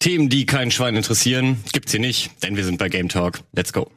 Themen, 0.00 0.28
die 0.28 0.46
kein 0.46 0.70
Schwein 0.70 0.94
interessieren, 0.94 1.62
gibt's 1.72 1.90
hier 1.90 2.00
nicht, 2.00 2.30
denn 2.42 2.56
wir 2.56 2.64
sind 2.64 2.78
bei 2.78 2.88
Game 2.88 3.08
Talk. 3.08 3.40
Let's 3.52 3.72
go. 3.72 3.90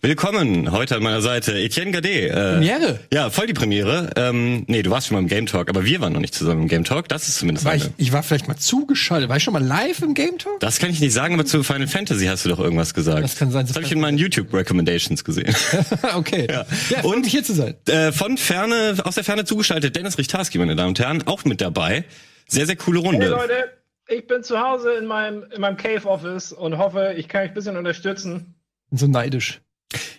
Willkommen 0.00 0.70
heute 0.70 0.94
an 0.94 1.02
meiner 1.02 1.20
Seite 1.20 1.58
Etienne 1.58 1.90
Gade. 1.90 2.28
Äh, 2.28 2.52
Premiere? 2.52 3.00
Ja, 3.12 3.30
voll 3.30 3.48
die 3.48 3.52
Premiere. 3.52 4.10
Ähm, 4.14 4.62
nee, 4.68 4.82
du 4.82 4.92
warst 4.92 5.08
schon 5.08 5.16
mal 5.16 5.22
im 5.22 5.26
Game 5.26 5.46
Talk, 5.46 5.68
aber 5.68 5.84
wir 5.84 6.00
waren 6.00 6.12
noch 6.12 6.20
nicht 6.20 6.36
zusammen 6.36 6.62
im 6.62 6.68
Game 6.68 6.84
Talk. 6.84 7.08
Das 7.08 7.26
ist 7.26 7.38
zumindest 7.38 7.66
war 7.66 7.74
ich, 7.74 7.90
ich 7.96 8.12
war 8.12 8.22
vielleicht 8.22 8.46
mal 8.46 8.56
zugeschaltet. 8.56 9.28
War 9.28 9.38
ich 9.38 9.42
schon 9.42 9.54
mal 9.54 9.62
live 9.62 10.00
im 10.02 10.14
Game 10.14 10.38
Talk? 10.38 10.60
Das 10.60 10.78
kann 10.78 10.90
ich 10.90 11.00
nicht 11.00 11.12
sagen, 11.12 11.34
aber 11.34 11.44
zu 11.44 11.64
Final 11.64 11.88
Fantasy 11.88 12.26
hast 12.26 12.44
du 12.44 12.48
doch 12.48 12.60
irgendwas 12.60 12.94
gesagt. 12.94 13.24
Das 13.24 13.36
kann 13.36 13.50
sein. 13.50 13.62
Das, 13.62 13.70
das 13.70 13.76
habe 13.76 13.86
ich 13.86 13.90
in 13.90 13.98
meinen 13.98 14.18
YouTube 14.18 14.54
Recommendations 14.54 15.24
gesehen. 15.24 15.52
okay. 16.14 16.46
Ja, 16.48 16.64
ja 16.90 17.02
und 17.02 17.26
hier 17.26 17.42
zu 17.42 17.54
sein. 17.54 17.74
Äh, 17.88 18.12
von 18.12 18.38
Ferne, 18.38 18.98
aus 19.02 19.16
der 19.16 19.24
Ferne 19.24 19.46
zugeschaltet, 19.46 19.96
Dennis 19.96 20.16
Richtarski, 20.16 20.58
meine 20.58 20.76
Damen 20.76 20.90
und 20.90 21.00
Herren, 21.00 21.26
auch 21.26 21.44
mit 21.44 21.60
dabei. 21.60 22.04
Sehr, 22.46 22.66
sehr 22.66 22.76
coole 22.76 23.00
Runde. 23.00 23.26
Hey 23.26 23.30
Leute, 23.30 23.72
ich 24.06 24.28
bin 24.28 24.44
zu 24.44 24.60
Hause 24.60 24.92
in 24.92 25.06
meinem, 25.06 25.44
in 25.52 25.60
meinem 25.60 25.76
Cave 25.76 26.06
Office 26.08 26.52
und 26.52 26.78
hoffe, 26.78 27.14
ich 27.16 27.26
kann 27.26 27.42
euch 27.42 27.48
ein 27.48 27.54
bisschen 27.54 27.76
unterstützen. 27.76 28.54
So 28.92 29.08
neidisch. 29.08 29.60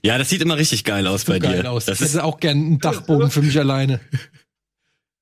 Ja, 0.01 0.17
das 0.17 0.29
sieht 0.29 0.41
immer 0.41 0.57
richtig 0.57 0.83
geil 0.83 1.05
aus 1.07 1.25
bei 1.25 1.39
geil 1.39 1.61
dir. 1.61 1.71
Aus. 1.71 1.85
Das 1.85 2.01
ich 2.01 2.09
hätte 2.09 2.23
auch 2.23 2.39
gern 2.39 2.57
einen 2.57 2.79
Dachboden 2.79 3.29
für 3.29 3.41
mich 3.41 3.57
alleine. 3.59 3.99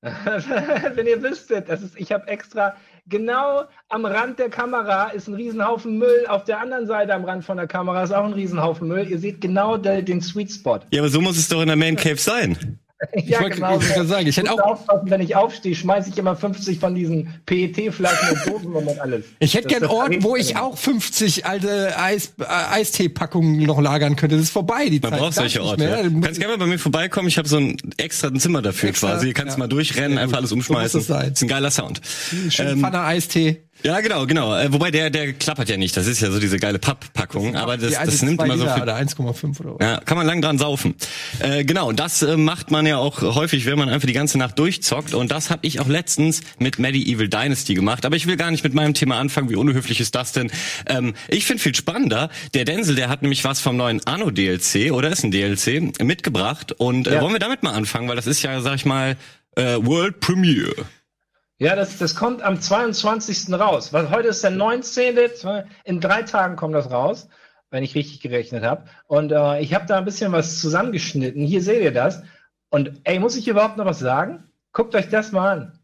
Wenn 0.00 1.06
ihr 1.06 1.22
wüsstet, 1.22 1.68
das 1.68 1.82
ist, 1.82 1.98
ich 1.98 2.12
habe 2.12 2.28
extra 2.28 2.76
genau 3.06 3.64
am 3.88 4.04
Rand 4.04 4.38
der 4.38 4.48
Kamera 4.48 5.08
ist 5.08 5.26
ein 5.26 5.34
Riesenhaufen 5.34 5.98
Müll. 5.98 6.26
Auf 6.28 6.44
der 6.44 6.60
anderen 6.60 6.86
Seite 6.86 7.14
am 7.14 7.24
Rand 7.24 7.44
von 7.44 7.56
der 7.56 7.66
Kamera 7.66 8.04
ist 8.04 8.12
auch 8.12 8.24
ein 8.24 8.32
Riesenhaufen 8.32 8.86
Müll. 8.86 9.08
Ihr 9.10 9.18
seht 9.18 9.40
genau 9.40 9.76
den, 9.76 10.04
den 10.04 10.20
Sweet 10.20 10.52
Spot. 10.52 10.80
Ja, 10.92 11.00
aber 11.00 11.08
so 11.08 11.20
muss 11.20 11.36
es 11.36 11.48
doch 11.48 11.60
in 11.60 11.66
der 11.66 11.76
Main 11.76 11.96
Cave 11.96 12.16
sein. 12.18 12.78
Ich 13.12 13.28
ja, 13.28 13.40
wollte 13.40 13.56
genau. 13.56 13.78
Sagen, 14.04 14.26
ich 14.26 14.36
hätte 14.36 14.52
auch 14.52 14.58
aufpassen, 14.58 15.08
wenn 15.08 15.20
ich 15.20 15.36
aufstehe, 15.36 15.74
schmeiße 15.74 16.10
ich 16.10 16.18
immer 16.18 16.34
50 16.34 16.80
von 16.80 16.94
diesen 16.94 17.32
PET-Flaschen 17.46 18.30
und 18.30 18.46
Dosen 18.46 18.72
und 18.72 19.00
alles. 19.00 19.24
Ich 19.38 19.54
hätte 19.54 19.68
gern 19.68 19.84
Ort, 19.84 20.16
wo 20.22 20.34
ich 20.34 20.56
auch 20.56 20.76
50 20.76 21.46
alte 21.46 21.96
Eis, 21.96 22.34
äh, 22.40 22.44
Eistee-Packungen 22.44 23.62
noch 23.62 23.80
lagern 23.80 24.16
könnte. 24.16 24.36
Das 24.36 24.46
ist 24.46 24.50
vorbei, 24.50 24.88
die 24.88 24.98
Man 24.98 25.12
Zeit. 25.12 25.20
braucht 25.20 25.34
solche 25.34 25.62
Orte. 25.62 25.84
Ja. 25.84 26.02
Du 26.02 26.20
kannst 26.20 26.40
gerne 26.40 26.56
mal 26.56 26.64
bei 26.64 26.66
mir 26.66 26.78
vorbeikommen. 26.78 27.28
Ich 27.28 27.38
habe 27.38 27.48
so 27.48 27.58
ein 27.58 27.76
extra 27.98 28.28
ein 28.28 28.40
Zimmer 28.40 28.62
dafür 28.62 28.88
extra, 28.88 29.10
quasi. 29.10 29.28
Du 29.28 29.32
kannst 29.34 29.56
ja. 29.56 29.58
mal 29.60 29.68
durchrennen, 29.68 30.18
einfach 30.18 30.38
alles 30.38 30.50
umschmeißen. 30.50 31.00
So 31.00 31.14
das 31.14 31.28
ist 31.28 31.42
ein 31.42 31.48
geiler 31.48 31.70
Sound. 31.70 32.00
Schön 32.48 32.68
ähm, 32.68 32.80
Pfanne 32.80 33.00
Eistee. 33.02 33.67
Ja, 33.82 34.00
genau, 34.00 34.26
genau. 34.26 34.56
Äh, 34.56 34.72
wobei 34.72 34.90
der 34.90 35.10
der 35.10 35.32
klappert 35.32 35.68
ja 35.68 35.76
nicht. 35.76 35.96
Das 35.96 36.06
ist 36.06 36.20
ja 36.20 36.30
so 36.30 36.40
diese 36.40 36.58
geile 36.58 36.78
Papppackung, 36.78 37.54
aber 37.56 37.76
das, 37.76 37.92
das 37.92 38.22
nimmt 38.22 38.42
immer 38.42 38.58
so 38.58 38.66
viel. 38.66 38.82
Oder 38.82 38.96
1,5 38.96 39.60
oder 39.60 39.74
was. 39.78 39.86
Ja, 39.86 40.00
kann 40.00 40.16
man 40.16 40.26
lang 40.26 40.42
dran 40.42 40.58
saufen. 40.58 40.94
Äh, 41.38 41.64
genau, 41.64 41.88
und 41.88 42.00
das 42.00 42.22
äh, 42.22 42.36
macht 42.36 42.70
man 42.70 42.86
ja 42.86 42.98
auch 42.98 43.22
häufig, 43.22 43.66
wenn 43.66 43.78
man 43.78 43.88
einfach 43.88 44.06
die 44.06 44.12
ganze 44.12 44.38
Nacht 44.38 44.58
durchzockt. 44.58 45.14
Und 45.14 45.30
das 45.30 45.50
habe 45.50 45.66
ich 45.66 45.80
auch 45.80 45.86
letztens 45.86 46.42
mit 46.58 46.78
Medieval 46.78 47.28
Dynasty 47.28 47.74
gemacht. 47.74 48.04
Aber 48.04 48.16
ich 48.16 48.26
will 48.26 48.36
gar 48.36 48.50
nicht 48.50 48.64
mit 48.64 48.74
meinem 48.74 48.94
Thema 48.94 49.18
anfangen. 49.18 49.48
Wie 49.48 49.56
unhöflich 49.56 50.00
ist 50.00 50.14
das 50.14 50.32
denn? 50.32 50.50
Ähm, 50.86 51.14
ich 51.28 51.46
finde 51.46 51.62
viel 51.62 51.74
spannender. 51.74 52.30
Der 52.54 52.64
Denzel, 52.64 52.96
der 52.96 53.08
hat 53.08 53.22
nämlich 53.22 53.44
was 53.44 53.60
vom 53.60 53.76
neuen 53.76 54.04
Anno 54.06 54.30
DLC 54.30 54.92
oder 54.92 55.10
ist 55.10 55.22
ein 55.22 55.30
DLC 55.30 56.02
mitgebracht. 56.02 56.72
Und 56.72 57.06
äh, 57.06 57.14
ja. 57.14 57.20
wollen 57.20 57.32
wir 57.32 57.40
damit 57.40 57.62
mal 57.62 57.72
anfangen, 57.72 58.08
weil 58.08 58.16
das 58.16 58.26
ist 58.26 58.42
ja, 58.42 58.60
sag 58.60 58.74
ich 58.74 58.84
mal, 58.84 59.16
äh, 59.56 59.76
World 59.80 60.20
Premiere. 60.20 60.86
Ja, 61.58 61.74
das, 61.74 61.98
das 61.98 62.14
kommt 62.14 62.42
am 62.42 62.60
22. 62.60 63.52
raus. 63.52 63.92
Weil 63.92 64.10
heute 64.10 64.28
ist 64.28 64.44
der 64.44 64.50
19. 64.50 65.18
In 65.84 66.00
drei 66.00 66.22
Tagen 66.22 66.56
kommt 66.56 66.74
das 66.74 66.90
raus, 66.90 67.28
wenn 67.70 67.82
ich 67.82 67.94
richtig 67.94 68.20
gerechnet 68.20 68.64
habe. 68.64 68.84
Und 69.06 69.32
äh, 69.32 69.60
ich 69.60 69.74
habe 69.74 69.86
da 69.86 69.98
ein 69.98 70.04
bisschen 70.04 70.32
was 70.32 70.60
zusammengeschnitten. 70.60 71.44
Hier 71.44 71.62
seht 71.62 71.82
ihr 71.82 71.92
das. 71.92 72.22
Und 72.70 72.92
ey, 73.04 73.18
muss 73.18 73.36
ich 73.36 73.48
überhaupt 73.48 73.76
noch 73.76 73.86
was 73.86 73.98
sagen? 73.98 74.44
Guckt 74.72 74.94
euch 74.94 75.08
das 75.08 75.32
mal 75.32 75.52
an. 75.52 75.78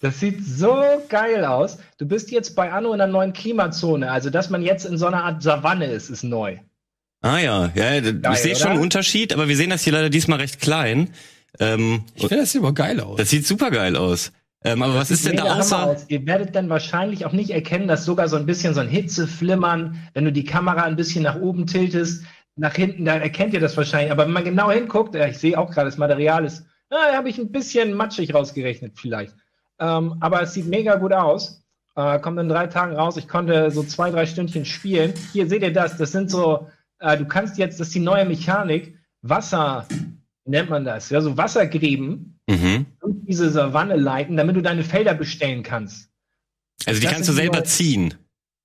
Das 0.00 0.20
sieht 0.20 0.44
so 0.44 0.82
geil 1.08 1.44
aus. 1.44 1.78
Du 1.98 2.06
bist 2.06 2.30
jetzt 2.30 2.54
bei 2.54 2.72
Anno 2.72 2.94
in 2.94 3.00
einer 3.00 3.12
neuen 3.12 3.32
Klimazone. 3.32 4.10
Also, 4.10 4.30
dass 4.30 4.48
man 4.48 4.62
jetzt 4.62 4.86
in 4.86 4.96
so 4.96 5.06
einer 5.06 5.24
Art 5.24 5.42
Savanne 5.42 5.86
ist, 5.86 6.08
ist 6.08 6.22
neu. 6.22 6.58
Ah 7.22 7.38
ja, 7.38 7.70
ja, 7.74 8.00
geil, 8.00 8.22
ich 8.32 8.38
sehe 8.38 8.56
schon 8.56 8.70
einen 8.70 8.80
Unterschied, 8.80 9.34
aber 9.34 9.46
wir 9.46 9.56
sehen 9.56 9.68
das 9.68 9.82
hier 9.82 9.92
leider 9.92 10.08
diesmal 10.08 10.38
recht 10.38 10.58
klein. 10.58 11.10
Ähm, 11.58 12.04
ich 12.14 12.22
finde 12.28 12.44
das 12.44 12.52
sieht 12.52 12.62
aber 12.62 12.72
geil 12.72 12.98
aus. 13.00 13.18
Das 13.18 13.28
sieht 13.28 13.46
super 13.46 13.70
geil 13.70 13.96
aus. 13.96 14.32
Ähm, 14.62 14.82
aber 14.82 14.92
das 14.92 15.02
was 15.02 15.10
ist 15.12 15.26
denn 15.26 15.36
da 15.36 15.58
außer? 15.58 15.96
Ihr 16.08 16.26
werdet 16.26 16.54
dann 16.54 16.68
wahrscheinlich 16.68 17.24
auch 17.24 17.32
nicht 17.32 17.50
erkennen, 17.50 17.88
dass 17.88 18.04
sogar 18.04 18.28
so 18.28 18.36
ein 18.36 18.46
bisschen 18.46 18.74
so 18.74 18.80
ein 18.80 18.88
Hitzeflimmern, 18.88 19.98
wenn 20.12 20.24
du 20.24 20.32
die 20.32 20.44
Kamera 20.44 20.82
ein 20.82 20.96
bisschen 20.96 21.22
nach 21.22 21.40
oben 21.40 21.66
tiltest, 21.66 22.24
nach 22.56 22.74
hinten, 22.74 23.06
dann 23.06 23.22
erkennt 23.22 23.54
ihr 23.54 23.60
das 23.60 23.76
wahrscheinlich. 23.76 24.12
Aber 24.12 24.26
wenn 24.26 24.32
man 24.32 24.44
genau 24.44 24.70
hinguckt, 24.70 25.14
ja, 25.14 25.26
ich 25.26 25.38
sehe 25.38 25.58
auch 25.58 25.70
gerade, 25.70 25.88
das 25.88 25.96
Material 25.96 26.44
ist, 26.44 26.66
na, 26.90 27.16
habe 27.16 27.30
ich 27.30 27.38
ein 27.38 27.52
bisschen 27.52 27.94
matschig 27.94 28.34
rausgerechnet 28.34 28.98
vielleicht. 28.98 29.34
Ähm, 29.78 30.16
aber 30.20 30.42
es 30.42 30.52
sieht 30.52 30.66
mega 30.66 30.96
gut 30.96 31.12
aus. 31.12 31.62
Äh, 31.96 32.18
kommt 32.18 32.38
in 32.38 32.48
drei 32.48 32.66
Tagen 32.66 32.94
raus. 32.94 33.16
Ich 33.16 33.28
konnte 33.28 33.70
so 33.70 33.82
zwei, 33.82 34.10
drei 34.10 34.26
Stündchen 34.26 34.64
spielen. 34.64 35.14
Hier 35.32 35.48
seht 35.48 35.62
ihr 35.62 35.72
das. 35.72 35.96
Das 35.96 36.12
sind 36.12 36.30
so, 36.30 36.68
äh, 36.98 37.16
du 37.16 37.24
kannst 37.24 37.56
jetzt, 37.58 37.80
das 37.80 37.88
ist 37.88 37.94
die 37.94 38.00
neue 38.00 38.26
Mechanik, 38.26 38.96
Wasser, 39.22 39.86
nennt 40.44 40.70
man 40.70 40.84
das, 40.84 41.10
ja, 41.10 41.20
so 41.20 41.36
Wassergräben 41.36 42.38
mhm. 42.48 42.86
Diese 43.30 43.48
Savanne 43.50 43.96
leiten, 43.96 44.36
damit 44.36 44.56
du 44.56 44.60
deine 44.60 44.84
Felder 44.84 45.14
bestellen 45.14 45.62
kannst. 45.62 46.10
Also 46.84 47.00
die 47.00 47.06
das 47.06 47.14
kannst 47.14 47.28
du 47.28 47.32
selber 47.32 47.64
ziehen. 47.64 48.14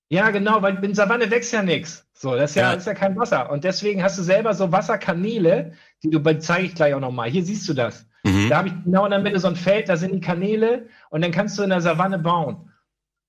Ja, 0.10 0.32
genau, 0.32 0.62
weil 0.62 0.84
in 0.84 0.96
Savanne 0.96 1.30
wächst 1.32 1.54
ja 1.54 1.62
nichts. 1.62 2.06
So, 2.14 2.36
das 2.36 2.52
ist 2.52 2.56
ja, 2.56 2.72
ja. 2.72 2.74
Ist 2.74 2.88
ja 2.88 2.94
kein 2.94 3.16
Wasser. 3.16 3.52
Und 3.52 3.64
deswegen 3.64 4.04
hast 4.04 4.18
du 4.18 4.24
selber 4.24 4.54
so 4.54 4.72
Wasserkanäle, 4.72 5.74
die 6.04 6.10
du, 6.10 6.22
zeige 6.40 6.68
ich 6.68 6.76
gleich 6.76 6.94
auch 6.94 7.00
nochmal. 7.00 7.30
Hier 7.30 7.44
siehst 7.44 7.68
du 7.70 7.74
das. 7.74 8.08
Mhm. 8.24 8.50
Da 8.50 8.58
habe 8.58 8.70
ich 8.70 8.74
genau 8.84 9.06
in 9.06 9.12
der 9.12 9.20
Mitte 9.20 9.40
so 9.40 9.48
ein 9.48 9.56
Feld, 9.56 9.90
da 9.90 9.98
sind 9.98 10.14
die 10.14 10.22
Kanäle 10.22 10.88
und 11.10 11.24
dann 11.24 11.32
kannst 11.32 11.58
du 11.58 11.64
in 11.64 11.70
der 11.70 11.82
Savanne 11.82 12.20
bauen. 12.20 12.72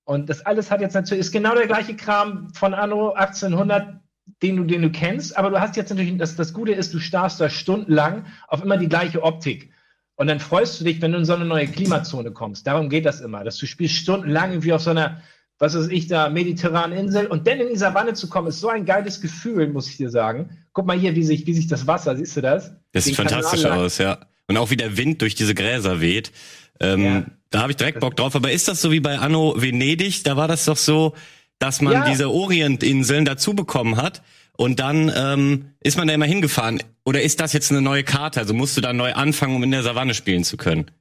Und 0.05 0.29
das 0.29 0.45
alles 0.45 0.71
hat 0.71 0.81
jetzt 0.81 0.93
natürlich, 0.93 1.21
ist 1.21 1.31
genau 1.31 1.53
der 1.53 1.67
gleiche 1.67 1.95
Kram 1.95 2.49
von 2.53 2.73
Anno 2.73 3.11
1800, 3.11 3.99
den 4.41 4.57
du, 4.57 4.63
den 4.63 4.81
du 4.81 4.89
kennst, 4.89 5.37
aber 5.37 5.49
du 5.49 5.59
hast 5.59 5.75
jetzt 5.75 5.89
natürlich, 5.89 6.17
das, 6.17 6.35
das 6.35 6.53
Gute 6.53 6.71
ist, 6.71 6.93
du 6.93 6.99
starrst 6.99 7.39
da 7.41 7.49
stundenlang 7.49 8.25
auf 8.47 8.63
immer 8.63 8.77
die 8.77 8.89
gleiche 8.89 9.21
Optik. 9.21 9.71
Und 10.17 10.27
dann 10.27 10.39
freust 10.39 10.79
du 10.79 10.83
dich, 10.83 10.99
wenn 11.01 11.11
du 11.11 11.19
in 11.19 11.25
so 11.25 11.35
eine 11.35 11.45
neue 11.45 11.67
Klimazone 11.67 12.31
kommst. 12.31 12.65
Darum 12.65 12.89
geht 12.89 13.05
das 13.05 13.21
immer, 13.21 13.43
dass 13.43 13.57
du 13.57 13.67
spielst 13.67 13.95
stundenlang 13.95 14.49
irgendwie 14.51 14.73
auf 14.73 14.81
so 14.81 14.89
einer, 14.89 15.21
was 15.59 15.75
weiß 15.75 15.87
ich, 15.89 16.07
da 16.07 16.29
mediterranen 16.29 16.97
Insel 16.97 17.27
und 17.27 17.47
dann 17.47 17.59
in 17.59 17.69
die 17.69 17.77
Savanne 17.77 18.13
zu 18.13 18.27
kommen, 18.27 18.47
ist 18.47 18.59
so 18.59 18.67
ein 18.67 18.85
geiles 18.85 19.21
Gefühl, 19.21 19.67
muss 19.69 19.87
ich 19.87 19.97
dir 19.97 20.09
sagen. 20.09 20.57
Guck 20.73 20.87
mal 20.87 20.97
hier, 20.97 21.15
wie 21.15 21.23
sich, 21.23 21.45
wie 21.45 21.53
sich 21.53 21.67
das 21.67 21.85
Wasser, 21.85 22.17
siehst 22.17 22.35
du 22.35 22.41
das? 22.41 22.71
Das 22.93 23.05
sieht 23.05 23.15
fantastisch 23.15 23.65
aus, 23.65 23.99
ja. 23.99 24.17
Und 24.47 24.57
auch 24.57 24.71
wie 24.71 24.77
der 24.77 24.97
Wind 24.97 25.21
durch 25.21 25.35
diese 25.35 25.53
Gräser 25.53 26.01
weht. 26.01 26.31
Ähm, 26.79 27.03
ja. 27.03 27.25
Da 27.51 27.61
habe 27.61 27.71
ich 27.71 27.77
direkt 27.77 27.99
Bock 27.99 28.15
drauf. 28.15 28.35
Aber 28.35 28.51
ist 28.51 28.67
das 28.67 28.81
so 28.81 28.91
wie 28.91 28.99
bei 28.99 29.19
Anno 29.19 29.53
Venedig? 29.55 30.23
Da 30.23 30.35
war 30.35 30.47
das 30.47 30.65
doch 30.65 30.77
so, 30.77 31.13
dass 31.59 31.81
man 31.81 31.93
ja. 31.93 32.09
diese 32.09 32.29
Orientinseln 32.29 33.25
dazu 33.25 33.53
bekommen 33.53 33.97
hat. 33.97 34.23
Und 34.57 34.79
dann 34.79 35.11
ähm, 35.15 35.73
ist 35.81 35.97
man 35.97 36.07
da 36.07 36.13
immer 36.13 36.25
hingefahren. 36.25 36.81
Oder 37.05 37.21
ist 37.21 37.39
das 37.39 37.53
jetzt 37.53 37.71
eine 37.71 37.81
neue 37.81 38.03
Karte? 38.03 38.39
Also 38.39 38.53
musst 38.53 38.75
du 38.75 38.81
da 38.81 38.91
neu 38.91 39.13
anfangen, 39.13 39.55
um 39.55 39.63
in 39.63 39.71
der 39.71 39.83
Savanne 39.83 40.13
spielen 40.13 40.43
zu 40.43 40.57
können? 40.57 40.91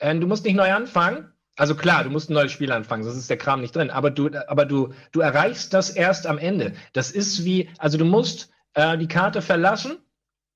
Äh, 0.00 0.14
du 0.16 0.26
musst 0.26 0.44
nicht 0.44 0.56
neu 0.56 0.72
anfangen. 0.72 1.28
Also 1.56 1.76
klar, 1.76 2.02
du 2.02 2.10
musst 2.10 2.28
ein 2.28 2.34
neues 2.34 2.50
Spiel 2.50 2.72
anfangen, 2.72 3.04
sonst 3.04 3.16
ist 3.16 3.30
der 3.30 3.36
Kram 3.36 3.60
nicht 3.60 3.76
drin. 3.76 3.90
Aber 3.90 4.10
du, 4.10 4.28
aber 4.48 4.64
du, 4.64 4.92
du 5.12 5.20
erreichst 5.20 5.72
das 5.72 5.90
erst 5.90 6.26
am 6.26 6.38
Ende. 6.38 6.72
Das 6.92 7.12
ist 7.12 7.44
wie, 7.44 7.68
also 7.78 7.96
du 7.96 8.04
musst 8.04 8.50
äh, 8.74 8.98
die 8.98 9.06
Karte 9.06 9.40
verlassen 9.40 9.98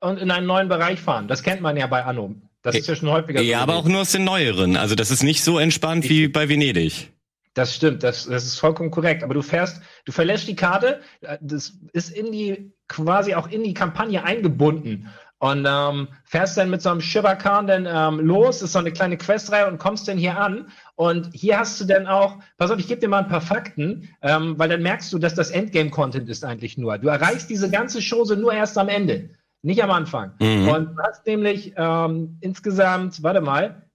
und 0.01 0.19
in 0.19 0.33
einen 0.33 0.47
neuen 0.47 0.69
Bereich 0.69 1.01
fahren. 1.01 1.29
Das 1.29 1.45
kennt 1.45 1.61
man 1.61 1.77
ja 1.77 1.87
bei 1.87 2.05
Anno. 2.05 2.35
Das 2.63 2.75
ist 2.75 2.89
ja 2.89 2.97
schon 2.97 3.11
häufiger. 3.11 3.41
Ja, 3.41 3.61
aber 3.61 3.77
auch 3.77 3.87
nur 3.87 4.01
aus 4.01 4.11
den 4.11 4.25
neueren. 4.25 4.77
Also 4.77 4.97
das 4.97 5.13
ist 5.13 5.23
nicht 5.23 5.45
so 5.45 5.61
entspannt 5.61 6.09
wie 6.09 6.27
bei 6.27 6.49
Venedig. 6.49 7.13
Das 7.59 7.75
stimmt, 7.75 8.05
das, 8.05 8.27
das 8.27 8.45
ist 8.45 8.61
vollkommen 8.61 8.93
korrekt. 8.93 9.25
Aber 9.25 9.35
du 9.35 9.43
fährst, 9.43 9.83
du 10.05 10.13
verlässt 10.13 10.47
die 10.47 10.55
Karte, 10.55 11.01
äh, 11.23 11.39
das 11.41 11.73
ist 11.93 12.11
in 12.11 12.31
die, 12.31 12.73
quasi 12.87 13.35
auch 13.35 13.49
in 13.49 13.65
die 13.65 13.75
Kampagne 13.75 14.23
eingebunden. 14.23 15.09
Und 15.41 15.67
ähm, 15.69 16.07
fährst 16.25 16.57
dann 16.57 16.71
mit 16.71 16.83
so 16.83 16.91
einem 16.91 17.01
Shiverkan 17.01 17.67
dann 17.67 17.87
ähm, 17.91 18.25
los, 18.25 18.63
ist 18.63 18.73
so 18.73 18.79
eine 18.79 18.93
kleine 18.93 19.17
Questreihe 19.17 19.67
und 19.67 19.79
kommst 19.79 20.07
dann 20.07 20.19
hier 20.19 20.39
an. 20.39 20.69
Und 20.95 21.31
hier 21.33 21.59
hast 21.59 21.81
du 21.81 21.85
dann 21.85 22.07
auch, 22.07 22.37
pass 22.59 22.71
auf, 22.71 22.79
ich 22.79 22.87
gebe 22.87 23.01
dir 23.01 23.09
mal 23.09 23.25
ein 23.25 23.29
paar 23.29 23.41
Fakten, 23.41 24.09
ähm, 24.23 24.57
weil 24.57 24.69
dann 24.69 24.83
merkst 24.83 25.13
du, 25.13 25.19
dass 25.19 25.35
das 25.35 25.51
Endgame-Content 25.51 26.29
ist 26.29 26.45
eigentlich 26.45 26.79
nur. 26.79 26.97
Du 26.99 27.09
erreichst 27.09 27.51
diese 27.51 27.69
ganze 27.71 28.01
Chose 28.01 28.37
nur 28.37 28.53
erst 28.53 28.79
am 28.79 28.89
Ende, 28.89 29.31
nicht 29.63 29.83
am 29.83 29.91
Anfang. 29.91 30.33
Mhm. 30.41 30.69
Und 30.69 30.97
du 30.97 31.03
hast 31.03 31.27
nämlich 31.27 31.73
ähm, 31.77 32.39
insgesamt, 32.41 33.21
warte 33.25 33.41
mal, 33.41 33.88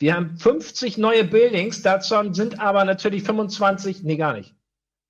wir 0.00 0.14
haben 0.14 0.36
50 0.36 0.96
neue 0.96 1.24
Buildings, 1.24 1.82
dazu 1.82 2.16
sind 2.32 2.58
aber 2.58 2.84
natürlich 2.84 3.22
25, 3.22 4.02
nee, 4.02 4.16
gar 4.16 4.32
nicht. 4.32 4.54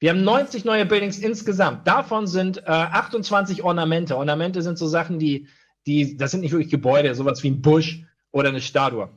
Wir 0.01 0.11
haben 0.11 0.25
90 0.25 0.65
neue 0.65 0.85
Buildings 0.85 1.19
insgesamt. 1.19 1.87
Davon 1.87 2.27
sind 2.27 2.59
äh, 2.59 2.71
28 2.71 3.63
Ornamente. 3.63 4.17
Ornamente 4.17 4.63
sind 4.63 4.79
so 4.79 4.89
Sachen, 4.89 5.19
die, 5.19 5.47
die, 5.87 6.17
das 6.17 6.33
sind 6.33 6.41
nicht 6.41 6.53
wirklich 6.53 6.71
Gebäude, 6.71 7.15
sowas 7.15 7.43
wie 7.45 7.51
ein 7.51 7.63
Busch 7.63 8.05
oder 8.33 8.49
eine 8.49 8.61
Statue. 8.61 9.11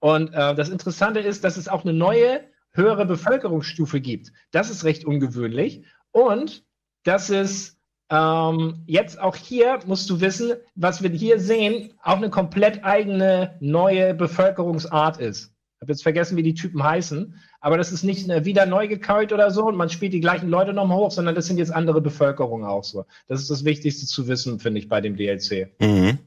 Und 0.00 0.32
äh, 0.32 0.54
das 0.56 0.70
Interessante 0.70 1.20
ist, 1.20 1.44
dass 1.44 1.56
es 1.56 1.68
auch 1.68 1.84
eine 1.84 1.92
neue, 1.92 2.40
höhere 2.72 3.06
Bevölkerungsstufe 3.06 4.00
gibt. 4.00 4.32
Das 4.50 4.70
ist 4.70 4.84
recht 4.84 5.04
ungewöhnlich. 5.04 5.84
Und 6.10 6.64
dass 7.04 7.30
es 7.30 7.78
ähm, 8.12 8.82
jetzt 8.86 9.18
auch 9.18 9.34
hier, 9.34 9.78
musst 9.86 10.10
du 10.10 10.20
wissen, 10.20 10.52
was 10.74 11.02
wir 11.02 11.08
hier 11.08 11.40
sehen, 11.40 11.94
auch 12.02 12.18
eine 12.18 12.28
komplett 12.28 12.84
eigene 12.84 13.56
neue 13.60 14.12
Bevölkerungsart 14.12 15.16
ist. 15.16 15.46
Ich 15.46 15.80
habe 15.80 15.92
jetzt 15.92 16.02
vergessen, 16.02 16.36
wie 16.36 16.42
die 16.42 16.52
Typen 16.52 16.82
heißen, 16.82 17.34
aber 17.60 17.78
das 17.78 17.90
ist 17.90 18.02
nicht 18.02 18.28
wieder 18.28 18.66
neu 18.66 18.86
gekaut 18.86 19.32
oder 19.32 19.50
so 19.50 19.66
und 19.66 19.76
man 19.76 19.88
spielt 19.88 20.12
die 20.12 20.20
gleichen 20.20 20.50
Leute 20.50 20.74
nochmal 20.74 20.98
hoch, 20.98 21.10
sondern 21.10 21.34
das 21.34 21.46
sind 21.46 21.56
jetzt 21.56 21.72
andere 21.72 22.02
Bevölkerungen 22.02 22.66
auch 22.66 22.84
so. 22.84 23.06
Das 23.28 23.40
ist 23.40 23.50
das 23.50 23.64
Wichtigste 23.64 24.06
zu 24.06 24.28
wissen, 24.28 24.60
finde 24.60 24.80
ich, 24.80 24.90
bei 24.90 25.00
dem 25.00 25.16
DLC. 25.16 25.72
Mhm. 25.80 26.18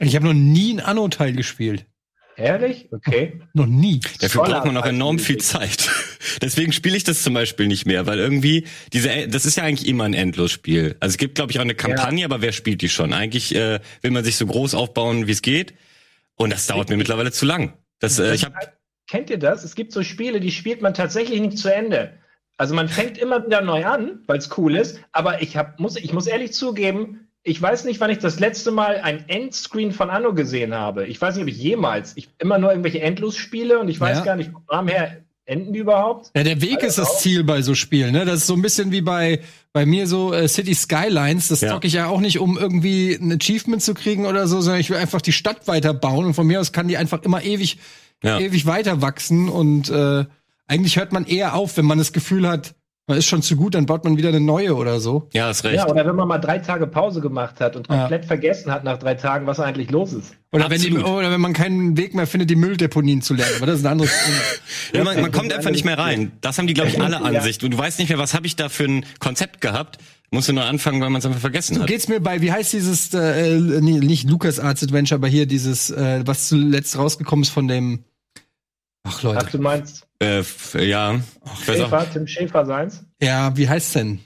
Ich 0.00 0.14
habe 0.14 0.26
noch 0.26 0.34
nie 0.34 0.72
einen 0.72 0.80
Anno-Teil 0.80 1.32
gespielt. 1.32 1.86
Ehrlich? 2.38 2.88
Okay. 2.92 3.40
Noch 3.52 3.66
nie. 3.66 4.00
Dafür 4.20 4.44
braucht 4.44 4.64
man 4.64 4.74
noch 4.74 4.86
enorm 4.86 5.18
viel 5.18 5.38
Zeit. 5.38 5.90
Deswegen 6.42 6.72
spiele 6.72 6.96
ich 6.96 7.02
das 7.02 7.22
zum 7.22 7.34
Beispiel 7.34 7.66
nicht 7.66 7.84
mehr, 7.84 8.06
weil 8.06 8.18
irgendwie 8.18 8.66
diese, 8.92 9.26
das 9.26 9.44
ist 9.44 9.56
ja 9.56 9.64
eigentlich 9.64 9.88
immer 9.88 10.04
ein 10.04 10.14
Endlosspiel. 10.14 10.96
Also 11.00 11.14
es 11.14 11.18
gibt, 11.18 11.34
glaube 11.34 11.50
ich, 11.50 11.58
auch 11.58 11.62
eine 11.62 11.74
Kampagne, 11.74 12.20
ja. 12.20 12.26
aber 12.26 12.40
wer 12.40 12.52
spielt 12.52 12.80
die 12.80 12.88
schon? 12.88 13.12
Eigentlich 13.12 13.54
äh, 13.54 13.80
will 14.02 14.12
man 14.12 14.24
sich 14.24 14.36
so 14.36 14.46
groß 14.46 14.74
aufbauen, 14.74 15.26
wie 15.26 15.32
es 15.32 15.42
geht. 15.42 15.74
Und 16.36 16.50
das 16.50 16.68
dauert 16.68 16.88
mir 16.88 16.96
mittlerweile 16.96 17.32
zu 17.32 17.44
lang. 17.44 17.72
Das, 17.98 18.20
äh, 18.20 18.32
ich 18.34 18.44
hab, 18.44 18.54
Kennt 19.08 19.30
ihr 19.30 19.38
das? 19.38 19.64
Es 19.64 19.74
gibt 19.74 19.92
so 19.92 20.02
Spiele, 20.02 20.38
die 20.38 20.52
spielt 20.52 20.82
man 20.82 20.94
tatsächlich 20.94 21.40
nicht 21.40 21.58
zu 21.58 21.74
Ende. 21.74 22.12
Also 22.58 22.74
man 22.74 22.88
fängt 22.88 23.18
immer 23.18 23.44
wieder 23.44 23.62
neu 23.62 23.84
an, 23.84 24.22
weil 24.26 24.38
es 24.38 24.56
cool 24.58 24.76
ist. 24.76 25.00
Aber 25.12 25.42
ich 25.42 25.56
hab, 25.56 25.80
muss, 25.80 25.96
ich 25.96 26.12
muss 26.12 26.26
ehrlich 26.26 26.52
zugeben, 26.52 27.27
ich 27.48 27.60
weiß 27.60 27.84
nicht, 27.84 28.00
wann 28.00 28.10
ich 28.10 28.18
das 28.18 28.38
letzte 28.40 28.70
Mal 28.70 28.96
ein 28.96 29.28
Endscreen 29.28 29.92
von 29.92 30.10
Anno 30.10 30.34
gesehen 30.34 30.74
habe. 30.74 31.06
Ich 31.06 31.20
weiß 31.20 31.34
nicht, 31.34 31.42
ob 31.42 31.48
ich 31.48 31.58
jemals. 31.58 32.12
Ich 32.16 32.28
immer 32.38 32.58
nur 32.58 32.70
irgendwelche 32.70 33.00
Endlosspiele 33.00 33.78
und 33.78 33.88
ich 33.88 33.98
weiß 33.98 34.18
ja. 34.18 34.24
gar 34.24 34.36
nicht, 34.36 34.50
vom 34.68 34.88
her 34.88 35.18
enden 35.46 35.72
die 35.72 35.78
überhaupt. 35.78 36.30
Ja, 36.36 36.44
der 36.44 36.60
Weg 36.60 36.76
also 36.82 36.86
ist 36.86 36.98
das 36.98 37.20
Ziel 37.20 37.42
bei 37.42 37.62
so 37.62 37.74
Spielen. 37.74 38.12
Ne? 38.12 38.26
Das 38.26 38.40
ist 38.40 38.46
so 38.46 38.54
ein 38.54 38.62
bisschen 38.62 38.92
wie 38.92 39.00
bei 39.00 39.40
bei 39.72 39.86
mir 39.86 40.06
so 40.06 40.32
äh, 40.34 40.46
City 40.46 40.74
Skylines. 40.74 41.48
Das 41.48 41.62
ja. 41.62 41.70
zocke 41.70 41.86
ich 41.86 41.94
ja 41.94 42.08
auch 42.08 42.20
nicht, 42.20 42.38
um 42.38 42.58
irgendwie 42.58 43.14
ein 43.14 43.32
Achievement 43.32 43.82
zu 43.82 43.94
kriegen 43.94 44.26
oder 44.26 44.46
so, 44.46 44.60
sondern 44.60 44.80
ich 44.80 44.90
will 44.90 44.98
einfach 44.98 45.22
die 45.22 45.32
Stadt 45.32 45.66
weiterbauen 45.66 46.26
und 46.26 46.34
von 46.34 46.46
mir 46.46 46.60
aus 46.60 46.72
kann 46.72 46.88
die 46.88 46.96
einfach 46.98 47.22
immer 47.22 47.42
ewig 47.42 47.78
ja. 48.22 48.38
ewig 48.38 48.66
weiter 48.66 49.00
wachsen 49.00 49.48
und 49.48 49.88
äh, 49.90 50.24
eigentlich 50.66 50.96
hört 50.96 51.12
man 51.12 51.24
eher 51.24 51.54
auf, 51.54 51.76
wenn 51.76 51.86
man 51.86 51.98
das 51.98 52.12
Gefühl 52.12 52.46
hat, 52.46 52.74
man 53.08 53.16
ist 53.16 53.26
schon 53.26 53.42
zu 53.42 53.56
gut, 53.56 53.74
dann 53.74 53.86
baut 53.86 54.04
man 54.04 54.16
wieder 54.16 54.28
eine 54.28 54.40
neue 54.40 54.76
oder 54.76 55.00
so. 55.00 55.28
Ja, 55.32 55.50
ist 55.50 55.64
recht. 55.64 55.76
Ja, 55.76 55.88
oder 55.88 56.06
wenn 56.06 56.14
man 56.14 56.28
mal 56.28 56.38
drei 56.38 56.58
Tage 56.58 56.86
Pause 56.86 57.20
gemacht 57.20 57.58
hat 57.58 57.74
und 57.74 57.88
komplett 57.88 58.22
ja. 58.22 58.28
vergessen 58.28 58.70
hat 58.70 58.84
nach 58.84 58.98
drei 58.98 59.14
Tagen, 59.14 59.46
was 59.46 59.58
eigentlich 59.60 59.90
los 59.90 60.12
ist. 60.12 60.36
Oder 60.52 60.70
wenn, 60.70 60.80
die, 60.80 60.96
oder 60.96 61.30
wenn 61.30 61.40
man 61.40 61.54
keinen 61.54 61.96
Weg 61.96 62.14
mehr 62.14 62.26
findet, 62.26 62.50
die 62.50 62.56
Mülldeponien 62.56 63.22
zu 63.22 63.34
lernen. 63.34 63.54
Aber 63.56 63.66
das 63.66 63.80
ist 63.80 63.86
ein 63.86 63.92
anderes 63.92 64.12
ja, 64.92 65.04
man, 65.04 65.20
man 65.20 65.32
kommt 65.32 65.52
einfach 65.52 65.70
nicht 65.70 65.84
mehr 65.84 65.98
rein. 65.98 66.32
Das 66.42 66.58
haben 66.58 66.66
die, 66.66 66.74
glaube 66.74 66.90
ich, 66.90 67.00
alle 67.00 67.20
an 67.20 67.40
sich. 67.40 67.62
Und 67.64 67.72
du 67.72 67.78
weißt 67.78 67.98
nicht 67.98 68.10
mehr, 68.10 68.18
was 68.18 68.34
habe 68.34 68.46
ich 68.46 68.56
da 68.56 68.68
für 68.68 68.84
ein 68.84 69.06
Konzept 69.18 69.60
gehabt. 69.60 69.98
Musst 70.30 70.48
du 70.48 70.52
nur 70.52 70.64
anfangen, 70.64 71.00
weil 71.00 71.08
man 71.08 71.20
es 71.20 71.26
einfach 71.26 71.40
vergessen 71.40 71.76
so 71.76 71.80
hat. 71.80 71.88
geht's 71.88 72.08
mir 72.08 72.20
bei, 72.20 72.42
wie 72.42 72.52
heißt 72.52 72.74
dieses, 72.74 73.14
äh, 73.14 73.58
nicht 73.58 74.28
Lucas 74.28 74.60
Arts 74.60 74.82
Adventure, 74.82 75.18
aber 75.18 75.28
hier 75.28 75.46
dieses, 75.46 75.90
äh, 75.90 76.22
was 76.26 76.48
zuletzt 76.48 76.98
rausgekommen 76.98 77.44
ist 77.44 77.48
von 77.48 77.66
dem 77.66 78.04
Ach 79.04 79.22
Leute. 79.22 79.40
Ach, 79.46 79.50
du 79.50 79.58
meinst? 79.58 80.07
Äh, 80.20 80.42
ja. 80.74 81.20
Ach, 81.44 81.64
Schäfer, 81.64 82.06
Tim 82.12 82.26
Schäfer 82.26 82.66
seins? 82.66 83.04
Ja, 83.20 83.56
wie 83.56 83.68
heißt's 83.68 83.92
denn? 83.92 84.20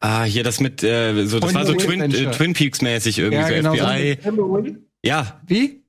Ah, 0.00 0.24
hier 0.24 0.44
das 0.44 0.60
mit, 0.60 0.82
äh, 0.82 1.26
so, 1.26 1.40
das 1.40 1.52
Point 1.52 1.54
war 1.54 1.66
so 1.66 1.74
Twin, 1.74 2.00
äh, 2.00 2.30
Twin 2.30 2.52
Peaks 2.52 2.82
mäßig 2.82 3.18
irgendwie, 3.18 3.40
ja, 3.40 3.48
so 3.48 3.54
genau, 3.54 3.74
FBI. 3.74 4.18
So 4.22 4.66
ja. 5.02 5.40
Wie? 5.46 5.82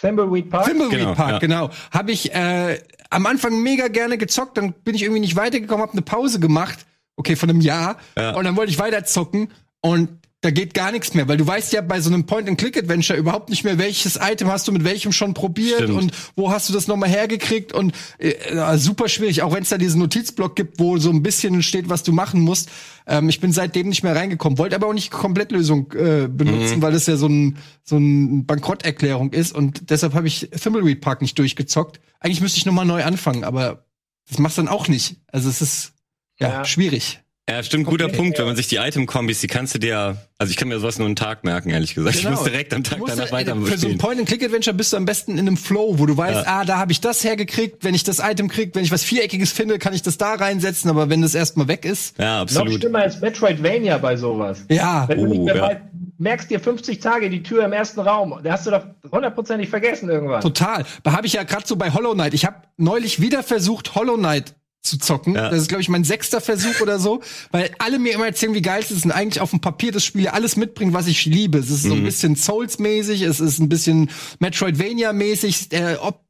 Thimbleweed 0.00 0.50
Park. 0.50 0.66
Thimbleweed 0.66 0.98
genau, 0.98 1.14
Park, 1.14 1.32
ja. 1.32 1.38
genau. 1.38 1.70
Habe 1.90 2.12
ich 2.12 2.32
äh, 2.34 2.78
am 3.10 3.26
Anfang 3.26 3.62
mega 3.62 3.88
gerne 3.88 4.18
gezockt, 4.18 4.56
dann 4.56 4.72
bin 4.72 4.94
ich 4.94 5.02
irgendwie 5.02 5.20
nicht 5.20 5.36
weitergekommen, 5.36 5.82
habe 5.82 5.92
eine 5.92 6.02
Pause 6.02 6.38
gemacht, 6.38 6.86
okay, 7.16 7.34
von 7.34 7.50
einem 7.50 7.60
Jahr, 7.60 7.98
ja. 8.16 8.34
und 8.34 8.44
dann 8.44 8.56
wollte 8.56 8.70
ich 8.70 8.78
weiter 8.78 9.04
zocken 9.04 9.48
und 9.80 10.10
da 10.46 10.52
geht 10.52 10.74
gar 10.74 10.92
nichts 10.92 11.12
mehr, 11.12 11.26
weil 11.26 11.38
du 11.38 11.44
weißt 11.44 11.72
ja 11.72 11.80
bei 11.80 12.00
so 12.00 12.08
einem 12.08 12.24
Point-and-Click-Adventure 12.24 13.18
überhaupt 13.18 13.50
nicht 13.50 13.64
mehr, 13.64 13.78
welches 13.78 14.16
Item 14.22 14.46
hast 14.46 14.68
du 14.68 14.72
mit 14.72 14.84
welchem 14.84 15.10
schon 15.10 15.34
probiert 15.34 15.82
Stimmt. 15.82 15.98
und 15.98 16.12
wo 16.36 16.52
hast 16.52 16.68
du 16.68 16.72
das 16.72 16.86
nochmal 16.86 17.08
hergekriegt 17.08 17.72
und 17.72 17.92
äh, 18.18 18.78
super 18.78 19.08
schwierig, 19.08 19.42
auch 19.42 19.52
wenn 19.52 19.64
es 19.64 19.70
da 19.70 19.76
diesen 19.76 19.98
Notizblock 19.98 20.54
gibt, 20.54 20.78
wo 20.78 20.98
so 20.98 21.10
ein 21.10 21.24
bisschen 21.24 21.64
steht, 21.64 21.88
was 21.88 22.04
du 22.04 22.12
machen 22.12 22.42
musst. 22.42 22.68
Ähm, 23.08 23.28
ich 23.28 23.40
bin 23.40 23.50
seitdem 23.50 23.88
nicht 23.88 24.04
mehr 24.04 24.14
reingekommen, 24.14 24.56
wollte 24.56 24.76
aber 24.76 24.86
auch 24.86 24.94
nicht 24.94 25.10
Komplettlösung 25.10 25.92
äh, 25.94 26.28
benutzen, 26.28 26.76
mhm. 26.76 26.82
weil 26.82 26.92
das 26.92 27.06
ja 27.06 27.16
so 27.16 27.26
ein 27.26 27.58
so 27.82 27.96
ein 27.96 28.46
Bankrotterklärung 28.46 29.32
ist 29.32 29.52
und 29.52 29.90
deshalb 29.90 30.14
habe 30.14 30.28
ich 30.28 30.50
Thimbleweed 30.50 31.00
Park 31.00 31.22
nicht 31.22 31.36
durchgezockt. 31.40 32.00
Eigentlich 32.20 32.40
müsste 32.40 32.58
ich 32.58 32.66
nochmal 32.66 32.86
neu 32.86 33.02
anfangen, 33.02 33.42
aber 33.42 33.84
das 34.28 34.38
machst 34.38 34.58
dann 34.58 34.68
auch 34.68 34.86
nicht. 34.86 35.16
Also 35.26 35.48
es 35.48 35.60
ist 35.60 35.94
ja, 36.38 36.48
ja. 36.48 36.64
schwierig. 36.64 37.20
Ja, 37.48 37.62
stimmt, 37.62 37.86
guter 37.86 38.06
okay, 38.06 38.16
Punkt. 38.16 38.38
Ja. 38.38 38.40
Wenn 38.40 38.48
man 38.48 38.56
sich 38.56 38.66
die 38.66 38.76
Item-Kombis, 38.76 39.40
die 39.40 39.46
kannst 39.46 39.72
du 39.72 39.78
dir, 39.78 40.16
also 40.36 40.50
ich 40.50 40.56
kann 40.56 40.66
mir 40.66 40.80
sowas 40.80 40.98
nur 40.98 41.06
einen 41.06 41.14
Tag 41.14 41.44
merken, 41.44 41.70
ehrlich 41.70 41.94
gesagt. 41.94 42.16
Genau. 42.16 42.30
Ich 42.30 42.36
muss 42.36 42.44
direkt 42.44 42.74
am 42.74 42.82
Tag 42.82 42.98
danach 43.06 43.30
weiter 43.30 43.54
Für 43.54 43.78
so 43.78 43.86
ein 43.86 43.98
Point-and-Click-Adventure 43.98 44.74
bist 44.74 44.92
du 44.92 44.96
am 44.96 45.04
besten 45.04 45.32
in 45.38 45.46
einem 45.46 45.56
Flow, 45.56 46.00
wo 46.00 46.06
du 46.06 46.16
weißt, 46.16 46.44
ja. 46.44 46.58
ah, 46.60 46.64
da 46.64 46.78
habe 46.78 46.90
ich 46.90 47.00
das 47.00 47.22
hergekriegt, 47.22 47.84
wenn 47.84 47.94
ich 47.94 48.02
das 48.02 48.18
Item 48.18 48.48
krieg, 48.48 48.74
wenn 48.74 48.82
ich 48.82 48.90
was 48.90 49.04
Viereckiges 49.04 49.52
finde, 49.52 49.78
kann 49.78 49.94
ich 49.94 50.02
das 50.02 50.18
da 50.18 50.34
reinsetzen, 50.34 50.90
aber 50.90 51.08
wenn 51.08 51.22
das 51.22 51.36
erstmal 51.36 51.68
weg 51.68 51.84
ist. 51.84 52.18
Ja, 52.18 52.40
absolut. 52.40 52.72
Noch 52.72 52.80
schlimmer 52.80 52.98
als 52.98 53.20
Metroidvania 53.20 53.98
bei 53.98 54.16
sowas. 54.16 54.64
Ja. 54.68 55.06
Wenn 55.06 55.18
du 55.18 55.26
nicht 55.26 55.42
mehr 55.42 55.54
oh, 55.54 55.70
ja. 55.70 55.80
merkst 56.18 56.50
dir 56.50 56.58
50 56.58 56.98
Tage 56.98 57.30
die 57.30 57.44
Tür 57.44 57.64
im 57.64 57.72
ersten 57.72 58.00
Raum, 58.00 58.40
da 58.42 58.52
hast 58.54 58.66
du 58.66 58.72
doch 58.72 58.84
hundertprozentig 59.12 59.68
vergessen 59.68 60.10
irgendwann. 60.10 60.40
Total. 60.40 60.84
Da 61.04 61.12
habe 61.12 61.28
ich 61.28 61.34
ja 61.34 61.44
gerade 61.44 61.64
so 61.64 61.76
bei 61.76 61.92
Hollow 61.92 62.14
Knight, 62.14 62.34
ich 62.34 62.44
habe 62.44 62.56
neulich 62.76 63.20
wieder 63.20 63.44
versucht, 63.44 63.94
Hollow 63.94 64.16
Knight 64.16 64.56
zu 64.86 64.98
zocken. 64.98 65.34
Ja. 65.34 65.50
Das 65.50 65.60
ist, 65.60 65.68
glaube 65.68 65.82
ich, 65.82 65.88
mein 65.88 66.04
sechster 66.04 66.40
Versuch 66.40 66.80
oder 66.80 66.98
so, 66.98 67.20
weil 67.50 67.70
alle 67.78 67.98
mir 67.98 68.14
immer 68.14 68.26
erzählen, 68.26 68.54
wie 68.54 68.62
geil 68.62 68.80
es 68.82 68.90
ist 68.90 69.04
und 69.04 69.12
eigentlich 69.12 69.40
auf 69.40 69.50
dem 69.50 69.60
Papier 69.60 69.92
das 69.92 70.04
Spiel 70.04 70.28
alles 70.28 70.56
mitbringt, 70.56 70.94
was 70.94 71.06
ich 71.06 71.26
liebe. 71.26 71.58
Es 71.58 71.70
ist 71.70 71.84
mhm. 71.84 71.88
so 71.88 71.94
ein 71.94 72.00
mhm. 72.00 72.04
bisschen 72.04 72.36
Souls-mäßig, 72.36 73.22
es 73.22 73.40
ist 73.40 73.58
ein 73.58 73.68
bisschen 73.68 74.10
Metroidvania-mäßig, 74.38 75.68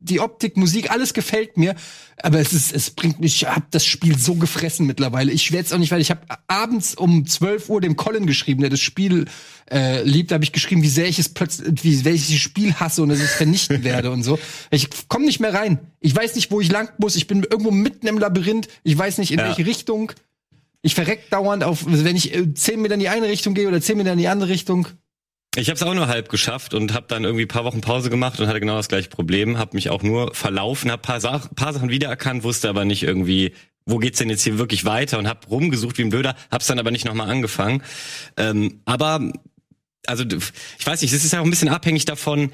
die 0.00 0.20
Optik, 0.20 0.56
Musik, 0.56 0.90
alles 0.90 1.14
gefällt 1.14 1.56
mir. 1.56 1.74
Aber 2.22 2.40
es 2.40 2.54
ist, 2.54 2.72
es 2.72 2.90
bringt 2.90 3.20
mich, 3.20 3.42
ich 3.42 3.48
hab 3.48 3.70
das 3.70 3.84
Spiel 3.84 4.16
so 4.16 4.36
gefressen 4.36 4.86
mittlerweile. 4.86 5.32
Ich 5.32 5.52
werde 5.52 5.66
es 5.66 5.72
auch 5.72 5.78
nicht, 5.78 5.92
weil 5.92 6.00
ich 6.00 6.10
habe 6.10 6.22
abends 6.46 6.94
um 6.94 7.26
12 7.26 7.68
Uhr 7.68 7.80
dem 7.82 7.96
Colin 7.96 8.26
geschrieben, 8.26 8.62
der 8.62 8.70
das 8.70 8.80
Spiel 8.80 9.26
äh, 9.70 10.02
liebt, 10.02 10.32
habe 10.32 10.44
ich 10.44 10.52
geschrieben, 10.52 10.82
wie 10.82 10.88
sehr 10.88 11.08
ich 11.08 11.18
es 11.18 11.28
plötzlich, 11.28 11.82
wie 11.82 12.04
welches 12.04 12.38
Spiel 12.38 12.74
hasse 12.74 13.02
und 13.02 13.08
dass 13.08 13.18
ich 13.18 13.24
es 13.24 13.34
vernichten 13.34 13.84
werde 13.84 14.10
und 14.10 14.22
so. 14.22 14.38
Ich 14.70 14.88
komme 15.08 15.26
nicht 15.26 15.40
mehr 15.40 15.54
rein. 15.54 15.78
Ich 16.00 16.14
weiß 16.14 16.34
nicht, 16.36 16.50
wo 16.50 16.60
ich 16.60 16.70
lang 16.70 16.90
muss. 16.98 17.16
Ich 17.16 17.26
bin 17.26 17.42
irgendwo 17.42 17.70
mitten 17.70 18.06
im 18.06 18.18
Labyrinth. 18.18 18.68
Ich 18.84 18.96
weiß 18.96 19.18
nicht, 19.18 19.32
in 19.32 19.38
ja. 19.38 19.46
welche 19.46 19.66
Richtung. 19.66 20.12
Ich 20.82 20.94
verreck 20.94 21.30
dauernd 21.30 21.64
auf, 21.64 21.84
wenn 21.86 22.16
ich 22.16 22.34
äh, 22.34 22.54
zehn 22.54 22.80
Meter 22.80 22.94
in 22.94 23.00
die 23.00 23.08
eine 23.08 23.28
Richtung 23.28 23.54
gehe 23.54 23.66
oder 23.66 23.80
zehn 23.80 23.98
Meter 23.98 24.12
in 24.12 24.18
die 24.18 24.28
andere 24.28 24.50
Richtung. 24.50 24.88
Ich 25.58 25.68
habe 25.68 25.76
es 25.76 25.82
auch 25.82 25.94
nur 25.94 26.06
halb 26.06 26.28
geschafft 26.28 26.74
und 26.74 26.92
habe 26.92 27.06
dann 27.08 27.24
irgendwie 27.24 27.46
paar 27.46 27.64
Wochen 27.64 27.80
Pause 27.80 28.10
gemacht 28.10 28.38
und 28.38 28.46
hatte 28.46 28.60
genau 28.60 28.76
das 28.76 28.88
gleiche 28.88 29.08
Problem. 29.08 29.56
Habe 29.56 29.74
mich 29.74 29.88
auch 29.88 30.02
nur 30.02 30.34
verlaufen, 30.34 30.90
habe 30.90 31.00
paar, 31.00 31.20
Sach 31.20 31.48
paar 31.54 31.72
Sachen 31.72 31.88
wiedererkannt, 31.88 32.44
wusste 32.44 32.68
aber 32.68 32.84
nicht 32.84 33.02
irgendwie, 33.02 33.52
wo 33.86 33.96
geht's 33.96 34.18
denn 34.18 34.28
jetzt 34.28 34.42
hier 34.42 34.58
wirklich 34.58 34.84
weiter 34.84 35.18
und 35.18 35.26
habe 35.26 35.46
rumgesucht 35.48 35.96
wie 35.96 36.02
ein 36.02 36.10
Blöder, 36.10 36.36
hab's 36.50 36.66
dann 36.66 36.78
aber 36.78 36.90
nicht 36.90 37.06
nochmal 37.06 37.30
angefangen. 37.30 37.82
Ähm, 38.36 38.82
aber 38.84 39.32
also 40.06 40.24
ich 40.78 40.86
weiß 40.86 41.02
nicht, 41.02 41.12
es 41.12 41.24
ist 41.24 41.32
ja 41.32 41.40
auch 41.40 41.44
ein 41.44 41.50
bisschen 41.50 41.68
abhängig 41.68 42.04
davon, 42.04 42.50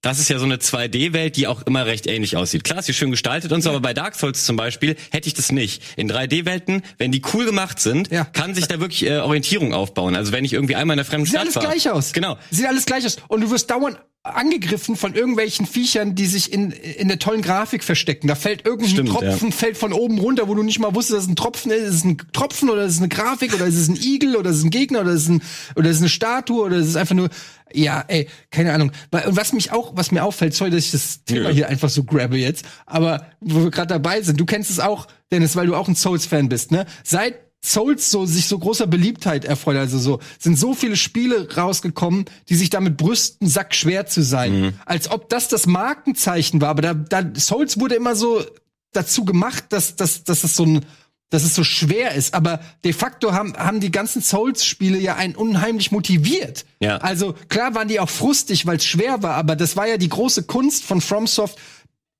das 0.00 0.20
ist 0.20 0.28
ja 0.28 0.38
so 0.38 0.44
eine 0.44 0.56
2D-Welt, 0.58 1.36
die 1.36 1.48
auch 1.48 1.62
immer 1.62 1.84
recht 1.86 2.06
ähnlich 2.06 2.36
aussieht. 2.36 2.62
Klar, 2.62 2.82
sie 2.82 2.92
ist 2.92 2.98
schön 2.98 3.10
gestaltet 3.10 3.50
und 3.50 3.62
so, 3.62 3.70
aber 3.70 3.80
bei 3.80 3.94
Dark 3.94 4.14
Souls 4.14 4.44
zum 4.44 4.56
Beispiel 4.56 4.94
hätte 5.10 5.26
ich 5.26 5.34
das 5.34 5.50
nicht. 5.50 5.82
In 5.96 6.08
3D-Welten, 6.10 6.82
wenn 6.98 7.10
die 7.10 7.20
cool 7.34 7.44
gemacht 7.44 7.80
sind, 7.80 8.08
ja. 8.12 8.24
kann 8.24 8.54
sich 8.54 8.68
da 8.68 8.78
wirklich 8.78 9.04
äh, 9.06 9.18
Orientierung 9.18 9.74
aufbauen. 9.74 10.14
Also 10.14 10.30
wenn 10.30 10.44
ich 10.44 10.52
irgendwie 10.52 10.76
einmal 10.76 10.94
in 10.94 10.98
der 10.98 11.04
fremden 11.04 11.26
Sieht 11.26 11.34
Stadt 11.34 11.42
alles 11.42 11.56
war. 11.56 11.62
gleich 11.64 11.90
aus. 11.90 12.12
Genau. 12.12 12.38
Sieht 12.50 12.66
alles 12.66 12.86
gleich 12.86 13.04
aus. 13.06 13.16
Und 13.26 13.40
du 13.40 13.50
wirst 13.50 13.70
dauernd 13.70 13.98
angegriffen 14.22 14.96
von 14.96 15.14
irgendwelchen 15.14 15.66
Viechern, 15.66 16.14
die 16.14 16.26
sich 16.26 16.52
in, 16.52 16.70
in 16.70 17.08
der 17.08 17.18
tollen 17.18 17.42
Grafik 17.42 17.84
verstecken. 17.84 18.28
Da 18.28 18.34
fällt 18.34 18.66
irgendein 18.66 18.90
Stimmt, 18.90 19.08
Tropfen, 19.10 19.48
ja. 19.48 19.54
fällt 19.54 19.78
von 19.78 19.92
oben 19.92 20.18
runter, 20.18 20.48
wo 20.48 20.54
du 20.54 20.62
nicht 20.62 20.78
mal 20.80 20.94
wusstest, 20.94 21.16
dass 21.16 21.24
es 21.24 21.30
ein 21.30 21.36
Tropfen 21.36 21.70
ist. 21.70 21.82
Ist 21.82 21.94
es 21.94 22.04
ein 22.04 22.18
Tropfen 22.32 22.68
oder 22.68 22.84
ist 22.84 22.94
es 22.94 22.98
eine 22.98 23.08
Grafik 23.08 23.54
oder 23.54 23.66
ist 23.66 23.76
es 23.76 23.88
ein 23.88 23.96
Igel 23.96 24.36
oder 24.36 24.50
ist 24.50 24.56
es 24.56 24.64
ein 24.64 24.70
Gegner 24.70 25.00
oder 25.00 25.12
ist 25.12 25.22
es, 25.22 25.28
ein, 25.28 25.42
oder 25.76 25.88
ist 25.88 25.96
es 25.96 26.02
eine 26.02 26.08
Statue 26.08 26.62
oder 26.62 26.76
ist 26.76 26.88
es 26.88 26.96
einfach 26.96 27.14
nur, 27.14 27.28
ja, 27.72 28.04
ey, 28.08 28.28
keine 28.50 28.72
Ahnung. 28.72 28.92
Und 29.10 29.36
was 29.36 29.52
mich 29.52 29.72
auch, 29.72 29.92
was 29.94 30.10
mir 30.10 30.24
auffällt, 30.24 30.54
sorry, 30.54 30.70
dass 30.70 30.84
ich 30.84 30.90
das 30.90 31.24
Thema 31.24 31.48
ja. 31.48 31.54
hier 31.54 31.68
einfach 31.68 31.88
so 31.88 32.04
grabbe 32.04 32.36
jetzt, 32.36 32.64
aber 32.86 33.26
wo 33.40 33.64
wir 33.64 33.70
gerade 33.70 33.88
dabei 33.88 34.20
sind, 34.22 34.38
du 34.38 34.46
kennst 34.46 34.70
es 34.70 34.80
auch, 34.80 35.06
Dennis, 35.30 35.56
weil 35.56 35.66
du 35.66 35.74
auch 35.74 35.88
ein 35.88 35.94
Souls-Fan 35.94 36.48
bist, 36.48 36.70
ne? 36.72 36.86
Seit 37.04 37.47
Souls 37.64 38.10
so 38.10 38.24
sich 38.24 38.46
so 38.46 38.58
großer 38.58 38.86
Beliebtheit 38.86 39.44
erfreut, 39.44 39.76
also 39.76 39.98
so 39.98 40.20
sind 40.38 40.58
so 40.58 40.74
viele 40.74 40.96
Spiele 40.96 41.48
rausgekommen, 41.56 42.26
die 42.48 42.54
sich 42.54 42.70
damit 42.70 42.96
brüsten, 42.96 43.48
sackschwer 43.48 44.06
zu 44.06 44.22
sein, 44.22 44.60
mhm. 44.60 44.72
als 44.86 45.10
ob 45.10 45.28
das 45.28 45.48
das 45.48 45.66
Markenzeichen 45.66 46.60
war. 46.60 46.68
Aber 46.70 46.82
da, 46.82 46.94
da 46.94 47.22
Souls 47.34 47.80
wurde 47.80 47.96
immer 47.96 48.14
so 48.14 48.44
dazu 48.92 49.24
gemacht, 49.24 49.64
dass, 49.70 49.96
dass, 49.96 50.24
dass 50.24 50.42
das 50.42 50.56
so 50.56 50.64
ein 50.64 50.86
dass 51.30 51.44
es 51.44 51.54
so 51.54 51.62
schwer 51.62 52.14
ist, 52.14 52.32
aber 52.32 52.60
de 52.84 52.92
facto 52.92 53.32
haben, 53.32 53.54
haben 53.56 53.80
die 53.80 53.90
ganzen 53.90 54.22
Souls-Spiele 54.22 54.98
ja 54.98 55.16
einen 55.16 55.36
unheimlich 55.36 55.92
motiviert. 55.92 56.64
Ja. 56.80 56.96
Also 56.98 57.34
klar 57.48 57.74
waren 57.74 57.88
die 57.88 58.00
auch 58.00 58.08
frustig, 58.08 58.64
weil 58.66 58.78
es 58.78 58.86
schwer 58.86 59.22
war, 59.22 59.34
aber 59.34 59.54
das 59.54 59.76
war 59.76 59.86
ja 59.86 59.98
die 59.98 60.08
große 60.08 60.44
Kunst 60.44 60.84
von 60.84 61.02
FromSoft, 61.02 61.58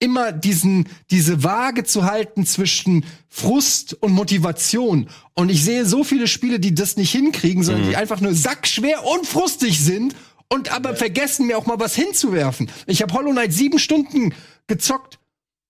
immer 0.01 0.33
diesen, 0.33 0.89
diese 1.11 1.43
Waage 1.43 1.85
zu 1.85 2.05
halten 2.05 2.47
zwischen 2.47 3.05
Frust 3.29 3.95
und 4.01 4.13
Motivation. 4.13 5.09
Und 5.35 5.51
ich 5.51 5.65
sehe 5.65 5.85
so 5.85 6.05
viele 6.05 6.29
Spiele, 6.29 6.61
die 6.61 6.75
das 6.75 6.97
nicht 6.97 7.11
hinkriegen, 7.11 7.63
sondern 7.65 7.85
Mhm. 7.85 7.91
die 7.91 7.97
einfach 7.97 8.21
nur 8.21 8.35
sackschwer 8.35 9.05
und 9.05 9.27
frustig 9.27 9.81
sind 9.81 10.15
und 10.49 10.71
aber 10.73 10.95
vergessen, 10.97 11.47
mir 11.47 11.59
auch 11.59 11.67
mal 11.67 11.81
was 11.81 11.95
hinzuwerfen. 11.95 12.71
Ich 12.87 13.03
habe 13.03 13.13
Hollow 13.13 13.33
Knight 13.33 13.53
sieben 13.53 13.79
Stunden 13.79 14.35
gezockt 14.69 15.19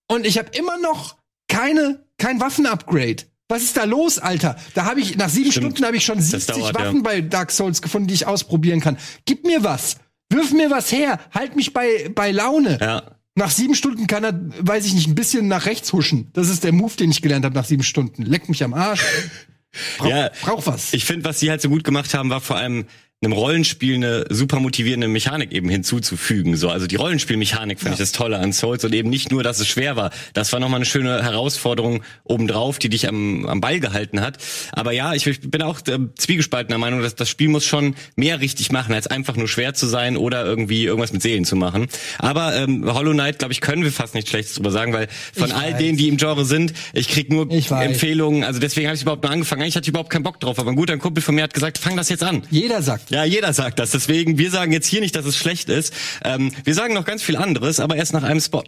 und 0.07 0.25
ich 0.25 0.37
habe 0.37 0.49
immer 0.57 0.77
noch 0.77 1.15
keine, 1.47 2.05
kein 2.17 2.39
Waffenupgrade. 2.39 3.23
Was 3.51 3.63
ist 3.63 3.77
da 3.77 3.85
los, 3.85 4.19
Alter? 4.19 4.57
Da 4.75 4.85
habe 4.85 4.99
ich 5.01 5.17
nach 5.17 5.27
sieben 5.29 5.51
Stimmt. 5.51 5.65
Stunden 5.71 5.85
habe 5.85 5.97
ich 5.97 6.05
schon 6.05 6.21
70 6.21 6.55
dauert, 6.55 6.75
ja. 6.77 6.85
Waffen 6.85 7.01
bei 7.01 7.21
Dark 7.21 7.49
Souls 7.51 7.81
gefunden, 7.81 8.07
die 8.07 8.13
ich 8.13 8.27
ausprobieren 8.27 8.79
kann. 8.79 8.97
Gib 9.25 9.43
mir 9.43 9.63
was. 9.63 9.95
Wirf 10.29 10.51
mir 10.51 10.69
was 10.69 10.91
her. 10.91 11.19
Halt 11.33 11.55
mich 11.55 11.73
bei, 11.73 12.11
bei 12.13 12.29
Laune. 12.31 12.77
Ja. 12.79 13.15
Nach 13.39 13.49
sieben 13.51 13.73
Stunden 13.73 14.05
kann 14.05 14.25
er, 14.25 14.37
weiß 14.59 14.85
ich 14.85 14.93
nicht, 14.93 15.07
ein 15.07 15.15
bisschen 15.15 15.47
nach 15.47 15.65
rechts 15.65 15.93
huschen. 15.93 16.29
Das 16.33 16.49
ist 16.49 16.65
der 16.65 16.73
Move, 16.73 16.93
den 16.97 17.09
ich 17.09 17.21
gelernt 17.21 17.45
habe 17.45 17.55
nach 17.55 17.63
sieben 17.63 17.83
Stunden. 17.83 18.23
Leck 18.23 18.49
mich 18.49 18.63
am 18.65 18.73
Arsch. 18.73 19.01
Brauch, 19.97 20.09
Ja. 20.09 20.29
brauch 20.41 20.67
was. 20.67 20.91
Ich 20.93 21.05
finde, 21.05 21.23
was 21.23 21.39
sie 21.39 21.49
halt 21.49 21.61
so 21.61 21.69
gut 21.69 21.85
gemacht 21.85 22.13
haben, 22.13 22.29
war 22.29 22.41
vor 22.41 22.57
allem 22.57 22.85
einem 23.21 23.33
Rollenspiel 23.33 23.95
eine 23.95 24.25
super 24.29 24.61
motivierende 24.61 25.09
Mechanik 25.09 25.51
eben 25.51 25.67
hinzuzufügen. 25.67 26.55
So, 26.55 26.69
also 26.69 26.87
die 26.87 26.95
Rollenspielmechanik 26.95 27.81
fand 27.81 27.91
ich 27.95 27.99
das 27.99 28.13
Tolle 28.13 28.39
an 28.39 28.53
Souls 28.53 28.85
und 28.85 28.95
eben 28.95 29.09
nicht 29.09 29.29
nur, 29.29 29.43
dass 29.43 29.59
es 29.59 29.67
schwer 29.67 29.97
war. 29.97 30.11
Das 30.33 30.53
war 30.53 30.61
nochmal 30.61 30.77
eine 30.77 30.85
schöne 30.85 31.21
Herausforderung 31.21 32.01
obendrauf, 32.23 32.79
die 32.79 32.87
dich 32.87 33.09
am, 33.09 33.45
am 33.45 33.59
Ball 33.59 33.81
gehalten 33.81 34.21
hat. 34.21 34.37
Aber 34.71 34.93
ja, 34.93 35.13
ich, 35.15 35.27
ich 35.27 35.41
bin 35.41 35.61
auch 35.63 35.81
äh, 35.87 35.99
zwiegespaltener 36.15 36.77
Meinung, 36.77 37.01
dass 37.01 37.13
das 37.15 37.27
Spiel 37.27 37.49
muss 37.49 37.65
schon 37.65 37.95
mehr 38.15 38.39
richtig 38.39 38.71
machen, 38.71 38.93
als 38.93 39.07
einfach 39.07 39.35
nur 39.35 39.49
schwer 39.49 39.73
zu 39.73 39.87
sein 39.87 40.15
oder 40.15 40.45
irgendwie 40.45 40.85
irgendwas 40.85 41.11
mit 41.11 41.21
Seelen 41.21 41.43
zu 41.43 41.57
machen. 41.57 41.87
Aber 42.19 42.55
ähm, 42.55 42.85
Hollow 42.85 43.11
Knight, 43.11 43.39
glaube 43.39 43.51
ich, 43.51 43.59
können 43.59 43.83
wir 43.83 43.91
fast 43.91 44.15
nicht 44.15 44.29
Schlechtes 44.29 44.55
drüber 44.55 44.71
sagen, 44.71 44.93
weil 44.93 45.09
von 45.33 45.49
Ich 45.49 45.55
all 45.55 45.73
weiß. 45.73 45.77
denen, 45.77 45.97
die 45.97 46.07
im 46.07 46.15
Genre 46.15 46.45
sind, 46.45 46.71
ich 46.93 47.09
krieg 47.09 47.29
nur. 47.29 47.49
Empfehlungen. 47.51 48.45
Also 48.45 48.61
deswegen 48.61 48.87
habe 48.87 48.95
ich 48.95 49.01
überhaupt 49.01 49.23
nur 49.23 49.31
angefangen. 49.33 49.61
Eigentlich 49.63 49.75
hatte 49.75 49.83
ich 49.83 49.89
überhaupt 49.89 50.09
keinen 50.09 50.23
Bock 50.23 50.39
drauf, 50.39 50.57
aber 50.57 50.69
ein 50.71 50.77
guter 50.77 50.97
Kumpel 50.97 51.21
von 51.21 51.35
mir 51.35 51.43
hat 51.43 51.53
gesagt, 51.53 51.77
fang 51.79 51.97
das 51.97 52.07
jetzt 52.07 52.23
an. 52.23 52.43
Jeder 52.49 52.81
sagt. 52.81 53.08
Ja, 53.09 53.23
jeder 53.23 53.53
sagt 53.53 53.79
das. 53.79 53.91
Deswegen, 53.91 54.37
wir 54.37 54.51
sagen 54.51 54.71
jetzt 54.71 54.87
hier 54.87 55.01
nicht, 55.01 55.15
dass 55.15 55.25
es 55.25 55.37
schlecht 55.37 55.69
ist. 55.69 55.93
Ähm, 56.23 56.51
wir 56.63 56.73
sagen 56.73 56.93
noch 56.93 57.05
ganz 57.05 57.23
viel 57.23 57.35
anderes, 57.37 57.79
aber 57.79 57.95
erst 57.95 58.13
nach 58.13 58.23
einem 58.23 58.39
Spot. 58.39 58.63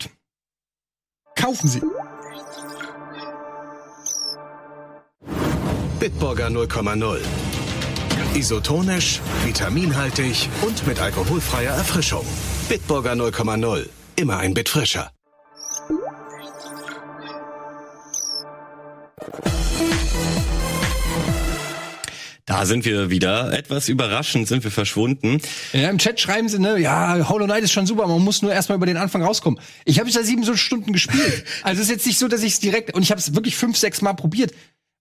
Kaufen 1.36 1.67
Sie. 1.67 1.81
Bitburger 6.00 6.48
0,0. 6.48 7.19
Isotonisch, 8.33 9.19
vitaminhaltig 9.45 10.50
und 10.62 10.88
mit 10.88 11.00
alkoholfreier 11.00 11.74
Erfrischung. 11.74 12.25
Bitburger 12.69 13.13
0,0. 13.13 13.88
Immer 14.15 14.38
ein 14.38 14.53
Bit 14.53 14.69
frischer. 14.69 15.12
Da 22.51 22.65
sind 22.65 22.84
wir 22.84 23.10
wieder. 23.10 23.53
Etwas 23.53 23.88
überraschend 23.88 24.46
sind 24.46 24.65
wir 24.65 24.72
verschwunden. 24.72 25.39
Ja, 25.72 25.89
im 25.89 25.98
Chat 25.98 26.20
schreiben 26.20 26.50
sie, 26.50 26.60
ne, 26.60 26.77
ja, 26.79 27.29
Hollow 27.29 27.46
Knight 27.46 27.63
ist 27.63 27.72
schon 27.72 27.88
super, 27.88 28.05
man 28.08 28.22
muss 28.22 28.41
nur 28.41 28.51
erstmal 28.51 28.75
über 28.75 28.86
den 28.86 28.98
Anfang 28.98 29.24
rauskommen. 29.24 29.58
Ich 29.86 30.01
habe 30.01 30.12
da 30.12 30.22
sieben 30.22 30.43
so 30.43 30.58
Stunden 30.58 30.91
gespielt. 30.91 31.46
Also 31.63 31.81
es 31.81 31.88
ist 31.88 31.91
jetzt 31.91 32.08
nicht 32.08 32.20
so, 32.20 32.27
dass 32.27 32.43
ich 32.43 32.53
es 32.53 32.60
direkt 32.60 32.93
und 32.93 33.03
ich 33.03 33.12
habe 33.12 33.20
es 33.20 33.36
wirklich 33.36 33.55
fünf, 33.55 33.77
sechs 33.77 34.01
Mal 34.01 34.13
probiert. 34.13 34.51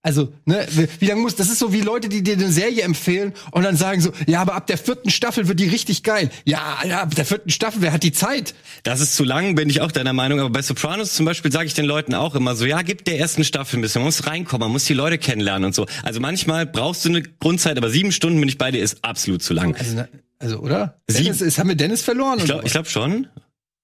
Also, 0.03 0.33
ne, 0.45 0.67
wie, 0.99 1.05
lange 1.05 1.21
muss, 1.21 1.35
das 1.35 1.49
ist 1.49 1.59
so 1.59 1.73
wie 1.73 1.81
Leute, 1.81 2.09
die 2.09 2.23
dir 2.23 2.33
eine 2.33 2.51
Serie 2.51 2.81
empfehlen 2.81 3.33
und 3.51 3.61
dann 3.61 3.75
sagen 3.75 4.01
so, 4.01 4.11
ja, 4.25 4.41
aber 4.41 4.55
ab 4.55 4.65
der 4.65 4.79
vierten 4.79 5.11
Staffel 5.11 5.47
wird 5.47 5.59
die 5.59 5.67
richtig 5.67 6.01
geil. 6.01 6.31
Ja, 6.43 6.79
ja, 6.87 7.01
ab 7.03 7.13
der 7.13 7.23
vierten 7.23 7.51
Staffel, 7.51 7.83
wer 7.83 7.93
hat 7.93 8.01
die 8.01 8.11
Zeit? 8.11 8.55
Das 8.81 8.99
ist 8.99 9.15
zu 9.15 9.23
lang, 9.23 9.53
bin 9.53 9.69
ich 9.69 9.79
auch 9.81 9.91
deiner 9.91 10.13
Meinung. 10.13 10.39
Aber 10.39 10.49
bei 10.49 10.63
Sopranos 10.63 11.13
zum 11.13 11.27
Beispiel 11.27 11.51
sage 11.51 11.67
ich 11.67 11.75
den 11.75 11.85
Leuten 11.85 12.15
auch 12.15 12.33
immer 12.33 12.55
so, 12.55 12.65
ja, 12.65 12.81
gib 12.81 13.05
der 13.05 13.19
ersten 13.19 13.43
Staffel 13.43 13.77
ein 13.77 13.81
bisschen. 13.83 14.01
Man 14.01 14.07
muss 14.07 14.25
reinkommen, 14.25 14.61
man 14.65 14.71
muss 14.71 14.85
die 14.85 14.95
Leute 14.95 15.19
kennenlernen 15.19 15.65
und 15.65 15.75
so. 15.75 15.85
Also 16.01 16.19
manchmal 16.19 16.65
brauchst 16.65 17.05
du 17.05 17.09
eine 17.09 17.21
Grundzeit, 17.21 17.77
aber 17.77 17.91
sieben 17.91 18.11
Stunden 18.11 18.39
bin 18.39 18.49
ich 18.49 18.57
bei 18.57 18.71
dir, 18.71 18.81
ist 18.81 19.03
absolut 19.05 19.43
zu 19.43 19.53
lang. 19.53 19.75
Also, 19.75 19.93
ne, 19.93 20.09
also 20.39 20.57
oder? 20.61 20.99
Sie- 21.07 21.21
Dennis, 21.25 21.41
ist, 21.41 21.59
haben 21.59 21.69
wir 21.69 21.75
Dennis 21.75 22.01
verloren? 22.01 22.39
Ich 22.39 22.45
glaube 22.45 22.59
oder? 22.61 22.65
ich 22.65 22.71
glaub 22.73 22.87
schon. 22.87 23.27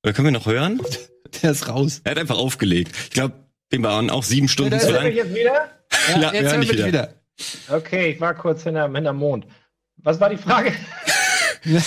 Oder 0.04 0.14
können 0.14 0.26
wir 0.30 0.32
noch 0.32 0.48
hören? 0.48 0.82
Der 1.44 1.52
ist 1.52 1.68
raus. 1.68 2.02
Er 2.06 2.12
hat 2.12 2.18
einfach 2.18 2.38
aufgelegt. 2.38 2.92
Ich 3.04 3.10
glaube, 3.12 3.36
dem 3.72 3.84
waren 3.84 4.10
auch 4.10 4.24
sieben 4.24 4.48
Stunden 4.48 4.74
Ja, 4.74 4.80
zu 4.80 4.92
lang. 4.92 5.06
ich 5.08 5.16
jetzt 5.18 5.36
wieder? 5.36 5.70
Ja, 6.10 6.22
Ja, 6.22 6.34
jetzt 6.34 6.52
hören 6.52 6.62
wir 6.62 6.68
dich 6.68 6.72
wieder. 6.72 6.88
wieder. 6.88 7.14
Okay, 7.70 8.12
ich 8.12 8.22
war 8.22 8.34
kurz 8.34 8.64
hinterm, 8.64 8.96
hinterm 8.96 9.18
Mond. 9.18 9.46
Was 9.98 10.20
war 10.20 10.30
die 10.30 10.38
Frage? 10.38 10.74
Ja, 11.64 11.82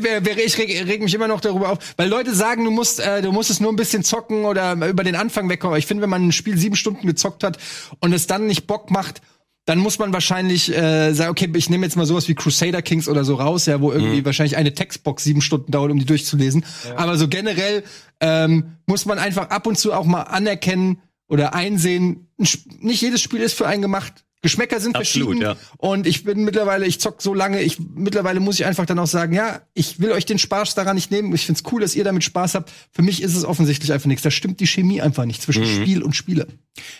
wer- 0.00 0.24
wer- 0.24 0.44
ich 0.44 0.56
reg, 0.58 0.86
reg 0.86 1.02
mich 1.02 1.12
immer 1.14 1.26
noch 1.26 1.40
darüber 1.40 1.70
auf, 1.70 1.78
weil 1.96 2.08
Leute 2.08 2.32
sagen, 2.34 2.64
du 2.64 2.70
musst, 2.70 3.00
äh, 3.00 3.20
du 3.20 3.32
musst 3.32 3.50
es 3.50 3.58
nur 3.58 3.72
ein 3.72 3.76
bisschen 3.76 4.04
zocken 4.04 4.44
oder 4.44 4.74
über 4.86 5.02
den 5.02 5.16
Anfang 5.16 5.48
wegkommen. 5.48 5.72
Aber 5.72 5.78
ich 5.78 5.86
finde, 5.86 6.02
wenn 6.04 6.10
man 6.10 6.28
ein 6.28 6.30
Spiel 6.32 6.56
sieben 6.56 6.76
Stunden 6.76 7.04
gezockt 7.06 7.42
hat 7.42 7.58
und 8.00 8.12
es 8.12 8.28
dann 8.28 8.46
nicht 8.46 8.68
Bock 8.68 8.92
macht, 8.92 9.22
dann 9.64 9.78
muss 9.78 9.98
man 9.98 10.12
wahrscheinlich 10.12 10.70
äh, 10.76 11.12
sagen, 11.14 11.30
okay, 11.30 11.50
ich 11.56 11.68
nehme 11.68 11.84
jetzt 11.84 11.96
mal 11.96 12.06
sowas 12.06 12.28
wie 12.28 12.34
Crusader 12.36 12.82
Kings 12.82 13.08
oder 13.08 13.24
so 13.24 13.34
raus, 13.34 13.66
ja, 13.66 13.80
wo 13.80 13.90
irgendwie 13.90 14.20
Mhm. 14.20 14.24
wahrscheinlich 14.26 14.56
eine 14.56 14.72
Textbox 14.74 15.24
sieben 15.24 15.40
Stunden 15.40 15.72
dauert, 15.72 15.90
um 15.90 15.98
die 15.98 16.04
durchzulesen. 16.04 16.64
Aber 16.94 17.16
so 17.16 17.26
generell 17.26 17.82
ähm, 18.20 18.76
muss 18.86 19.04
man 19.04 19.18
einfach 19.18 19.48
ab 19.50 19.66
und 19.66 19.76
zu 19.78 19.94
auch 19.94 20.04
mal 20.04 20.22
anerkennen 20.22 21.00
oder 21.34 21.54
einsehen, 21.54 22.28
nicht 22.38 23.02
jedes 23.02 23.20
Spiel 23.20 23.40
ist 23.40 23.54
für 23.54 23.66
einen 23.66 23.82
gemacht. 23.82 24.24
Geschmäcker 24.40 24.78
sind 24.78 24.94
Absolut, 24.94 25.38
verschieden. 25.38 25.42
ja. 25.42 25.56
Und 25.78 26.06
ich 26.06 26.22
bin 26.24 26.44
mittlerweile, 26.44 26.84
ich 26.84 27.00
zock 27.00 27.22
so 27.22 27.32
lange, 27.32 27.62
ich 27.62 27.78
mittlerweile 27.94 28.40
muss 28.40 28.56
ich 28.60 28.66
einfach 28.66 28.84
dann 28.84 28.98
auch 28.98 29.06
sagen, 29.06 29.32
ja, 29.34 29.62
ich 29.72 30.00
will 30.00 30.12
euch 30.12 30.26
den 30.26 30.38
Spaß 30.38 30.74
daran 30.74 30.96
nicht 30.96 31.10
nehmen. 31.10 31.34
Ich 31.34 31.46
find's 31.46 31.62
cool, 31.72 31.80
dass 31.80 31.94
ihr 31.94 32.04
damit 32.04 32.24
Spaß 32.24 32.54
habt. 32.54 32.70
Für 32.92 33.00
mich 33.00 33.22
ist 33.22 33.34
es 33.34 33.46
offensichtlich 33.46 33.90
einfach 33.90 34.06
nichts. 34.06 34.22
Da 34.22 34.30
stimmt 34.30 34.60
die 34.60 34.66
Chemie 34.66 35.00
einfach 35.00 35.24
nicht 35.24 35.40
zwischen 35.40 35.62
Mhm. 35.62 35.80
Spiel 35.82 36.02
und 36.02 36.14
Spieler. 36.14 36.46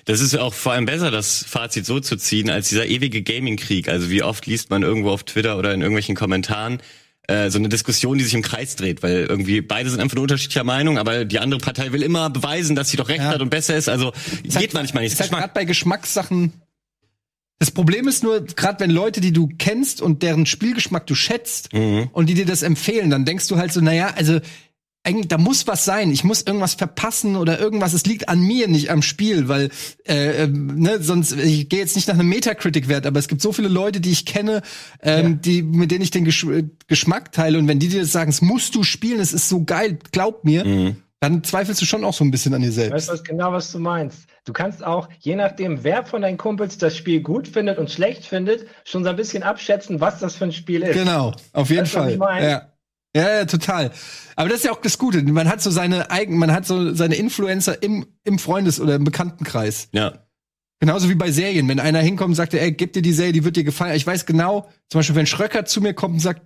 Das 0.07 0.21
ist 0.21 0.35
auch 0.39 0.55
vor 0.55 0.73
allem 0.73 0.87
besser, 0.87 1.11
das 1.11 1.45
Fazit 1.47 1.85
so 1.85 2.01
zu 2.01 2.17
ziehen, 2.17 2.49
als 2.49 2.71
dieser 2.71 2.87
ewige 2.87 3.21
Gaming-Krieg. 3.23 3.91
Also 3.91 4.09
wie 4.09 4.23
oft 4.23 4.47
liest 4.47 4.71
man 4.71 4.83
irgendwo 4.83 5.11
auf 5.11 5.25
Twitter 5.25 5.59
oder 5.59 5.75
in 5.75 5.83
irgendwelchen 5.83 6.15
Kommentaren 6.15 6.79
äh, 7.29 7.51
so 7.51 7.59
eine 7.59 7.69
Diskussion, 7.69 8.19
die 8.19 8.25
sich 8.25 8.35
im 8.35 8.43
Kreis 8.43 8.77
dreht, 8.77 9.03
weil 9.03 9.27
irgendwie 9.29 9.61
beide 9.61 9.89
sind 9.91 10.01
einfach 10.01 10.15
nur 10.17 10.23
unterschiedlicher 10.23 10.65
Meinung, 10.65 10.99
aber 10.99 11.25
die 11.25 11.39
andere 11.39 11.59
Partei 11.61 11.93
will 11.93 12.03
immer 12.03 12.29
beweisen, 12.31 12.77
dass 12.77 12.91
sie 12.91 12.97
doch 12.97 13.09
recht 13.09 13.21
Ja. 13.21 13.29
hat 13.29 13.41
und 13.41 13.51
besser 13.51 13.77
ist. 13.77 13.89
Also 13.89 14.13
geht 14.43 14.75
manchmal 14.75 15.05
nicht. 15.05 15.17
Geschmack. 15.17 15.41
gerade 15.41 15.53
bei 15.55 15.65
Geschmackssachen. 15.65 16.53
Das 17.61 17.71
Problem 17.71 18.09
ist 18.09 18.23
nur, 18.25 18.45
gerade 18.45 18.81
wenn 18.81 18.91
Leute, 18.91 19.21
die 19.21 19.33
du 19.33 19.49
kennst 19.59 20.03
und 20.03 20.23
deren 20.23 20.45
Spielgeschmack 20.45 21.07
du 21.07 21.15
schätzt 21.15 21.73
Mhm. 21.73 22.11
und 22.13 22.27
die 22.29 22.35
dir 22.35 22.47
das 22.47 22.63
empfehlen, 22.63 23.11
dann 23.11 23.25
denkst 23.25 23.47
du 23.49 23.57
halt 23.57 23.73
so, 23.73 23.81
naja, 23.81 24.13
also 24.17 24.41
eigentlich, 25.05 25.29
da 25.29 25.39
muss 25.39 25.67
was 25.67 25.85
sein. 25.85 26.11
Ich 26.11 26.25
muss 26.25 26.43
irgendwas 26.43 26.75
verpassen 26.75 27.37
oder 27.37 27.61
irgendwas. 27.61 27.93
Es 27.93 28.07
liegt 28.07 28.29
an 28.29 28.41
mir, 28.41 28.69
nicht 28.69 28.91
am 28.91 29.03
Spiel, 29.03 29.49
weil 29.49 29.71
äh, 30.07 30.45
ähm, 30.45 30.79
ne, 30.79 31.03
sonst 31.03 31.33
ich 31.33 31.69
gehe 31.69 31.79
jetzt 31.81 31.95
nicht 31.95 32.09
nach 32.09 32.15
einem 32.15 32.29
Metacritic-Wert, 32.31 33.07
aber 33.07 33.19
es 33.19 33.29
gibt 33.29 33.43
so 33.43 33.53
viele 33.53 33.69
Leute, 33.69 34.01
die 34.01 34.11
ich 34.11 34.25
kenne, 34.25 34.63
ähm, 35.03 35.41
die 35.43 35.63
mit 35.63 35.91
denen 35.91 36.03
ich 36.03 36.11
den 36.11 36.25
Gesch 36.25 36.45
äh, 36.45 36.65
Geschmack 36.87 37.33
teile 37.33 37.59
und 37.59 37.69
wenn 37.69 37.79
die 37.79 37.89
dir 37.89 38.01
das 38.01 38.13
sagen, 38.13 38.31
es 38.31 38.41
musst 38.43 38.75
du 38.75 38.83
spielen, 38.83 39.21
es 39.21 39.33
ist 39.33 39.49
so 39.49 39.65
geil, 39.65 39.99
glaub 40.11 40.45
mir, 40.45 40.65
Mhm. 40.65 40.97
dann 41.21 41.45
zweifelst 41.45 41.81
du 41.83 41.87
schon 41.87 42.03
auch 42.05 42.15
so 42.15 42.25
ein 42.25 42.31
bisschen 42.31 42.55
an 42.55 42.63
dir 42.63 42.73
selbst. 42.73 42.95
Weißt 42.95 43.09
du 43.09 43.13
was, 43.13 43.25
genau, 43.25 43.53
was 43.53 43.71
du 43.73 43.79
meinst? 43.79 44.27
Du 44.47 44.53
kannst 44.53 44.85
auch, 44.85 45.09
je 45.21 45.37
nachdem, 45.37 45.85
wer 45.85 46.05
von 46.05 46.23
deinen 46.23 46.37
Kumpels 46.39 46.77
das 46.79 46.97
Spiel 46.97 47.21
gut 47.21 47.49
findet 47.49 47.79
und 47.79 47.91
schlecht 47.91 48.25
findet, 48.25 48.67
schon 48.85 49.05
so 49.05 49.11
ein 49.11 49.17
bisschen 49.17 49.43
abschätzen, 49.43 50.01
was 50.01 50.21
das 50.21 50.37
für 50.37 50.45
ein 50.45 50.53
Spiel 50.53 50.83
ist. 50.83 50.95
Genau, 50.95 51.33
auf 51.53 51.71
jeden 51.71 51.83
Weißt 51.83 51.93
Fall. 51.93 52.43
Ja. 52.43 52.74
Ja, 53.17 53.39
ja, 53.39 53.45
total. 53.45 53.91
Aber 54.37 54.49
das 54.49 54.59
ist 54.59 54.65
ja 54.65 54.73
auch 54.73 54.81
das 54.81 54.99
Gute. 54.99 55.23
Man 55.23 55.49
hat 55.49 55.63
so 55.63 55.71
seine 55.71 56.11
eigenen, 56.11 56.39
man 56.41 56.53
hat 56.53 56.67
so 56.67 56.95
seine 56.95 57.15
Influencer 57.15 57.83
im, 57.83 58.07
im 58.25 58.39
Freundes- 58.39 58.81
oder 58.81 58.97
im 58.97 59.05
Bekanntenkreis. 59.05 59.89
Ja. 59.93 60.15
Genauso 60.81 61.09
wie 61.09 61.15
bei 61.15 61.31
Serien. 61.31 61.69
Wenn 61.69 61.81
einer 61.81 62.01
hinkommt 62.01 62.31
und 62.31 62.35
sagt, 62.35 62.53
ey, 62.55 62.73
gib 62.73 62.93
dir 62.93 63.03
die 63.03 63.13
Serie, 63.13 63.33
die 63.33 63.45
wird 63.45 63.57
dir 63.57 63.65
gefallen. 63.65 63.95
Ich 63.95 64.07
weiß 64.07 64.27
genau, 64.27 64.69
zum 64.91 64.99
Beispiel, 64.99 65.17
wenn 65.17 65.27
Schröcker 65.27 65.65
zu 65.65 65.81
mir 65.81 65.95
kommt 65.95 66.15
und 66.15 66.21
sagt, 66.21 66.43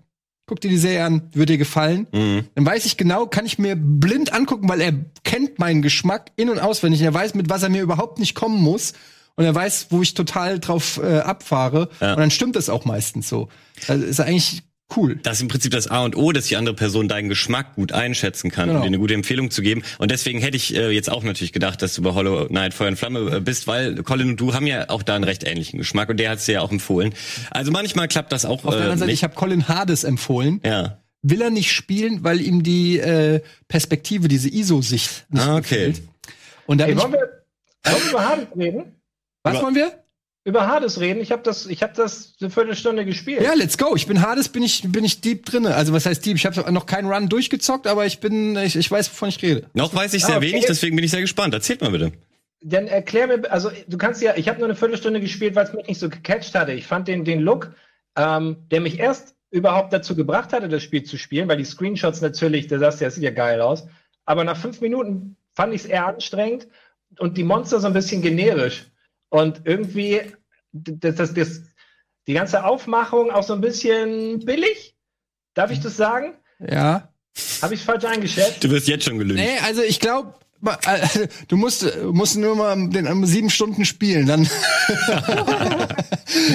guck 0.47 0.61
dir 0.61 0.69
die 0.71 0.79
Serie 0.79 1.05
an, 1.05 1.29
wird 1.33 1.49
dir 1.49 1.59
gefallen, 1.59 2.07
Mhm. 2.13 2.45
dann 2.55 2.65
weiß 2.67 2.85
ich 2.87 2.97
genau, 2.97 3.27
kann 3.27 3.45
ich 3.47 3.59
mir 3.59 3.75
blind 3.77 4.33
angucken, 4.33 4.69
weil 4.69 4.81
er 4.81 4.93
kennt 5.25 5.59
meinen 5.59 5.83
Geschmack 5.83 6.31
in- 6.37 6.51
und 6.51 6.59
auswendig. 6.59 7.01
Er 7.03 7.13
weiß, 7.15 7.35
mit 7.35 7.49
was 7.51 7.63
er 7.63 7.69
mir 7.71 7.83
überhaupt 7.83 8.19
nicht 8.19 8.35
kommen 8.35 8.61
muss. 8.63 8.93
Und 9.37 9.45
er 9.45 9.55
weiß, 9.55 9.87
wo 9.91 10.03
ich 10.03 10.15
total 10.15 10.59
drauf 10.59 11.01
äh, 11.03 11.19
abfahre. 11.21 11.89
Ja. 12.01 12.13
Und 12.15 12.19
dann 12.21 12.31
stimmt 12.31 12.57
das 12.57 12.69
auch 12.69 12.85
meistens 12.85 13.29
so. 13.29 13.49
Also 13.87 14.05
ist 14.05 14.21
eigentlich 14.21 14.63
cool. 14.97 15.19
Das 15.23 15.37
ist 15.37 15.43
im 15.43 15.49
Prinzip 15.49 15.71
das 15.73 15.87
A 15.89 16.05
und 16.05 16.17
O, 16.17 16.33
dass 16.33 16.47
die 16.47 16.57
andere 16.57 16.75
Person 16.75 17.09
deinen 17.09 17.29
Geschmack 17.29 17.75
gut 17.75 17.93
einschätzen 17.93 18.51
kann, 18.51 18.69
Genau. 18.69 18.79
um 18.81 18.83
dir 18.85 18.87
eine 18.89 18.99
gute 18.99 19.15
Empfehlung 19.15 19.51
zu 19.51 19.63
geben. 19.63 19.83
Und 19.99 20.11
deswegen 20.11 20.39
hätte 20.41 20.57
ich 20.57 20.75
äh, 20.75 20.91
jetzt 20.91 21.11
auch 21.11 21.23
natürlich 21.23 21.53
gedacht, 21.53 21.83
dass 21.83 21.95
du 21.95 22.03
bei 22.03 22.13
Hollow 22.15 22.47
Knight 22.47 22.75
Feuer 22.75 22.89
und 22.89 22.97
Flamme 22.97 23.37
äh, 23.37 23.41
bist, 23.41 23.67
weil 23.67 24.03
Colin 24.03 24.31
und 24.31 24.41
du 24.41 24.55
haben 24.55 24.67
ja 24.67 24.89
auch 24.89 25.03
da 25.03 25.15
einen 25.15 25.25
recht 25.25 25.45
ähnlichen 25.45 25.79
Geschmack 25.79 26.09
und 26.09 26.19
der 26.19 26.31
hat 26.31 26.39
es 26.39 26.47
dir 26.47 26.53
ja 26.53 26.61
auch 26.63 26.73
empfohlen. 26.73 27.15
Also 27.51 27.71
manchmal 27.71 28.09
klappt 28.09 28.33
das 28.33 28.45
auch 28.45 28.65
Auf 28.65 28.71
der 28.71 28.73
äh, 28.73 28.75
anderen 28.83 28.99
Seite, 28.99 29.11
nicht. 29.11 29.19
ich 29.21 29.25
habe 29.25 29.35
Colin 29.35 29.69
Hades 29.69 30.05
empfohlen. 30.05 30.61
ja. 30.65 30.99
Will 31.23 31.43
er 31.43 31.51
nicht 31.51 31.73
spielen, 31.73 32.23
weil 32.23 32.41
ihm 32.41 32.63
die 32.63 33.01
äh, 33.01 33.41
Perspektive, 33.67 34.29
diese 34.29 34.49
ISO-Sicht 34.49 35.27
nicht 35.31 35.43
Ah, 35.43 35.57
okay. 35.57 35.63
gefällt. 35.89 36.03
Und 36.67 36.79
da 36.79 36.85
Hey, 36.85 36.95
bin 36.95 36.99
ich, 36.99 37.03
wollen 37.05 37.13
wir, 37.15 37.93
wollen 37.93 38.03
wir 38.05 38.11
über 38.11 38.29
Hades 38.29 38.47
reden? 38.57 38.83
Was 39.43 39.55
Über- 39.55 39.63
wollen 39.65 39.75
wir? 39.75 39.93
Über 40.49 40.67
Hades 40.67 40.99
reden. 40.99 41.21
Ich 41.21 41.31
habe 41.31 41.43
das, 41.43 41.67
ich 41.67 41.83
habe 41.83 41.93
das 41.95 42.33
eine 42.41 42.49
Viertelstunde 42.49 43.05
gespielt. 43.05 43.43
Ja, 43.43 43.53
let's 43.53 43.77
go. 43.77 43.95
Ich 43.95 44.07
bin 44.07 44.23
Hades, 44.23 44.49
bin 44.49 44.63
ich, 44.63 44.83
bin 44.91 45.05
ich 45.05 45.21
deep 45.21 45.45
drinne. 45.45 45.75
Also 45.75 45.93
was 45.93 46.07
heißt 46.07 46.25
deep? 46.25 46.37
Ich 46.37 46.47
habe 46.47 46.73
noch 46.73 46.87
keinen 46.87 47.13
Run 47.13 47.29
durchgezockt, 47.29 47.87
aber 47.87 48.07
ich 48.07 48.19
bin, 48.21 48.57
ich, 48.57 48.75
ich 48.75 48.91
weiß, 48.91 49.11
wovon 49.11 49.29
ich 49.29 49.43
rede. 49.43 49.67
Noch 49.75 49.95
weiß 49.95 50.15
ich 50.15 50.25
sehr 50.25 50.37
Ah, 50.37 50.39
okay. 50.39 50.53
wenig, 50.53 50.65
deswegen 50.65 50.97
bin 50.97 51.05
ich 51.05 51.11
sehr 51.11 51.21
gespannt. 51.21 51.53
Erzählt 51.53 51.83
mal 51.83 51.91
bitte. 51.91 52.13
Dann 52.63 52.87
erklär 52.87 53.27
mir, 53.27 53.53
also 53.53 53.71
du 53.89 53.99
kannst 53.99 54.23
ja, 54.23 54.39
ich 54.39 54.49
habe 54.49 54.59
nur 54.59 54.69
eine 54.69 54.75
Viertelstunde 54.75 55.21
gespielt, 55.21 55.55
weil 55.55 55.67
es 55.67 55.75
mich 55.75 55.87
nicht 55.87 56.01
so 56.01 56.09
gecatcht 56.09 56.55
hatte. 56.55 56.73
Ich 56.73 56.87
fand 56.87 57.09
den, 57.09 57.27
den 57.27 57.41
Look, 57.41 57.75
ähm, 58.17 58.57
der 58.71 58.81
mich 58.81 58.99
erst 58.99 59.35
überhaupt 59.51 59.93
dazu 59.93 60.17
gebracht 60.17 60.55
hatte, 60.55 60.69
das 60.69 60.83
Spiel 60.83 61.03
zu 61.03 61.19
spielen, 61.19 61.47
weil 61.49 61.59
die 61.59 61.65
Screenshots 61.65 62.23
natürlich, 62.23 62.69
der 62.69 62.79
sagst, 62.79 63.03
ja, 63.03 63.09
das 63.09 63.17
sieht 63.17 63.25
ja 63.25 63.33
geil 63.33 63.61
aus. 63.61 63.87
Aber 64.25 64.45
nach 64.45 64.57
fünf 64.57 64.81
Minuten 64.81 65.37
fand 65.55 65.75
ich 65.75 65.83
es 65.83 65.87
eher 65.87 66.07
anstrengend 66.07 66.69
und 67.19 67.37
die 67.37 67.45
Monster 67.45 67.81
so 67.81 67.87
ein 67.87 67.93
bisschen 67.93 68.23
generisch. 68.23 68.87
Und 69.31 69.63
irgendwie, 69.65 70.23
das, 70.73 71.17
das, 71.17 71.35
das, 71.35 71.63
die 72.27 72.35
ganze 72.35 72.65
Aufmachung 72.65 73.31
auch 73.31 73.43
so 73.43 73.55
ein 73.55 73.61
bisschen 73.61 74.41
billig. 74.41 74.97
Darf 75.55 75.71
ich 75.71 75.81
das 75.81 75.97
sagen? 75.97 76.35
Ja. 76.61 77.13
Habe 77.63 77.75
ich 77.75 77.83
falsch 77.83 78.05
eingeschätzt? 78.05 78.63
Du 78.65 78.71
wirst 78.71 78.89
jetzt 78.89 79.05
schon 79.05 79.19
gelügt. 79.19 79.39
Nee, 79.39 79.59
also 79.65 79.83
ich 79.83 80.01
glaube, 80.01 80.35
du 81.49 81.57
musst, 81.57 81.87
musst 82.13 82.37
nur 82.37 82.57
mal 82.57 82.89
den 82.89 83.07
um 83.07 83.25
sieben 83.27 83.51
Stunden 83.51 83.85
spielen, 83.85 84.27
dann. 84.27 84.43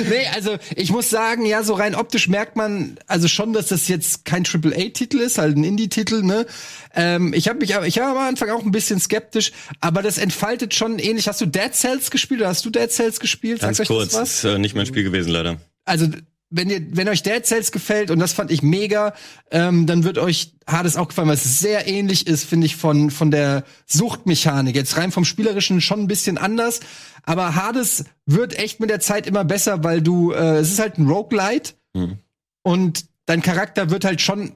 nee, 0.09 0.27
also 0.33 0.57
ich 0.75 0.91
muss 0.91 1.09
sagen, 1.09 1.45
ja, 1.45 1.63
so 1.63 1.73
rein 1.73 1.95
optisch 1.95 2.27
merkt 2.27 2.55
man 2.55 2.97
also 3.07 3.27
schon, 3.27 3.53
dass 3.53 3.67
das 3.67 3.87
jetzt 3.87 4.25
kein 4.25 4.43
AAA-Titel 4.45 5.19
ist, 5.19 5.37
halt 5.37 5.55
ein 5.57 5.63
Indie-Titel, 5.63 6.21
ne? 6.23 6.45
Ähm, 6.93 7.33
ich 7.33 7.47
habe 7.47 7.59
mich, 7.59 7.71
ich 7.71 7.97
war 7.97 8.11
am 8.11 8.17
Anfang 8.17 8.49
auch 8.49 8.63
ein 8.63 8.71
bisschen 8.71 8.99
skeptisch, 8.99 9.51
aber 9.79 10.01
das 10.01 10.17
entfaltet 10.17 10.73
schon 10.73 10.99
ähnlich. 10.99 11.27
Hast 11.27 11.41
du 11.41 11.45
Dead 11.45 11.73
Cells 11.73 12.11
gespielt 12.11 12.41
oder 12.41 12.49
hast 12.49 12.65
du 12.65 12.69
Dead 12.69 12.91
Cells 12.91 13.19
gespielt? 13.19 13.61
Ganz 13.61 13.77
Sagt 13.77 13.89
euch 13.89 13.97
das 13.97 14.11
kurz, 14.11 14.21
was? 14.21 14.33
ist 14.35 14.43
äh, 14.43 14.59
nicht 14.59 14.75
mein 14.75 14.85
Spiel 14.85 15.03
gewesen, 15.03 15.31
leider. 15.31 15.57
also 15.85 16.07
wenn 16.55 16.69
ihr, 16.69 16.81
wenn 16.95 17.09
euch 17.09 17.23
Dead 17.23 17.43
Cells 17.43 17.71
gefällt 17.71 18.11
und 18.11 18.19
das 18.19 18.33
fand 18.33 18.51
ich 18.51 18.61
mega, 18.61 19.13
ähm, 19.51 19.87
dann 19.87 20.03
wird 20.03 20.17
euch 20.19 20.53
Hades 20.67 20.95
auch 20.95 21.07
gefallen, 21.07 21.27
weil 21.27 21.35
es 21.35 21.59
sehr 21.59 21.87
ähnlich 21.87 22.27
ist, 22.27 22.43
finde 22.45 22.67
ich, 22.67 22.75
von 22.75 23.09
von 23.09 23.31
der 23.31 23.63
Suchtmechanik. 23.87 24.75
Jetzt 24.75 24.95
rein 24.97 25.11
vom 25.11 25.25
spielerischen 25.25 25.81
schon 25.81 26.01
ein 26.01 26.07
bisschen 26.07 26.37
anders, 26.37 26.79
aber 27.23 27.55
Hades 27.55 28.05
wird 28.25 28.57
echt 28.57 28.79
mit 28.79 28.89
der 28.89 28.99
Zeit 28.99 29.25
immer 29.27 29.43
besser, 29.43 29.83
weil 29.83 30.01
du, 30.01 30.31
äh, 30.31 30.57
es 30.57 30.71
ist 30.71 30.79
halt 30.79 30.97
ein 30.97 31.07
Roguelite 31.07 31.73
Mhm. 31.95 32.17
und 32.63 33.05
dein 33.25 33.41
Charakter 33.41 33.89
wird 33.89 34.03
halt 34.05 34.21
schon 34.21 34.53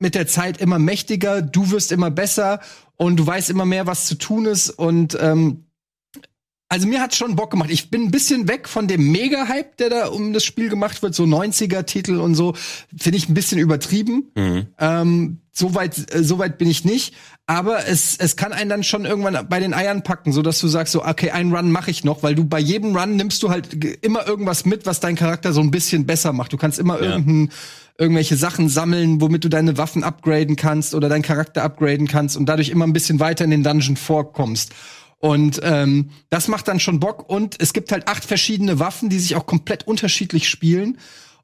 mit 0.00 0.14
der 0.14 0.26
Zeit 0.28 0.60
immer 0.60 0.78
mächtiger, 0.78 1.42
du 1.42 1.70
wirst 1.70 1.90
immer 1.92 2.10
besser 2.10 2.60
und 2.96 3.16
du 3.16 3.26
weißt 3.26 3.50
immer 3.50 3.64
mehr, 3.64 3.86
was 3.86 4.06
zu 4.06 4.14
tun 4.16 4.46
ist 4.46 4.70
und 4.70 5.16
ähm, 5.20 5.64
also 6.68 6.86
mir 6.86 7.00
hat's 7.00 7.16
schon 7.16 7.34
Bock 7.36 7.50
gemacht. 7.50 7.70
Ich 7.70 7.90
bin 7.90 8.02
ein 8.02 8.10
bisschen 8.10 8.46
weg 8.48 8.68
von 8.68 8.88
dem 8.88 9.10
Mega-Hype, 9.10 9.76
der 9.78 9.90
da 9.90 10.06
um 10.08 10.32
das 10.32 10.44
Spiel 10.44 10.68
gemacht 10.68 11.02
wird, 11.02 11.14
so 11.14 11.24
90er-Titel 11.24 12.16
und 12.20 12.34
so, 12.34 12.54
finde 12.96 13.16
ich 13.18 13.28
ein 13.28 13.34
bisschen 13.34 13.58
übertrieben. 13.58 14.30
Mhm. 14.34 14.66
Ähm, 14.78 15.38
so 15.52 15.74
weit, 15.74 16.14
äh, 16.14 16.22
so 16.22 16.38
weit 16.38 16.58
bin 16.58 16.68
ich 16.70 16.84
nicht. 16.84 17.14
Aber 17.46 17.86
es, 17.88 18.16
es 18.18 18.36
kann 18.36 18.52
einen 18.52 18.68
dann 18.68 18.84
schon 18.84 19.06
irgendwann 19.06 19.48
bei 19.48 19.58
den 19.58 19.72
Eiern 19.72 20.02
packen, 20.02 20.32
so 20.32 20.42
dass 20.42 20.60
du 20.60 20.68
sagst 20.68 20.92
so, 20.92 21.04
okay, 21.04 21.30
einen 21.30 21.54
Run 21.56 21.72
mache 21.72 21.90
ich 21.90 22.04
noch, 22.04 22.22
weil 22.22 22.34
du 22.34 22.44
bei 22.44 22.60
jedem 22.60 22.94
Run 22.94 23.16
nimmst 23.16 23.42
du 23.42 23.48
halt 23.48 23.72
immer 24.04 24.26
irgendwas 24.28 24.66
mit, 24.66 24.84
was 24.84 25.00
deinen 25.00 25.16
Charakter 25.16 25.54
so 25.54 25.62
ein 25.62 25.70
bisschen 25.70 26.04
besser 26.04 26.34
macht. 26.34 26.52
Du 26.52 26.58
kannst 26.58 26.78
immer 26.78 27.02
Ja. 27.02 27.12
irgendein, 27.12 27.50
irgendwelche 27.96 28.36
Sachen 28.36 28.68
sammeln, 28.68 29.22
womit 29.22 29.44
du 29.44 29.48
deine 29.48 29.78
Waffen 29.78 30.04
upgraden 30.04 30.56
kannst 30.56 30.94
oder 30.94 31.08
deinen 31.08 31.22
Charakter 31.22 31.64
upgraden 31.64 32.06
kannst 32.06 32.36
und 32.36 32.46
dadurch 32.46 32.68
immer 32.68 32.86
ein 32.86 32.92
bisschen 32.92 33.18
weiter 33.18 33.44
in 33.44 33.50
den 33.50 33.64
Dungeon 33.64 33.96
vorkommst. 33.96 34.72
Und 35.20 35.60
ähm, 35.64 36.10
das 36.30 36.48
macht 36.48 36.68
dann 36.68 36.80
schon 36.80 37.00
Bock. 37.00 37.28
Und 37.28 37.56
es 37.58 37.72
gibt 37.72 37.90
halt 37.92 38.08
acht 38.08 38.24
verschiedene 38.24 38.78
Waffen, 38.78 39.08
die 39.08 39.18
sich 39.18 39.36
auch 39.36 39.46
komplett 39.46 39.86
unterschiedlich 39.86 40.48
spielen. 40.48 40.98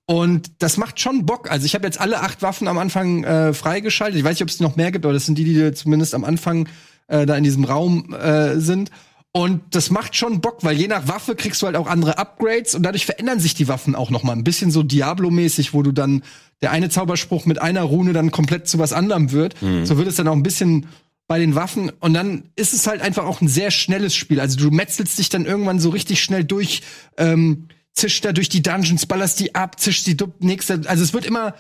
Und 0.07 0.51
das 0.59 0.77
macht 0.77 1.01
schon 1.01 1.27
Bock. 1.27 1.51
Also 1.51 1.67
ich 1.67 1.75
habe 1.75 1.87
jetzt 1.87 2.01
alle 2.01 2.21
acht 2.21 2.43
Waffen 2.43 2.69
am 2.69 2.79
Anfang 2.79 3.25
äh, 3.25 3.55
freigeschaltet. 3.55 4.19
Ich 4.19 4.25
weiß 4.25 4.35
nicht, 4.35 4.43
ob 4.43 4.49
es 4.49 4.61
noch 4.61 4.77
mehr 4.77 4.93
gibt, 4.93 5.05
aber 5.05 5.15
das 5.15 5.27
sind 5.27 5.39
die, 5.39 5.45
die 5.45 5.73
zumindest 5.73 6.15
am 6.15 6.25
Anfang 6.25 6.69
äh, 7.09 7.27
da 7.27 7.37
in 7.37 7.45
diesem 7.45 7.65
Raum 7.65 8.15
äh, 8.15 8.61
sind. 8.61 8.91
Und 9.33 9.63
das 9.71 9.91
macht 9.91 10.15
schon 10.15 10.41
Bock, 10.41 10.59
weil 10.63 10.77
je 10.77 10.87
nach 10.87 11.09
Waffe 11.09 11.35
kriegst 11.35 11.61
du 11.61 11.67
halt 11.67 11.75
auch 11.75 11.89
andere 11.89 12.19
Upgrades 12.19 12.77
und 12.77 12.85
dadurch 12.85 13.05
verändern 13.05 13.41
sich 13.41 13.55
die 13.55 13.67
Waffen 13.67 13.97
auch 13.97 14.11
noch 14.11 14.23
mal 14.23 14.33
ein 14.33 14.45
bisschen 14.45 14.71
so 14.71 14.85
Diablo-mäßig, 14.85 15.75
wo 15.75 15.83
du 15.83 15.91
dann 15.91 16.23
der 16.63 16.71
eine 16.71 16.89
Zauberspruch 16.89 17.45
mit 17.45 17.61
einer 17.61 17.83
Rune 17.83 18.13
dann 18.13 18.31
komplett 18.31 18.69
zu 18.69 18.79
was 18.79 18.93
anderem 18.93 19.33
wird. 19.33 19.57
So 19.85 19.99
wird 19.99 20.07
es 20.07 20.15
dann 20.15 20.29
auch 20.29 20.35
ein 20.35 20.45
bisschen 20.45 20.87
bei 21.27 21.39
den 21.39 21.55
Waffen 21.55 21.91
und 22.01 22.15
dann 22.15 22.51
ist 22.55 22.75
es 22.75 22.87
halt 22.87 23.01
einfach 23.01 23.25
auch 23.25 23.41
ein 23.41 23.49
sehr 23.49 23.71
schnelles 23.71 24.15
Spiel. 24.15 24.41
Also 24.41 24.59
du 24.59 24.71
metzelst 24.71 25.19
dich 25.19 25.31
dann 25.31 25.47
irgendwann 25.47 25.81
so 25.81 25.89
richtig 25.91 26.23
schnell 26.23 26.45
durch, 26.45 26.83
ähm, 27.17 27.69
zischt 27.93 28.25
da 28.25 28.33
durch 28.33 28.49
die 28.49 28.63
Dungeons, 28.63 29.07
ballerst 29.07 29.41
die 29.41 29.55
ab, 29.55 29.81
zischt 29.81 30.07
die 30.07 30.17
nächste. 30.41 30.83
Also 30.87 31.03
es 31.03 31.15
wird 31.15 31.25
immer, 31.25 31.55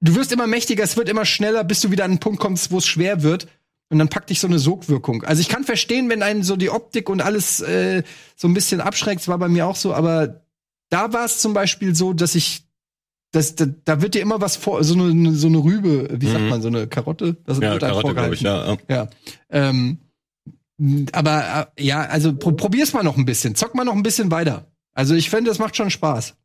du 0.00 0.16
wirst 0.16 0.32
immer 0.32 0.48
mächtiger, 0.48 0.82
es 0.82 0.96
wird 0.96 1.08
immer 1.08 1.24
schneller, 1.24 1.62
bis 1.62 1.80
du 1.80 1.90
wieder 1.92 2.04
an 2.04 2.12
einen 2.12 2.20
Punkt 2.20 2.40
kommst, 2.40 2.72
wo 2.72 2.78
es 2.78 2.86
schwer 2.86 3.22
wird. 3.22 3.46
Und 3.90 3.98
dann 3.98 4.08
packt 4.08 4.30
dich 4.30 4.38
so 4.38 4.46
eine 4.46 4.60
Sogwirkung. 4.60 5.24
Also 5.24 5.40
ich 5.40 5.48
kann 5.48 5.64
verstehen, 5.64 6.08
wenn 6.08 6.22
einen 6.22 6.44
so 6.44 6.56
die 6.56 6.70
Optik 6.70 7.08
und 7.08 7.20
alles 7.20 7.60
äh, 7.60 8.04
so 8.36 8.46
ein 8.46 8.54
bisschen 8.54 8.80
abschreckt, 8.80 9.26
war 9.26 9.38
bei 9.38 9.48
mir 9.48 9.66
auch 9.66 9.74
so, 9.74 9.92
aber 9.92 10.44
da 10.90 11.12
war 11.12 11.24
es 11.24 11.38
zum 11.38 11.54
Beispiel 11.54 11.94
so, 11.94 12.12
dass 12.12 12.34
ich 12.34 12.64
das, 13.32 13.54
da, 13.54 13.66
da 13.84 14.02
wird 14.02 14.14
dir 14.14 14.22
immer 14.22 14.40
was 14.40 14.56
vor, 14.56 14.82
so 14.84 14.94
eine, 14.94 15.32
so 15.32 15.46
eine 15.48 15.58
Rübe, 15.58 16.08
wie 16.20 16.26
sagt 16.28 16.42
Mhm. 16.42 16.48
man, 16.48 16.62
so 16.62 16.68
eine 16.68 16.86
Karotte? 16.86 17.36
Das 17.46 17.58
Ja, 17.58 17.72
wird 17.72 17.84
einem 17.84 17.92
Karotte, 17.92 18.14
glaube 18.14 18.34
ich, 18.34 18.40
vorgehalten. 18.42 18.84
ja. 18.88 18.96
ja. 18.96 19.04
Ja. 19.04 19.10
Ähm, 19.50 19.98
aber 21.12 21.68
äh, 21.76 21.82
ja, 21.84 22.00
also 22.02 22.34
pro 22.34 22.52
probier's 22.52 22.92
mal 22.92 23.02
noch 23.02 23.16
ein 23.16 23.26
bisschen. 23.26 23.54
Zock 23.54 23.74
mal 23.74 23.84
noch 23.84 23.94
ein 23.94 24.02
bisschen 24.02 24.30
weiter. 24.30 24.66
Also 24.94 25.14
ich 25.14 25.28
finde, 25.30 25.50
das 25.50 25.58
macht 25.58 25.76
schon 25.76 25.90
Spaß. 25.90 26.36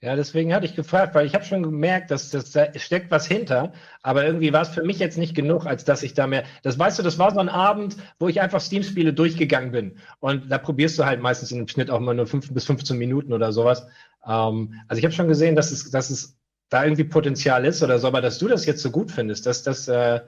Ja, 0.00 0.16
deswegen 0.16 0.52
hatte 0.52 0.66
ich 0.66 0.74
gefragt, 0.74 1.14
weil 1.14 1.24
ich 1.24 1.34
habe 1.34 1.44
schon 1.44 1.62
gemerkt, 1.62 2.10
dass, 2.10 2.28
dass 2.30 2.50
da 2.50 2.66
steckt 2.78 3.10
was 3.10 3.26
hinter, 3.26 3.72
aber 4.02 4.26
irgendwie 4.26 4.52
war 4.52 4.60
es 4.62 4.68
für 4.68 4.82
mich 4.82 4.98
jetzt 4.98 5.16
nicht 5.16 5.34
genug, 5.34 5.64
als 5.64 5.84
dass 5.84 6.02
ich 6.02 6.12
da 6.12 6.26
mehr. 6.26 6.44
Das 6.62 6.78
weißt 6.78 6.98
du, 6.98 7.02
das 7.02 7.18
war 7.18 7.32
so 7.32 7.40
ein 7.40 7.48
Abend, 7.48 7.96
wo 8.18 8.28
ich 8.28 8.40
einfach 8.42 8.60
Steam-Spiele 8.60 9.14
durchgegangen 9.14 9.70
bin. 9.72 9.96
Und 10.20 10.50
da 10.50 10.58
probierst 10.58 10.98
du 10.98 11.06
halt 11.06 11.22
meistens 11.22 11.48
dem 11.48 11.66
Schnitt 11.68 11.90
auch 11.90 12.00
mal 12.00 12.14
nur 12.14 12.26
5 12.26 12.52
bis 12.52 12.66
15 12.66 12.98
Minuten 12.98 13.32
oder 13.32 13.50
sowas. 13.52 13.86
Ähm, 14.26 14.74
also 14.88 14.98
ich 14.98 15.04
habe 15.04 15.14
schon 15.14 15.28
gesehen, 15.28 15.56
dass 15.56 15.70
es, 15.70 15.90
dass 15.90 16.10
es 16.10 16.36
da 16.70 16.84
irgendwie 16.84 17.04
Potenzial 17.04 17.64
ist 17.64 17.82
oder 17.82 17.98
so, 17.98 18.06
aber 18.06 18.20
dass 18.20 18.38
du 18.38 18.48
das 18.48 18.66
jetzt 18.66 18.82
so 18.82 18.90
gut 18.90 19.10
findest, 19.10 19.46
das, 19.46 19.62
das, 19.62 19.88
äh, 19.88 20.20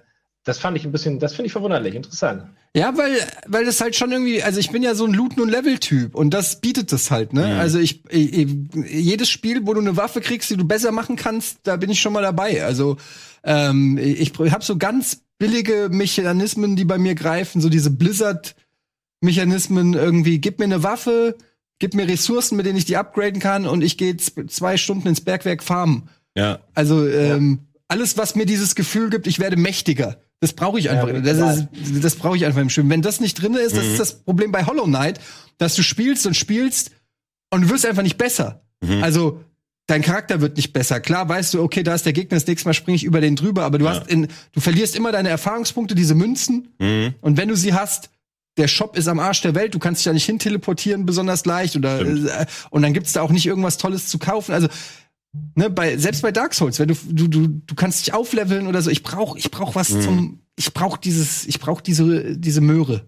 das 0.45 0.59
fand 0.59 0.77
ich 0.77 0.85
ein 0.85 0.93
bisschen, 0.93 1.19
das 1.19 1.35
finde 1.35 1.47
ich 1.47 1.53
verwunderlich, 1.53 1.95
interessant. 1.95 2.45
Ja, 2.75 2.97
weil, 2.97 3.17
weil 3.47 3.65
das 3.65 3.81
halt 3.81 3.97
schon 3.97 4.13
irgendwie, 4.13 4.43
also 4.43 4.61
ich 4.61 4.71
bin 4.71 4.83
ja 4.83 4.95
so 4.95 5.07
ein 5.07 5.13
Looten- 5.13 5.41
und 5.41 5.49
Level-Typ 5.49 6.15
und 6.15 6.31
das 6.31 6.61
bietet 6.61 6.93
das 6.93 7.11
halt, 7.11 7.33
ne? 7.33 7.47
Mhm. 7.47 7.59
Also 7.59 7.79
ich, 7.79 8.05
ich, 8.11 8.49
jedes 8.87 9.29
Spiel, 9.29 9.67
wo 9.67 9.75
du 9.75 9.81
eine 9.81 9.97
Waffe 9.97 10.21
kriegst, 10.21 10.51
die 10.51 10.57
du 10.57 10.65
besser 10.65 10.93
machen 10.93 11.17
kannst, 11.17 11.61
da 11.65 11.77
bin 11.77 11.91
ich 11.91 12.01
schon 12.01 12.13
mal 12.13 12.23
dabei. 12.23 12.65
Also 12.65 12.97
ähm, 13.43 13.99
ich 13.99 14.33
habe 14.39 14.63
so 14.63 14.77
ganz 14.77 15.23
billige 15.39 15.89
Mechanismen, 15.91 16.77
die 16.77 16.85
bei 16.85 16.99
mir 16.99 17.15
greifen, 17.15 17.61
so 17.61 17.69
diese 17.69 17.91
Blizzard-Mechanismen 17.91 19.95
irgendwie, 19.95 20.39
gib 20.39 20.59
mir 20.59 20.67
eine 20.67 20.83
Waffe, 20.83 21.37
gib 21.79 21.95
mir 21.95 22.09
Ressourcen, 22.09 22.57
mit 22.57 22.67
denen 22.67 22.79
ich 22.79 22.85
die 22.85 22.97
upgraden 22.97 23.41
kann 23.41 23.67
und 23.67 23.83
ich 23.83 23.97
gehe 23.99 24.17
zwei 24.17 24.77
Stunden 24.77 25.09
ins 25.09 25.21
Bergwerk 25.21 25.63
farmen. 25.63 26.09
ja. 26.35 26.61
Also 26.75 27.07
ähm, 27.09 27.61
alles, 27.89 28.19
was 28.19 28.35
mir 28.35 28.47
dieses 28.47 28.75
Gefühl 28.75 29.11
gibt, 29.11 29.27
ich 29.29 29.39
werde 29.39 29.57
mächtiger. 29.57 30.17
Das 30.41 30.53
brauche 30.53 30.79
ich 30.79 30.91
einfach. 30.91 31.09
Ja, 31.09 31.21
das 31.21 31.59
ist, 31.59 31.69
das 32.05 32.17
brauche 32.17 32.37
ich 32.37 32.45
einfach 32.45 32.61
im 32.61 32.69
Spiel. 32.69 32.89
Wenn 32.89 33.01
das 33.01 33.21
nicht 33.21 33.41
drin 33.41 33.55
ist, 33.55 33.77
das 33.77 33.85
ist 33.87 34.01
das 34.01 34.23
Problem 34.25 34.51
bei 34.53 34.67
Hollow 34.67 34.85
Knight, 34.85 35.21
dass 35.59 35.77
du 35.77 35.83
spielst 35.83 36.27
und 36.27 36.35
spielst 36.35 36.91
und 37.51 37.63
du 37.63 37.71
wirst 37.71 37.87
einfach 37.87 38.03
nicht 38.03 38.19
besser. 38.19 38.63
Also 39.03 39.41
dein 39.87 40.03
Charakter 40.03 40.41
wird 40.41 40.57
nicht 40.57 40.73
besser. 40.73 40.99
Klar 41.01 41.29
weißt 41.29 41.55
du, 41.55 41.63
okay, 41.63 41.83
da 41.85 41.95
ist 41.95 42.05
der 42.05 42.13
Gegner, 42.13 42.37
das 42.37 42.47
nächste 42.47 42.69
Mal 42.69 42.75
springe 42.75 42.97
ich 42.97 43.05
über 43.05 43.21
den 43.21 43.37
drüber, 43.37 43.63
aber 43.65 43.79
du 43.79 43.85
Ja. 43.85 43.93
hast 44.01 44.09
in, 44.11 44.27
du 44.53 44.61
verlierst 44.61 44.97
immer 44.97 45.13
deine 45.13 45.29
Erfahrungspunkte, 45.29 45.95
diese 45.95 46.15
Münzen. 46.17 46.69
Mhm. 46.81 47.15
Und 47.21 47.37
wenn 47.37 47.49
du 47.49 47.55
sie 47.57 47.73
hast, 47.73 48.11
der 48.57 48.69
Shop 48.69 48.97
ist 48.97 49.09
am 49.09 49.19
Arsch 49.19 49.43
der 49.43 49.55
Welt, 49.55 49.75
du 49.75 49.79
kannst 49.79 50.01
dich 50.01 50.05
da 50.05 50.13
nicht 50.13 50.27
hin 50.27 50.39
teleportieren 50.39 51.07
besonders 51.07 51.45
leicht 51.45 51.77
oder 51.77 52.01
äh, 52.01 52.47
und 52.71 52.83
dann 52.83 52.95
gibt's 52.95 53.13
da 53.13 53.23
auch 53.23 53.31
nicht 53.31 53.47
irgendwas 53.47 53.77
Tolles 53.79 54.09
zu 54.09 54.19
kaufen. 54.19 54.53
Also 54.53 54.69
ne, 55.55 55.71
bei 55.71 55.97
selbst 55.97 56.23
bei 56.23 56.33
Dark 56.33 56.55
Souls, 56.55 56.79
wenn 56.79 56.89
du 56.89 56.95
du 57.09 57.29
du, 57.29 57.47
du 57.49 57.75
kannst 57.75 58.07
dich 58.07 58.15
aufleveln 58.15 58.67
oder 58.67 58.83
so, 58.83 58.91
ich 58.91 59.03
brauch 59.03 59.37
ich 59.37 59.51
brauch 59.51 59.75
was 59.75 59.91
Mhm. 59.91 60.03
zum 60.03 60.41
ich 60.57 60.73
brauch 60.73 60.97
dieses 60.97 61.47
ich 61.47 61.61
brauch 61.61 61.81
diese 61.81 62.37
diese 62.37 62.61
Möhre. 62.61 63.07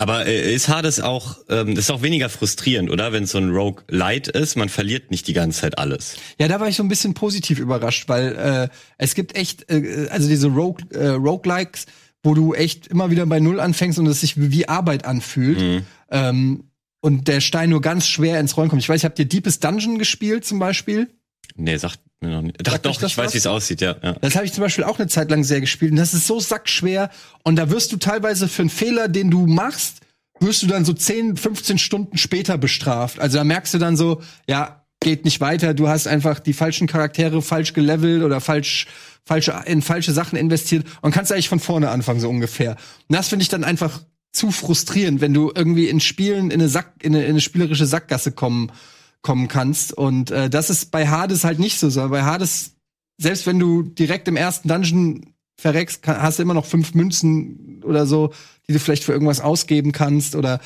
Aber 0.00 0.26
äh, 0.26 0.54
ist 0.54 0.68
Hades 0.68 1.00
auch, 1.00 1.38
ähm, 1.48 1.76
ist 1.76 1.90
auch 1.90 2.02
weniger 2.02 2.28
frustrierend, 2.28 2.88
oder? 2.88 3.12
Wenn 3.12 3.24
es 3.24 3.32
so 3.32 3.38
ein 3.38 3.50
Rogue 3.50 3.82
Light 3.88 4.28
ist, 4.28 4.54
man 4.54 4.68
verliert 4.68 5.10
nicht 5.10 5.26
die 5.26 5.32
ganze 5.32 5.62
Zeit 5.62 5.76
alles. 5.76 6.14
Ja, 6.38 6.46
da 6.46 6.60
war 6.60 6.68
ich 6.68 6.76
so 6.76 6.84
ein 6.84 6.88
bisschen 6.88 7.14
positiv 7.14 7.58
überrascht, 7.58 8.08
weil 8.08 8.36
äh, 8.36 8.68
es 8.96 9.16
gibt 9.16 9.36
echt 9.36 9.68
äh, 9.70 10.06
also 10.10 10.28
diese 10.28 10.46
Rogue 10.46 10.84
äh, 10.92 11.08
Roguelikes, 11.08 11.86
wo 12.22 12.34
du 12.34 12.54
echt 12.54 12.86
immer 12.88 13.10
wieder 13.10 13.26
bei 13.26 13.40
null 13.40 13.60
anfängst 13.60 13.98
und 13.98 14.06
es 14.06 14.20
sich 14.20 14.34
wie 14.36 14.68
Arbeit 14.68 15.04
anfühlt. 15.04 15.60
Mhm. 15.60 15.86
Ähm, 16.10 16.64
und 17.00 17.28
der 17.28 17.40
Stein 17.40 17.70
nur 17.70 17.80
ganz 17.80 18.06
schwer 18.06 18.40
ins 18.40 18.56
Rollen 18.56 18.68
kommt. 18.68 18.82
Ich 18.82 18.88
weiß, 18.88 19.04
habt 19.04 19.18
ihr 19.18 19.24
Deepest 19.24 19.62
Dungeon 19.62 19.98
gespielt 19.98 20.44
zum 20.44 20.58
Beispiel? 20.58 21.08
Nee, 21.54 21.76
sagt 21.76 22.00
mir 22.20 22.30
noch 22.30 22.42
nicht. 22.42 22.66
Doch, 22.66 22.72
Sagt 22.72 22.86
doch, 22.86 23.02
ich 23.02 23.16
weiß, 23.16 23.34
wie 23.34 23.38
es 23.38 23.46
aussieht, 23.46 23.80
ja. 23.80 23.96
ja. 24.02 24.14
Das 24.14 24.34
habe 24.34 24.44
ich 24.44 24.52
zum 24.52 24.62
Beispiel 24.62 24.84
auch 24.84 24.98
eine 24.98 25.08
Zeit 25.08 25.30
lang 25.30 25.44
sehr 25.44 25.60
gespielt. 25.60 25.92
Und 25.92 25.96
das 25.96 26.14
ist 26.14 26.26
so 26.26 26.40
sackschwer. 26.40 27.10
Und 27.44 27.56
da 27.56 27.70
wirst 27.70 27.92
du 27.92 27.96
teilweise 27.96 28.48
für 28.48 28.62
einen 28.62 28.70
Fehler, 28.70 29.08
den 29.08 29.30
du 29.30 29.46
machst, 29.46 30.00
wirst 30.40 30.62
du 30.62 30.66
dann 30.66 30.84
so 30.84 30.92
10, 30.92 31.36
15 31.36 31.78
Stunden 31.78 32.18
später 32.18 32.58
bestraft. 32.58 33.20
Also 33.20 33.38
da 33.38 33.44
merkst 33.44 33.74
du 33.74 33.78
dann 33.78 33.96
so, 33.96 34.22
ja, 34.48 34.77
geht 35.00 35.24
nicht 35.24 35.40
weiter, 35.40 35.74
du 35.74 35.88
hast 35.88 36.06
einfach 36.06 36.40
die 36.40 36.52
falschen 36.52 36.86
Charaktere 36.86 37.42
falsch 37.42 37.72
gelevelt 37.72 38.22
oder 38.22 38.40
falsch 38.40 38.86
falsche 39.24 39.62
in 39.66 39.82
falsche 39.82 40.12
Sachen 40.12 40.38
investiert 40.38 40.86
und 41.02 41.12
kannst 41.12 41.30
eigentlich 41.32 41.48
von 41.48 41.60
vorne 41.60 41.90
anfangen 41.90 42.20
so 42.20 42.28
ungefähr. 42.28 42.72
Und 43.08 43.16
das 43.16 43.28
finde 43.28 43.42
ich 43.42 43.48
dann 43.48 43.64
einfach 43.64 44.00
zu 44.32 44.50
frustrierend, 44.50 45.20
wenn 45.20 45.34
du 45.34 45.52
irgendwie 45.54 45.88
in 45.88 46.00
Spielen 46.00 46.50
in 46.50 46.60
eine 46.60 46.68
Sack 46.68 46.94
in 47.02 47.14
eine, 47.14 47.24
in 47.24 47.30
eine 47.30 47.40
spielerische 47.40 47.86
Sackgasse 47.86 48.32
kommen 48.32 48.72
kommen 49.20 49.48
kannst 49.48 49.92
und 49.92 50.30
äh, 50.30 50.48
das 50.48 50.70
ist 50.70 50.90
bei 50.90 51.08
Hades 51.08 51.44
halt 51.44 51.58
nicht 51.58 51.78
so, 51.78 51.90
sondern 51.90 52.12
bei 52.12 52.22
Hades 52.22 52.72
selbst 53.20 53.46
wenn 53.46 53.58
du 53.58 53.82
direkt 53.82 54.28
im 54.28 54.36
ersten 54.36 54.68
Dungeon 54.68 55.34
verreckst, 55.56 56.02
kann, 56.02 56.22
hast 56.22 56.38
du 56.38 56.44
immer 56.44 56.54
noch 56.54 56.66
fünf 56.66 56.94
Münzen 56.94 57.82
oder 57.84 58.06
so, 58.06 58.32
die 58.68 58.72
du 58.72 58.78
vielleicht 58.78 59.04
für 59.04 59.12
irgendwas 59.12 59.40
ausgeben 59.40 59.92
kannst 59.92 60.36
oder 60.36 60.60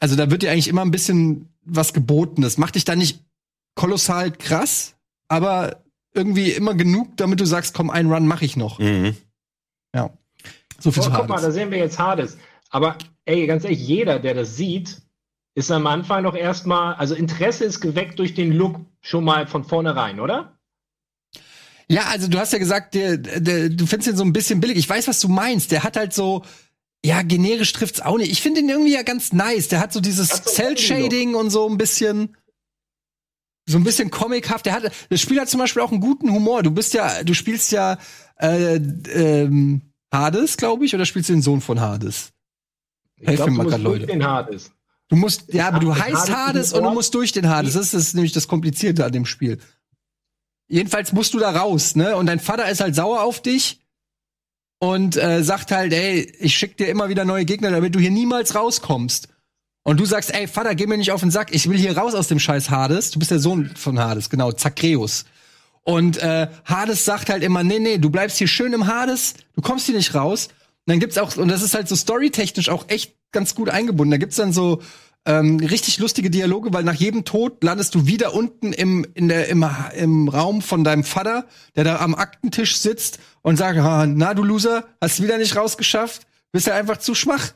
also 0.00 0.16
da 0.16 0.30
wird 0.30 0.42
dir 0.42 0.52
eigentlich 0.52 0.68
immer 0.68 0.82
ein 0.82 0.90
bisschen 0.90 1.48
was 1.64 1.94
geboten. 1.94 2.42
Das 2.42 2.58
macht 2.58 2.74
dich 2.74 2.84
dann 2.84 2.98
nicht 2.98 3.23
kolossal 3.74 4.30
krass, 4.32 4.94
aber 5.28 5.84
irgendwie 6.14 6.52
immer 6.52 6.74
genug, 6.74 7.16
damit 7.16 7.40
du 7.40 7.44
sagst, 7.44 7.74
komm, 7.74 7.90
einen 7.90 8.12
Run 8.12 8.26
mache 8.26 8.44
ich 8.44 8.56
noch. 8.56 8.78
Mhm. 8.78 9.16
Ja. 9.94 10.10
So 10.78 10.90
viel 10.90 11.02
oh, 11.02 11.06
zu 11.06 11.12
Hades. 11.12 11.26
Guck 11.26 11.36
mal, 11.36 11.42
da 11.42 11.50
sehen 11.50 11.70
wir 11.70 11.78
jetzt 11.78 11.98
Hades. 11.98 12.38
Aber 12.70 12.96
ey, 13.24 13.46
ganz 13.46 13.64
ehrlich, 13.64 13.80
jeder, 13.80 14.18
der 14.18 14.34
das 14.34 14.56
sieht, 14.56 15.00
ist 15.54 15.70
am 15.70 15.86
Anfang 15.86 16.22
noch 16.22 16.34
erstmal, 16.34 16.94
also 16.94 17.14
Interesse 17.14 17.64
ist 17.64 17.80
geweckt 17.80 18.18
durch 18.18 18.34
den 18.34 18.52
Look 18.52 18.80
schon 19.00 19.24
mal 19.24 19.46
von 19.46 19.64
vornherein, 19.64 20.20
oder? 20.20 20.58
Ja, 21.88 22.06
also 22.08 22.28
du 22.28 22.38
hast 22.38 22.52
ja 22.52 22.58
gesagt, 22.58 22.94
der, 22.94 23.18
der, 23.18 23.68
du 23.68 23.86
findest 23.86 24.10
ihn 24.10 24.16
so 24.16 24.24
ein 24.24 24.32
bisschen 24.32 24.60
billig. 24.60 24.78
Ich 24.78 24.88
weiß, 24.88 25.06
was 25.06 25.20
du 25.20 25.28
meinst. 25.28 25.70
Der 25.70 25.82
hat 25.82 25.96
halt 25.96 26.14
so, 26.14 26.44
ja, 27.04 27.22
generisch 27.22 27.72
trifft's 27.72 28.00
auch 28.00 28.16
nicht. 28.16 28.32
Ich 28.32 28.40
finde 28.40 28.60
ihn 28.60 28.68
irgendwie 28.68 28.94
ja 28.94 29.02
ganz 29.02 29.32
nice. 29.32 29.68
Der 29.68 29.80
hat 29.80 29.92
so 29.92 30.00
dieses 30.00 30.28
Cell-Shading 30.28 31.34
und 31.34 31.50
so 31.50 31.68
ein 31.68 31.76
bisschen 31.76 32.36
so 33.66 33.78
ein 33.78 33.84
bisschen 33.84 34.10
comichaft. 34.10 34.66
Der 34.66 34.74
hat, 34.74 34.92
das 35.08 35.20
Spiel 35.20 35.40
hat 35.40 35.48
zum 35.48 35.60
Beispiel 35.60 35.82
auch 35.82 35.90
einen 35.90 36.00
guten 36.00 36.30
Humor. 36.30 36.62
Du 36.62 36.70
bist 36.70 36.94
ja, 36.94 37.22
du 37.22 37.34
spielst 37.34 37.72
ja 37.72 37.98
äh, 38.38 38.76
ähm, 38.76 39.82
Hades, 40.12 40.56
glaube 40.56 40.84
ich, 40.84 40.94
oder 40.94 41.06
spielst 41.06 41.28
du 41.28 41.32
den 41.32 41.42
Sohn 41.42 41.60
von 41.60 41.80
Hades? 41.80 42.32
Helf 43.20 43.46
mir 43.46 43.52
mal 43.52 43.66
gerade, 43.66 43.82
Leute. 43.82 44.06
Den 44.06 44.26
Hades. 44.26 44.70
Du 45.08 45.16
musst, 45.16 45.52
ja, 45.52 45.68
aber 45.68 45.80
du 45.80 45.94
heißt 45.94 46.30
Hades, 46.30 46.34
Hades 46.34 46.72
und 46.72 46.82
du 46.82 46.90
musst 46.90 47.14
durch 47.14 47.32
den 47.32 47.48
Hades. 47.48 47.74
Das 47.74 47.94
ist 47.94 48.14
nämlich 48.14 48.32
das 48.32 48.48
Komplizierte 48.48 49.04
an 49.04 49.12
dem 49.12 49.26
Spiel. 49.26 49.58
Jedenfalls 50.66 51.12
musst 51.12 51.34
du 51.34 51.38
da 51.38 51.50
raus, 51.50 51.94
ne? 51.94 52.16
Und 52.16 52.26
dein 52.26 52.40
Vater 52.40 52.68
ist 52.70 52.80
halt 52.80 52.94
sauer 52.94 53.22
auf 53.22 53.42
dich 53.42 53.80
und 54.78 55.16
äh, 55.16 55.42
sagt 55.42 55.72
halt, 55.72 55.92
ey, 55.92 56.32
ich 56.40 56.56
schick 56.56 56.76
dir 56.76 56.88
immer 56.88 57.08
wieder 57.08 57.24
neue 57.24 57.44
Gegner, 57.44 57.70
damit 57.70 57.94
du 57.94 57.98
hier 57.98 58.10
niemals 58.10 58.54
rauskommst. 58.54 59.28
Und 59.84 60.00
du 60.00 60.06
sagst, 60.06 60.34
ey, 60.34 60.48
Vater, 60.48 60.74
geh 60.74 60.86
mir 60.86 60.96
nicht 60.96 61.12
auf 61.12 61.20
den 61.20 61.30
Sack, 61.30 61.54
ich 61.54 61.68
will 61.68 61.76
hier 61.76 61.96
raus 61.96 62.14
aus 62.14 62.26
dem 62.26 62.40
scheiß 62.40 62.70
Hades. 62.70 63.10
Du 63.10 63.18
bist 63.18 63.30
der 63.30 63.38
Sohn 63.38 63.70
von 63.76 63.98
Hades, 63.98 64.30
genau, 64.30 64.50
Zagreus. 64.50 65.26
Und 65.82 66.16
äh, 66.16 66.48
Hades 66.64 67.04
sagt 67.04 67.28
halt 67.28 67.42
immer, 67.42 67.62
nee, 67.62 67.78
nee, 67.78 67.98
du 67.98 68.08
bleibst 68.08 68.38
hier 68.38 68.48
schön 68.48 68.72
im 68.72 68.86
Hades, 68.86 69.34
du 69.54 69.60
kommst 69.60 69.84
hier 69.86 69.94
nicht 69.94 70.14
raus. 70.14 70.48
Und 70.86 70.92
dann 70.92 71.00
gibt's 71.00 71.18
auch, 71.18 71.36
und 71.36 71.48
das 71.48 71.62
ist 71.62 71.74
halt 71.74 71.88
so 71.88 71.96
storytechnisch 71.96 72.70
auch 72.70 72.86
echt 72.88 73.14
ganz 73.30 73.54
gut 73.54 73.68
eingebunden. 73.68 74.10
Da 74.10 74.16
gibt's 74.16 74.36
dann 74.36 74.54
so 74.54 74.80
ähm, 75.26 75.58
richtig 75.58 75.98
lustige 75.98 76.30
Dialoge, 76.30 76.72
weil 76.72 76.84
nach 76.84 76.94
jedem 76.94 77.26
Tod 77.26 77.62
landest 77.62 77.94
du 77.94 78.06
wieder 78.06 78.32
unten 78.32 78.72
im, 78.72 79.06
in 79.12 79.28
der, 79.28 79.48
im, 79.48 79.66
im 79.96 80.28
Raum 80.28 80.62
von 80.62 80.84
deinem 80.84 81.04
Vater, 81.04 81.46
der 81.76 81.84
da 81.84 82.00
am 82.00 82.14
Aktentisch 82.14 82.78
sitzt 82.78 83.18
und 83.42 83.56
sagt, 83.56 83.78
na 83.78 84.34
du 84.34 84.42
Loser, 84.42 84.84
hast 85.00 85.22
wieder 85.22 85.36
nicht 85.36 85.56
rausgeschafft, 85.56 86.26
bist 86.52 86.66
ja 86.66 86.74
einfach 86.74 86.96
zu 86.96 87.14
schwach. 87.14 87.52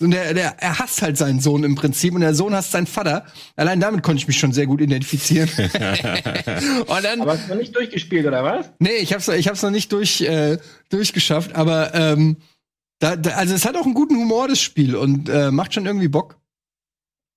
Und 0.00 0.12
der, 0.12 0.32
der, 0.32 0.54
er 0.58 0.78
hasst 0.78 1.02
halt 1.02 1.18
seinen 1.18 1.40
Sohn 1.40 1.62
im 1.62 1.74
Prinzip 1.74 2.14
und 2.14 2.22
der 2.22 2.34
Sohn 2.34 2.54
hasst 2.54 2.72
seinen 2.72 2.86
Vater. 2.86 3.26
Allein 3.54 3.80
damit 3.80 4.02
konnte 4.02 4.18
ich 4.18 4.26
mich 4.26 4.38
schon 4.38 4.52
sehr 4.52 4.66
gut 4.66 4.80
identifizieren. 4.80 5.48
und 5.58 7.04
dann, 7.04 7.20
aber 7.20 7.32
hast 7.32 7.44
du 7.44 7.50
noch 7.50 7.60
nicht 7.60 7.76
durchgespielt, 7.76 8.26
oder 8.26 8.42
was? 8.42 8.70
Nee, 8.78 8.96
ich 9.00 9.12
hab's, 9.12 9.28
ich 9.28 9.46
hab's 9.46 9.62
noch 9.62 9.70
nicht 9.70 9.92
durch, 9.92 10.22
äh, 10.22 10.58
durchgeschafft, 10.88 11.54
aber 11.54 11.94
ähm, 11.94 12.38
da, 12.98 13.16
da, 13.16 13.30
also 13.32 13.54
es 13.54 13.66
hat 13.66 13.76
auch 13.76 13.84
einen 13.84 13.94
guten 13.94 14.16
Humor, 14.16 14.48
das 14.48 14.60
Spiel, 14.60 14.96
und 14.96 15.28
äh, 15.28 15.50
macht 15.50 15.74
schon 15.74 15.84
irgendwie 15.84 16.08
Bock. 16.08 16.38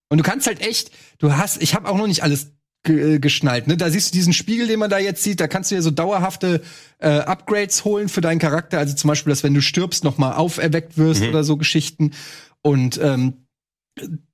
Und 0.10 0.20
du 0.20 0.24
kannst 0.24 0.48
halt 0.48 0.62
echt, 0.62 0.92
du 1.18 1.36
hast, 1.36 1.62
ich 1.62 1.76
habe 1.76 1.90
auch 1.90 1.98
noch 1.98 2.08
nicht 2.08 2.24
alles 2.24 2.54
äh, 2.88 3.20
geschnallt. 3.20 3.68
Ne? 3.68 3.78
Da 3.78 3.90
siehst 3.90 4.14
du 4.14 4.18
diesen 4.18 4.34
Spiegel, 4.34 4.68
den 4.68 4.78
man 4.78 4.90
da 4.90 4.98
jetzt 4.98 5.24
sieht. 5.24 5.40
Da 5.40 5.48
kannst 5.48 5.72
du 5.72 5.76
ja 5.76 5.82
so 5.82 5.90
dauerhafte 5.90 6.62
äh, 7.00 7.08
Upgrades 7.08 7.86
holen 7.86 8.10
für 8.10 8.20
deinen 8.20 8.40
Charakter. 8.40 8.78
Also 8.78 8.94
zum 8.94 9.08
Beispiel, 9.08 9.32
dass 9.32 9.44
wenn 9.44 9.54
du 9.54 9.62
stirbst, 9.62 10.04
noch 10.04 10.18
mal 10.18 10.34
auferweckt 10.34 10.98
wirst 10.98 11.22
mhm. 11.22 11.30
oder 11.30 11.46
so 11.46 11.56
Geschichten. 11.56 12.12
Und 12.64 13.00
ähm, 13.02 13.46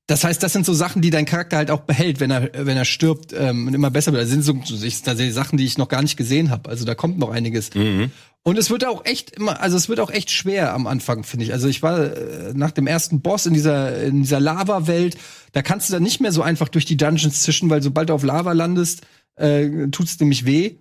das 0.07 0.23
heißt, 0.23 0.41
das 0.41 0.53
sind 0.53 0.65
so 0.65 0.73
Sachen, 0.73 1.03
die 1.03 1.11
dein 1.11 1.25
Charakter 1.25 1.57
halt 1.57 1.69
auch 1.69 1.81
behält, 1.81 2.19
wenn 2.19 2.31
er 2.31 2.49
wenn 2.65 2.77
er 2.77 2.85
stirbt 2.85 3.31
ähm, 3.31 3.67
und 3.67 3.73
immer 3.73 3.91
besser 3.91 4.11
wird. 4.11 4.23
Das 4.23 4.29
sind 4.29 4.43
so, 4.43 4.53
das 4.53 4.79
sind 4.79 5.33
Sachen, 5.33 5.57
die 5.57 5.65
ich 5.65 5.77
noch 5.77 5.87
gar 5.87 6.01
nicht 6.01 6.17
gesehen 6.17 6.49
habe. 6.49 6.69
Also 6.69 6.83
da 6.83 6.95
kommt 6.95 7.19
noch 7.19 7.29
einiges. 7.29 7.73
Mhm. 7.75 8.11
Und 8.41 8.57
es 8.57 8.71
wird 8.71 8.85
auch 8.85 9.05
echt 9.05 9.31
immer, 9.31 9.59
also 9.61 9.77
es 9.77 9.89
wird 9.89 9.99
auch 9.99 10.09
echt 10.09 10.31
schwer 10.31 10.73
am 10.73 10.87
Anfang, 10.87 11.23
finde 11.23 11.45
ich. 11.45 11.53
Also 11.53 11.67
ich 11.67 11.83
war 11.83 11.99
äh, 11.99 12.53
nach 12.55 12.71
dem 12.71 12.87
ersten 12.87 13.21
Boss 13.21 13.45
in 13.45 13.53
dieser 13.53 14.01
in 14.01 14.21
dieser 14.21 14.39
Lava-Welt, 14.39 15.15
da 15.51 15.61
kannst 15.61 15.89
du 15.89 15.93
dann 15.93 16.03
nicht 16.03 16.21
mehr 16.21 16.31
so 16.31 16.41
einfach 16.41 16.69
durch 16.69 16.85
die 16.85 16.97
Dungeons 16.97 17.43
zischen, 17.43 17.69
weil 17.69 17.83
sobald 17.83 18.09
du 18.09 18.13
auf 18.13 18.23
Lava 18.23 18.53
landest, 18.53 19.01
äh, 19.35 19.89
tut's 19.89 20.19
nämlich 20.19 20.45
weh. 20.45 20.77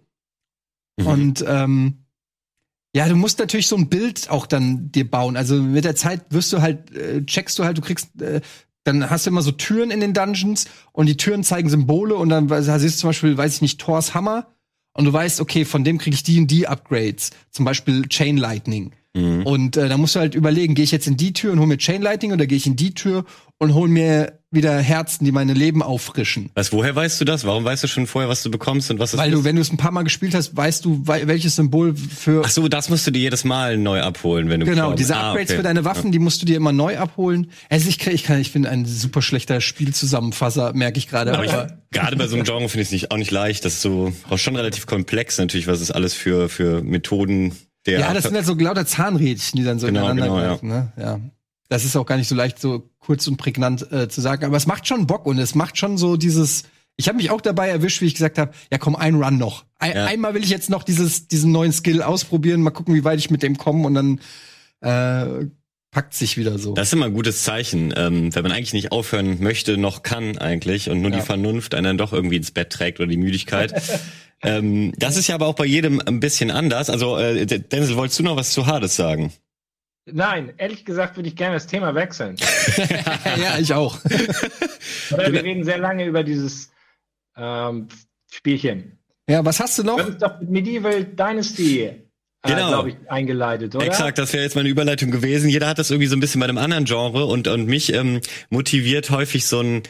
Mhm. 0.98 1.06
Und 1.06 1.44
ähm, 1.46 2.04
ja, 2.94 3.09
du 3.09 3.16
musst 3.16 3.38
natürlich 3.38 3.68
so 3.68 3.77
ein 3.77 3.88
Bild 3.88 4.31
auch 4.31 4.46
dann 4.46 4.90
dir 4.90 5.09
bauen. 5.09 5.37
Also 5.37 5.57
mit 5.57 5.85
der 5.85 5.96
Zeit 5.96 6.22
wirst 6.31 6.53
du 6.53 6.62
halt, 6.62 6.94
äh, 6.94 7.24
checkst 7.24 7.59
du 7.59 7.64
halt, 7.64 7.79
du 7.79 7.83
kriegst, 7.83 8.20
äh, 8.20 8.40
dann 8.85 9.11
hast 9.11 9.27
du 9.27 9.31
immer 9.31 9.42
so 9.42 9.53
Türen 9.53 9.90
in 9.90 10.01
den 10.01 10.14
Dungeons 10.14 10.66
und 10.92 11.07
die 11.07 11.16
Türen 11.16 11.44
zeigen 11.44 11.68
Symbole 11.68 12.14
und 12.14 12.31
dann 12.31 12.48
siehst 12.48 12.96
du 12.96 13.01
zum 13.01 13.09
Beispiel, 13.11 13.37
weiß 13.37 13.57
ich 13.57 13.62
nicht, 13.62 13.81
Thors 13.81 14.14
Hammer 14.14 14.55
und 14.94 15.05
du 15.05 15.12
weißt, 15.12 15.40
okay, 15.40 15.64
von 15.64 15.85
dem 15.85 15.98
krieg 15.98 16.14
ich 16.14 16.22
die 16.22 16.40
und 16.40 16.51
die 16.51 16.66
Upgrades. 16.66 17.31
Zum 17.51 17.64
Beispiel 17.64 18.09
Chain 18.09 18.38
Lightning. 18.38 18.92
Mhm. 19.18 19.46
Und 19.46 19.76
äh, 19.76 19.88
da 19.88 19.96
musst 19.96 20.14
du 20.14 20.20
halt 20.20 20.35
überlegen, 20.35 20.74
gehe 20.74 20.85
ich 20.85 20.92
jetzt 20.92 21.07
in 21.07 21.16
die 21.16 21.33
Tür 21.33 21.52
und 21.52 21.61
hol 21.61 21.66
mir 21.66 21.78
Chain 21.78 22.02
Lightning 22.02 22.33
oder 22.33 22.46
gehe 22.46 22.57
ich 22.57 22.66
in 22.66 22.76
die 22.76 22.94
Tür 22.94 23.24
und 23.59 23.74
hol 23.74 23.88
mir 23.88 24.38
wieder 24.50 24.78
Herzen, 24.78 25.26
die 25.26 25.33
meine 25.33 25.52
Leben 25.52 25.83
auffrischen. 25.83 26.50
Was, 26.54 26.72
woher 26.72 26.96
weißt 26.96 27.20
du 27.20 27.26
das? 27.26 27.44
Warum 27.44 27.64
weißt 27.64 27.85
du 27.85 27.88
schon 27.88 28.07
vorher, 28.07 28.31
was 28.31 28.42
du 28.42 28.50
bekommst 28.50 28.90
und 28.90 28.98
was 28.98 29.12
es 29.12 29.18
Weil 29.18 29.31
du, 29.31 29.44
wenn 29.44 29.57
du 29.57 29.62
es 29.62 29.70
ein 29.70 29.76
paar 29.76 29.90
Mal 29.90 30.04
gespielt 30.04 30.35
hast, 30.35 30.57
weißt 30.57 30.87
du, 30.87 31.02
welches 31.04 31.57
Symbol 31.57 31.94
für. 31.94 32.42
Ach 32.44 32.48
so, 32.48 32.66
das 32.68 32.88
musst 32.88 33.07
du 33.07 33.11
dir 33.11 33.18
jedes 33.18 33.44
Mal 33.44 33.76
neu 33.76 34.00
abholen, 34.00 34.48
wenn 34.48 34.61
du 34.61 34.66
Genau, 34.66 34.94
diese 34.94 35.16
ah, 35.16 35.31
Upgrades 35.31 35.50
okay. 35.50 35.59
für 35.59 35.62
deine 35.62 35.85
Waffen, 35.85 36.12
die 36.12 36.18
musst 36.18 36.40
du 36.40 36.46
dir 36.46 36.57
immer 36.57 36.72
neu 36.72 36.96
abholen. 36.96 37.50
Also 37.68 37.90
ich, 37.90 38.07
ich 38.07 38.24
kann, 38.24 38.40
ich 38.40 38.52
bin 38.52 38.64
ein 38.64 38.87
super 38.87 39.20
schlechter 39.20 39.61
Spielzusammenfasser, 39.61 40.72
merke 40.72 40.98
ich 40.98 41.09
gerade. 41.09 41.35
Aber, 41.35 41.52
aber 41.52 41.78
gerade 41.90 42.16
bei 42.16 42.26
so 42.26 42.37
einem 42.37 42.44
Genre 42.44 42.68
finde 42.70 42.83
ich 42.83 42.88
es 42.88 42.92
nicht, 42.92 43.11
auch 43.11 43.18
nicht 43.18 43.31
leicht. 43.31 43.66
Das 43.66 43.74
ist 43.74 43.83
so 43.83 44.14
auch 44.31 44.38
schon 44.38 44.57
relativ 44.57 44.87
komplex 44.87 45.37
natürlich, 45.37 45.66
was 45.66 45.81
es 45.81 45.90
alles 45.90 46.14
für 46.14 46.48
für 46.48 46.83
Methoden 46.83 47.52
der. 47.88 48.01
Ja, 48.01 48.14
das 48.14 48.24
sind 48.24 48.35
halt 48.35 48.46
so 48.46 48.55
lauter 48.55 48.87
Zahnrädchen, 48.87 49.59
die 49.59 49.64
dann 49.64 49.79
so 49.79 49.87
genau, 49.87 50.11
ineinander 50.11 50.24
genau, 50.24 50.37
greifen, 50.37 50.70
ja. 50.70 50.77
ne? 50.77 50.92
Ja. 50.96 51.20
Das 51.68 51.85
ist 51.85 51.96
auch 51.96 52.07
gar 52.07 52.16
nicht 52.16 52.29
so 52.29 52.35
leicht 52.35 52.59
so 52.59 52.90
kurz 52.98 53.27
und 53.27 53.37
prägnant 53.37 53.90
äh, 53.92 54.09
zu 54.09 54.20
sagen, 54.20 54.44
aber 54.44 54.57
es 54.57 54.66
macht 54.66 54.87
schon 54.87 55.07
Bock 55.07 55.27
und 55.27 55.38
es 55.38 55.55
macht 55.55 55.77
schon 55.77 55.98
so 55.98 56.16
dieses 56.16 56.64
ich 57.01 57.07
habe 57.07 57.16
mich 57.16 57.31
auch 57.31 57.40
dabei 57.40 57.68
erwischt, 57.68 58.01
wie 58.01 58.07
ich 58.07 58.14
gesagt 58.14 58.38
habe, 58.38 58.53
ja 58.72 58.79
komm, 58.79 58.96
ein 58.96 59.14
Run 59.14 59.38
noch. 59.38 59.64
Ein, 59.79 59.94
ja. 59.94 60.07
Einmal 60.07 60.35
will 60.35 60.42
ich 60.42 60.51
jetzt 60.51 60.68
noch 60.68 60.83
dieses 60.83 61.29
diesen 61.29 61.53
neuen 61.53 61.72
Skill 61.72 62.03
ausprobieren, 62.03 62.61
mal 62.61 62.70
gucken, 62.70 62.94
wie 62.94 63.05
weit 63.05 63.18
ich 63.20 63.31
mit 63.31 63.42
dem 63.42 63.57
komme 63.57 63.87
und 63.87 63.94
dann 63.94 64.20
äh, 64.81 65.46
packt 65.90 66.14
sich 66.14 66.37
wieder 66.37 66.59
so. 66.59 66.74
Das 66.74 66.88
ist 66.88 66.92
immer 66.92 67.07
ein 67.07 67.14
gutes 67.14 67.44
Zeichen, 67.44 67.94
ähm, 67.96 68.35
wenn 68.35 68.42
man 68.42 68.53
eigentlich 68.53 68.72
nicht 68.72 68.92
aufhören 68.92 69.38
möchte, 69.40 69.77
noch 69.77 70.03
kann 70.03 70.38
eigentlich 70.38 70.90
und 70.90 71.01
nur 71.01 71.11
ja. 71.11 71.18
die 71.18 71.22
Vernunft 71.22 71.74
einen 71.74 71.85
dann 71.85 71.98
doch 71.98 72.12
irgendwie 72.12 72.37
ins 72.37 72.51
Bett 72.51 72.70
trägt 72.70 73.01
oder 73.01 73.09
die 73.09 73.16
Müdigkeit. 73.16 73.72
ähm, 74.42 74.92
das 74.96 75.16
ist 75.16 75.29
ja 75.29 75.35
aber 75.35 75.46
auch 75.46 75.55
bei 75.55 75.64
jedem 75.64 76.01
ein 76.01 76.20
bisschen 76.20 76.51
anders. 76.51 76.90
Also 76.90 77.18
äh, 77.18 77.46
Denzel, 77.46 77.96
wolltest 77.96 78.18
du 78.18 78.22
noch 78.22 78.37
was 78.37 78.53
zu 78.53 78.66
Hades 78.66 78.96
sagen? 78.96 79.33
Nein, 80.11 80.55
ehrlich 80.57 80.85
gesagt 80.85 81.16
würde 81.16 81.29
ich 81.29 81.37
gerne 81.37 81.55
das 81.55 81.66
Thema 81.66 81.94
wechseln. 81.94 82.37
ja, 83.37 83.59
ich 83.59 83.74
auch. 83.74 83.98
Oder 85.12 85.33
wir 85.33 85.44
reden 85.44 85.64
sehr 85.64 85.79
lange 85.79 86.07
über 86.07 86.22
dieses 86.22 86.70
ähm, 87.37 87.88
Spielchen. 88.31 88.98
Ja, 89.29 89.44
was 89.44 89.61
hast 89.61 89.79
du 89.79 89.83
noch? 89.83 89.96
Das 89.98 90.09
ist 90.09 90.22
doch 90.22 90.40
Medieval 90.40 91.05
Dynasty. 91.05 91.83
Äh, 91.83 91.96
genau. 92.42 92.68
glaube 92.68 92.90
ich, 92.90 92.96
eingeleitet, 93.09 93.74
oder? 93.74 93.85
Exakt, 93.85 94.18
das 94.18 94.33
wäre 94.33 94.44
jetzt 94.44 94.55
meine 94.55 94.68
Überleitung 94.68 95.11
gewesen. 95.11 95.51
Jeder 95.51 95.66
hat 95.66 95.79
das 95.79 95.90
irgendwie 95.90 96.07
so 96.07 96.16
ein 96.16 96.20
bisschen 96.20 96.40
bei 96.40 96.46
einem 96.46 96.59
anderen 96.59 96.85
Genre 96.85 97.27
und, 97.27 97.48
und 97.48 97.66
mich 97.66 97.92
ähm, 97.92 98.20
motiviert 98.48 99.11
häufig 99.11 99.44
so 99.46 99.61
ein 99.61 99.83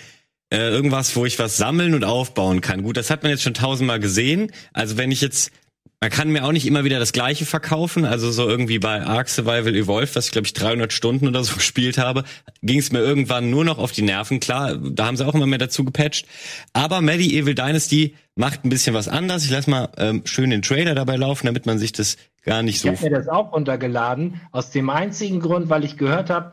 äh, 0.50 0.68
irgendwas, 0.70 1.14
wo 1.16 1.26
ich 1.26 1.38
was 1.38 1.56
sammeln 1.56 1.94
und 1.94 2.04
aufbauen 2.04 2.60
kann. 2.60 2.82
Gut, 2.82 2.96
das 2.96 3.10
hat 3.10 3.22
man 3.22 3.30
jetzt 3.30 3.42
schon 3.42 3.54
tausendmal 3.54 4.00
gesehen. 4.00 4.52
Also 4.72 4.96
wenn 4.96 5.10
ich 5.10 5.20
jetzt 5.20 5.52
man 6.00 6.10
kann 6.10 6.30
mir 6.30 6.44
auch 6.44 6.52
nicht 6.52 6.66
immer 6.66 6.84
wieder 6.84 7.00
das 7.00 7.12
Gleiche 7.12 7.44
verkaufen. 7.44 8.04
Also 8.04 8.30
so 8.30 8.48
irgendwie 8.48 8.78
bei 8.78 9.04
Ark 9.04 9.28
Survival 9.28 9.74
Evolved, 9.74 10.14
was 10.14 10.26
ich 10.26 10.32
glaube 10.32 10.46
ich 10.46 10.52
300 10.52 10.92
Stunden 10.92 11.26
oder 11.26 11.42
so 11.42 11.54
gespielt 11.56 11.98
habe, 11.98 12.22
ging 12.62 12.78
es 12.78 12.92
mir 12.92 13.00
irgendwann 13.00 13.50
nur 13.50 13.64
noch 13.64 13.78
auf 13.78 13.90
die 13.90 14.02
Nerven. 14.02 14.38
Klar, 14.38 14.76
da 14.76 15.06
haben 15.06 15.16
sie 15.16 15.26
auch 15.26 15.34
immer 15.34 15.46
mehr 15.46 15.58
dazu 15.58 15.84
gepatcht. 15.84 16.26
Aber 16.72 17.00
Medieval 17.00 17.54
Dynasty 17.54 18.14
macht 18.36 18.64
ein 18.64 18.68
bisschen 18.68 18.94
was 18.94 19.08
anders. 19.08 19.44
Ich 19.44 19.50
lass 19.50 19.66
mal 19.66 19.88
ähm, 19.96 20.22
schön 20.24 20.50
den 20.50 20.62
Trailer 20.62 20.94
dabei 20.94 21.16
laufen, 21.16 21.46
damit 21.46 21.66
man 21.66 21.78
sich 21.78 21.90
das 21.90 22.16
gar 22.44 22.62
nicht 22.62 22.80
so. 22.80 22.88
Ich 22.88 23.00
habe 23.00 23.10
mir 23.10 23.16
das 23.16 23.28
auch 23.28 23.52
runtergeladen 23.52 24.40
aus 24.52 24.70
dem 24.70 24.90
einzigen 24.90 25.40
Grund, 25.40 25.68
weil 25.68 25.84
ich 25.84 25.96
gehört 25.96 26.30
habe, 26.30 26.52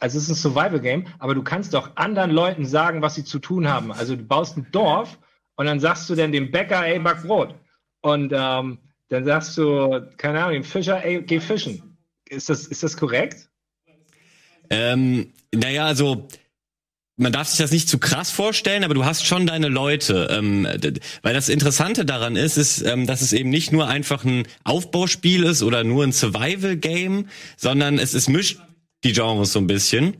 Also 0.00 0.16
es 0.18 0.24
ist 0.24 0.30
ein 0.30 0.34
Survival-Game, 0.34 1.06
aber 1.18 1.34
du 1.34 1.42
kannst 1.42 1.74
doch 1.74 1.94
anderen 1.96 2.30
Leuten 2.30 2.64
sagen, 2.64 3.02
was 3.02 3.14
sie 3.14 3.24
zu 3.24 3.38
tun 3.38 3.68
haben. 3.68 3.92
Also 3.92 4.16
du 4.16 4.22
baust 4.22 4.56
ein 4.56 4.66
Dorf 4.72 5.18
und 5.56 5.66
dann 5.66 5.78
sagst 5.78 6.08
du 6.08 6.14
dann 6.14 6.32
dem 6.32 6.50
Bäcker, 6.50 6.86
ey, 6.86 6.98
back 6.98 7.22
Brot. 7.22 7.54
Und 8.00 8.32
ähm, 8.34 8.78
dann 9.08 9.24
sagst 9.24 9.58
du, 9.58 10.08
keine 10.16 10.40
Ahnung, 10.40 10.54
dem 10.54 10.64
Fischer, 10.64 11.04
ey, 11.04 11.22
geh 11.22 11.38
fischen. 11.38 11.98
Ist 12.28 12.48
das, 12.48 12.66
ist 12.66 12.82
das 12.82 12.96
korrekt? 12.96 13.50
Ähm, 14.70 15.32
naja, 15.54 15.84
also 15.84 16.28
man 17.16 17.32
darf 17.32 17.48
sich 17.48 17.58
das 17.58 17.70
nicht 17.70 17.88
zu 17.88 17.98
krass 17.98 18.30
vorstellen, 18.30 18.82
aber 18.82 18.94
du 18.94 19.04
hast 19.04 19.26
schon 19.26 19.46
deine 19.46 19.68
Leute. 19.68 20.28
Ähm, 20.30 20.66
weil 21.20 21.34
das 21.34 21.50
Interessante 21.50 22.06
daran 22.06 22.36
ist, 22.36 22.56
ist, 22.56 22.80
ähm, 22.80 23.06
dass 23.06 23.20
es 23.20 23.34
eben 23.34 23.50
nicht 23.50 23.72
nur 23.72 23.86
einfach 23.86 24.24
ein 24.24 24.44
Aufbauspiel 24.64 25.42
ist 25.44 25.62
oder 25.62 25.84
nur 25.84 26.04
ein 26.04 26.12
Survival-Game, 26.12 27.28
sondern 27.58 27.98
es, 27.98 28.14
es 28.14 28.28
mischt 28.28 28.60
die 29.04 29.12
Genres 29.12 29.52
so 29.52 29.58
ein 29.58 29.66
bisschen. 29.66 30.16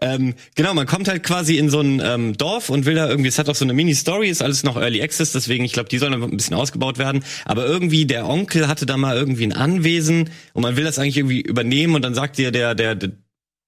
Ähm, 0.00 0.34
genau, 0.54 0.74
man 0.74 0.86
kommt 0.86 1.08
halt 1.08 1.22
quasi 1.22 1.56
in 1.56 1.70
so 1.70 1.80
ein 1.80 2.00
ähm, 2.04 2.36
Dorf 2.36 2.68
und 2.68 2.84
will 2.84 2.94
da 2.94 3.08
irgendwie, 3.08 3.28
es 3.28 3.38
hat 3.38 3.48
auch 3.48 3.54
so 3.54 3.64
eine 3.64 3.72
Mini-Story, 3.72 4.28
ist 4.28 4.42
alles 4.42 4.62
noch 4.62 4.76
Early 4.76 5.02
Access, 5.02 5.32
deswegen, 5.32 5.64
ich 5.64 5.72
glaube, 5.72 5.88
die 5.88 5.98
sollen 5.98 6.12
ein 6.12 6.36
bisschen 6.36 6.56
ausgebaut 6.56 6.98
werden. 6.98 7.24
Aber 7.44 7.66
irgendwie, 7.66 8.04
der 8.04 8.28
Onkel 8.28 8.68
hatte 8.68 8.86
da 8.86 8.96
mal 8.96 9.16
irgendwie 9.16 9.46
ein 9.46 9.52
Anwesen 9.52 10.30
und 10.52 10.62
man 10.62 10.76
will 10.76 10.84
das 10.84 10.98
eigentlich 10.98 11.16
irgendwie 11.16 11.40
übernehmen 11.40 11.94
und 11.94 12.02
dann 12.02 12.14
sagt 12.14 12.38
dir 12.38 12.50
der, 12.50 12.74
der, 12.74 12.94
der 12.94 13.12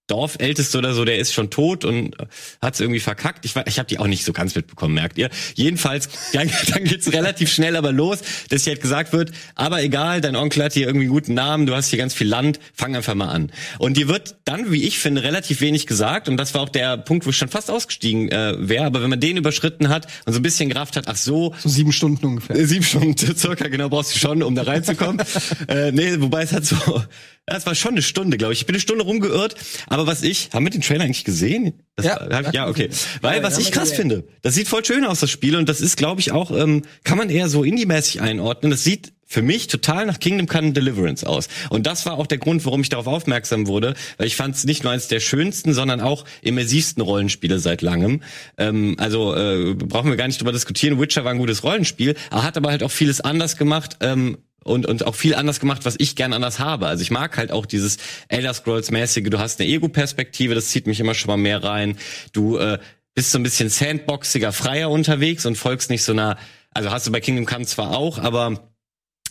Dorfälteste 0.08 0.78
oder 0.78 0.94
so, 0.94 1.04
der 1.04 1.18
ist 1.18 1.32
schon 1.32 1.50
tot 1.50 1.84
und 1.84 2.16
hat 2.60 2.74
es 2.74 2.80
irgendwie 2.80 3.00
verkackt. 3.00 3.44
Ich, 3.44 3.54
ich 3.66 3.78
habe 3.78 3.88
die 3.88 3.98
auch 3.98 4.06
nicht 4.06 4.24
so 4.24 4.32
ganz 4.32 4.54
mitbekommen, 4.54 4.94
merkt 4.94 5.16
ihr. 5.16 5.30
Jedenfalls, 5.54 6.08
dann, 6.32 6.50
dann 6.68 6.84
geht's 6.84 7.12
relativ 7.12 7.52
schnell 7.52 7.76
aber 7.76 7.92
los, 7.92 8.18
dass 8.48 8.64
hier 8.64 8.72
halt 8.72 8.82
gesagt 8.82 9.12
wird, 9.12 9.32
aber 9.54 9.82
egal, 9.82 10.20
dein 10.20 10.36
Onkel 10.36 10.64
hat 10.64 10.72
hier 10.72 10.86
irgendwie 10.86 11.06
einen 11.06 11.12
guten 11.12 11.34
Namen, 11.34 11.66
du 11.66 11.74
hast 11.74 11.88
hier 11.88 11.98
ganz 11.98 12.14
viel 12.14 12.26
Land, 12.26 12.58
fang 12.74 12.96
einfach 12.96 13.14
mal 13.14 13.28
an. 13.28 13.52
Und 13.78 13.96
dir 13.96 14.08
wird 14.08 14.36
dann, 14.44 14.72
wie 14.72 14.84
ich 14.84 14.98
finde, 14.98 15.22
relativ 15.22 15.60
wenig 15.60 15.86
gesagt 15.86 16.28
und 16.28 16.36
das 16.36 16.52
war 16.54 16.62
auch 16.62 16.68
der 16.68 16.98
Punkt, 16.98 17.24
wo 17.26 17.30
ich 17.30 17.36
schon 17.36 17.48
fast 17.48 17.70
ausgestiegen 17.70 18.28
äh, 18.30 18.54
wäre, 18.58 18.84
aber 18.84 19.02
wenn 19.02 19.10
man 19.10 19.20
den 19.20 19.36
überschritten 19.36 19.88
hat 19.88 20.06
und 20.26 20.32
so 20.32 20.40
ein 20.40 20.42
bisschen 20.42 20.70
Kraft 20.70 20.96
hat, 20.96 21.08
ach 21.08 21.16
so. 21.16 21.54
So 21.62 21.68
sieben 21.68 21.92
Stunden 21.92 22.26
ungefähr. 22.26 22.56
Äh, 22.56 22.66
sieben 22.66 22.84
Stunden 22.84 23.16
circa, 23.36 23.68
genau, 23.68 23.88
brauchst 23.88 24.14
du 24.14 24.18
schon, 24.18 24.42
um 24.42 24.54
da 24.54 24.62
reinzukommen. 24.62 25.24
äh, 25.68 25.92
nee, 25.92 26.16
wobei 26.18 26.42
es 26.42 26.52
hat 26.52 26.64
so 26.64 27.02
das 27.46 27.66
war 27.66 27.74
schon 27.74 27.92
eine 27.92 28.02
Stunde, 28.02 28.38
glaube 28.38 28.52
ich. 28.52 28.60
Ich 28.60 28.66
bin 28.66 28.74
eine 28.74 28.80
Stunde 28.80 29.04
rumgeirrt. 29.04 29.56
Aber 29.88 30.06
was 30.06 30.22
ich, 30.22 30.50
haben 30.52 30.64
wir 30.64 30.70
den 30.70 30.80
Trailer 30.80 31.04
eigentlich 31.04 31.24
gesehen? 31.24 31.74
Das 31.96 32.06
ja, 32.06 32.30
war, 32.30 32.54
ja, 32.54 32.68
okay. 32.68 32.88
Weil 33.20 33.38
ja, 33.38 33.42
was 33.42 33.58
ich 33.58 33.72
krass 33.72 33.90
gesehen. 33.90 34.10
finde, 34.10 34.24
das 34.42 34.54
sieht 34.54 34.68
voll 34.68 34.84
schön 34.84 35.04
aus, 35.04 35.20
das 35.20 35.30
Spiel. 35.30 35.56
Und 35.56 35.68
das 35.68 35.80
ist, 35.80 35.96
glaube 35.96 36.20
ich, 36.20 36.30
auch, 36.30 36.50
ähm, 36.50 36.82
kann 37.04 37.18
man 37.18 37.30
eher 37.30 37.48
so 37.48 37.64
indie-mäßig 37.64 38.20
einordnen. 38.20 38.70
Das 38.70 38.84
sieht 38.84 39.12
für 39.26 39.42
mich 39.42 39.66
total 39.66 40.06
nach 40.06 40.20
Kingdom 40.20 40.46
Come 40.46 40.72
Deliverance 40.72 41.26
aus. 41.26 41.48
Und 41.70 41.86
das 41.86 42.06
war 42.06 42.18
auch 42.18 42.26
der 42.26 42.38
Grund, 42.38 42.64
warum 42.64 42.82
ich 42.82 42.90
darauf 42.90 43.06
aufmerksam 43.06 43.66
wurde, 43.66 43.94
weil 44.18 44.26
ich 44.26 44.36
fand 44.36 44.54
es 44.54 44.64
nicht 44.64 44.84
nur 44.84 44.92
eines 44.92 45.08
der 45.08 45.20
schönsten, 45.20 45.72
sondern 45.72 46.00
auch 46.00 46.24
immersivsten 46.42 47.02
Rollenspiele 47.02 47.58
seit 47.58 47.82
langem. 47.82 48.22
Ähm, 48.58 48.94
also 48.98 49.34
äh, 49.34 49.74
brauchen 49.74 50.10
wir 50.10 50.16
gar 50.16 50.26
nicht 50.26 50.40
drüber 50.40 50.52
diskutieren. 50.52 51.00
Witcher 51.00 51.24
war 51.24 51.32
ein 51.32 51.38
gutes 51.38 51.64
Rollenspiel, 51.64 52.14
er 52.30 52.42
hat 52.42 52.56
aber 52.56 52.70
halt 52.70 52.82
auch 52.82 52.90
vieles 52.90 53.20
anders 53.20 53.56
gemacht. 53.56 53.96
Ähm, 54.00 54.36
und, 54.64 54.86
und 54.86 55.06
auch 55.06 55.14
viel 55.14 55.34
anders 55.34 55.60
gemacht, 55.60 55.84
was 55.84 55.96
ich 55.98 56.16
gern 56.16 56.32
anders 56.32 56.58
habe. 56.58 56.86
Also 56.86 57.02
ich 57.02 57.10
mag 57.10 57.36
halt 57.36 57.52
auch 57.52 57.66
dieses 57.66 57.98
Elder 58.28 58.54
Scrolls-mäßige, 58.54 59.30
du 59.30 59.38
hast 59.38 59.60
eine 59.60 59.68
Ego-Perspektive, 59.68 60.54
das 60.54 60.68
zieht 60.68 60.86
mich 60.86 61.00
immer 61.00 61.14
schon 61.14 61.28
mal 61.28 61.36
mehr 61.36 61.62
rein. 61.62 61.96
Du 62.32 62.58
äh, 62.58 62.78
bist 63.14 63.30
so 63.30 63.38
ein 63.38 63.42
bisschen 63.42 63.68
sandboxiger, 63.68 64.52
freier 64.52 64.90
unterwegs 64.90 65.46
und 65.46 65.56
folgst 65.56 65.90
nicht 65.90 66.02
so 66.02 66.12
einer, 66.12 66.38
also 66.70 66.90
hast 66.90 67.06
du 67.06 67.12
bei 67.12 67.20
Kingdom 67.20 67.46
Come 67.46 67.66
zwar 67.66 67.96
auch, 67.96 68.18
aber 68.18 68.70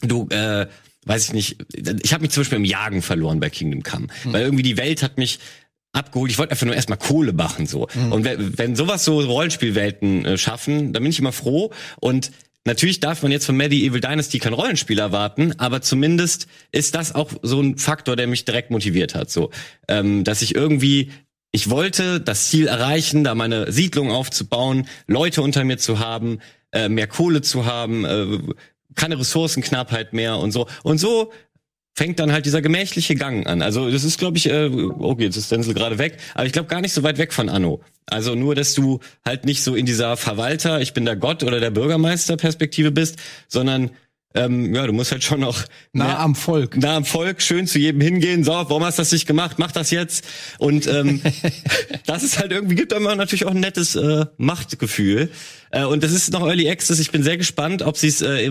du, 0.02 0.28
äh, 0.30 0.68
weiß 1.06 1.26
ich 1.26 1.34
nicht, 1.34 1.58
ich 2.04 2.14
habe 2.14 2.22
mich 2.22 2.32
zum 2.32 2.42
Beispiel 2.42 2.58
im 2.58 2.66
Jagen 2.66 3.02
verloren 3.02 3.40
bei 3.40 3.50
Kingdom 3.50 3.84
Come, 3.84 4.08
hm. 4.24 4.34
weil 4.34 4.44
irgendwie 4.44 4.64
die 4.64 4.78
Welt 4.78 5.02
hat 5.02 5.18
mich 5.18 5.40
abgeholt. 5.94 6.32
Ich 6.32 6.38
wollte 6.38 6.52
einfach 6.52 6.66
nur 6.66 6.76
erstmal 6.76 6.98
Kohle 6.98 7.34
machen 7.34 7.66
so. 7.66 7.88
Mhm. 7.94 8.12
Und 8.12 8.24
wenn, 8.24 8.58
wenn 8.58 8.76
sowas 8.76 9.04
so 9.04 9.20
Rollenspielwelten 9.20 10.26
äh, 10.26 10.38
schaffen, 10.38 10.94
dann 10.94 11.04
bin 11.04 11.12
ich 11.12 11.20
immer 11.20 11.32
froh 11.34 11.72
und 12.00 12.32
Natürlich 12.66 13.00
darf 13.00 13.24
man 13.24 13.32
jetzt 13.32 13.46
von 13.46 13.58
Medieval 13.58 14.00
Dynasty 14.00 14.38
kein 14.38 14.54
Rollenspiel 14.54 15.00
erwarten, 15.00 15.54
aber 15.58 15.82
zumindest 15.82 16.48
ist 16.72 16.94
das 16.94 17.16
auch 17.16 17.32
so 17.42 17.60
ein 17.60 17.78
Faktor, 17.78 18.16
der 18.16 18.28
mich 18.28 18.46
direkt 18.46 18.70
motiviert 18.70 19.16
hat. 19.16 19.32
So, 19.32 19.50
ähm, 19.88 20.24
dass 20.24 20.44
ich 20.44 20.54
irgendwie, 20.54 21.12
ich 21.52 21.72
wollte 21.72 22.22
das 22.22 22.50
Ziel 22.50 22.68
erreichen, 22.68 23.24
da 23.24 23.34
meine 23.34 23.72
Siedlung 23.72 24.12
aufzubauen, 24.12 24.88
Leute 25.08 25.42
unter 25.42 25.64
mir 25.64 25.78
zu 25.78 25.98
haben, 25.98 26.40
äh, 26.72 26.88
mehr 26.88 27.08
Kohle 27.08 27.42
zu 27.42 27.66
haben, 27.66 28.06
äh, 28.06 28.38
keine 28.94 29.18
Ressourcenknappheit 29.18 30.14
mehr 30.14 30.38
und 30.38 30.52
so. 30.52 30.68
Und 30.84 31.00
so 31.00 31.32
fängt 32.02 32.18
dann 32.18 32.32
halt 32.32 32.48
dieser 32.48 32.64
gemächliche 32.64 33.14
Gang 33.14 33.46
an. 33.46 33.62
Also 33.62 33.92
das 33.92 34.04
ist, 34.04 34.18
glaube 34.18 34.36
ich, 34.36 34.50
äh, 34.50 34.72
okay, 34.72 35.26
jetzt 35.26 35.38
ist 35.38 35.52
Denzel 35.52 35.76
gerade 35.76 36.00
weg, 36.00 36.18
aber 36.34 36.48
ich 36.48 36.52
glaube 36.52 36.68
gar 36.68 36.82
nicht 36.82 36.94
so 36.94 37.04
weit 37.04 37.20
weg 37.20 37.32
von 37.32 37.48
Anno. 37.48 37.82
Also 38.08 38.34
nur, 38.34 38.56
dass 38.56 38.74
du 38.74 39.02
halt 39.24 39.46
nicht 39.46 39.62
so 39.62 39.76
in 39.76 39.86
dieser 39.86 40.18
Verwalter, 40.18 40.82
ich 40.82 40.94
bin 40.94 41.06
der 41.06 41.16
Gott 41.16 41.44
oder 41.44 41.60
der 41.60 41.70
Bürgermeister 41.70 42.38
Perspektive 42.38 42.90
bist, 42.92 43.18
sondern 43.48 43.92
ähm, 44.34 44.74
ja, 44.74 44.88
du 44.88 44.94
musst 44.94 45.12
halt 45.12 45.24
schon 45.24 45.42
noch 45.42 45.64
nah 45.94 46.18
am 46.18 46.34
Volk. 46.34 46.76
Nah 46.76 46.96
am 46.96 47.06
Volk, 47.06 47.40
schön 47.40 47.68
zu 47.68 47.78
jedem 47.78 48.02
hingehen. 48.02 48.44
So, 48.44 48.52
warum 48.52 48.84
hast 48.84 48.98
du 48.98 49.02
das 49.02 49.12
nicht 49.12 49.28
gemacht? 49.28 49.60
Mach 49.60 49.72
das 49.72 49.92
jetzt. 49.92 50.26
Und 50.58 50.88
ähm, 50.88 51.22
das 52.08 52.24
ist 52.24 52.40
halt 52.40 52.52
irgendwie 52.52 52.76
gibt 52.76 52.94
immer 52.94 53.16
natürlich 53.16 53.46
auch 53.46 53.52
ein 53.52 53.60
nettes 53.60 53.96
äh, 53.96 54.26
Machtgefühl. 54.38 55.30
Äh, 55.70 55.84
und 55.84 56.04
das 56.04 56.14
ist 56.14 56.34
noch 56.34 56.48
Early 56.48 56.68
Access. 56.68 56.98
Ich 56.98 57.12
bin 57.12 57.22
sehr 57.22 57.38
gespannt, 57.38 57.84
ob 57.84 57.96
sie 57.96 58.08
es 58.08 58.24
äh, 58.24 58.50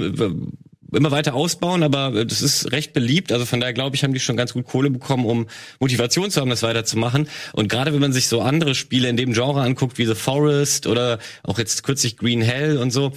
immer 0.93 1.11
weiter 1.11 1.35
ausbauen, 1.35 1.83
aber 1.83 2.15
äh, 2.15 2.27
das 2.27 2.43
ist 2.43 2.73
recht 2.73 2.93
beliebt. 2.93 3.33
Also 3.33 3.47
von 3.47 3.61
daher 3.61 3.73
glaube 3.73 3.97
ich, 3.97 4.05
haben 4.05 4.15
die 4.15 4.21
schon 4.21 4.37
ganz 4.37 4.53
gut 4.53 4.67
Kohle 4.67 4.91
bekommen, 4.91 5.25
um 5.25 5.47
Motivation 5.79 6.31
zu 6.31 6.41
haben, 6.41 6.51
das 6.51 6.63
weiterzumachen. 6.63 7.29
Und 7.53 7.69
gerade 7.69 7.93
wenn 7.93 8.01
man 8.01 8.13
sich 8.13 8.29
so 8.29 8.41
andere 8.41 8.75
Spiele 8.75 9.09
in 9.09 9.17
dem 9.17 9.33
Genre 9.33 9.63
anguckt, 9.63 9.99
wie 9.99 10.07
The 10.07 10.15
Forest 10.15 10.87
oder 10.87 11.19
auch 11.43 11.59
jetzt 11.59 11.83
kürzlich 11.83 12.17
Green 12.17 12.43
Hell 12.43 12.79
und 12.79 12.91
so, 12.91 13.13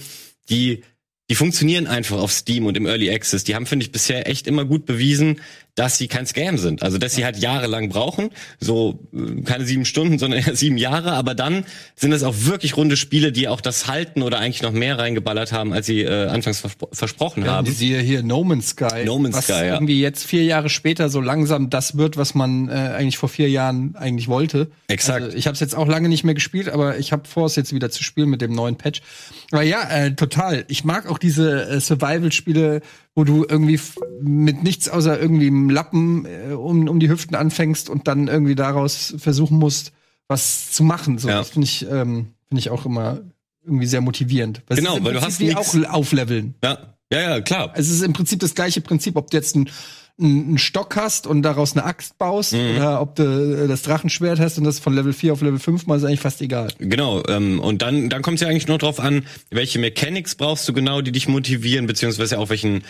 die 0.48 0.82
die 1.30 1.34
funktionieren 1.36 1.86
einfach 1.86 2.18
auf 2.18 2.32
Steam 2.32 2.66
und 2.66 2.76
im 2.76 2.86
Early 2.86 3.10
Access. 3.10 3.44
Die 3.44 3.54
haben, 3.54 3.64
finde 3.64 3.84
ich, 3.84 3.92
bisher 3.92 4.28
echt 4.28 4.46
immer 4.46 4.66
gut 4.66 4.84
bewiesen, 4.84 5.40
dass 5.74 5.98
sie 5.98 6.08
kein 6.08 6.26
Scam 6.26 6.58
sind. 6.58 6.82
Also 6.82 6.98
dass 6.98 7.14
sie 7.14 7.24
halt 7.24 7.36
jahrelang 7.38 7.88
brauchen, 7.88 8.30
so 8.60 9.00
äh, 9.12 9.42
keine 9.42 9.64
sieben 9.64 9.84
Stunden, 9.84 10.18
sondern 10.18 10.40
eher 10.40 10.54
sieben 10.56 10.76
Jahre. 10.76 11.12
Aber 11.12 11.34
dann 11.34 11.64
sind 11.96 12.12
es 12.12 12.22
auch 12.22 12.34
wirklich 12.38 12.76
runde 12.76 12.96
Spiele, 12.96 13.32
die 13.32 13.48
auch 13.48 13.60
das 13.60 13.88
halten 13.88 14.22
oder 14.22 14.38
eigentlich 14.38 14.62
noch 14.62 14.72
mehr 14.72 14.98
reingeballert 14.98 15.52
haben, 15.52 15.72
als 15.72 15.86
sie 15.86 16.02
äh, 16.02 16.26
anfangs 16.28 16.60
verspro 16.60 16.88
versprochen 16.92 17.44
ja, 17.44 17.52
haben. 17.52 17.66
Siehe 17.66 18.00
hier 18.00 18.22
No 18.22 18.44
Man's 18.44 18.70
Sky. 18.70 19.04
No 19.04 19.18
Man's 19.18 19.36
was 19.36 19.44
Sky, 19.44 19.52
ja. 19.52 19.74
irgendwie 19.74 20.00
jetzt 20.00 20.24
vier 20.24 20.44
Jahre 20.44 20.68
später 20.68 21.08
so 21.08 21.20
langsam 21.20 21.70
das 21.70 21.96
wird, 21.96 22.16
was 22.16 22.34
man 22.34 22.68
äh, 22.68 22.72
eigentlich 22.72 23.18
vor 23.18 23.28
vier 23.28 23.50
Jahren 23.50 23.96
eigentlich 23.96 24.28
wollte. 24.28 24.68
Exakt. 24.88 25.24
Also 25.24 25.36
ich 25.36 25.46
habe 25.46 25.54
es 25.54 25.60
jetzt 25.60 25.74
auch 25.74 25.88
lange 25.88 26.08
nicht 26.08 26.24
mehr 26.24 26.34
gespielt, 26.34 26.68
aber 26.68 26.98
ich 26.98 27.12
habe 27.12 27.26
vor, 27.26 27.46
es 27.46 27.56
jetzt 27.56 27.72
wieder 27.72 27.90
zu 27.90 28.04
spielen 28.04 28.28
mit 28.28 28.40
dem 28.40 28.52
neuen 28.52 28.76
Patch. 28.76 29.02
Aber 29.50 29.62
ja, 29.62 29.82
äh, 29.88 30.14
total. 30.14 30.64
Ich 30.68 30.84
mag 30.84 31.08
auch 31.08 31.18
diese 31.18 31.68
äh, 31.68 31.80
Survival-Spiele, 31.80 32.80
wo 33.14 33.24
du 33.24 33.44
irgendwie 33.48 33.80
mit 34.20 34.62
nichts 34.62 34.88
außer 34.88 35.20
irgendwie 35.20 35.46
einem 35.46 35.70
Lappen 35.70 36.26
äh, 36.26 36.52
um, 36.52 36.88
um 36.88 37.00
die 37.00 37.08
Hüften 37.08 37.36
anfängst 37.36 37.88
und 37.88 38.08
dann 38.08 38.28
irgendwie 38.28 38.54
daraus 38.54 39.14
versuchen 39.18 39.58
musst, 39.58 39.92
was 40.26 40.72
zu 40.72 40.82
machen. 40.84 41.18
So, 41.18 41.28
ja. 41.28 41.38
Das 41.38 41.50
finde 41.50 41.66
ich, 41.66 41.82
ähm, 41.82 42.34
finde 42.48 42.58
ich 42.58 42.70
auch 42.70 42.86
immer 42.86 43.20
irgendwie 43.64 43.86
sehr 43.86 44.00
motivierend. 44.00 44.62
Genau, 44.68 44.98
weil 45.02 45.14
du 45.14 45.22
hast 45.22 45.40
wie 45.40 45.54
auch 45.54 45.74
aufleveln. 45.88 46.54
Ja, 46.62 46.93
ja, 47.14 47.30
ja, 47.30 47.40
klar. 47.40 47.72
Es 47.76 47.88
ist 47.88 48.02
im 48.02 48.12
Prinzip 48.12 48.40
das 48.40 48.54
gleiche 48.54 48.80
Prinzip, 48.80 49.16
ob 49.16 49.30
du 49.30 49.36
jetzt 49.36 49.56
ein 49.56 49.70
einen 50.16 50.58
Stock 50.58 50.94
hast 50.94 51.26
und 51.26 51.42
daraus 51.42 51.72
eine 51.72 51.84
Axt 51.84 52.18
baust 52.18 52.52
mhm. 52.52 52.76
oder 52.76 53.00
ob 53.00 53.16
du 53.16 53.64
äh, 53.64 53.66
das 53.66 53.82
Drachenschwert 53.82 54.38
hast 54.38 54.58
und 54.58 54.64
das 54.64 54.78
von 54.78 54.94
Level 54.94 55.12
4 55.12 55.32
auf 55.32 55.42
Level 55.42 55.58
5 55.58 55.86
mal 55.86 55.98
ist 55.98 56.04
eigentlich 56.04 56.20
fast 56.20 56.40
egal. 56.40 56.68
Genau, 56.78 57.22
ähm, 57.26 57.58
und 57.58 57.82
dann, 57.82 58.08
dann 58.10 58.22
kommt 58.22 58.36
es 58.36 58.42
ja 58.42 58.48
eigentlich 58.48 58.68
nur 58.68 58.78
drauf 58.78 59.00
an, 59.00 59.26
welche 59.50 59.80
Mechanics 59.80 60.36
brauchst 60.36 60.68
du 60.68 60.72
genau, 60.72 61.00
die 61.00 61.10
dich 61.10 61.26
motivieren, 61.26 61.86
beziehungsweise 61.86 62.38
auch 62.38 62.48
welchen 62.48 62.84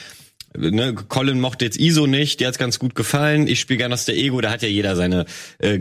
Ne, 0.56 0.94
Colin 0.94 1.40
mochte 1.40 1.64
jetzt 1.64 1.80
ISO 1.80 2.06
nicht, 2.06 2.38
der 2.38 2.46
hat's 2.46 2.58
ganz 2.58 2.78
gut 2.78 2.94
gefallen. 2.94 3.48
Ich 3.48 3.58
spiele 3.58 3.78
gerne 3.78 3.94
aus 3.94 4.04
der 4.04 4.16
Ego, 4.16 4.40
da 4.40 4.52
hat 4.52 4.62
ja 4.62 4.68
jeder 4.68 4.94
seine 4.94 5.26
äh, 5.58 5.80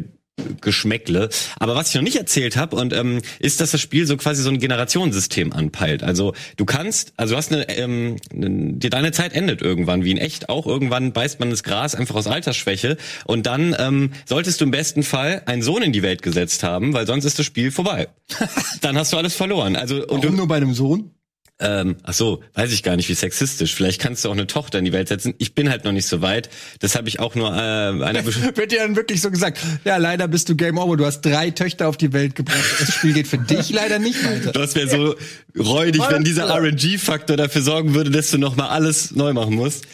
Geschmäckle. 0.62 1.30
Aber 1.60 1.76
was 1.76 1.89
ich 1.89 1.96
noch 1.96 2.02
nicht 2.02 2.15
erzählt 2.15 2.58
habe 2.58 2.76
und 2.76 2.91
ähm, 2.93 3.22
ist, 3.39 3.62
dass 3.62 3.72
das 3.72 3.82
Spiel 3.82 4.08
so 4.08 4.17
quasi 4.17 4.41
so 4.41 4.50
ein 4.50 4.58
Generationssystem 4.58 5.54
anpeilt. 5.54 6.04
Also 6.04 6.34
du 6.58 6.65
kannst, 6.65 7.13
also 7.17 7.34
du 7.34 7.38
hast 7.38 7.52
eine, 7.52 7.69
ähm, 7.69 8.17
die, 8.32 8.89
deine 8.89 9.12
Zeit 9.12 9.34
endet 9.34 9.62
irgendwann, 9.62 10.04
wie 10.04 10.12
in 10.12 10.17
echt 10.17 10.50
auch. 10.50 10.65
Irgendwann 10.65 11.13
beißt 11.13 11.39
man 11.39 11.50
das 11.52 11.63
Gras 11.63 11.93
einfach 11.93 12.15
aus 12.15 12.28
Altersschwäche 12.28 12.98
und 13.26 13.46
dann 13.46 13.76
ähm, 13.78 14.12
solltest 14.26 14.60
du 14.60 14.65
im 14.65 14.72
besten 14.72 15.04
Fall 15.04 15.43
einen 15.46 15.62
Sohn 15.62 15.84
in 15.84 15.93
die 15.93 16.02
Welt 16.02 16.24
gesetzt 16.24 16.63
haben, 16.63 16.93
weil 16.93 17.06
sonst 17.06 17.26
ist 17.26 17.38
das 17.38 17.46
Spiel 17.46 17.72
vorbei. 17.72 18.08
dann 18.82 18.98
hast 18.98 19.13
du 19.13 19.17
alles 19.17 19.36
verloren. 19.36 19.76
Also 19.76 19.98
und 19.98 20.10
Warum 20.10 20.22
du, 20.22 20.32
nur 20.32 20.48
bei 20.48 20.58
einem 20.58 20.74
Sohn? 20.74 21.12
Ähm, 21.60 21.98
ach 22.04 22.13
so, 22.13 22.44
weiß 22.56 22.74
ich 22.74 22.84
gar 22.84 22.96
nicht, 22.96 23.10
wie 23.10 23.13
sexistisch. 23.13 23.76
Vielleicht 23.76 24.02
kannst 24.02 24.26
du 24.26 24.30
auch 24.30 24.34
eine 24.34 24.48
Tochter 24.48 24.80
in 24.80 24.86
die 24.86 24.92
Welt 24.92 25.08
setzen. 25.08 25.36
Ich 25.38 25.54
bin 25.54 25.70
halt 25.70 25.86
noch 25.86 25.92
nicht 25.92 26.08
so 26.08 26.22
weit. 26.22 26.50
Das 26.80 26.96
habe 26.96 27.08
ich 27.08 27.20
auch 27.20 27.36
nur 27.36 27.50
äh, 27.50 27.60
einer 28.04 28.26
Wird 28.26 28.72
dir 28.72 28.80
dann 28.80 28.96
wirklich 28.96 29.22
so 29.22 29.30
gesagt, 29.30 29.60
ja, 29.86 29.98
leider 29.98 30.28
bist 30.28 30.50
du 30.50 30.56
Game 30.56 30.78
Over. 30.78 30.98
Du 30.98 31.06
hast 31.06 31.22
drei 31.22 31.52
Töchter 31.52 31.88
auf 31.88 31.98
die 31.98 32.12
Welt 32.12 32.36
gebracht. 32.36 32.63
Das 32.80 32.94
Spiel 32.94 33.13
geht 33.13 33.28
für 33.28 33.38
dich 33.38 33.70
leider 33.70 34.00
nicht 34.00 34.26
weiter. 34.26 34.52
Das 34.52 34.76
wäre 34.76 34.89
so 34.89 35.16
räudig, 35.58 36.02
wenn 36.10 36.24
dieser 36.24 36.50
RNG-Faktor 36.50 37.38
dafür 37.38 37.62
sorgen 37.62 37.94
würde, 37.94 38.10
dass 38.10 38.32
du 38.32 38.39
nochmal 38.39 38.70
alles 38.70 39.12
neu 39.12 39.34
machen 39.34 39.56
musst. 39.56 39.86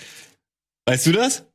Weißt 0.85 1.05
du 1.07 1.11
das? 1.11 1.45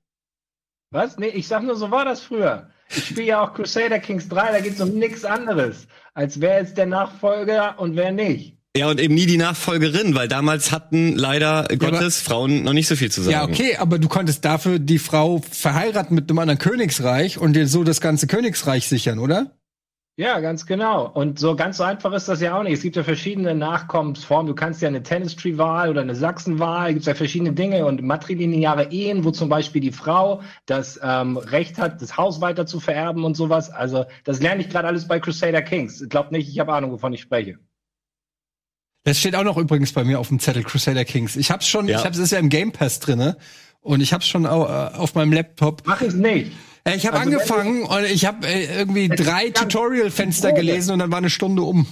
Was? 0.90 1.19
Nee, 1.19 1.29
ich 1.29 1.49
sag 1.49 1.62
nur, 1.62 1.77
so 1.77 1.90
war 1.90 2.05
das 2.05 2.21
früher. 2.21 2.71
Ich 2.90 3.07
spiele 3.07 3.27
ja 3.27 3.43
auch 3.43 3.55
Crusader 3.55 3.99
Kings 3.99 4.29
3, 4.29 4.53
da 4.53 4.61
geht 4.61 4.75
es 4.75 4.81
um 4.81 4.90
nichts 4.90 5.25
anderes, 5.25 5.88
als 6.12 6.40
wer 6.40 6.61
ist 6.61 6.75
der 6.77 6.87
Nachfolger 6.87 7.79
und 7.79 7.97
wer 7.97 8.12
nicht. 8.12 8.54
Ja, 8.76 8.90
und 8.90 9.00
eben 9.00 9.14
nie 9.14 9.26
die 9.26 9.37
Nachfolgerin, 9.37 10.16
weil 10.16 10.26
damals 10.26 10.72
hatten 10.72 11.14
leider 11.14 11.68
ja, 11.70 11.76
Gottes 11.76 12.20
Frauen 12.20 12.64
noch 12.64 12.72
nicht 12.72 12.88
so 12.88 12.96
viel 12.96 13.10
zu 13.10 13.22
sagen. 13.22 13.32
Ja, 13.32 13.44
okay, 13.44 13.76
aber 13.76 14.00
du 14.00 14.08
konntest 14.08 14.44
dafür 14.44 14.80
die 14.80 14.98
Frau 14.98 15.40
verheiraten 15.48 16.16
mit 16.16 16.28
einem 16.28 16.40
anderen 16.40 16.58
Königsreich 16.58 17.38
und 17.38 17.54
dir 17.54 17.68
so 17.68 17.84
das 17.84 18.00
ganze 18.00 18.26
Königsreich 18.26 18.88
sichern, 18.88 19.20
oder? 19.20 19.52
Ja, 20.16 20.38
ganz 20.40 20.66
genau. 20.66 21.08
Und 21.08 21.38
so 21.40 21.54
ganz 21.54 21.76
so 21.76 21.84
einfach 21.84 22.12
ist 22.12 22.28
das 22.28 22.40
ja 22.40 22.56
auch 22.56 22.64
nicht. 22.64 22.74
Es 22.74 22.82
gibt 22.82 22.96
ja 22.96 23.02
verschiedene 23.02 23.54
Nachkommensformen. 23.54 24.46
Du 24.46 24.54
kannst 24.54 24.82
ja 24.82 24.88
eine 24.88 25.02
Tennis-Tree-Wahl 25.02 25.90
oder 25.90 26.02
eine 26.02 26.14
Sachsen-Wahl, 26.14 26.94
gibt 26.94 27.06
ja 27.06 27.14
verschiedene 27.14 27.52
Dinge 27.52 27.84
und 27.87 28.02
matrilineare 28.02 28.90
Ehen, 28.92 29.24
wo 29.24 29.32
zum 29.32 29.48
Beispiel 29.48 29.80
die 29.80 29.92
Frau 29.92 30.42
das 30.66 31.00
ähm, 31.02 31.37
Recht 31.37 31.78
hat, 31.78 32.00
das 32.00 32.16
Haus 32.16 32.40
weiter 32.40 32.66
zu 32.66 32.78
vererben 32.78 33.24
und 33.24 33.37
sowas. 33.37 33.70
Also 33.70 34.04
das 34.24 34.40
lerne 34.40 34.62
ich 34.62 34.68
gerade 34.68 34.87
alles 34.87 35.06
bei 35.08 35.18
Crusader 35.18 35.62
Kings. 35.62 36.04
Glaubt 36.08 36.30
nicht, 36.30 36.48
ich 36.48 36.58
habe 36.60 36.72
Ahnung, 36.72 36.92
wovon 36.92 37.12
ich 37.12 37.20
spreche. 37.20 37.58
Das 39.05 39.21
steht 39.21 39.37
auch 39.37 39.45
noch 39.45 39.59
übrigens 39.59 39.93
bei 39.93 40.03
mir 40.03 40.19
auf 40.19 40.29
dem 40.29 40.40
Zettel 40.40 40.64
Crusader 40.64 41.05
Kings. 41.05 41.37
Ich 41.37 41.51
hab's 41.51 41.69
schon, 41.69 41.87
ja. 41.88 41.99
ich 41.99 42.05
hab's 42.05 42.19
ist 42.19 42.33
ja 42.33 42.38
im 42.38 42.49
Game 42.49 42.73
Pass 42.73 43.01
drinne 43.01 43.37
und 43.83 44.01
ich 44.01 44.14
hab's 44.14 44.27
schon 44.27 44.47
auf, 44.47 44.69
äh, 44.69 44.97
auf 44.97 45.14
meinem 45.14 45.33
Laptop. 45.33 45.83
Mach 45.85 46.01
es 46.01 46.14
nicht. 46.14 46.53
Äh, 46.85 46.97
ich 46.97 47.07
habe 47.07 47.19
also 47.19 47.31
angefangen 47.31 47.85
und 47.85 48.05
ich 48.05 48.25
habe 48.25 48.47
äh, 48.47 48.79
irgendwie 48.79 49.09
drei 49.09 49.51
Tutorial-Fenster 49.51 50.53
gelesen 50.53 50.93
und 50.93 51.01
dann 51.01 51.11
war 51.11 51.19
eine 51.19 51.31
Stunde 51.31 51.62
um. 51.62 51.87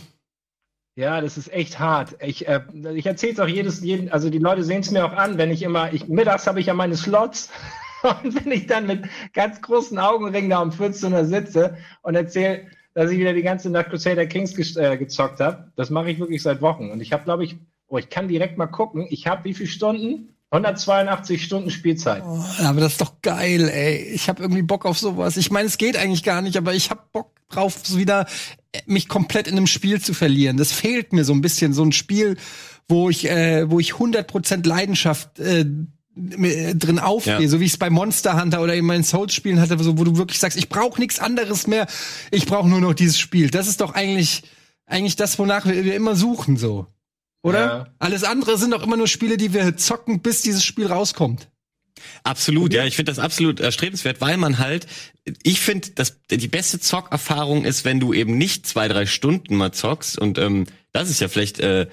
Ja, 0.95 1.21
das 1.21 1.37
ist 1.37 1.53
echt 1.53 1.79
hart. 1.79 2.17
Ich, 2.21 2.49
äh, 2.49 2.61
ich 2.95 3.07
erzähle 3.07 3.33
es 3.33 3.41
auch 3.41 3.49
jedes, 3.49 3.83
jeden, 3.83 4.11
also 4.11 4.31
die 4.31 4.39
Leute 4.39 4.63
sehen 4.63 4.81
es 4.81 4.91
mir 4.91 5.05
auch 5.05 5.13
an, 5.13 5.37
wenn 5.37 5.51
ich 5.51 5.63
immer, 5.63 5.93
ich, 5.93 6.09
mittags 6.09 6.47
habe 6.47 6.61
ich 6.61 6.67
ja 6.67 6.75
meine 6.75 6.97
Slots 6.97 7.51
und 8.23 8.43
wenn 8.43 8.53
ich 8.53 8.67
dann 8.67 8.87
mit 8.87 9.05
ganz 9.35 9.61
großen 9.61 9.99
Augenringen 9.99 10.51
da 10.51 10.61
um 10.61 10.73
14 10.73 11.13
Uhr 11.13 11.25
sitze 11.27 11.77
und 12.03 12.15
erzähle, 12.15 12.67
dass 12.95 13.11
ich 13.11 13.19
wieder 13.19 13.33
die 13.33 13.43
ganze 13.43 13.71
Nacht 13.71 13.91
Crusader 13.91 14.27
Kings 14.27 14.55
ge 14.55 14.67
äh, 14.83 14.97
gezockt 14.97 15.41
habe. 15.41 15.73
Das 15.77 15.91
mache 15.91 16.11
ich 16.11 16.19
wirklich 16.19 16.43
seit 16.43 16.61
Wochen. 16.61 16.91
Und 16.91 17.01
ich 17.01 17.13
habe, 17.13 17.25
glaube 17.25 17.45
ich, 17.45 17.57
oh, 17.89 17.99
ich 17.99 18.09
kann 18.09 18.29
direkt 18.29 18.59
mal 18.59 18.67
gucken. 18.67 19.07
Ich 19.11 19.27
habe 19.27 19.45
wie 19.45 19.55
viele 19.55 19.69
Stunden? 19.69 20.29
182 20.51 21.43
Stunden 21.43 21.71
Spielzeit. 21.71 22.23
Oh, 22.27 22.45
aber 22.63 22.81
das 22.81 22.93
ist 22.93 23.01
doch 23.01 23.23
geil, 23.23 23.71
ey. 23.71 24.03
Ich 24.13 24.29
habe 24.29 24.43
irgendwie 24.43 24.61
Bock 24.61 24.85
auf 24.85 24.99
sowas. 24.99 25.39
Ich 25.39 25.51
meine, 25.51 25.67
es 25.67 25.79
geht 25.79 25.97
eigentlich 25.97 26.23
gar 26.23 26.43
nicht, 26.43 26.59
aber 26.59 26.75
ich 26.75 26.91
habe 26.91 27.01
Bock 27.11 27.31
drauf, 27.49 27.79
so 27.83 27.99
wieder 27.99 28.27
äh, 28.73 28.81
mich 28.85 29.09
komplett 29.09 29.47
in 29.47 29.57
einem 29.57 29.67
Spiel 29.67 30.01
zu 30.03 30.13
verlieren. 30.13 30.59
Das 30.59 30.71
fehlt 30.71 31.15
mir 31.15 31.25
so 31.25 31.33
ein 31.33 31.41
bisschen, 31.41 31.73
so 31.73 31.83
ein 31.83 31.93
Spiel, 31.93 32.37
wo 32.87 33.09
ich, 33.09 33.31
äh, 33.31 33.71
wo 33.71 33.81
ich 33.81 33.93
100% 33.93 34.67
Leidenschaft 34.67 35.39
äh, 35.39 35.65
drin 36.15 36.99
aufgehe, 36.99 37.41
ja. 37.41 37.49
so 37.49 37.61
wie 37.61 37.65
ich 37.65 37.73
es 37.73 37.79
bei 37.79 37.89
Monster 37.89 38.41
Hunter 38.41 38.61
oder 38.61 38.75
in 38.75 38.85
meinen 38.85 39.05
Souls-Spielen 39.05 39.61
hatte, 39.61 39.83
so, 39.83 39.99
wo 39.99 40.05
du 40.05 40.17
wirklich 40.19 40.39
sagst, 40.39 40.59
ich 40.59 40.69
brauche 40.69 41.01
nichts 41.01 41.19
anderes 41.19 41.67
mehr, 41.67 41.87
ich 42.31 42.47
brauche 42.47 42.69
nur 42.69 42.81
noch 42.81 42.93
dieses 42.93 43.19
Spiel. 43.19 43.51
Das 43.51 43.67
ist 43.67 43.81
doch 43.81 43.95
eigentlich 43.95 44.43
eigentlich 44.87 45.17
das, 45.17 45.39
wonach 45.39 45.67
wir, 45.67 45.85
wir 45.85 45.95
immer 45.95 46.15
suchen, 46.15 46.57
so. 46.57 46.87
Oder? 47.43 47.61
Ja. 47.61 47.87
Alles 47.99 48.25
andere 48.25 48.57
sind 48.59 48.73
doch 48.73 48.83
immer 48.83 48.97
nur 48.97 49.09
Spiele, 49.09 49.37
die 49.37 49.53
wir 49.53 49.77
zocken, 49.77 50.21
bis 50.21 50.43
dieses 50.43 50.65
Spiel 50.65 50.87
rauskommt. 50.87 51.49
Absolut, 52.25 52.73
ja, 52.73 52.85
ich 52.85 52.97
finde 52.97 53.11
das 53.13 53.19
absolut 53.19 53.61
erstrebenswert, 53.61 54.21
weil 54.21 54.37
man 54.37 54.59
halt, 54.59 54.87
ich 55.43 55.61
finde, 55.61 55.91
dass 55.91 56.21
die 56.31 56.49
beste 56.49 56.81
Zockerfahrung 56.81 57.65
ist, 57.65 57.85
wenn 57.85 58.01
du 58.01 58.13
eben 58.13 58.39
nicht 58.39 58.67
zwei, 58.67 58.89
drei 58.89 59.07
Stunden 59.07 59.57
mal 59.57 59.73
zockst 59.73 60.19
und 60.19 60.39
ähm, 60.39 60.67
das 60.93 61.11
ist 61.11 61.21
ja 61.21 61.29
vielleicht 61.29 61.61
äh, 61.61 61.87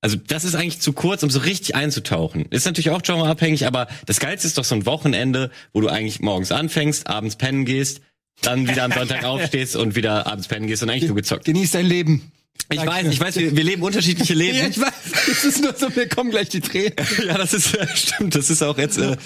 also 0.00 0.16
das 0.16 0.44
ist 0.44 0.54
eigentlich 0.54 0.80
zu 0.80 0.92
kurz, 0.92 1.22
um 1.22 1.30
so 1.30 1.40
richtig 1.40 1.74
einzutauchen. 1.74 2.46
Ist 2.46 2.64
natürlich 2.64 2.90
auch 2.90 3.02
genreabhängig, 3.02 3.66
aber 3.66 3.86
das 4.06 4.18
Geilste 4.18 4.46
ist 4.46 4.56
doch 4.56 4.64
so 4.64 4.74
ein 4.74 4.86
Wochenende, 4.86 5.50
wo 5.72 5.80
du 5.80 5.88
eigentlich 5.88 6.20
morgens 6.20 6.52
anfängst, 6.52 7.06
abends 7.06 7.36
pennen 7.36 7.64
gehst, 7.64 8.00
dann 8.42 8.66
wieder 8.66 8.84
am 8.84 8.92
Sonntag 8.92 9.24
aufstehst 9.24 9.76
und 9.76 9.96
wieder 9.96 10.26
abends 10.26 10.48
pennen 10.48 10.66
gehst 10.66 10.82
und 10.82 10.90
eigentlich 10.90 11.08
nur 11.08 11.16
gezockt. 11.16 11.44
Genieß 11.44 11.72
dein 11.72 11.86
Leben. 11.86 12.32
Ich 12.72 12.76
Danke. 12.76 12.92
weiß, 12.92 13.06
ich 13.08 13.20
weiß, 13.20 13.36
wir, 13.36 13.56
wir 13.56 13.64
leben 13.64 13.82
unterschiedliche 13.82 14.32
Leben. 14.34 14.56
ja, 14.58 14.66
ich 14.68 14.80
weiß. 14.80 14.92
Es 15.28 15.44
ist 15.44 15.60
nur 15.60 15.74
so, 15.74 15.88
mir 15.88 16.08
kommen 16.08 16.30
gleich 16.30 16.50
die 16.50 16.60
Tränen. 16.60 16.92
ja, 17.26 17.36
das 17.36 17.52
ist 17.52 17.74
äh, 17.74 17.84
stimmt. 17.96 18.36
Das 18.36 18.48
ist 18.48 18.62
auch 18.62 18.78
jetzt 18.78 18.96
äh, 18.96 19.16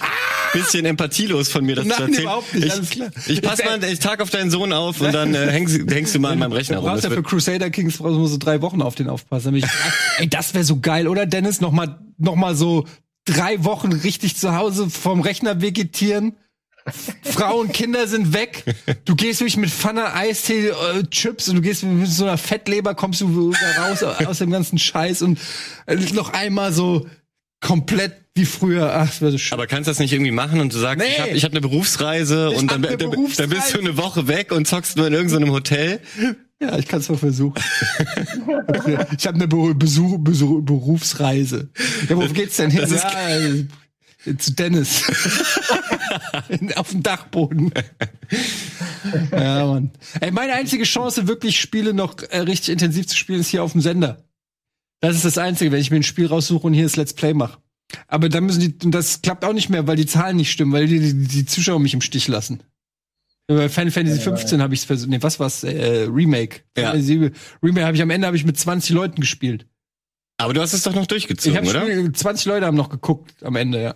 bisschen 0.54 0.86
empathielos 0.86 1.50
von 1.50 1.62
mir, 1.62 1.76
das 1.76 1.84
Nein, 1.84 1.96
zu 1.96 2.02
erzählen. 2.04 2.22
überhaupt 2.22 2.54
nicht, 2.54 2.72
alles 2.72 2.90
klar. 2.90 3.10
Ich, 3.26 3.28
ich 3.28 3.42
pass 3.42 3.62
mal, 3.62 3.84
ich 3.84 3.98
tag 3.98 4.22
auf 4.22 4.30
deinen 4.30 4.50
Sohn 4.50 4.72
auf 4.72 5.02
und 5.02 5.12
dann 5.12 5.34
äh, 5.34 5.50
hängst, 5.50 5.78
hängst 5.90 6.14
du 6.14 6.20
mal 6.20 6.32
an 6.32 6.38
meinem 6.38 6.52
Rechner 6.52 6.78
rum. 6.78 6.86
Du 6.86 6.90
brauchst 6.92 7.04
ja 7.04 7.10
für 7.10 7.22
Crusader 7.22 7.68
Kings 7.68 7.98
brauchst 7.98 8.16
du 8.16 8.26
so 8.26 8.38
drei 8.38 8.62
Wochen 8.62 8.80
auf 8.80 8.94
den 8.94 9.08
aufpassen. 9.08 9.54
Ich, 9.54 9.64
ey, 10.18 10.28
das 10.28 10.54
wäre 10.54 10.64
so 10.64 10.80
geil, 10.80 11.06
oder 11.06 11.26
Dennis? 11.26 11.60
Noch 11.60 11.72
mal, 11.72 11.98
noch 12.16 12.36
mal 12.36 12.54
so 12.54 12.86
drei 13.26 13.62
Wochen 13.64 13.92
richtig 13.92 14.36
zu 14.36 14.56
Hause 14.56 14.88
vom 14.88 15.20
Rechner 15.20 15.60
vegetieren 15.60 16.34
Frau 17.24 17.60
und 17.60 17.72
Kinder 17.72 18.06
sind 18.06 18.34
weg. 18.34 18.64
Du 19.04 19.14
gehst 19.14 19.40
wirklich 19.40 19.56
mit 19.56 19.70
Pfanne, 19.70 20.12
Eistee, 20.12 20.68
äh, 20.68 21.02
Chips 21.10 21.48
und 21.48 21.56
du 21.56 21.62
gehst 21.62 21.82
mit 21.82 22.08
so 22.08 22.24
einer 22.24 22.36
Fettleber, 22.36 22.94
kommst 22.94 23.20
du 23.22 23.52
raus 23.78 24.02
aus 24.02 24.38
dem 24.38 24.50
ganzen 24.50 24.78
Scheiß 24.78 25.22
und 25.22 25.38
noch 26.12 26.32
einmal 26.32 26.72
so 26.72 27.06
komplett 27.60 28.12
wie 28.34 28.44
früher. 28.44 28.92
Ach, 28.94 29.06
das 29.06 29.20
wäre 29.20 29.32
so 29.32 29.38
schön. 29.38 29.54
Aber 29.54 29.66
kannst 29.66 29.86
du 29.86 29.90
das 29.92 29.98
nicht 29.98 30.12
irgendwie 30.12 30.30
machen 30.30 30.60
und 30.60 30.74
du 30.74 30.78
sagst, 30.78 30.98
nee. 30.98 31.12
ich 31.12 31.20
habe 31.20 31.30
ich 31.30 31.44
hab 31.44 31.52
eine 31.52 31.60
Berufsreise 31.60 32.50
ich 32.52 32.58
und 32.58 32.70
dann, 32.70 32.82
dann, 32.82 32.98
dann, 32.98 33.50
bist 33.50 33.74
du 33.74 33.78
eine 33.78 33.96
Woche 33.96 34.28
weg 34.28 34.52
und 34.52 34.66
zockst 34.66 34.96
nur 34.96 35.06
in 35.06 35.14
irgendeinem 35.14 35.52
Hotel? 35.52 36.00
Ja, 36.60 36.78
ich 36.78 36.86
kann 36.86 37.00
es 37.00 37.08
mal 37.08 37.16
versuchen. 37.16 37.54
ich 39.18 39.26
habe 39.26 39.36
eine 39.36 39.46
Besuch, 39.48 40.18
Besuch, 40.18 40.62
Berufsreise. 40.62 41.70
Ja, 42.08 42.16
wo 42.16 42.26
geht's 42.28 42.56
denn 42.56 42.70
hin? 42.70 42.86
Ja, 42.90 44.34
zu 44.38 44.52
Dennis. 44.52 45.02
Auf 46.76 46.90
dem 46.90 47.02
Dachboden. 47.02 47.72
ja, 49.32 49.66
Mann. 49.66 49.90
Ey, 50.20 50.30
meine 50.30 50.54
einzige 50.54 50.84
Chance, 50.84 51.26
wirklich 51.28 51.60
Spiele 51.60 51.94
noch 51.94 52.16
äh, 52.30 52.38
richtig 52.38 52.70
intensiv 52.70 53.06
zu 53.06 53.16
spielen, 53.16 53.40
ist 53.40 53.48
hier 53.48 53.62
auf 53.62 53.72
dem 53.72 53.80
Sender. 53.80 54.24
Das 55.00 55.16
ist 55.16 55.24
das 55.24 55.38
Einzige, 55.38 55.72
wenn 55.72 55.80
ich 55.80 55.90
mir 55.90 55.98
ein 55.98 56.02
Spiel 56.02 56.26
raussuche 56.26 56.66
und 56.66 56.72
hier 56.72 56.84
das 56.84 56.96
Let's 56.96 57.12
Play 57.12 57.34
mache. 57.34 57.58
Aber 58.08 58.28
dann 58.28 58.44
müssen 58.44 58.60
die, 58.60 58.84
und 58.84 58.92
das 58.92 59.22
klappt 59.22 59.44
auch 59.44 59.52
nicht 59.52 59.68
mehr, 59.68 59.86
weil 59.86 59.96
die 59.96 60.06
Zahlen 60.06 60.36
nicht 60.36 60.50
stimmen, 60.50 60.72
weil 60.72 60.86
die, 60.86 61.00
die, 61.00 61.26
die 61.26 61.46
Zuschauer 61.46 61.80
mich 61.80 61.94
im 61.94 62.00
Stich 62.00 62.28
lassen. 62.28 62.62
Bei 63.46 63.68
Final 63.68 63.90
Fantasy 63.90 64.20
15 64.20 64.62
habe 64.62 64.72
ich 64.72 64.86
versucht, 64.86 65.10
nee, 65.10 65.18
was 65.20 65.38
war's, 65.38 65.64
äh, 65.64 66.06
Remake. 66.10 66.62
Ja. 66.78 66.92
Remake 66.92 67.84
habe 67.84 67.94
ich 67.94 68.02
am 68.02 68.10
Ende 68.10 68.26
habe 68.26 68.36
ich 68.36 68.46
mit 68.46 68.58
20 68.58 68.94
Leuten 68.94 69.20
gespielt. 69.20 69.66
Aber 70.38 70.54
du 70.54 70.60
hast 70.60 70.72
es 70.72 70.82
doch 70.82 70.94
noch 70.94 71.06
durchgezogen, 71.06 71.62
ich 71.62 71.70
oder? 71.70 71.82
Spiel, 71.82 72.10
20 72.10 72.46
Leute 72.46 72.66
haben 72.66 72.76
noch 72.76 72.88
geguckt 72.88 73.34
am 73.42 73.56
Ende, 73.56 73.82
ja. 73.82 73.94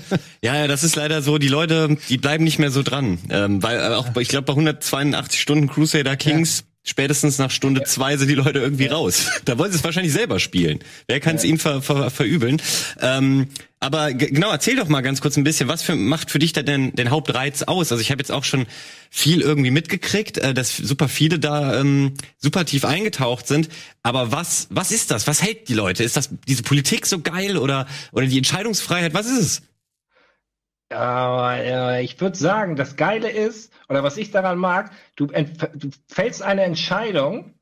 ja, 0.42 0.56
ja, 0.56 0.66
das 0.66 0.84
ist 0.84 0.96
leider 0.96 1.22
so. 1.22 1.38
Die 1.38 1.48
Leute, 1.48 1.96
die 2.08 2.18
bleiben 2.18 2.44
nicht 2.44 2.58
mehr 2.58 2.70
so 2.70 2.82
dran, 2.82 3.18
ähm, 3.30 3.62
weil 3.62 3.78
äh, 3.78 3.94
auch, 3.94 4.16
ich 4.16 4.28
glaube, 4.28 4.44
bei 4.44 4.52
182 4.52 5.40
Stunden 5.40 5.68
Crusader 5.68 6.16
Kings 6.16 6.60
ja. 6.60 6.64
spätestens 6.84 7.38
nach 7.38 7.50
Stunde 7.50 7.82
zwei 7.84 8.16
sind 8.16 8.28
die 8.28 8.34
Leute 8.34 8.58
irgendwie 8.58 8.86
raus. 8.86 9.26
Da 9.44 9.58
wollen 9.58 9.72
sie 9.72 9.78
es 9.78 9.84
wahrscheinlich 9.84 10.12
selber 10.12 10.38
spielen. 10.38 10.80
Wer 11.06 11.20
kann 11.20 11.36
es 11.36 11.42
ja. 11.42 11.50
ihnen 11.50 11.58
ver, 11.58 11.82
ver, 11.82 12.10
verübeln? 12.10 12.60
Ähm, 13.00 13.48
aber 13.82 14.12
genau, 14.12 14.52
erzähl 14.52 14.76
doch 14.76 14.86
mal 14.86 15.00
ganz 15.00 15.20
kurz 15.20 15.36
ein 15.36 15.42
bisschen, 15.42 15.68
was 15.68 15.82
für, 15.82 15.96
macht 15.96 16.30
für 16.30 16.38
dich 16.38 16.52
da 16.52 16.62
denn 16.62 16.92
den 16.92 17.10
Hauptreiz 17.10 17.64
aus? 17.64 17.90
Also 17.90 18.00
ich 18.00 18.12
habe 18.12 18.20
jetzt 18.20 18.30
auch 18.30 18.44
schon 18.44 18.66
viel 19.10 19.40
irgendwie 19.40 19.72
mitgekriegt, 19.72 20.38
äh, 20.38 20.54
dass 20.54 20.76
super 20.76 21.08
viele 21.08 21.40
da 21.40 21.80
ähm, 21.80 22.12
super 22.38 22.64
tief 22.64 22.84
eingetaucht 22.84 23.48
sind. 23.48 23.68
Aber 24.04 24.30
was, 24.30 24.68
was 24.70 24.92
ist 24.92 25.10
das? 25.10 25.26
Was 25.26 25.42
hält 25.42 25.68
die 25.68 25.74
Leute? 25.74 26.04
Ist 26.04 26.16
das 26.16 26.30
diese 26.46 26.62
Politik 26.62 27.06
so 27.06 27.18
geil 27.18 27.56
oder, 27.56 27.88
oder 28.12 28.26
die 28.26 28.38
Entscheidungsfreiheit? 28.38 29.14
Was 29.14 29.26
ist 29.26 29.40
es? 29.40 29.62
Ja, 30.92 31.98
ich 32.00 32.20
würde 32.20 32.36
sagen, 32.36 32.76
das 32.76 32.96
Geile 32.96 33.30
ist, 33.30 33.72
oder 33.88 34.02
was 34.02 34.18
ich 34.18 34.30
daran 34.30 34.58
mag, 34.58 34.90
du, 35.16 35.26
du 35.26 35.88
fällst 36.06 36.42
eine 36.42 36.64
Entscheidung, 36.64 37.54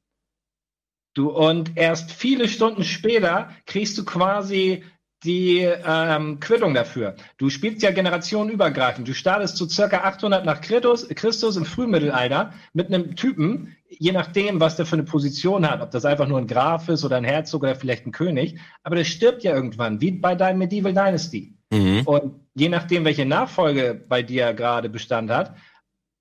du 1.14 1.30
und 1.30 1.76
erst 1.76 2.10
viele 2.10 2.48
Stunden 2.48 2.82
später 2.82 3.50
kriegst 3.66 3.96
du 3.96 4.04
quasi 4.04 4.82
die 5.22 5.58
ähm, 5.60 6.40
Quittung 6.40 6.74
dafür. 6.74 7.14
Du 7.38 7.50
spielst 7.50 7.82
ja 7.82 7.92
generationenübergreifend. 7.92 9.06
Du 9.06 9.14
startest 9.14 9.56
zu 9.56 9.68
circa 9.68 9.98
800 9.98 10.44
nach 10.44 10.60
Christus, 10.60 11.06
Christus 11.08 11.56
im 11.56 11.66
Frühmittelalter 11.66 12.52
mit 12.72 12.88
einem 12.88 13.14
Typen, 13.14 13.76
je 13.88 14.10
nachdem, 14.10 14.58
was 14.58 14.74
der 14.74 14.86
für 14.86 14.96
eine 14.96 15.04
Position 15.04 15.70
hat, 15.70 15.82
ob 15.82 15.92
das 15.92 16.04
einfach 16.04 16.26
nur 16.26 16.38
ein 16.38 16.48
Graf 16.48 16.88
ist 16.88 17.04
oder 17.04 17.16
ein 17.16 17.24
Herzog 17.24 17.62
oder 17.62 17.76
vielleicht 17.76 18.06
ein 18.06 18.12
König, 18.12 18.58
aber 18.82 18.96
der 18.96 19.04
stirbt 19.04 19.44
ja 19.44 19.54
irgendwann, 19.54 20.00
wie 20.00 20.10
bei 20.10 20.34
deinem 20.34 20.58
Medieval 20.58 20.94
Dynasty. 20.94 21.59
Mhm. 21.70 22.02
Und 22.04 22.40
je 22.54 22.68
nachdem, 22.68 23.04
welche 23.04 23.26
Nachfolge 23.26 24.04
bei 24.08 24.22
dir 24.22 24.52
gerade 24.52 24.88
Bestand 24.88 25.30
hat, 25.30 25.56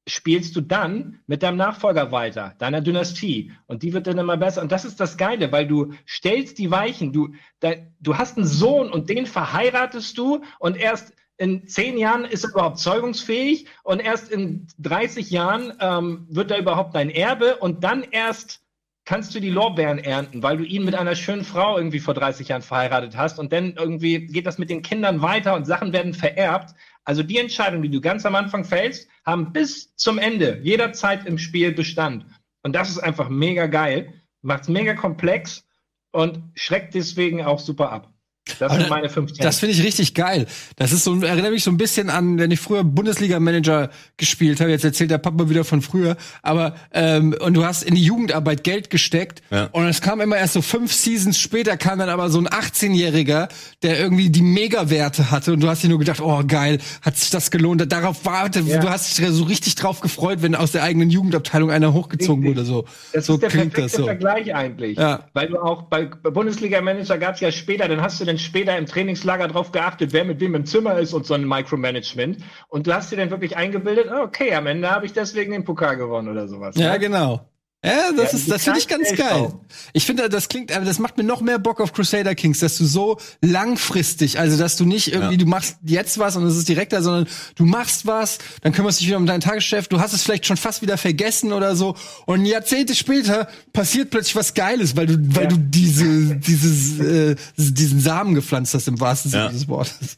spielst 0.08 0.56
du 0.56 0.62
dann 0.62 1.20
mit 1.28 1.44
deinem 1.44 1.58
Nachfolger 1.58 2.12
weiter, 2.12 2.56
deiner 2.58 2.82
Dynastie. 2.82 3.52
Und 3.68 3.84
die 3.84 3.94
wird 3.94 4.08
dann 4.08 4.18
immer 4.18 4.38
besser. 4.38 4.62
Und 4.62 4.72
das 4.72 4.86
ist 4.86 5.00
das 5.00 5.18
Geile, 5.18 5.52
weil 5.52 5.68
du 5.68 5.94
stellst 6.08 6.58
die 6.58 6.72
Weichen, 6.72 7.14
du, 7.14 7.34
da, 7.60 7.74
du 8.00 8.18
hast 8.18 8.38
einen 8.38 8.48
Sohn 8.48 8.90
und 8.92 9.10
den 9.10 9.26
verheiratest 9.26 10.18
du 10.18 10.44
und 10.60 10.78
erst 10.78 11.14
in 11.38 11.68
zehn 11.68 11.98
Jahren 11.98 12.26
ist 12.26 12.44
er 12.44 12.50
überhaupt 12.52 12.80
zeugungsfähig 12.80 13.66
und 13.84 14.00
erst 14.00 14.30
in 14.30 14.68
30 14.80 15.32
Jahren 15.32 15.74
ähm, 15.80 16.28
wird 16.30 16.52
er 16.52 16.60
überhaupt 16.60 16.96
dein 16.96 17.10
Erbe 17.10 17.56
und 17.58 17.84
dann 17.84 18.04
erst 18.04 18.62
kannst 19.10 19.34
du 19.34 19.40
die 19.40 19.50
Lorbeeren 19.50 19.98
ernten, 19.98 20.44
weil 20.44 20.58
du 20.58 20.64
ihn 20.64 20.86
mit 20.86 20.94
einer 20.94 21.16
schönen 21.16 21.44
Frau 21.44 21.80
irgendwie 21.80 22.00
vor 22.00 22.14
30 22.14 22.50
Jahren 22.50 22.62
verheiratet 22.62 23.18
hast 23.18 23.40
und 23.40 23.52
dann 23.52 23.74
irgendwie 23.74 24.28
geht 24.28 24.46
das 24.46 24.60
mit 24.60 24.70
den 24.70 24.84
Kindern 24.84 25.24
weiter 25.24 25.56
und 25.56 25.66
Sachen 25.66 25.94
werden 25.94 26.14
vererbt. 26.14 26.76
Also 27.06 27.24
die 27.24 27.40
Entscheidungen, 27.40 27.82
die 27.82 27.90
du 27.90 28.02
ganz 28.02 28.24
am 28.28 28.36
Anfang 28.36 28.64
fällst, 28.64 29.10
haben 29.26 29.52
bis 29.52 29.96
zum 29.96 30.20
Ende 30.20 30.60
jederzeit 30.62 31.26
im 31.26 31.40
Spiel 31.40 31.72
Bestand. 31.72 32.24
Und 32.62 32.76
das 32.76 32.92
ist 32.92 33.00
einfach 33.00 33.30
mega 33.30 33.66
geil, 33.66 34.14
macht 34.44 34.62
es 34.62 34.70
mega 34.70 34.94
komplex 34.94 35.66
und 36.12 36.44
schreckt 36.54 36.94
deswegen 36.94 37.44
auch 37.44 37.58
super 37.58 37.92
ab. 37.92 38.14
Das 38.60 38.74
sind 38.74 38.90
meine 38.90 39.10
15. 39.10 39.44
Das 39.44 39.60
finde 39.60 39.76
ich 39.76 39.84
richtig 39.84 40.14
geil. 40.14 40.48
Das 40.78 40.92
ist 40.92 41.04
so, 41.04 41.20
erinnert 41.22 41.52
mich 41.52 41.64
so 41.64 41.72
ein 41.72 41.78
bisschen 41.78 42.10
an, 42.10 42.38
wenn 42.40 42.52
ich 42.52 42.60
früher 42.60 42.84
Bundesliga-Manager 42.84 43.90
gespielt 44.18 44.60
habe. 44.60 44.72
Jetzt 44.72 44.84
erzählt 44.84 45.12
der 45.12 45.18
Papa 45.18 45.50
wieder 45.50 45.64
von 45.64 45.82
früher. 45.82 46.18
Aber, 46.42 46.76
ähm, 46.94 47.36
und 47.40 47.54
du 47.54 47.66
hast 47.66 47.84
in 47.84 47.96
die 47.96 48.04
Jugendarbeit 48.04 48.64
Geld 48.64 48.90
gesteckt. 48.90 49.42
Ja. 49.52 49.66
Und 49.72 49.88
es 49.88 50.02
kam 50.02 50.22
immer 50.22 50.38
erst 50.38 50.54
so 50.54 50.62
fünf 50.62 50.94
Seasons 50.94 51.40
später 51.40 51.78
kam 51.78 52.00
dann 52.00 52.10
aber 52.10 52.30
so 52.30 52.40
ein 52.40 52.48
18-Jähriger, 52.48 53.50
der 53.84 54.00
irgendwie 54.00 54.30
die 54.30 54.42
Mega-Werte 54.42 55.32
hatte. 55.32 55.54
Und 55.54 55.62
du 55.62 55.68
hast 55.68 55.84
dir 55.84 55.90
nur 55.90 56.00
gedacht, 56.00 56.22
oh 56.22 56.44
geil, 56.46 56.80
hat 57.02 57.18
sich 57.18 57.30
das 57.30 57.52
gelohnt. 57.52 57.92
Darauf 57.92 58.26
warte, 58.26 58.62
ja. 58.62 58.80
du 58.80 58.90
hast 58.90 59.18
dich 59.18 59.28
so 59.30 59.44
richtig 59.44 59.76
drauf 59.76 60.02
gefreut, 60.02 60.42
wenn 60.42 60.56
aus 60.56 60.72
der 60.72 60.84
eigenen 60.84 61.10
Jugendabteilung 61.10 61.72
einer 61.72 61.94
hochgezogen 61.94 62.44
richtig. 62.44 62.58
wurde. 62.58 62.66
So, 62.66 62.86
das 63.14 63.26
so 63.26 63.34
ist 63.36 63.44
der 63.44 63.50
klingt 63.50 63.78
das 63.78 63.94
so. 63.94 64.06
Vergleich 64.06 64.54
eigentlich. 64.54 64.98
Ja. 64.98 65.26
Weil 65.34 65.48
du 65.48 65.60
auch 65.60 65.84
bei 65.84 66.06
Bundesliga-Manager 66.06 67.18
gab 67.18 67.36
es 67.36 67.42
ja 67.42 67.52
später, 67.52 67.88
dann 67.88 68.02
hast 68.02 68.20
du 68.20 68.26
den 68.26 68.39
später 68.40 68.78
im 68.78 68.86
Trainingslager 68.86 69.48
darauf 69.48 69.72
geachtet, 69.72 70.14
wer 70.14 70.26
mit 70.26 70.40
wem 70.40 70.56
im 70.56 70.66
Zimmer 70.66 70.98
ist 70.98 71.14
und 71.14 71.26
so 71.26 71.34
ein 71.34 71.48
Micromanagement. 71.48 72.44
Und 72.68 72.88
du 72.88 72.94
hast 72.94 73.12
dir 73.12 73.18
dann 73.18 73.30
wirklich 73.30 73.58
eingebildet, 73.58 74.12
okay, 74.12 74.54
am 74.56 74.68
Ende 74.68 74.90
habe 74.90 75.06
ich 75.06 75.14
deswegen 75.14 75.52
den 75.52 75.64
Pokal 75.64 75.98
gewonnen 75.98 76.30
oder 76.30 76.48
sowas. 76.48 76.76
Ja, 76.76 76.94
ne? 76.94 77.00
genau. 77.00 77.50
Ja, 77.84 78.12
das 78.12 78.34
ja, 78.34 78.38
ist, 78.38 78.52
das 78.52 78.64
finde 78.66 78.80
ich 78.80 78.90
ganz 78.90 79.16
geil. 79.16 79.54
Ich 79.94 80.06
finde, 80.06 80.28
das 80.28 80.50
klingt, 80.50 80.76
aber 80.76 80.84
das 80.84 81.00
macht 81.00 81.18
mir 81.18 81.24
noch 81.24 81.40
mehr 81.40 81.60
Bock 81.60 81.80
auf 81.80 81.94
Crusader 81.94 82.36
Kings, 82.36 82.60
dass 82.60 82.78
du 82.78 82.84
so 82.84 83.18
langfristig, 83.42 84.38
also 84.38 84.58
dass 84.58 84.76
du 84.76 84.84
nicht 84.84 85.14
irgendwie, 85.14 85.36
ja. 85.36 85.38
du 85.38 85.46
machst 85.46 85.78
jetzt 85.86 86.20
was 86.20 86.36
und 86.36 86.44
es 86.44 86.58
ist 86.58 86.68
direkter, 86.68 87.02
sondern 87.02 87.28
du 87.56 87.64
machst 87.64 88.06
was, 88.06 88.40
dann 88.64 88.74
kümmerst 88.74 89.00
dich 89.00 89.08
wieder 89.08 89.16
um 89.16 89.26
dein 89.26 89.40
Tagesgeschäft, 89.40 89.94
du 89.94 90.02
hast 90.02 90.12
es 90.12 90.24
vielleicht 90.24 90.46
schon 90.46 90.58
fast 90.58 90.82
wieder 90.82 90.98
vergessen 90.98 91.54
oder 91.54 91.78
so 91.78 91.96
und 92.26 92.46
Jahrzehnte 92.46 92.96
später 92.96 93.48
passiert 93.72 94.10
plötzlich 94.10 94.36
was 94.36 94.54
Geiles, 94.54 94.98
weil 94.98 95.06
du, 95.06 95.16
weil 95.34 95.44
ja. 95.44 95.50
du 95.50 95.58
diese, 95.58 96.36
dieses, 96.36 97.00
äh, 97.00 97.36
diesen 97.56 98.02
Samen 98.02 98.36
gepflanzt 98.36 98.74
hast 98.74 98.90
im 98.90 99.00
wahrsten 99.00 99.32
Sinne 99.32 99.52
des 99.52 99.70
Wortes. 99.70 100.18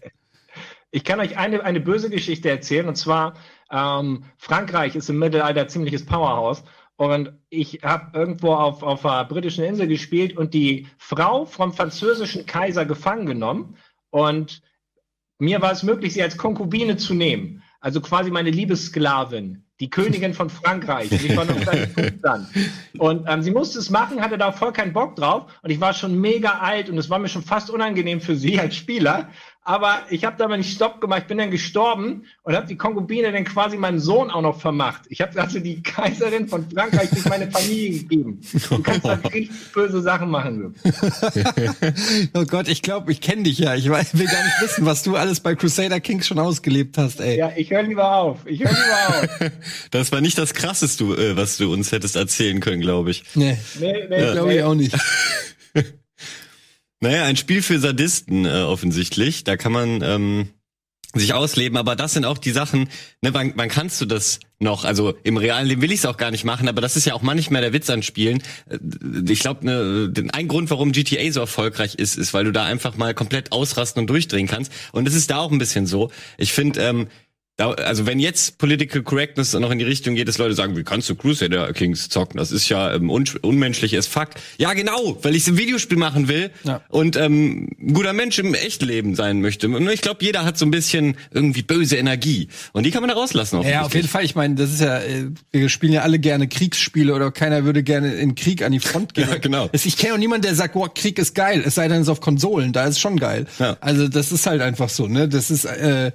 Ich 0.89 1.03
kann 1.03 1.20
euch 1.20 1.38
eine, 1.38 1.64
eine 1.64 1.80
böse 1.80 2.09
Geschichte 2.09 2.49
erzählen 2.49 2.88
und 2.88 2.95
zwar, 2.95 3.36
ähm, 3.72 4.26
Frankreich 4.38 4.95
ist 4.95 5.09
im 5.09 5.20
Mittelalter 5.20 5.68
ziemliches 5.68 6.05
Powerhouse 6.05 6.64
und 7.02 7.34
ich 7.49 7.80
habe 7.82 8.16
irgendwo 8.16 8.54
auf, 8.54 8.84
auf 8.84 9.04
einer 9.08 9.26
britischen 9.26 9.64
Insel 9.64 9.88
gespielt 9.88 10.38
und 10.38 10.54
die 10.54 10.86
Frau 10.99 11.47
vom 11.47 11.74
französischen 11.74 12.45
Kaiser 12.45 12.86
gefangen 12.86 13.26
genommen. 13.26 13.76
Und 14.12 14.62
mir 15.39 15.64
war 15.64 15.72
es 15.72 15.82
möglich, 15.82 16.14
sie 16.14 16.22
als 16.22 16.38
Konkubine 16.38 16.97
zu 16.97 17.16
nehmen. 17.16 17.64
Also 17.80 18.02
quasi 18.02 18.30
meine 18.30 18.52
Liebessklavin, 18.52 19.64
die 19.80 19.89
Königin 19.89 20.36
von 20.36 20.52
Frankreich. 20.52 21.12
Ich 21.12 21.36
war 21.36 21.45
noch 21.45 21.60
dann. 22.22 22.47
Und 22.99 23.26
ähm, 23.28 23.41
sie 23.41 23.49
musste 23.49 23.80
es 23.80 23.89
machen, 23.89 24.22
hatte 24.22 24.38
da 24.38 24.52
voll 24.52 24.72
keinen 24.72 24.93
Bock 24.93 25.16
drauf. 25.16 25.52
Und 25.64 25.72
ich 25.72 25.82
war 25.82 25.95
schon 25.95 26.22
mega 26.22 26.60
alt 26.60 26.88
und 26.88 26.99
es 26.99 27.10
war 27.10 27.18
mir 27.18 27.30
schon 27.30 27.41
fast 27.41 27.72
unangenehm 27.72 28.22
für 28.22 28.36
sie 28.36 28.60
als 28.60 28.76
Spieler 28.76 29.30
aber 29.64 30.01
ich 30.09 30.26
habe 30.26 30.38
da 30.38 30.47
mal 30.47 30.57
nicht 30.57 30.74
Stopp 30.74 31.01
gemacht, 31.01 31.22
ich 31.22 31.28
bin 31.28 31.38
dann 31.38 31.51
gestorben 31.51 32.24
und 32.41 32.55
habe 32.55 32.66
die 32.66 32.78
Konkubine 32.78 33.32
dann 33.32 33.43
quasi 33.43 33.78
meinem 33.78 33.99
Sohn 33.99 34.32
auch 34.32 34.41
noch 34.41 34.59
vermacht. 34.59 35.03
Ich 35.09 35.22
habe 35.22 35.39
also 35.39 35.59
die 35.59 35.84
Kaiserin 35.84 36.47
von 36.47 36.68
Frankreich 36.70 37.12
durch 37.12 37.26
meine 37.26 37.51
Familie 37.51 37.99
gegeben. 37.99 38.41
Du 38.70 38.82
kannst 38.82 39.05
da 39.05 39.14
richtig 39.34 39.51
böse 39.72 40.01
Sachen 40.01 40.32
machen. 40.32 40.74
oh 42.34 42.45
Gott, 42.45 42.68
ich 42.70 42.82
glaube, 42.82 43.12
ich 43.12 43.22
kenne 43.22 43.43
dich 43.43 43.59
ja. 43.59 43.76
Ich 43.76 43.86
will 43.86 43.95
gar 43.95 44.43
nicht 44.43 44.62
wissen, 44.62 44.86
was 44.88 45.03
du 45.03 45.16
alles 45.16 45.39
bei 45.39 45.53
Crusader 45.53 45.99
Kings 45.99 46.26
schon 46.26 46.39
ausgelebt 46.39 46.97
hast, 46.97 47.20
ey. 47.20 47.38
Ja, 47.38 47.51
ich 47.55 47.70
höre 47.70 47.84
lieber 47.84 48.16
auf. 48.16 48.39
Ich 48.45 48.62
höre 48.62 48.72
lieber 48.72 49.07
auf. 49.09 49.51
Das 49.91 50.12
war 50.12 50.22
nicht 50.22 50.38
das 50.38 50.53
Krasseste, 50.53 51.03
äh, 51.03 51.38
was 51.38 51.57
du 51.57 51.72
uns 51.72 51.91
hättest 51.91 52.16
erzählen 52.16 52.59
können, 52.59 52.82
glaube 52.82 53.12
ich. 53.12 53.24
Nee, 53.36 53.57
nee, 53.80 53.93
nee 54.09 54.22
ja. 54.22 54.34
glaube 54.34 54.53
ich 54.53 54.64
auch 54.64 54.74
nicht. 54.74 54.95
Naja, 57.02 57.26
ein 57.26 57.36
Spiel 57.36 57.64
für 57.64 57.80
Sadisten 57.80 58.45
äh, 58.45 58.62
offensichtlich. 58.62 59.43
Da 59.43 59.58
kann 59.58 59.72
man 59.72 60.02
ähm, 60.04 60.49
sich 61.14 61.34
ausleben, 61.34 61.78
aber 61.78 61.95
das 61.95 62.14
sind 62.14 62.26
auch 62.26 62.38
die 62.38 62.52
Sachen, 62.52 62.89
ne, 63.22 63.34
wann, 63.34 63.54
wann 63.56 63.70
kannst 63.70 63.99
du 63.99 64.06
das 64.06 64.39
noch? 64.60 64.86
Also 64.86 65.16
im 65.24 65.38
realen 65.38 65.68
Leben 65.68 65.82
will 65.82 65.91
ich 65.91 65.99
es 65.99 66.06
auch 66.06 66.16
gar 66.16 66.32
nicht 66.32 66.45
machen, 66.45 66.70
aber 66.70 66.80
das 66.80 66.95
ist 66.95 67.06
ja 67.06 67.16
auch 67.16 67.24
manchmal 67.24 67.62
der 67.62 67.74
Witz 67.74 67.89
an 67.89 68.04
Spielen. 68.04 68.43
Äh, 68.70 68.78
ich 69.28 69.39
glaube, 69.39 69.66
ne, 69.66 70.14
ein 70.32 70.47
Grund, 70.47 70.70
warum 70.70 70.91
GTA 70.91 71.32
so 71.32 71.41
erfolgreich 71.41 71.95
ist, 71.95 72.18
ist, 72.18 72.36
weil 72.36 72.45
du 72.45 72.52
da 72.52 72.66
einfach 72.66 72.95
mal 72.97 73.16
komplett 73.16 73.52
ausrasten 73.52 74.02
und 74.02 74.08
durchdrehen 74.08 74.47
kannst. 74.47 74.72
Und 74.91 75.08
es 75.08 75.16
ist 75.16 75.32
da 75.32 75.39
auch 75.39 75.52
ein 75.52 75.58
bisschen 75.58 75.88
so. 75.88 76.12
Ich 76.38 76.54
finde, 76.54 76.82
ähm, 76.82 77.08
also 77.70 78.05
wenn 78.05 78.20
jetzt 78.20 78.57
Political 78.57 79.03
Correctness 79.03 79.53
noch 79.53 79.72
in 79.72 79.80
die 79.80 79.86
Richtung 79.86 80.16
geht, 80.16 80.28
dass 80.28 80.38
Leute 80.38 80.55
sagen, 80.55 80.76
wie 80.76 80.84
kannst 80.84 81.09
du 81.09 81.16
Crusader 81.16 81.72
Kings 81.74 82.09
zocken? 82.09 82.38
Das 82.38 82.51
ist 82.51 82.70
ja 82.70 82.93
ähm, 82.93 83.09
un 83.09 83.26
unmenschlich 83.41 83.97
as 83.97 84.07
fuck. 84.07 84.30
Ja, 84.57 84.74
genau, 84.74 85.18
weil 85.22 85.36
ich 85.36 85.47
ein 85.47 85.57
Videospiel 85.57 85.97
machen 85.97 86.28
will 86.28 86.51
ja. 86.64 86.82
und 86.89 87.16
ähm, 87.16 87.70
ein 87.80 87.93
guter 87.93 88.14
Mensch 88.14 88.39
im 88.39 88.53
Echtleben 88.53 89.16
sein 89.16 89.41
möchte. 89.41 89.68
Und 89.68 89.88
ich 89.89 90.01
glaube, 90.01 90.24
jeder 90.24 90.45
hat 90.45 90.57
so 90.57 90.66
ein 90.66 90.72
bisschen 90.72 91.18
irgendwie 91.32 91.62
böse 91.62 91.97
Energie. 91.97 92.47
Und 92.74 92.86
die 92.86 92.91
kann 92.91 93.01
man 93.01 93.09
da 93.09 93.16
rauslassen. 93.16 93.62
Ja, 93.64 93.84
auf 93.84 93.93
jeden 93.93 94.07
Fall. 94.07 94.26
Ich 94.26 94.36
meine, 94.36 94.55
das 94.55 94.72
ist 94.72 94.82
ja, 94.82 94.99
äh, 94.99 95.28
wir 95.51 95.70
spielen 95.70 95.93
ja 95.93 96.01
alle 96.01 96.20
gerne 96.20 96.47
Kriegsspiele 96.47 97.14
oder 97.14 97.32
keiner 97.32 97.64
würde 97.64 97.84
gerne 97.84 98.14
in 98.16 98.36
Krieg 98.36 98.64
an 98.64 98.72
die 98.72 98.80
Front 98.80 99.14
gehen. 99.14 99.30
ja, 99.30 99.38
genau. 99.38 99.70
Ich 99.72 99.97
kenne 99.97 100.14
auch 100.14 100.18
niemanden, 100.18 100.43
der 100.43 100.55
sagt, 100.55 100.74
boah, 100.74 100.93
Krieg 100.93 101.20
ist 101.20 101.36
geil, 101.36 101.64
es 101.66 101.76
sei 101.76 101.88
denn, 101.88 101.97
es 101.97 102.03
ist 102.03 102.09
auf 102.09 102.22
Konsolen, 102.22 102.74
da 102.74 102.86
ist 102.86 102.99
schon 102.99 103.18
geil. 103.18 103.45
Ja. 103.59 103.78
Also 103.82 104.07
das 104.07 104.32
ist 104.32 104.45
halt 104.45 104.62
einfach 104.62 104.89
so, 104.89 105.07
ne? 105.07 105.28
Das 105.28 105.51
ist 105.51 105.66
äh, 105.66 106.12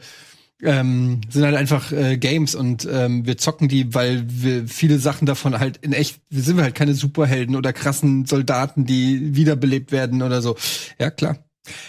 ähm, 0.63 1.21
sind 1.29 1.45
halt 1.45 1.57
einfach 1.57 1.93
äh, 1.93 2.17
Games 2.17 2.55
und 2.55 2.89
ähm, 2.91 3.27
wir 3.27 3.37
zocken 3.37 3.69
die, 3.69 3.95
weil 3.95 4.25
wir 4.27 4.67
viele 4.67 4.99
Sachen 4.99 5.27
davon 5.27 5.59
halt 5.59 5.79
in 5.79 5.93
echt, 5.93 6.21
wir 6.31 6.43
sind 6.43 6.61
halt 6.61 6.75
keine 6.75 6.95
Superhelden 6.95 7.57
oder 7.57 7.73
krassen 7.73 8.25
Soldaten, 8.25 8.87
die 8.87 9.37
wiederbelebt 9.37 9.93
werden 9.93 10.23
oder 10.23 10.41
so. 10.41 10.57
Ja, 10.99 11.11
klar. 11.11 11.39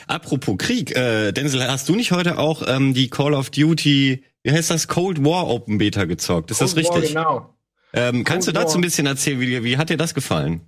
Apropos 0.07 0.57
Krieg, 0.57 0.95
äh, 0.95 1.32
Denzel, 1.32 1.65
hast 1.68 1.88
du 1.88 1.95
nicht 1.95 2.11
heute 2.11 2.39
auch 2.39 2.63
ähm, 2.68 2.93
die 2.93 3.09
Call 3.09 3.34
of 3.34 3.51
Duty, 3.51 4.24
wie 4.43 4.51
heißt 4.51 4.70
das, 4.72 4.88
Cold 4.88 5.24
War 5.24 5.47
Open 5.47 5.78
Beta 5.78 6.05
gezockt? 6.05 6.51
Ist 6.51 6.59
Cold 6.59 6.72
das 6.72 6.78
richtig? 6.78 7.15
War, 7.15 7.24
genau. 7.24 7.53
Ähm, 7.93 8.24
kannst 8.24 8.47
du 8.47 8.51
dazu 8.51 8.70
War. 8.70 8.80
ein 8.80 8.82
bisschen 8.82 9.07
erzählen, 9.07 9.39
wie, 9.39 9.63
wie 9.63 9.78
hat 9.78 9.89
dir 9.89 9.97
das 9.97 10.13
gefallen? 10.13 10.61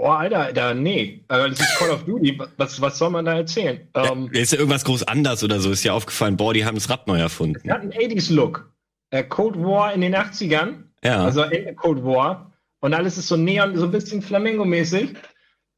Oh, 0.00 0.10
Alter, 0.10 0.52
da, 0.52 0.74
nee. 0.74 1.24
Also, 1.26 1.48
das 1.48 1.58
ist 1.58 1.76
Call 1.76 1.90
of 1.90 2.04
Duty. 2.04 2.40
Was, 2.56 2.80
was 2.80 2.98
soll 2.98 3.10
man 3.10 3.24
da 3.24 3.34
erzählen? 3.34 3.80
Ähm, 3.94 4.30
ist 4.30 4.52
ja 4.52 4.58
irgendwas 4.58 4.84
groß 4.84 5.02
anders 5.02 5.42
oder 5.42 5.58
so? 5.58 5.72
Ist 5.72 5.82
ja 5.82 5.92
aufgefallen, 5.92 6.36
boah, 6.36 6.54
die 6.54 6.64
haben 6.64 6.76
das 6.76 6.88
Rad 6.88 7.08
neu 7.08 7.18
erfunden. 7.18 7.60
Es 7.64 7.72
hat 7.72 7.80
einen 7.80 7.90
80s-Look. 7.90 8.72
Äh, 9.10 9.24
Cold 9.24 9.56
War 9.56 9.92
in 9.92 10.02
den 10.02 10.14
80ern. 10.14 10.84
Ja. 11.02 11.24
Also 11.24 11.40
Ende 11.40 11.74
Cold 11.74 12.04
War. 12.04 12.52
Und 12.78 12.94
alles 12.94 13.18
ist 13.18 13.26
so 13.26 13.36
neon, 13.36 13.76
so 13.76 13.86
ein 13.86 13.90
bisschen 13.90 14.22
Flamingo-mäßig. 14.22 15.16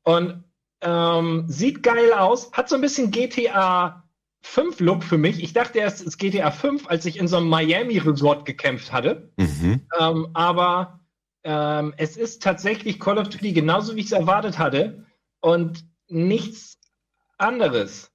Und 0.02 0.44
ähm, 0.82 1.44
sieht 1.48 1.82
geil 1.82 2.12
aus. 2.12 2.52
Hat 2.52 2.68
so 2.68 2.74
ein 2.74 2.82
bisschen 2.82 3.10
GTA 3.10 4.04
5 4.42 4.80
Look 4.80 5.02
für 5.02 5.16
mich. 5.16 5.42
Ich 5.42 5.54
dachte 5.54 5.78
erst, 5.78 6.00
es 6.00 6.08
ist 6.08 6.18
GTA 6.18 6.50
5, 6.50 6.88
als 6.88 7.06
ich 7.06 7.18
in 7.18 7.26
so 7.26 7.38
einem 7.38 7.48
Miami 7.48 7.96
Resort 7.96 8.44
gekämpft 8.44 8.92
hatte. 8.92 9.30
Mhm. 9.38 9.80
Ähm, 9.98 10.28
aber 10.34 10.99
ähm, 11.45 11.95
es 11.97 12.16
ist 12.16 12.43
tatsächlich 12.43 13.01
Call 13.01 13.18
of 13.18 13.28
Duty 13.28 13.53
genauso, 13.53 13.97
wie 13.97 14.01
ich 14.01 14.07
es 14.07 14.12
erwartet 14.12 14.59
hatte 14.59 15.07
und 15.41 15.84
nichts 16.09 16.78
anderes. 17.38 18.11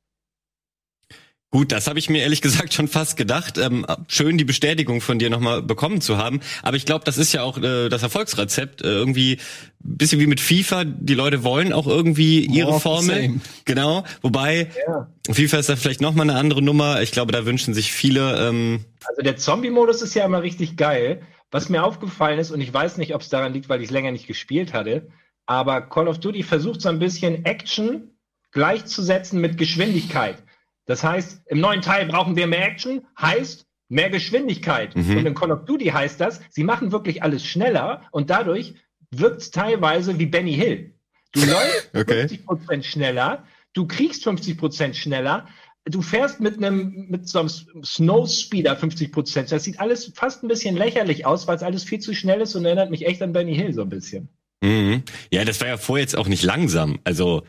Gut, 1.55 1.71
das 1.71 1.87
habe 1.87 1.99
ich 1.99 2.09
mir 2.09 2.21
ehrlich 2.21 2.41
gesagt 2.41 2.73
schon 2.73 2.89
fast 2.89 3.15
gedacht. 3.15 3.57
Ähm, 3.57 3.85
schön 4.09 4.37
die 4.37 4.43
Bestätigung 4.43 4.99
von 4.99 5.19
dir 5.19 5.29
nochmal 5.29 5.61
bekommen 5.61 6.01
zu 6.01 6.17
haben. 6.17 6.41
Aber 6.63 6.75
ich 6.75 6.85
glaube, 6.85 7.05
das 7.05 7.17
ist 7.17 7.31
ja 7.31 7.43
auch 7.43 7.57
äh, 7.57 7.87
das 7.87 8.03
Erfolgsrezept. 8.03 8.81
Äh, 8.81 8.87
irgendwie 8.87 9.37
bisschen 9.79 10.19
wie 10.19 10.27
mit 10.27 10.41
FIFA. 10.41 10.83
Die 10.83 11.13
Leute 11.13 11.45
wollen 11.45 11.71
auch 11.71 11.87
irgendwie 11.87 12.41
ihre 12.45 12.71
More 12.71 12.81
Formel. 12.81 13.39
Genau. 13.63 14.03
Wobei 14.21 14.69
ja. 14.85 15.07
FIFA 15.31 15.59
ist 15.59 15.69
da 15.69 15.77
vielleicht 15.77 16.01
nochmal 16.01 16.29
eine 16.29 16.37
andere 16.37 16.61
Nummer. 16.61 17.01
Ich 17.01 17.13
glaube, 17.13 17.31
da 17.31 17.45
wünschen 17.45 17.73
sich 17.73 17.93
viele. 17.93 18.49
Ähm, 18.49 18.83
also 19.05 19.21
der 19.21 19.37
Zombie-Modus 19.37 20.01
ist 20.01 20.13
ja 20.13 20.25
immer 20.25 20.43
richtig 20.43 20.75
geil. 20.75 21.21
Was 21.55 21.69
mir 21.69 21.85
aufgefallen 21.85 22.37
ist, 22.37 22.51
und 22.51 22.59
ich 22.59 22.73
weiß 22.73 22.97
nicht, 22.97 23.15
ob 23.15 23.21
es 23.21 23.29
daran 23.29 23.53
liegt, 23.53 23.69
weil 23.69 23.79
ich 23.79 23.85
es 23.85 23.91
länger 23.91 24.11
nicht 24.11 24.27
gespielt 24.27 24.73
hatte, 24.73 25.07
aber 25.45 25.79
Call 25.79 26.09
of 26.09 26.19
Duty 26.19 26.43
versucht 26.43 26.81
so 26.81 26.89
ein 26.89 26.99
bisschen 26.99 27.45
Action 27.45 28.17
gleichzusetzen 28.51 29.39
mit 29.39 29.57
Geschwindigkeit. 29.57 30.43
Das 30.85 31.05
heißt, 31.05 31.43
im 31.45 31.61
neuen 31.61 31.81
Teil 31.81 32.07
brauchen 32.07 32.35
wir 32.35 32.45
mehr 32.47 32.67
Action, 32.67 33.07
heißt 33.17 33.67
mehr 33.87 34.09
Geschwindigkeit. 34.09 34.97
Mhm. 34.97 35.17
Und 35.17 35.25
in 35.27 35.33
Call 35.33 35.49
of 35.49 35.63
Duty 35.63 35.85
heißt 35.85 36.19
das, 36.19 36.41
sie 36.49 36.65
machen 36.65 36.91
wirklich 36.91 37.23
alles 37.23 37.45
schneller 37.45 38.01
und 38.11 38.29
dadurch 38.29 38.73
wirkt 39.11 39.39
es 39.39 39.49
teilweise 39.49 40.19
wie 40.19 40.25
Benny 40.25 40.55
Hill. 40.55 40.93
Du 41.31 41.39
läufst 41.45 41.89
okay. 41.95 42.23
50% 42.23 42.83
schneller, 42.83 43.45
du 43.71 43.87
kriegst 43.87 44.27
50% 44.27 44.93
schneller, 44.93 45.47
du 45.85 46.01
fährst 46.01 46.39
mit 46.39 46.57
einem 46.57 47.07
mit 47.09 47.27
so 47.27 47.39
einem 47.39 47.49
Snow 47.49 48.29
Speeder 48.29 48.75
50 48.75 49.11
Prozent. 49.11 49.51
Das 49.51 49.63
sieht 49.63 49.79
alles 49.79 50.11
fast 50.15 50.43
ein 50.43 50.47
bisschen 50.47 50.75
lächerlich 50.75 51.25
aus, 51.25 51.47
weil 51.47 51.55
es 51.55 51.63
alles 51.63 51.83
viel 51.83 51.99
zu 51.99 52.13
schnell 52.13 52.41
ist 52.41 52.55
und 52.55 52.65
erinnert 52.65 52.89
mich 52.89 53.05
echt 53.05 53.21
an 53.21 53.33
Benny 53.33 53.55
Hill 53.55 53.73
so 53.73 53.81
ein 53.81 53.89
bisschen. 53.89 54.29
Mhm. 54.61 55.03
Ja, 55.31 55.45
das 55.45 55.61
war 55.61 55.67
ja 55.67 55.77
vorher 55.77 56.03
jetzt 56.03 56.17
auch 56.17 56.27
nicht 56.27 56.43
langsam. 56.43 56.99
Also 57.03 57.43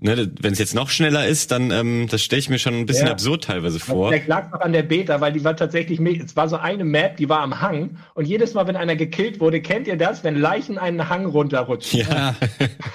ne, 0.00 0.30
wenn 0.40 0.52
es 0.52 0.58
jetzt 0.58 0.74
noch 0.74 0.90
schneller 0.90 1.26
ist, 1.26 1.50
dann 1.50 1.70
ähm, 1.70 2.06
das 2.10 2.22
stelle 2.22 2.40
ich 2.40 2.48
mir 2.48 2.58
schon 2.58 2.74
ein 2.74 2.86
bisschen 2.86 3.06
ja. 3.06 3.12
absurd 3.12 3.44
teilweise 3.44 3.80
vor. 3.80 4.10
Der 4.10 4.26
lag 4.26 4.50
noch 4.52 4.60
an 4.60 4.72
der 4.72 4.82
Beta, 4.82 5.20
weil 5.20 5.32
die 5.32 5.44
war 5.44 5.56
tatsächlich, 5.56 6.00
es 6.00 6.36
war 6.36 6.48
so 6.48 6.56
eine 6.56 6.84
Map, 6.84 7.16
die 7.16 7.28
war 7.28 7.40
am 7.40 7.60
Hang 7.60 7.98
und 8.14 8.26
jedes 8.26 8.54
Mal, 8.54 8.66
wenn 8.66 8.76
einer 8.76 8.96
gekillt 8.96 9.40
wurde, 9.40 9.60
kennt 9.60 9.86
ihr 9.86 9.96
das, 9.96 10.24
wenn 10.24 10.36
Leichen 10.36 10.78
einen 10.78 11.08
Hang 11.08 11.26
runterrutschen? 11.26 12.00
Ja. 12.00 12.34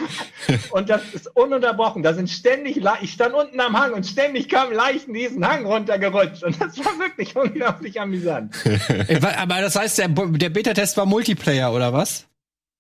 und 0.72 0.90
das 0.90 1.02
ist 1.14 1.36
ununterbrochen. 1.36 2.04
Da 2.04 2.14
sind 2.14 2.30
ständig, 2.30 2.78
Le 2.78 2.94
ich 3.02 3.14
stand 3.14 3.34
unten 3.34 3.60
am 3.60 3.80
Hang 3.80 3.94
und 3.94 4.06
ständig 4.06 4.50
kamen 4.50 4.74
Leichen 4.74 5.14
diesen 5.14 5.48
Hang 5.48 5.66
runtergerutscht 5.66 6.44
und 6.44 6.60
das 6.62 6.78
war 6.80 6.98
wirklich 7.00 7.36
unglaublich 7.36 8.00
amüsant. 8.00 8.56
Aber 9.38 9.62
das 9.62 9.76
heißt, 9.76 9.98
der, 9.98 10.08
der 10.10 10.50
Beta-Test 10.50 10.98
war 10.98 11.06
Multiplayer 11.06 11.74
oder 11.74 11.94
was? 11.94 12.29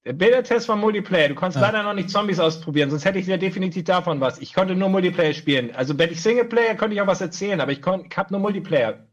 Der 0.05 0.13
Beta-Test 0.13 0.69
war 0.69 0.75
Multiplayer. 0.75 1.29
Du 1.29 1.35
konntest 1.35 1.61
ja. 1.61 1.67
leider 1.67 1.83
noch 1.83 1.93
nicht 1.93 2.09
Zombies 2.09 2.39
ausprobieren, 2.39 2.89
sonst 2.89 3.05
hätte 3.05 3.19
ich 3.19 3.25
dir 3.25 3.37
definitiv 3.37 3.83
davon 3.83 4.21
was. 4.21 4.39
Ich 4.39 4.53
konnte 4.53 4.75
nur 4.75 4.89
Multiplayer 4.89 5.33
spielen. 5.33 5.75
Also 5.75 5.97
wenn 5.97 6.11
ich 6.11 6.21
Singleplayer, 6.21 6.75
könnte 6.75 6.95
ich 6.95 7.01
auch 7.01 7.07
was 7.07 7.21
erzählen, 7.21 7.59
aber 7.59 7.71
ich, 7.71 7.79
ich 7.79 8.17
habe 8.17 8.33
nur 8.33 8.39
Multiplayer. 8.39 9.05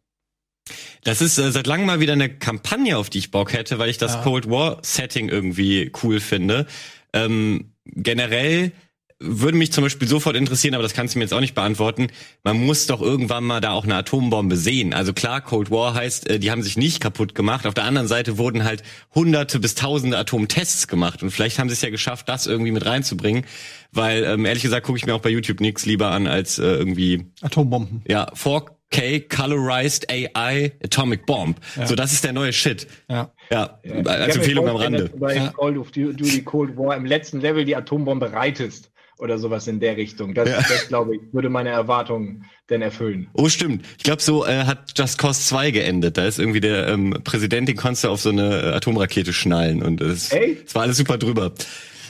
Das 1.03 1.21
ist 1.21 1.39
äh, 1.39 1.51
seit 1.51 1.67
langem 1.67 1.87
mal 1.87 2.01
wieder 2.01 2.15
eine 2.15 2.29
Kampagne, 2.29 2.97
auf 2.97 3.11
die 3.11 3.19
ich 3.19 3.31
Bock 3.31 3.53
hätte, 3.53 3.79
weil 3.79 3.91
ich 3.91 3.99
das 3.99 4.15
ja. 4.15 4.23
Cold 4.23 4.51
War 4.51 4.79
Setting 4.83 5.29
irgendwie 5.29 5.93
cool 6.03 6.21
finde. 6.21 6.67
Ähm, 7.13 7.73
generell 7.85 8.73
würde 9.19 9.57
mich 9.57 9.73
zum 9.73 9.83
Beispiel 9.83 10.07
sofort 10.07 10.37
interessieren, 10.37 10.75
aber 10.75 10.83
das 10.83 10.93
kannst 10.93 11.15
du 11.15 11.19
mir 11.19 11.25
jetzt 11.25 11.33
auch 11.33 11.41
nicht 11.41 11.55
beantworten. 11.55 12.09
Man 12.45 12.65
muss 12.65 12.87
doch 12.87 13.01
irgendwann 13.01 13.45
mal 13.45 13.61
da 13.61 13.73
auch 13.73 13.85
eine 13.85 13.95
Atombombe 13.95 14.57
sehen. 14.57 14.93
Also 14.93 15.15
klar, 15.15 15.41
Cold 15.41 15.71
War 15.71 15.95
heißt, 15.95 16.29
äh, 16.29 16.39
die 16.39 16.51
haben 16.51 16.63
sich 16.63 16.77
nicht 16.77 17.01
kaputt 17.01 17.35
gemacht. 17.35 17.67
Auf 17.67 17.73
der 17.73 17.85
anderen 17.85 18.09
Seite 18.09 18.37
wurden 18.37 18.65
halt 18.65 18.83
hunderte 19.15 19.59
bis 19.59 19.75
tausende 19.75 20.19
Atomtests 20.19 20.87
gemacht. 20.87 21.23
Und 21.23 21.31
vielleicht 21.31 21.59
haben 21.59 21.69
sie 21.69 21.75
es 21.75 21.83
ja 21.83 21.89
geschafft, 21.89 22.29
das 22.29 22.47
irgendwie 22.47 22.73
mit 22.73 22.85
reinzubringen. 22.85 23.47
Weil, 23.91 24.25
ähm, 24.25 24.45
ehrlich 24.45 24.63
gesagt, 24.63 24.85
gucke 24.85 24.99
ich 24.99 25.07
mir 25.07 25.15
auch 25.15 25.21
bei 25.21 25.31
YouTube 25.31 25.61
nichts 25.61 25.87
lieber 25.87 26.11
an 26.11 26.27
als 26.27 26.59
äh, 26.59 26.65
irgendwie 26.65 27.27
Atombomben. 27.41 28.03
Ja, 28.07 28.31
4K 28.35 29.35
Colorized 29.35 30.11
AI 30.11 30.73
Atomic 30.85 31.25
Bomb. 31.25 31.59
Ja. 31.77 31.87
So, 31.87 31.95
das 31.95 32.13
ist 32.13 32.23
der 32.23 32.35
neue 32.35 32.53
Shit. 32.53 32.87
Ja. 33.09 33.33
Ja, 33.51 33.81
ja. 33.83 34.03
als 34.03 34.37
Empfehlung 34.37 34.69
am 34.69 34.77
Rande. 34.77 35.11
Bei 35.17 35.53
Call 35.57 35.79
of 35.79 35.93
Duty 35.93 36.43
Cold 36.43 36.77
War 36.77 36.95
im 36.97 37.07
letzten 37.07 37.41
Level 37.41 37.65
die 37.65 37.77
Atombombe 37.77 38.33
reitest 38.33 38.91
oder 39.19 39.39
sowas 39.39 39.67
in 39.67 39.81
der 39.81 39.97
Richtung. 39.97 40.35
Das, 40.35 40.49
ja. 40.49 40.57
das 40.57 40.89
glaube 40.89 41.17
ich, 41.17 41.23
würde 41.33 41.49
meine 41.49 41.71
Erwartungen 41.71 42.45
denn 42.69 42.83
erfüllen. 42.83 43.29
Oh, 43.33 43.49
stimmt. 43.49 43.85
Ich 43.97 44.05
glaube, 44.05 44.23
so 44.23 44.45
äh, 44.45 44.65
hat 44.65 44.99
Just 44.99 45.19
Cause 45.19 45.41
2 45.41 45.71
geendet. 45.71 46.19
Da 46.19 46.27
ist 46.27 46.39
irgendwie 46.39 46.61
der 46.61 46.89
ähm, 46.89 47.21
Präsident, 47.25 47.69
den 47.69 47.77
konntest 47.77 48.05
du 48.05 48.09
auf 48.09 48.21
so 48.21 48.31
eine 48.31 48.63
äh, 48.63 48.73
Atomrakete 48.75 49.33
schnallen 49.33 49.83
und 49.83 50.01
es, 50.01 50.33
es 50.33 50.75
war 50.75 50.83
alles 50.83 50.99
super 50.99 51.19
drüber. 51.19 51.53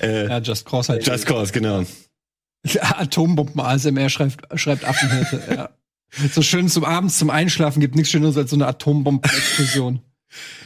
Äh, 0.00 0.28
ja, 0.28 0.38
Just 0.38 0.66
Cause 0.66 0.92
halt. 0.92 1.06
Just 1.06 1.26
Cause, 1.26 1.52
genau. 1.52 1.84
Atombomben 2.80 3.60
ASMR 3.60 4.08
schreibt, 4.08 4.58
schreibt 4.58 4.84
Affenhirte, 4.84 5.42
ja. 5.54 5.70
So 6.32 6.40
schön 6.40 6.68
zum 6.68 6.84
Abends 6.84 7.18
zum 7.18 7.30
Einschlafen 7.30 7.80
gibt 7.80 7.94
nichts 7.94 8.10
Schöneres 8.10 8.36
als 8.36 8.50
so 8.50 8.56
eine 8.56 8.66
Atombombenexplosion. 8.68 10.00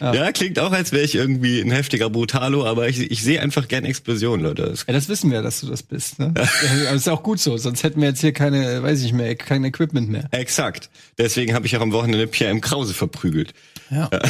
Ja. 0.01 0.14
ja, 0.14 0.33
klingt 0.33 0.59
auch, 0.59 0.73
als 0.73 0.93
wäre 0.93 1.05
ich 1.05 1.14
irgendwie 1.14 1.61
ein 1.61 1.71
heftiger 1.71 2.11
Brutalo, 2.11 2.66
aber 2.66 2.89
ich, 2.89 3.11
ich 3.11 3.23
sehe 3.23 3.41
einfach 3.41 3.68
gern 3.68 3.85
Explosionen, 3.85 4.45
Leute. 4.45 4.62
Das 4.62 4.85
ja, 4.87 4.93
das 4.93 5.09
wissen 5.09 5.31
wir, 5.31 5.43
dass 5.43 5.61
du 5.61 5.66
das 5.66 5.83
bist. 5.83 6.18
Ne? 6.18 6.33
Ja. 6.37 6.43
das 6.85 6.95
ist 6.95 7.09
auch 7.09 7.23
gut 7.23 7.41
so, 7.41 7.57
sonst 7.57 7.83
hätten 7.83 8.01
wir 8.01 8.09
jetzt 8.09 8.21
hier 8.21 8.33
keine, 8.33 8.83
weiß 8.83 9.03
ich 9.03 9.12
mehr, 9.12 9.35
kein 9.37 9.64
Equipment 9.64 10.09
mehr. 10.09 10.29
Exakt. 10.31 10.91
Deswegen 11.18 11.55
habe 11.55 11.66
ich 11.66 11.77
auch 11.77 11.83
am 11.83 11.93
Wochenende 11.93 12.27
Pierre 12.27 12.51
im 12.51 12.61
Krause 12.61 12.95
verprügelt. 12.95 13.53
Ja. 13.91 14.09
ja. 14.12 14.21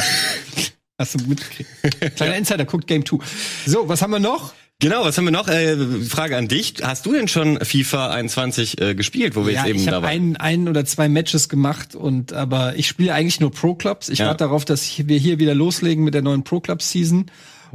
Hast 0.97 1.15
du 1.15 1.25
mitgekriegt. 1.25 1.69
Kleiner 2.15 2.35
Insider, 2.35 2.65
guckt 2.65 2.85
Game 2.85 3.03
2. 3.03 3.17
So, 3.65 3.89
was 3.89 4.03
haben 4.03 4.11
wir 4.11 4.19
noch? 4.19 4.53
Genau, 4.81 5.03
was 5.03 5.15
haben 5.15 5.25
wir 5.25 5.31
noch? 5.31 5.47
Äh, 5.47 5.77
Frage 6.05 6.35
an 6.35 6.47
dich. 6.47 6.73
Hast 6.81 7.05
du 7.05 7.13
denn 7.13 7.27
schon 7.27 7.63
FIFA 7.63 8.09
21 8.09 8.81
äh, 8.81 8.95
gespielt, 8.95 9.35
wo 9.35 9.45
wir 9.45 9.53
ja, 9.53 9.59
jetzt 9.59 9.69
eben 9.69 9.79
ich 9.79 9.85
da 9.85 10.01
waren? 10.01 10.09
Ein, 10.09 10.37
ein 10.37 10.67
oder 10.67 10.83
zwei 10.85 11.07
Matches 11.07 11.49
gemacht 11.49 11.93
und 11.93 12.33
aber 12.33 12.75
ich 12.75 12.87
spiele 12.87 13.13
eigentlich 13.13 13.39
nur 13.39 13.51
Pro 13.51 13.75
Clubs. 13.75 14.09
Ich 14.09 14.19
ja. 14.19 14.25
warte 14.25 14.39
darauf, 14.39 14.65
dass 14.65 14.91
wir 14.97 15.17
hier 15.19 15.37
wieder 15.37 15.53
loslegen 15.53 16.03
mit 16.03 16.15
der 16.15 16.23
neuen 16.23 16.43
Pro 16.43 16.59
Club 16.59 16.81
Season. 16.81 17.27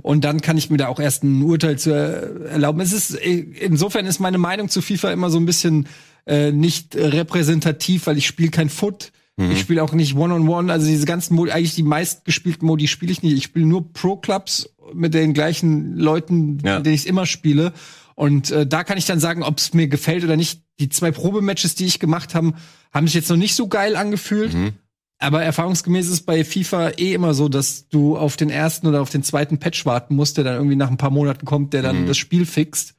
Und 0.03 0.25
dann 0.25 0.41
kann 0.41 0.59
ich 0.59 0.69
mir 0.69 0.79
da 0.79 0.89
auch 0.89 0.99
erst 0.99 1.23
ein 1.23 1.43
Urteil 1.43 1.79
zu 1.79 1.93
erlauben. 1.93 2.81
Es 2.81 2.93
ist 2.93 3.15
insofern 3.15 4.05
ist 4.07 4.19
meine 4.19 4.39
Meinung 4.39 4.69
zu 4.69 4.83
FIFA 4.83 5.13
immer 5.13 5.31
so 5.31 5.39
ein 5.39 5.47
bisschen 5.47 5.87
äh, 6.27 6.51
nicht 6.51 6.97
repräsentativ, 6.97 8.09
weil 8.09 8.19
ich 8.19 8.27
spiele 8.27 8.51
kein 8.51 8.69
Foot. 8.69 9.13
Mhm. 9.37 9.51
Ich 9.51 9.61
spiele 9.61 9.83
auch 9.83 9.93
nicht 9.93 10.15
One-on-One, 10.15 10.49
-on 10.49 10.65
-one, 10.67 10.73
also 10.73 10.87
diese 10.87 11.07
ganzen 11.07 11.35
Modi, 11.35 11.53
eigentlich 11.53 11.75
die 11.75 11.83
meistgespielten 11.83 12.67
Modi 12.67 12.89
spiele 12.89 13.13
ich 13.13 13.23
nicht. 13.23 13.37
Ich 13.37 13.45
spiele 13.45 13.67
nur 13.67 13.93
Pro-Clubs 13.93 14.71
mit 14.95 15.15
den 15.15 15.35
gleichen 15.35 15.97
Leuten, 15.97 16.59
ja. 16.65 16.77
mit 16.77 16.87
denen 16.87 16.95
ich 16.95 17.07
immer 17.07 17.27
spiele. 17.27 17.73
Und 18.15 18.51
äh, 18.51 18.67
da 18.67 18.83
kann 18.83 18.97
ich 18.97 19.05
dann 19.05 19.21
sagen, 19.21 19.43
ob 19.43 19.59
es 19.59 19.75
mir 19.75 19.89
gefällt 19.89 20.25
oder 20.25 20.37
nicht. 20.37 20.63
Die 20.81 20.89
zwei 20.89 21.11
Probematches, 21.11 21.75
die 21.75 21.87
ich 21.87 22.01
gemacht 22.01 22.35
habe, 22.35 22.55
haben 22.93 23.07
sich 23.07 23.15
jetzt 23.15 23.31
noch 23.31 23.37
nicht 23.37 23.55
so 23.55 23.69
geil 23.69 23.97
angefühlt. 23.97 24.55
Mhm. 24.55 24.73
Aber 25.19 25.43
erfahrungsgemäß 25.43 26.09
ist 26.09 26.23
bei 26.23 26.45
FIFA 26.45 26.91
eh 26.99 27.15
immer 27.15 27.33
so, 27.33 27.49
dass 27.49 27.89
du 27.89 28.19
auf 28.19 28.37
den 28.37 28.51
ersten 28.51 28.87
oder 28.87 29.01
auf 29.01 29.11
den 29.11 29.23
zweiten 29.23 29.59
Patch 29.59 29.87
warten 29.87 30.15
musst, 30.15 30.37
der 30.37 30.45
dann 30.45 30.57
irgendwie 30.57 30.77
nach 30.77 30.91
ein 30.91 30.99
paar 30.99 31.11
Monaten 31.11 31.47
kommt, 31.47 31.73
der 31.73 31.83
dann 31.83 32.03
mhm. 32.03 32.07
das 32.07 32.19
Spiel 32.19 32.45
fixt. 32.45 32.95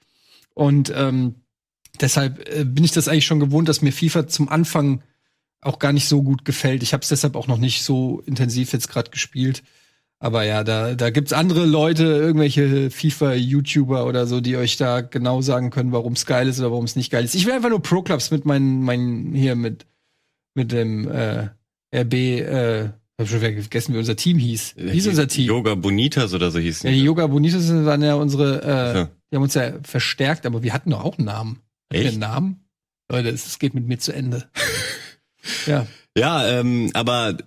Und 0.54 0.92
ähm, 0.96 1.36
deshalb 2.02 2.48
äh, 2.50 2.64
bin 2.64 2.84
ich 2.84 2.92
das 2.92 3.08
eigentlich 3.08 3.26
schon 3.26 3.40
gewohnt, 3.40 3.70
dass 3.70 3.84
mir 3.84 3.92
FIFA 3.92 4.28
zum 4.28 4.50
Anfang 4.50 5.02
auch 5.62 5.80
gar 5.80 5.94
nicht 5.94 6.08
so 6.08 6.24
gut 6.24 6.46
gefällt. 6.46 6.84
Ich 6.84 6.94
habe 6.94 7.02
es 7.02 7.10
deshalb 7.10 7.36
auch 7.36 7.48
noch 7.48 7.58
nicht 7.58 7.84
so 7.84 8.22
intensiv 8.26 8.74
jetzt 8.74 8.90
gerade 8.90 9.12
gespielt. 9.12 9.64
Aber 10.20 10.44
ja, 10.44 10.64
da, 10.64 10.96
da 10.96 11.12
gibt's 11.12 11.32
andere 11.32 11.66
Leute, 11.66 12.04
irgendwelche 12.04 12.90
FIFA-YouTuber 12.90 14.06
oder 14.08 14.26
so, 14.26 14.42
die 14.42 14.58
euch 14.58 14.76
da 14.78 15.02
genau 15.02 15.42
sagen 15.42 15.70
können, 15.70 15.92
warum 15.92 16.14
es 16.14 16.26
geil 16.26 16.48
ist 16.48 16.60
oder 16.60 16.72
warum 16.72 16.86
es 16.86 16.96
nicht 16.96 17.12
geil 17.12 17.24
ist. 17.24 17.36
Ich 17.36 17.46
will 17.46 17.54
einfach 17.54 17.70
nur 17.70 17.84
Pro-Clubs 17.84 18.32
mit 18.32 18.46
meinen, 18.46 18.82
meinen, 18.82 19.36
hier 19.36 19.56
mit, 19.56 19.86
mit 20.56 20.72
dem 20.72 21.08
äh, 21.10 21.50
RB, 21.96 22.14
äh, 22.14 22.90
hab 23.20 23.28
schon 23.28 23.40
vergessen, 23.40 23.94
wie 23.94 24.00
unser 24.00 24.16
Team 24.16 24.40
hieß. 24.40 24.76
Wie 24.78 24.92
hieß 24.92 25.08
unser 25.08 25.28
Team? 25.28 25.48
Yoga 25.48 25.76
Bonitas 25.76 26.34
oder 26.34 26.50
so 26.50 26.60
hieß 26.60 26.84
Ja, 26.84 26.92
die 26.92 27.04
Yoga 27.04 27.28
Bonitas 27.28 27.70
waren 27.72 28.02
ja 28.02 28.16
unsere, 28.16 28.64
äh, 28.64 28.98
ja. 28.98 29.10
die 29.32 29.36
haben 29.36 29.44
uns 29.44 29.54
ja 29.54 29.74
verstärkt, 29.84 30.48
aber 30.48 30.64
wir 30.64 30.74
hatten 30.74 30.92
doch 30.92 31.04
auch 31.04 31.18
einen 31.18 31.26
Namen. 31.26 31.60
Hatten 31.92 32.04
wir 32.04 32.10
einen 32.10 32.20
Namen? 32.20 32.60
Leute, 33.12 33.30
es 33.30 33.60
geht 33.60 33.76
mit 33.76 33.88
mir 33.88 34.00
zu 34.00 34.14
Ende. 34.14 34.50
Ja. 35.66 35.88
Ja, 36.18 36.48
ähm, 36.48 36.90
aber 36.94 37.38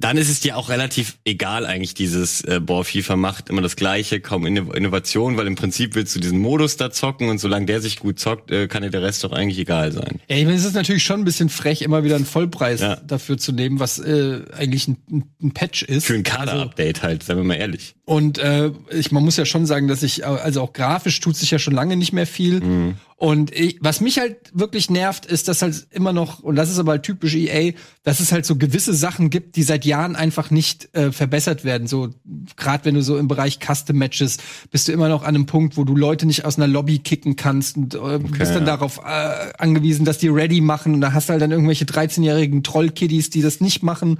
dann 0.00 0.16
ist 0.16 0.30
es 0.30 0.40
dir 0.40 0.56
auch 0.56 0.70
relativ 0.70 1.18
egal 1.24 1.66
eigentlich 1.66 1.94
dieses 1.94 2.42
äh, 2.42 2.60
boah, 2.60 2.84
FIFA 2.84 3.16
macht 3.16 3.50
immer 3.50 3.60
das 3.60 3.76
gleiche, 3.76 4.20
kaum 4.20 4.46
Innovation, 4.46 5.36
weil 5.36 5.46
im 5.46 5.56
Prinzip 5.56 5.94
willst 5.94 6.16
du 6.16 6.20
diesen 6.20 6.38
Modus 6.38 6.76
da 6.76 6.90
zocken 6.90 7.28
und 7.28 7.38
solange 7.38 7.66
der 7.66 7.80
sich 7.80 7.98
gut 7.98 8.18
zockt, 8.18 8.50
äh, 8.50 8.66
kann 8.66 8.82
dir 8.82 8.90
der 8.90 9.02
Rest 9.02 9.22
doch 9.24 9.32
eigentlich 9.32 9.58
egal 9.58 9.92
sein. 9.92 10.20
Ja, 10.28 10.36
ich 10.36 10.44
meine, 10.44 10.56
es 10.56 10.64
ist 10.64 10.74
natürlich 10.74 11.04
schon 11.04 11.20
ein 11.20 11.24
bisschen 11.24 11.50
frech, 11.50 11.82
immer 11.82 12.02
wieder 12.02 12.16
einen 12.16 12.24
Vollpreis 12.24 12.80
ja. 12.80 12.96
dafür 12.96 13.36
zu 13.36 13.52
nehmen, 13.52 13.78
was 13.78 13.98
äh, 13.98 14.40
eigentlich 14.56 14.88
ein, 14.88 14.96
ein 15.42 15.52
Patch 15.52 15.82
ist. 15.82 16.06
Für 16.06 16.14
ein 16.14 16.22
Kader-Update 16.22 16.96
also, 16.98 17.08
halt, 17.08 17.22
sagen 17.22 17.40
wir 17.40 17.44
mal 17.44 17.54
ehrlich. 17.54 17.94
Und 18.10 18.38
äh, 18.38 18.72
ich, 18.90 19.12
man 19.12 19.22
muss 19.22 19.36
ja 19.36 19.44
schon 19.44 19.66
sagen, 19.66 19.86
dass 19.86 20.02
ich, 20.02 20.26
also 20.26 20.62
auch 20.62 20.72
grafisch 20.72 21.20
tut 21.20 21.36
sich 21.36 21.52
ja 21.52 21.60
schon 21.60 21.74
lange 21.74 21.96
nicht 21.96 22.12
mehr 22.12 22.26
viel. 22.26 22.58
Mhm. 22.58 22.94
Und 23.14 23.54
ich, 23.54 23.78
was 23.82 24.00
mich 24.00 24.18
halt 24.18 24.36
wirklich 24.52 24.90
nervt, 24.90 25.26
ist, 25.26 25.46
dass 25.46 25.62
halt 25.62 25.86
immer 25.92 26.12
noch, 26.12 26.40
und 26.40 26.56
das 26.56 26.70
ist 26.70 26.80
aber 26.80 26.90
halt 26.90 27.04
typisch 27.04 27.36
EA, 27.36 27.70
dass 28.02 28.18
es 28.18 28.32
halt 28.32 28.46
so 28.46 28.56
gewisse 28.56 28.94
Sachen 28.94 29.30
gibt, 29.30 29.54
die 29.54 29.62
seit 29.62 29.84
Jahren 29.84 30.16
einfach 30.16 30.50
nicht 30.50 30.92
äh, 30.92 31.12
verbessert 31.12 31.62
werden. 31.62 31.86
So, 31.86 32.08
gerade 32.56 32.84
wenn 32.84 32.96
du 32.96 33.02
so 33.02 33.16
im 33.16 33.28
Bereich 33.28 33.60
Custom 33.60 33.96
Matches 33.96 34.38
bist 34.72 34.88
du 34.88 34.92
immer 34.92 35.08
noch 35.08 35.22
an 35.22 35.36
einem 35.36 35.46
Punkt, 35.46 35.76
wo 35.76 35.84
du 35.84 35.94
Leute 35.94 36.26
nicht 36.26 36.44
aus 36.44 36.56
einer 36.56 36.66
Lobby 36.66 36.98
kicken 36.98 37.36
kannst 37.36 37.76
und 37.76 37.94
äh, 37.94 37.98
okay, 37.98 38.38
bist 38.40 38.56
dann 38.56 38.66
ja. 38.66 38.76
darauf 38.76 38.98
äh, 39.06 39.52
angewiesen, 39.56 40.04
dass 40.04 40.18
die 40.18 40.26
ready 40.26 40.60
machen. 40.60 40.94
Und 40.94 41.00
da 41.00 41.12
hast 41.12 41.28
du 41.28 41.34
halt 41.34 41.42
dann 41.42 41.52
irgendwelche 41.52 41.84
13-jährigen 41.84 42.64
Trollkiddies, 42.64 43.30
die 43.30 43.40
das 43.40 43.60
nicht 43.60 43.84
machen. 43.84 44.18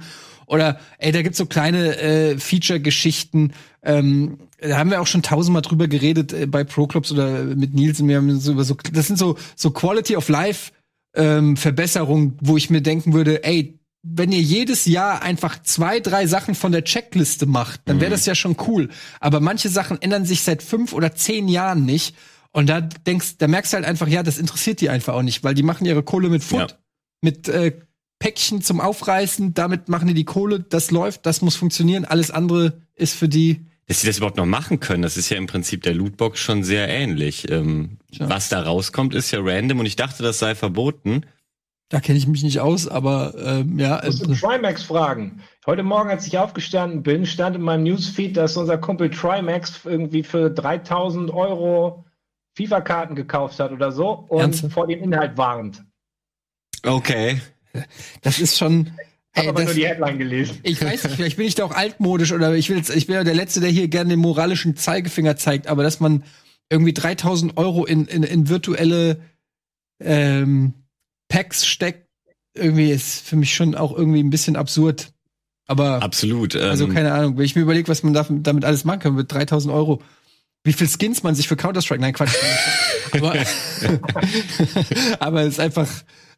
Oder 0.51 0.79
ey, 0.97 1.13
da 1.13 1.21
gibt's 1.21 1.37
so 1.37 1.45
kleine 1.45 1.97
äh, 1.97 2.37
Feature-Geschichten. 2.37 3.53
Ähm, 3.83 4.37
da 4.59 4.77
haben 4.77 4.91
wir 4.91 4.99
auch 4.99 5.07
schon 5.07 5.23
tausendmal 5.23 5.61
drüber 5.61 5.87
geredet 5.87 6.33
äh, 6.33 6.45
bei 6.45 6.65
Pro 6.65 6.87
Clubs 6.87 7.09
oder 7.09 7.43
mit 7.45 7.73
Nils 7.73 8.01
und 8.01 8.09
wir 8.09 8.17
haben 8.17 8.37
so 8.37 8.51
über 8.51 8.65
so, 8.65 8.75
das 8.91 9.07
sind 9.07 9.17
so, 9.17 9.37
so 9.55 9.71
Quality 9.71 10.17
of 10.17 10.27
Life 10.27 10.73
ähm, 11.15 11.55
Verbesserungen, 11.55 12.37
wo 12.41 12.57
ich 12.57 12.69
mir 12.69 12.81
denken 12.81 13.13
würde, 13.13 13.45
ey, 13.45 13.79
wenn 14.03 14.33
ihr 14.33 14.41
jedes 14.41 14.85
Jahr 14.85 15.21
einfach 15.21 15.61
zwei, 15.63 16.01
drei 16.01 16.27
Sachen 16.27 16.53
von 16.53 16.73
der 16.73 16.83
Checkliste 16.83 17.45
macht, 17.45 17.81
dann 17.85 18.01
wäre 18.01 18.09
mhm. 18.09 18.15
das 18.15 18.25
ja 18.25 18.35
schon 18.35 18.57
cool. 18.67 18.89
Aber 19.21 19.39
manche 19.39 19.69
Sachen 19.69 20.01
ändern 20.01 20.25
sich 20.25 20.41
seit 20.41 20.63
fünf 20.63 20.91
oder 20.91 21.15
zehn 21.15 21.47
Jahren 21.47 21.85
nicht. 21.85 22.13
Und 22.51 22.67
da 22.67 22.81
denkst, 22.81 23.37
da 23.37 23.47
merkst 23.47 23.71
du 23.71 23.75
halt 23.77 23.85
einfach, 23.85 24.09
ja, 24.09 24.21
das 24.21 24.37
interessiert 24.37 24.81
die 24.81 24.89
einfach 24.89 25.13
auch 25.13 25.21
nicht, 25.21 25.45
weil 25.45 25.53
die 25.53 25.63
machen 25.63 25.85
ihre 25.85 26.03
Kohle 26.03 26.27
mit 26.27 26.43
Foot, 26.43 26.71
ja. 26.71 26.77
mit 27.21 27.47
äh, 27.47 27.79
Päckchen 28.21 28.61
zum 28.61 28.79
Aufreißen, 28.79 29.55
damit 29.55 29.89
machen 29.89 30.07
die 30.07 30.13
die 30.13 30.25
Kohle, 30.25 30.59
das 30.59 30.91
läuft, 30.91 31.25
das 31.25 31.41
muss 31.41 31.55
funktionieren, 31.55 32.05
alles 32.05 32.29
andere 32.29 32.73
ist 32.95 33.15
für 33.15 33.27
die. 33.27 33.65
Dass 33.87 34.01
sie 34.01 34.07
das 34.07 34.17
überhaupt 34.17 34.37
noch 34.37 34.45
machen 34.45 34.79
können, 34.79 35.01
das 35.01 35.17
ist 35.17 35.29
ja 35.29 35.37
im 35.37 35.47
Prinzip 35.47 35.81
der 35.81 35.95
Lootbox 35.95 36.39
schon 36.39 36.63
sehr 36.63 36.87
ähnlich. 36.87 37.49
Ähm, 37.49 37.97
ja. 38.11 38.29
Was 38.29 38.47
da 38.47 38.61
rauskommt, 38.61 39.15
ist 39.15 39.31
ja 39.31 39.39
random 39.41 39.79
und 39.79 39.87
ich 39.87 39.95
dachte, 39.95 40.21
das 40.21 40.37
sei 40.37 40.53
verboten. 40.53 41.25
Da 41.89 41.99
kenne 41.99 42.19
ich 42.19 42.27
mich 42.27 42.43
nicht 42.43 42.59
aus, 42.59 42.87
aber 42.87 43.33
ähm, 43.43 43.79
ja. 43.79 44.03
Ich 44.03 44.25
muss 44.25 44.39
Trimax 44.39 44.83
fragen. 44.83 45.41
Heute 45.65 45.81
Morgen, 45.81 46.11
als 46.11 46.27
ich 46.27 46.37
aufgestanden 46.37 47.01
bin, 47.01 47.25
stand 47.25 47.55
in 47.55 47.63
meinem 47.63 47.83
Newsfeed, 47.83 48.37
dass 48.37 48.55
unser 48.55 48.77
Kumpel 48.77 49.09
Trimax 49.09 49.81
irgendwie 49.83 50.21
für 50.21 50.51
3000 50.51 51.31
Euro 51.33 52.05
FIFA-Karten 52.55 53.15
gekauft 53.15 53.59
hat 53.59 53.71
oder 53.71 53.91
so 53.91 54.11
und 54.29 54.41
Ernsthaft? 54.41 54.73
vor 54.73 54.85
dem 54.85 55.01
Inhalt 55.01 55.37
warnt. 55.37 55.83
Okay. 56.83 57.41
Das 58.21 58.39
ist 58.39 58.57
schon. 58.57 58.91
Ich 59.33 59.37
habe 59.37 59.43
Ey, 59.43 59.47
aber 59.49 59.59
das, 59.61 59.65
nur 59.67 59.73
die 59.75 59.87
Headline 59.87 60.17
gelesen. 60.17 60.59
ich 60.63 60.81
weiß 60.83 61.05
nicht, 61.05 61.15
vielleicht 61.15 61.37
bin 61.37 61.47
ich 61.47 61.55
da 61.55 61.63
auch 61.63 61.71
altmodisch 61.73 62.33
oder 62.33 62.53
ich 62.53 62.69
will 62.69 62.77
jetzt, 62.77 62.93
ich 62.93 63.07
bin 63.07 63.15
ja 63.15 63.23
der 63.23 63.33
Letzte, 63.33 63.61
der 63.61 63.69
hier 63.69 63.87
gerne 63.87 64.09
den 64.09 64.19
moralischen 64.19 64.75
Zeigefinger 64.75 65.37
zeigt, 65.37 65.67
aber 65.67 65.83
dass 65.83 66.01
man 66.01 66.23
irgendwie 66.69 66.93
3000 66.93 67.55
Euro 67.57 67.85
in, 67.85 68.05
in, 68.07 68.23
in 68.23 68.49
virtuelle 68.49 69.21
ähm, 70.01 70.73
Packs 71.29 71.65
steckt, 71.65 72.07
irgendwie 72.55 72.91
ist 72.91 73.21
für 73.25 73.37
mich 73.37 73.55
schon 73.55 73.75
auch 73.75 73.95
irgendwie 73.97 74.21
ein 74.21 74.29
bisschen 74.31 74.57
absurd. 74.57 75.13
Aber 75.67 76.01
Absolut. 76.03 76.55
Ähm, 76.55 76.63
Also 76.69 76.87
keine 76.89 77.13
Ahnung, 77.13 77.37
wenn 77.37 77.45
ich 77.45 77.55
mir 77.55 77.61
überlege, 77.61 77.87
was 77.87 78.03
man 78.03 78.13
da- 78.13 78.27
damit 78.29 78.65
alles 78.65 78.83
machen 78.83 78.99
kann 78.99 79.15
mit 79.15 79.31
3000 79.31 79.73
Euro. 79.73 80.01
Wie 80.65 80.73
viel 80.73 80.87
Skins 80.89 81.23
man 81.23 81.35
sich 81.35 81.47
für 81.47 81.55
Counter-Strike, 81.55 82.01
nein, 82.01 82.13
Quatsch. 82.13 82.35
aber, 83.13 83.33
aber 85.19 85.41
es 85.43 85.53
ist 85.53 85.59
einfach, 85.59 85.87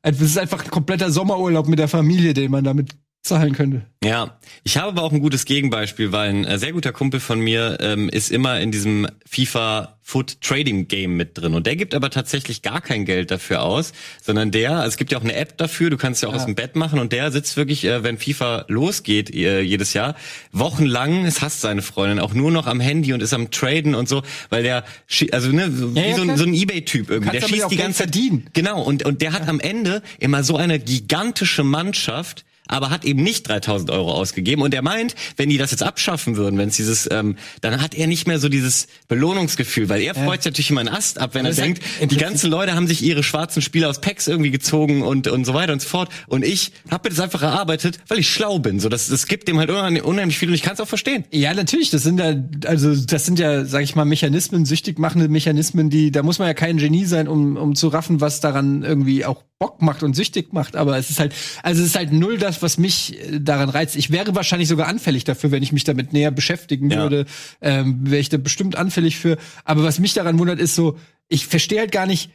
es 0.04 0.22
ist 0.22 0.38
einfach 0.38 0.64
ein 0.64 0.72
kompletter 0.72 1.10
Sommerurlaub 1.10 1.68
mit 1.68 1.80
der 1.80 1.88
Familie, 1.88 2.34
den 2.34 2.52
man 2.52 2.64
damit 2.64 2.96
zahlen 3.24 3.54
könnte. 3.54 3.84
Ja, 4.04 4.38
ich 4.66 4.76
habe 4.78 4.90
aber 4.90 5.04
auch 5.04 5.14
ein 5.14 5.22
gutes 5.22 5.46
Gegenbeispiel, 5.46 6.12
weil 6.12 6.30
ein 6.30 6.44
äh, 6.46 6.60
sehr 6.60 6.74
guter 6.74 6.92
Kumpel 6.92 7.22
von 7.22 7.40
mir 7.40 7.78
ähm, 7.80 8.10
ist 8.10 8.30
immer 8.30 8.60
in 8.60 8.70
diesem 8.72 9.08
FIFA 9.26 9.98
Foot 10.02 10.42
Trading 10.42 10.90
Game 10.90 11.16
mit 11.16 11.38
drin. 11.38 11.54
Und 11.54 11.66
der 11.66 11.78
gibt 11.78 11.96
aber 11.96 12.10
tatsächlich 12.10 12.62
gar 12.62 12.82
kein 12.82 13.06
Geld 13.06 13.32
dafür 13.32 13.62
aus, 13.62 13.94
sondern 14.22 14.52
der, 14.52 14.72
also 14.74 14.90
es 14.90 14.98
gibt 14.98 15.14
ja 15.14 15.18
auch 15.18 15.24
eine 15.24 15.34
App 15.36 15.58
dafür, 15.58 15.90
du 15.90 15.96
kannst 15.96 16.22
ja 16.22 16.28
auch 16.28 16.34
aus 16.36 16.44
dem 16.44 16.56
Bett 16.56 16.76
machen. 16.76 17.00
Und 17.00 17.14
der 17.14 17.32
sitzt 17.32 17.56
wirklich, 17.56 17.86
äh, 17.86 18.04
wenn 18.04 18.18
FIFA 18.18 18.66
losgeht 18.68 19.34
äh, 19.34 19.62
jedes 19.62 19.94
Jahr, 19.94 20.16
wochenlang, 20.52 21.24
es 21.26 21.42
hasst 21.42 21.62
seine 21.62 21.82
Freundin, 21.82 22.20
auch 22.20 22.34
nur 22.34 22.52
noch 22.52 22.68
am 22.68 22.82
Handy 22.82 23.14
und 23.14 23.24
ist 23.24 23.34
am 23.34 23.52
Traden 23.52 23.96
und 23.96 24.10
so, 24.10 24.22
weil 24.50 24.64
der, 24.64 24.84
also 25.32 25.50
ne, 25.50 25.72
so, 25.72 25.96
wie 25.96 26.00
ja, 26.02 26.16
so, 26.18 26.24
ein- 26.24 26.36
so 26.38 26.44
ein 26.44 26.54
Ebay-Typ 26.54 27.10
irgendwie, 27.10 27.32
der 27.32 27.48
schießt 27.48 27.72
die 27.72 27.78
ganze 27.78 28.00
Zeit. 28.04 28.14
Genau, 28.54 28.82
und, 28.82 29.06
und 29.06 29.22
der 29.22 29.32
hat 29.32 29.48
am 29.48 29.62
Ende 29.62 30.02
immer 30.20 30.44
so 30.44 30.58
eine 30.58 30.78
gigantische 30.80 31.64
Mannschaft, 31.64 32.44
aber 32.68 32.90
hat 32.90 33.06
eben 33.06 33.24
nicht 33.24 33.48
3000 33.48 33.92
Euro 33.92 34.14
ausgegeben. 34.14 34.62
Und 34.62 34.74
er 34.74 34.82
meint, 34.82 35.16
wenn 35.38 35.50
die 35.50 35.58
das 35.58 35.72
jetzt 35.72 35.84
abschaffen 35.84 36.38
würden, 36.38 36.58
wenn 36.58 36.70
es 36.70 36.78
dieses, 36.78 37.10
ähm, 37.12 37.36
dann 37.62 37.82
hat 37.82 37.94
er 37.94 38.08
nicht 38.08 38.28
mehr 38.28 38.40
so 38.40 38.50
dieses 38.50 38.88
Belohnungsgefühl, 39.08 39.90
weil 39.90 40.02
er 40.02 40.16
freut 40.16 40.44
sich 40.44 40.52
natürlich 40.52 40.70
immer 40.72 40.82
einen 40.82 40.90
Ast 40.90 41.20
ab, 41.20 41.32
wenn 41.34 41.46
er 41.46 41.52
das 41.52 41.58
denkt, 41.58 41.84
die 42.02 42.18
ganzen 42.18 42.50
Leute 42.50 42.74
haben 42.74 42.88
sich 42.88 43.04
ihre 43.04 43.24
schwarzen 43.24 43.62
Spieler 43.62 43.90
aus 43.90 44.02
Packs 44.02 44.28
irgendwie 44.28 44.52
gezogen 44.52 45.02
und, 45.02 45.28
und 45.28 45.46
so 45.46 45.54
weiter 45.54 45.74
und 45.74 45.82
so 45.82 45.90
fort. 45.90 46.10
Und 46.28 46.46
ich 46.46 46.72
habe 46.90 47.10
mir 47.10 47.16
das 47.16 47.24
einfach 47.24 47.42
erarbeitet, 47.42 48.00
weil 48.08 48.20
ich 48.20 48.30
schlau 48.30 48.60
bin. 48.60 48.80
So, 48.80 48.90
das, 48.90 49.08
das 49.08 49.28
gibt 49.28 49.48
dem 49.48 49.60
halt 49.60 49.70
unheimlich, 49.70 50.04
unheimlich 50.04 50.38
viel 50.38 50.50
und 50.50 50.56
ich 50.56 50.62
kann 50.62 50.74
es 50.74 50.80
auch 50.80 50.88
verstehen. 50.88 51.26
Ja, 51.32 51.54
natürlich, 51.54 51.90
das 51.90 52.04
sind 52.04 52.20
ja, 52.20 52.36
also 52.66 52.96
das 52.96 53.26
sind 53.26 53.40
ja, 53.40 53.66
sag 53.66 53.84
ich 53.84 53.96
mal, 53.96 54.06
Mechanismen, 54.06 54.66
süchtig 54.66 55.00
machende 55.00 55.28
Mechanismen, 55.28 55.90
die, 55.90 56.12
da 56.12 56.24
muss 56.24 56.40
man 56.40 56.48
ja 56.48 56.54
kein 56.54 56.78
Genie 56.78 57.06
sein, 57.06 57.28
um, 57.28 57.58
um 57.58 57.76
zu 57.76 57.88
raffen, 57.90 58.22
was 58.22 58.40
daran 58.40 58.84
irgendwie 58.84 59.26
auch 59.26 59.44
Bock 59.64 59.82
macht 59.82 60.04
und 60.04 60.14
süchtig 60.14 60.52
macht. 60.52 60.76
Aber 60.76 60.98
es 60.98 61.10
ist 61.10 61.22
halt, 61.22 61.34
also 61.64 61.82
es 61.82 61.88
ist 61.88 61.96
halt 61.96 62.12
null 62.12 62.38
das, 62.38 62.62
was 62.62 62.78
mich 62.78 63.18
äh, 63.18 63.40
daran 63.40 63.70
reizt. 63.70 63.96
Ich 63.96 64.12
wäre 64.12 64.36
wahrscheinlich 64.36 64.68
sogar 64.68 64.88
anfällig 64.88 65.24
dafür, 65.24 65.52
wenn 65.52 65.64
ich 65.64 65.72
mich 65.72 65.86
damit 65.86 66.12
näher 66.12 66.32
beschäftigen 66.32 66.92
Ja. 66.92 66.98
würde, 67.04 67.26
ähm, 67.62 68.00
wäre 68.04 68.20
ich 68.20 68.28
da 68.28 68.36
bestimmt 68.36 68.76
anfällig 68.76 69.18
für. 69.18 69.38
Aber 69.64 69.84
was 69.84 70.00
mich 70.00 70.14
daran 70.14 70.38
wundert, 70.38 70.60
ist 70.60 70.76
so, 70.76 70.98
ich 71.30 71.48
verstehe 71.48 71.80
halt 71.80 71.94
gar 71.94 72.06
nicht, 72.08 72.30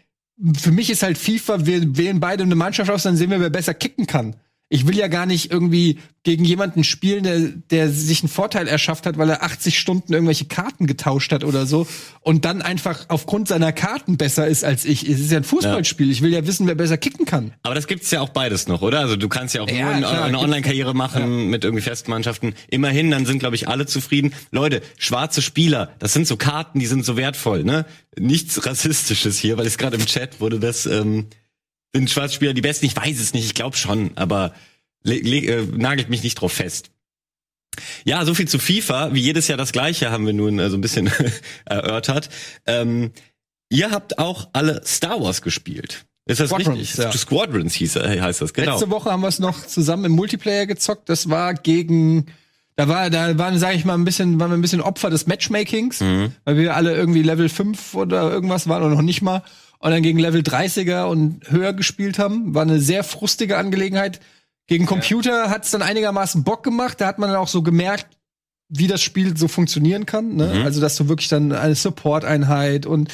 für 0.59 0.73
mich 0.73 0.89
ist 0.89 1.03
halt 1.03 1.19
FIFA, 1.19 1.67
wir 1.67 1.99
wählen 1.99 2.19
beide 2.19 2.45
eine 2.45 2.55
Mannschaft 2.55 2.91
aus, 2.91 3.03
dann 3.03 3.17
sehen 3.19 3.31
wir, 3.31 3.41
wer 3.41 3.51
besser 3.51 3.75
kicken 3.75 4.07
kann. 4.07 4.37
Ich 4.71 4.87
will 4.87 4.97
ja 4.97 5.09
gar 5.09 5.25
nicht 5.25 5.51
irgendwie 5.51 5.99
gegen 6.25 6.45
jemanden 6.45 6.85
spielen, 6.85 7.23
der, 7.23 7.39
der 7.71 7.89
sich 7.89 8.21
einen 8.21 8.29
Vorteil 8.29 8.69
erschafft 8.69 9.07
hat, 9.07 9.17
weil 9.17 9.31
er 9.31 9.43
80 9.43 9.79
Stunden 9.79 10.13
irgendwelche 10.13 10.45
Karten 10.45 10.87
getauscht 10.87 11.33
hat 11.33 11.43
oder 11.43 11.65
so 11.65 11.87
und 12.21 12.45
dann 12.45 12.61
einfach 12.61 13.07
aufgrund 13.09 13.49
seiner 13.49 13.73
Karten 13.73 14.19
besser 14.19 14.47
ist 14.47 14.65
als 14.65 14.85
ich. 14.85 15.09
Es 15.09 15.21
ist 15.21 15.31
ja 15.33 15.39
ein 15.39 15.45
Fußballspiel. 15.45 16.11
Ich 16.11 16.21
will 16.21 16.31
ja 16.31 16.47
wissen, 16.47 16.67
wer 16.67 16.75
besser 16.75 16.99
kicken 16.99 17.25
kann. 17.25 17.55
Aber 17.63 17.75
das 17.75 17.87
gibt's 17.87 18.11
ja 18.11 18.21
auch 18.21 18.29
beides 18.29 18.69
noch, 18.69 18.83
oder? 18.83 19.01
Also 19.01 19.17
du 19.17 19.29
kannst 19.31 19.55
ja 19.55 19.63
auch 19.63 19.71
Ja, 19.71 19.85
nur 19.85 19.89
eine, 19.91 20.01
klar, 20.01 20.25
eine 20.25 20.39
Online-Karriere 20.39 20.95
machen 20.95 21.49
mit 21.49 21.65
irgendwie 21.65 21.83
festen 21.83 22.11
Mannschaften. 22.11 22.55
Immerhin, 22.69 23.11
dann 23.11 23.25
sind, 23.25 23.39
glaube 23.39 23.57
ich, 23.57 23.69
alle 23.69 23.87
zufrieden. 23.87 24.35
Leute, 24.51 24.83
schwarze 24.99 25.41
Spieler, 25.41 25.93
das 25.99 26.13
sind 26.13 26.27
so 26.27 26.37
Karten, 26.37 26.79
die 26.79 26.87
sind 26.87 27.07
so 27.07 27.17
wertvoll, 27.17 27.65
ne? 27.65 27.87
Nichts 28.19 28.67
Rassistisches 28.67 29.39
hier, 29.39 29.57
weil 29.57 29.67
es 29.67 29.79
gerade 29.79 29.97
im 29.97 30.05
Chat 30.05 30.41
wurde, 30.41 30.59
das 30.59 30.85
ähm, 30.85 31.29
sind 31.95 32.11
schwarze 32.11 32.35
Spieler 32.35 32.55
die 32.55 32.61
besten. 32.61 32.87
Ich 32.87 32.97
weiß 32.97 33.19
es 33.21 33.35
nicht, 33.35 33.45
ich 33.47 33.55
glaube 33.55 33.77
schon, 33.77 34.11
aber 34.17 34.53
äh, 35.05 35.63
nagelt 35.77 36.11
mich 36.11 36.23
nicht 36.23 36.35
drauf 36.37 36.53
fest. 36.53 36.91
Ja, 38.05 38.25
so 38.25 38.35
viel 38.35 38.49
zu 38.49 38.59
FIFA. 38.59 39.15
Wie 39.15 39.21
jedes 39.21 39.49
Jahr 39.49 39.59
das 39.59 39.73
Gleiche 39.73 40.11
haben 40.11 40.27
wir 40.27 40.33
nun 40.33 40.59
äh, 40.59 40.69
so 40.71 40.77
ein 40.77 40.81
bisschen 40.81 41.11
erörtert. 41.65 42.29
Ähm, 42.67 43.13
ihr 43.71 43.91
habt 43.91 44.19
auch 44.19 44.49
alle 44.53 44.83
Star 44.85 45.21
Wars 45.23 45.43
gespielt. 45.43 46.05
Ist 46.27 46.41
das 46.41 46.51
Squadrons, 46.51 46.79
richtig? 46.79 46.99
ja. 47.05 47.13
Squadrons 47.13 47.75
hieß, 47.75 47.97
äh, 47.97 48.21
heißt 48.21 48.43
das, 48.43 48.53
genau. 48.53 48.73
Letzte 48.73 48.91
Woche 48.91 49.11
haben 49.11 49.23
wir 49.23 49.29
es 49.29 49.39
noch 49.39 49.67
zusammen 49.67 50.05
im 50.07 50.13
Multiplayer 50.13 50.67
gezockt. 50.67 51.09
Das 51.09 51.31
war 51.31 51.55
gegen, 51.55 52.27
da 52.77 52.87
war, 52.89 53.09
da 53.09 53.39
waren, 53.39 53.59
sage 53.59 53.77
ich 53.77 53.85
mal, 53.87 53.95
ein 53.95 54.05
bisschen, 54.05 54.39
waren 54.39 54.51
wir 54.51 54.57
ein 54.59 54.61
bisschen 54.61 54.83
Opfer 54.83 55.09
des 55.09 55.27
Matchmakings, 55.27 56.01
Mhm. 56.01 56.33
weil 56.45 56.57
wir 56.59 56.77
alle 56.77 56.95
irgendwie 56.95 57.23
Level 57.23 57.49
5 57.49 57.95
oder 57.95 58.31
irgendwas 58.31 58.69
waren 58.69 58.83
oder 58.83 58.95
noch 58.95 59.03
nicht 59.03 59.23
mal. 59.23 59.43
Und 59.81 59.91
dann 59.93 60.03
gegen 60.03 60.19
Level 60.19 60.41
30er 60.41 61.05
und 61.05 61.51
höher 61.51 61.73
gespielt 61.73 62.19
haben. 62.19 62.55
War 62.55 62.63
eine 62.63 62.81
sehr 62.81 63.05
frustige 63.05 63.57
Angelegenheit. 63.59 64.21
Gegen 64.67 64.87
Computer 64.87 65.51
hat 65.51 65.65
es 65.65 65.71
dann 65.71 65.83
einigermaßen 65.83 66.43
Bock 66.45 66.63
gemacht. 66.65 67.01
Da 67.01 67.07
hat 67.07 67.19
man 67.19 67.31
dann 67.31 67.39
auch 67.39 67.49
so 67.49 67.63
gemerkt, 67.63 68.07
wie 68.69 68.87
das 68.87 69.01
Spiel 69.01 69.37
so 69.37 69.49
funktionieren 69.49 70.05
kann. 70.05 70.37
Ne? 70.37 70.53
Mhm. 70.57 70.63
Also, 70.63 70.81
dass 70.81 70.97
du 70.97 71.09
wirklich 71.09 71.29
dann 71.29 71.53
eine 71.53 71.75
Support-Einheit 71.75 72.87
und 72.87 73.13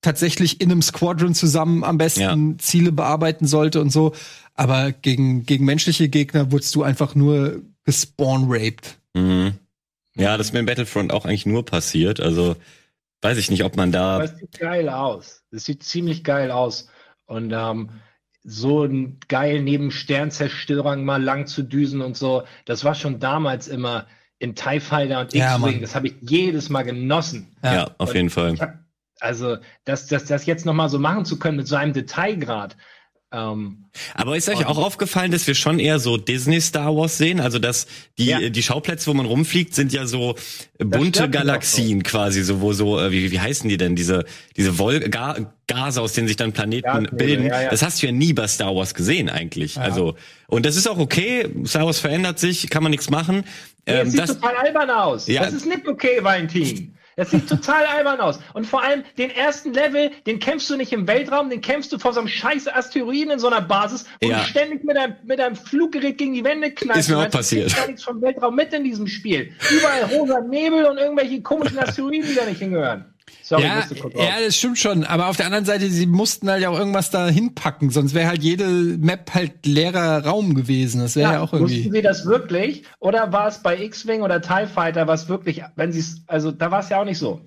tatsächlich 0.00 0.60
in 0.60 0.70
einem 0.70 0.82
Squadron 0.82 1.34
zusammen 1.34 1.84
am 1.84 1.98
besten 1.98 2.20
Ja. 2.20 2.58
Ziele 2.58 2.90
bearbeiten 2.92 3.46
sollte 3.46 3.80
und 3.80 3.90
so. 3.90 4.14
Aber 4.54 4.92
gegen, 4.92 5.44
gegen 5.44 5.64
menschliche 5.64 6.08
Gegner 6.08 6.50
wurdest 6.50 6.74
du 6.74 6.82
einfach 6.82 7.14
nur 7.14 7.62
gespawn-raped. 7.84 8.98
Mhm. 9.14 9.52
Ja, 10.16 10.36
das 10.36 10.48
ist 10.48 10.52
mir 10.52 10.60
in 10.60 10.66
Battlefront 10.66 11.12
auch 11.12 11.24
eigentlich 11.26 11.46
nur 11.46 11.64
passiert. 11.64 12.18
Also 12.18 12.56
weiß 13.22 13.38
ich 13.38 13.50
nicht, 13.50 13.62
ob 13.64 13.76
man 13.76 13.92
da. 13.92 14.22
es 14.22 14.36
sieht 14.36 14.58
geil 14.58 14.88
aus. 14.88 15.37
Es 15.50 15.64
sieht 15.64 15.82
ziemlich 15.82 16.24
geil 16.24 16.50
aus. 16.50 16.88
Und 17.26 17.52
ähm, 17.52 17.90
so 18.42 18.84
ein 18.84 19.18
geil 19.28 19.62
neben 19.62 19.90
Sternzerstörern 19.90 21.04
mal 21.04 21.22
lang 21.22 21.46
zu 21.46 21.62
düsen 21.62 22.00
und 22.00 22.16
so, 22.16 22.44
das 22.64 22.84
war 22.84 22.94
schon 22.94 23.20
damals 23.20 23.68
immer 23.68 24.06
in 24.38 24.54
TIE 24.54 24.80
Fighter 24.80 25.20
und 25.20 25.34
Ja, 25.34 25.56
X-Wing. 25.56 25.80
Das 25.80 25.94
habe 25.94 26.08
ich 26.08 26.14
jedes 26.20 26.68
Mal 26.68 26.82
genossen. 26.82 27.56
Ja, 27.62 27.90
auf 27.98 28.10
Und 28.10 28.16
jeden 28.16 28.30
Fall. 28.30 28.58
Hab, 28.58 28.78
also, 29.20 29.56
das, 29.84 30.06
das, 30.06 30.26
das 30.26 30.46
jetzt 30.46 30.64
noch 30.64 30.74
mal 30.74 30.88
so 30.88 30.98
machen 30.98 31.24
zu 31.24 31.38
können 31.38 31.56
mit 31.56 31.66
so 31.66 31.76
einem 31.76 31.92
Detailgrad. 31.92 32.76
Ähm, 33.30 33.84
Aber 34.14 34.38
ist 34.38 34.48
euch 34.48 34.64
auch 34.64 34.78
aufgefallen, 34.78 35.30
dass 35.30 35.46
wir 35.46 35.54
schon 35.54 35.78
eher 35.80 35.98
so 35.98 36.16
Disney 36.16 36.62
Star 36.62 36.96
Wars 36.96 37.18
sehen? 37.18 37.40
Also 37.40 37.58
dass 37.58 37.86
die 38.16 38.26
Ja. 38.26 38.48
die 38.48 38.62
Schauplätze, 38.62 39.06
wo 39.06 39.12
man 39.14 39.26
rumfliegt, 39.26 39.74
sind 39.74 39.92
ja 39.92 40.06
so 40.06 40.34
bunte 40.78 41.28
Galaxien 41.28 42.02
quasi, 42.02 42.42
so 42.42 42.62
wo 42.62 42.72
so 42.72 42.98
äh, 42.98 43.10
wie 43.12 43.30
wie 43.30 43.38
heißen 43.38 43.68
die 43.68 43.76
denn 43.76 43.96
diese 43.96 44.24
diese 44.56 44.78
Wol 44.78 45.00
Ga 45.00 45.36
Gase, 45.66 46.00
aus 46.00 46.14
denen 46.14 46.26
sich 46.26 46.36
dann 46.38 46.52
Planeten 46.54 46.86
Gasnebel, 46.86 47.18
bilden. 47.18 47.46
ja, 47.48 47.62
ja. 47.64 47.70
Das 47.70 47.82
hast 47.82 48.00
du 48.02 48.06
ja 48.06 48.12
nie 48.12 48.32
bei 48.32 48.46
Star 48.48 48.74
Wars 48.74 48.94
gesehen 48.94 49.28
eigentlich. 49.28 49.78
Also 49.78 50.14
und 50.46 50.64
das 50.64 50.76
ist 50.76 50.88
auch 50.88 50.98
okay. 50.98 51.46
Star 51.66 51.84
Wars 51.84 51.98
verändert 52.00 52.38
sich, 52.38 52.70
kann 52.70 52.82
man 52.82 52.90
nichts 52.90 53.10
machen. 53.10 53.44
nee, 53.86 53.92
Ähm, 53.92 54.10
sieht 54.10 54.20
das, 54.20 54.30
total 54.40 54.56
albern 54.56 54.88
aus. 54.88 55.26
Ja. 55.26 55.44
Das 55.44 55.52
ist 55.52 55.66
nicht 55.66 55.86
okay, 55.86 56.20
Valentin. 56.22 56.94
Das 57.18 57.32
sieht 57.32 57.48
total 57.48 57.84
albern 57.84 58.20
aus. 58.20 58.38
Und 58.54 58.64
vor 58.64 58.82
allem 58.82 59.02
den 59.18 59.30
ersten 59.30 59.74
Level, 59.74 60.12
den 60.26 60.38
kämpfst 60.38 60.70
du 60.70 60.76
nicht 60.76 60.92
im 60.92 61.06
Weltraum, 61.08 61.50
den 61.50 61.60
kämpfst 61.60 61.92
du 61.92 61.98
vor 61.98 62.12
so 62.12 62.20
einem 62.20 62.28
scheiß 62.28 62.68
Asteroiden 62.68 63.32
in 63.32 63.38
so 63.40 63.48
einer 63.48 63.60
Basis, 63.60 64.06
wo 64.22 64.28
Ja. 64.30 64.38
du 64.38 64.44
ständig 64.44 64.84
mit 64.84 64.96
deinem, 64.96 65.16
mit 65.24 65.40
deinem 65.40 65.56
Fluggerät 65.56 66.16
gegen 66.16 66.32
die 66.34 66.44
Wände 66.44 66.70
knallst. 66.70 67.00
Ist 67.00 67.08
mir 67.10 67.18
auch 67.18 67.28
passiert. 67.30 67.74
gar 67.76 67.86
nichts 67.88 68.04
vom 68.04 68.22
Weltraum 68.22 68.54
mit 68.54 68.72
in 68.72 68.84
diesem 68.84 69.08
Spiel. 69.08 69.52
Überall 69.70 70.04
rosa 70.04 70.40
Nebel 70.40 70.84
und 70.86 70.96
irgendwelche 70.98 71.42
komischen 71.42 71.78
Asteroiden, 71.80 72.26
die 72.28 72.34
da 72.36 72.44
nicht 72.46 72.60
hingehören. 72.60 73.12
Sorry, 73.42 73.62
ja, 73.62 73.84
ja, 74.14 74.34
das 74.44 74.56
stimmt 74.56 74.78
schon. 74.78 75.04
Aber 75.04 75.28
auf 75.28 75.36
der 75.36 75.46
anderen 75.46 75.64
Seite, 75.64 75.88
sie 75.88 76.06
mussten 76.06 76.50
halt 76.50 76.62
ja 76.62 76.68
auch 76.68 76.78
irgendwas 76.78 77.10
da 77.10 77.28
hinpacken, 77.28 77.90
sonst 77.90 78.14
wäre 78.14 78.28
halt 78.28 78.42
jede 78.42 78.66
Map 78.66 79.32
halt 79.34 79.64
leerer 79.64 80.24
Raum 80.24 80.54
gewesen. 80.54 81.00
Das 81.00 81.16
wäre 81.16 81.32
ja, 81.34 81.40
auch 81.40 81.52
Mussten 81.52 81.76
irgendwie. 81.76 81.90
sie 81.96 82.02
das 82.02 82.26
wirklich? 82.26 82.84
Oder 83.00 83.32
war 83.32 83.48
es 83.48 83.62
bei 83.62 83.82
X-Wing 83.82 84.22
oder 84.22 84.40
TIE 84.42 84.66
Fighter 84.66 85.06
was 85.06 85.28
wirklich, 85.28 85.62
wenn 85.76 85.92
sie 85.92 86.00
es, 86.00 86.22
also 86.26 86.50
da 86.50 86.70
war 86.70 86.80
es 86.80 86.88
ja 86.90 87.00
auch 87.00 87.04
nicht 87.04 87.18
so. 87.18 87.40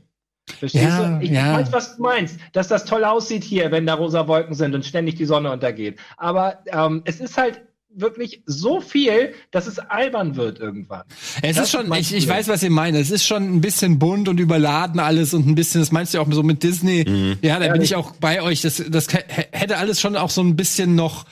Verstehst 0.57 0.83
Ja, 0.85 1.19
du? 1.19 1.23
Ich 1.23 1.31
ja. 1.31 1.53
weiß, 1.53 1.71
was 1.71 1.97
du 1.97 2.01
meinst, 2.03 2.39
dass 2.53 2.67
das 2.67 2.85
toll 2.85 3.03
aussieht 3.05 3.43
hier, 3.43 3.71
wenn 3.71 3.85
da 3.85 3.93
rosa 3.93 4.27
Wolken 4.27 4.53
sind 4.55 4.73
und 4.75 4.85
ständig 4.85 5.15
die 5.15 5.25
Sonne 5.25 5.51
untergeht. 5.51 5.99
Aber 6.17 6.63
ähm, 6.67 7.01
es 7.05 7.19
ist 7.19 7.37
halt 7.37 7.61
wirklich 7.95 8.41
so 8.45 8.79
viel, 8.81 9.33
dass 9.51 9.67
es 9.67 9.79
albern 9.79 10.35
wird 10.35 10.59
irgendwann. 10.59 11.03
Es 11.41 11.55
Das 11.57 11.65
ist 11.65 11.71
schon, 11.71 11.91
ich, 11.93 12.13
ich 12.13 12.27
weiß, 12.27 12.47
was 12.47 12.63
ihr 12.63 12.69
meint. 12.69 12.95
Es 12.97 13.11
ist 13.11 13.25
schon 13.25 13.43
ein 13.55 13.61
bisschen 13.61 13.99
bunt 13.99 14.29
und 14.29 14.39
überladen 14.39 14.99
alles 14.99 15.33
und 15.33 15.47
ein 15.47 15.55
bisschen, 15.55 15.81
das 15.81 15.91
meinst 15.91 16.13
du 16.13 16.17
ja 16.17 16.23
auch 16.23 16.31
so 16.31 16.43
mit 16.43 16.63
Disney. 16.63 17.05
Mhm. 17.07 17.37
Ja, 17.41 17.59
da 17.59 17.65
Ja, 17.67 17.73
bin 17.73 17.81
ich- 17.81 17.95
auch 17.95 18.13
bei 18.15 18.41
euch. 18.41 18.61
Das, 18.61 18.81
das 18.89 19.07
hätte 19.51 19.77
alles 19.77 19.99
schon 19.99 20.15
auch 20.15 20.29
so 20.29 20.41
ein 20.41 20.55
bisschen 20.55 20.95
noch, 20.95 21.25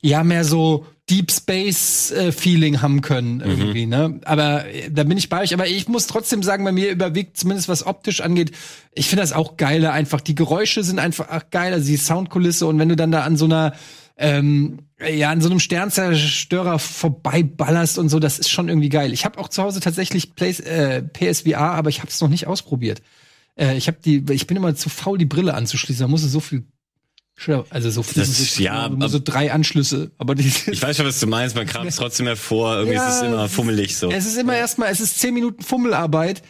ja, 0.00 0.22
mehr 0.24 0.44
so 0.44 0.86
Deep 1.10 1.30
Space 1.32 2.10
äh, 2.12 2.30
Feeling 2.32 2.80
haben 2.82 3.00
können 3.00 3.36
Mhm. 3.36 3.42
irgendwie, 3.42 3.86
ne? 3.86 4.20
Aber 4.24 4.66
äh, 4.66 4.90
da 4.90 5.04
bin 5.04 5.18
ich 5.18 5.28
bei 5.28 5.40
euch. 5.42 5.52
Aber 5.54 5.66
ich 5.66 5.88
muss 5.88 6.06
trotzdem 6.06 6.42
sagen, 6.42 6.64
bei 6.64 6.72
mir 6.72 6.90
überwiegt 6.90 7.36
zumindest 7.36 7.68
was 7.68 7.86
optisch 7.86 8.20
angeht. 8.20 8.52
Ich 8.94 9.08
finde 9.08 9.22
das 9.22 9.32
auch 9.32 9.56
geiler. 9.56 9.92
Einfach 9.92 10.20
die 10.20 10.34
Geräusche 10.34 10.84
sind 10.84 10.98
einfach 10.98 11.26
ach, 11.30 11.42
geil. 11.50 11.72
Also 11.72 11.86
die 11.86 11.96
Soundkulisse 11.96 12.66
und 12.66 12.78
wenn 12.78 12.88
du 12.88 12.96
dann 12.96 13.10
da 13.12 13.22
an 13.22 13.36
so 13.36 13.46
einer 13.46 13.72
ähm, 14.16 14.80
ja 15.08 15.30
an 15.30 15.40
so 15.40 15.48
einem 15.50 15.60
Sternzerstörer 15.60 16.78
vorbeiballerst 16.78 17.98
und 17.98 18.08
so, 18.08 18.18
das 18.18 18.38
ist 18.38 18.50
schon 18.50 18.68
irgendwie 18.68 18.88
geil. 18.88 19.12
Ich 19.12 19.24
habe 19.24 19.38
auch 19.38 19.48
zu 19.48 19.62
Hause 19.62 19.80
tatsächlich 19.80 20.34
Play, 20.34 20.50
äh, 20.50 21.02
PSVR, 21.02 21.58
aber 21.72 21.90
ich 21.90 22.00
habe 22.00 22.08
es 22.10 22.20
noch 22.20 22.28
nicht 22.28 22.46
ausprobiert. 22.46 23.02
Äh, 23.56 23.76
ich 23.76 23.86
habe 23.88 23.98
die, 24.04 24.24
ich 24.30 24.46
bin 24.46 24.56
immer 24.56 24.74
zu 24.74 24.88
faul, 24.88 25.18
die 25.18 25.26
Brille 25.26 25.54
anzuschließen. 25.54 26.04
Da 26.04 26.08
muss 26.08 26.22
es 26.22 26.32
so 26.32 26.40
viel 26.40 26.64
also 27.70 27.90
so 27.90 28.02
viel, 28.02 28.22
Das- 28.22 28.54
so, 28.54 28.62
ja, 28.62 28.88
nur 28.88 29.08
so 29.08 29.18
drei 29.18 29.52
Anschlüsse, 29.52 30.12
aber 30.18 30.34
die, 30.34 30.46
Ich 30.70 30.80
weiß 30.82 30.96
schon, 30.96 31.06
was 31.06 31.18
du 31.18 31.26
meinst. 31.26 31.56
Man 31.56 31.66
kramt 31.66 31.88
es 31.88 31.96
trotzdem 31.96 32.26
hervor. 32.26 32.76
Irgendwie 32.76 32.94
Ja, 32.96 33.08
ist 33.08 33.16
es 33.16 33.22
immer 33.22 33.48
fummelig 33.48 33.96
so. 33.96 34.10
Es 34.10 34.26
ist 34.26 34.36
immer 34.36 34.54
erstmal, 34.56 34.92
es 34.92 35.00
ist 35.00 35.18
zehn 35.18 35.34
Minuten 35.34 35.62
Fummelarbeit. 35.62 36.42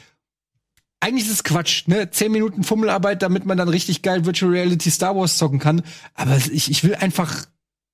Eigentlich 1.01 1.27
ist 1.27 1.33
es 1.33 1.45
Quatsch, 1.45 1.89
ne? 1.89 2.11
Zehn 2.11 2.31
Minuten 2.31 2.63
Fummelarbeit, 2.63 3.23
damit 3.23 3.47
man 3.47 3.57
dann 3.59 3.69
richtig 3.69 4.03
geil 4.03 4.25
Virtual 4.27 4.53
Reality 4.53 4.91
Star 4.91 5.17
Wars 5.17 5.37
zocken 5.39 5.59
kann. 5.59 5.83
Aber 6.15 6.37
ich, 6.53 6.71
ich 6.71 6.85
will 6.85 6.95
einfach, 6.95 7.47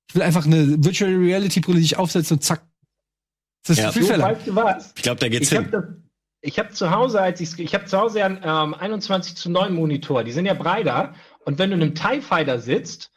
ich 0.09 0.15
will 0.15 0.21
einfach 0.23 0.45
eine 0.45 0.83
Virtual 0.83 1.13
Reality 1.15 1.59
Brille, 1.59 1.77
die 1.79 1.85
ich 1.85 1.97
aufsetze 1.97 2.33
und 2.33 2.43
zack. 2.43 2.63
Das 3.65 3.77
ist 3.77 3.83
Ja. 3.83 3.91
viel 3.91 4.03
du 4.03 4.55
was? 4.55 4.93
Ich 4.95 5.03
glaube, 5.03 5.19
da 5.19 5.29
geht's 5.29 5.51
Ich 5.51 5.57
hin. 5.57 5.69
das. 5.71 5.83
Ich 6.41 6.57
habe 6.57 6.69
zu 6.69 6.89
Hause, 6.89 7.21
als 7.21 7.41
ich 7.41 7.59
ich 7.59 7.73
habe 7.75 7.85
zu 7.85 7.97
Hause 7.97 8.23
einen 8.23 8.39
ähm, 8.43 8.73
21 8.73 9.35
zu 9.35 9.51
9 9.51 9.73
Monitor, 9.73 10.23
die 10.23 10.31
sind 10.31 10.45
ja 10.45 10.53
breiter. 10.53 11.13
Und 11.45 11.59
wenn 11.59 11.69
du 11.69 11.75
in 11.75 11.81
einem 11.83 11.95
TIE 11.95 12.21
Fighter 12.21 12.59
sitzt, 12.59 13.11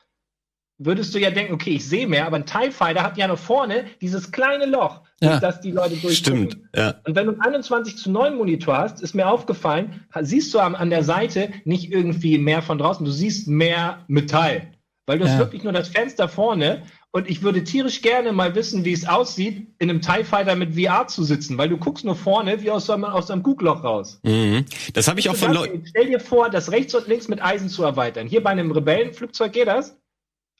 würdest 0.79 1.15
du 1.15 1.21
ja 1.21 1.31
denken, 1.31 1.55
okay, 1.55 1.71
ich 1.77 1.89
sehe 1.89 2.09
mehr, 2.09 2.27
aber 2.27 2.37
ein 2.37 2.47
TIE 2.47 2.73
Fighter 2.73 3.05
hat 3.05 3.17
ja 3.17 3.29
noch 3.29 3.39
vorne 3.39 3.85
dieses 4.01 4.33
kleine 4.33 4.67
Loch, 4.67 5.03
durch 5.21 5.35
Ja. 5.35 5.39
das 5.41 5.61
die 5.61 5.71
Leute 5.71 5.97
durchgucken. 5.97 6.51
Stimmt. 6.51 6.59
Ja. 6.75 7.01
Und 7.07 7.15
wenn 7.15 7.27
du 7.27 7.33
einen 7.33 7.41
21 7.41 7.97
zu 7.97 8.11
9 8.11 8.35
Monitor 8.37 8.77
hast, 8.77 9.01
ist 9.01 9.15
mir 9.15 9.29
aufgefallen, 9.29 10.05
siehst 10.23 10.53
du 10.53 10.59
am, 10.59 10.75
an 10.75 10.91
der 10.91 11.05
Seite 11.05 11.53
nicht 11.65 11.93
irgendwie 11.93 12.39
mehr 12.39 12.61
von 12.61 12.79
draußen, 12.79 13.05
du 13.07 13.13
siehst 13.13 13.47
mehr 13.47 14.05
Metall. 14.09 14.73
Weil 15.07 15.19
du 15.19 15.25
hast 15.25 15.33
Ja. 15.33 15.39
wirklich 15.41 15.65
nur 15.65 15.73
das 15.73 15.89
Fenster 15.89 16.29
vorne 16.29 16.85
und 17.11 17.29
ich 17.29 17.43
würde 17.43 17.65
tierisch 17.65 18.03
gerne 18.03 18.33
mal 18.33 18.55
wissen, 18.55 18.85
wie 18.85 18.93
es 18.93 19.07
aussieht, 19.07 19.67
in 19.79 19.91
einem 19.91 20.01
TIE 20.01 20.25
Fighter 20.25 20.55
mit 20.55 20.75
VR 20.79 21.09
zu 21.09 21.25
sitzen, 21.25 21.59
weil 21.59 21.69
du 21.69 21.77
guckst 21.77 22.05
nur 22.05 22.15
vorne 22.15 22.63
wie 22.63 22.71
aus 22.71 22.87
so 22.87 22.93
einem, 22.93 23.05
aus 23.05 23.27
so 23.27 23.33
einem 23.33 23.43
Guckloch 23.43 23.83
raus. 23.83 24.21
Mhm. 24.23 24.65
Das 24.95 25.09
habe 25.09 25.19
ich 25.21 25.29
auch 25.29 25.35
von 25.37 25.53
Leuten. 25.53 25.85
Stell 25.87 26.07
dir 26.07 26.21
vor, 26.21 26.51
das 26.51 26.71
rechts 26.71 26.95
und 26.95 27.09
links 27.09 27.29
mit 27.29 27.43
Eisen 27.43 27.69
zu 27.69 27.83
erweitern. 27.83 28.29
Hier 28.29 28.43
bei 28.43 28.51
einem 28.51 28.71
Rebellenflugzeug 28.71 29.53
geht 29.53 29.67
das, 29.67 29.99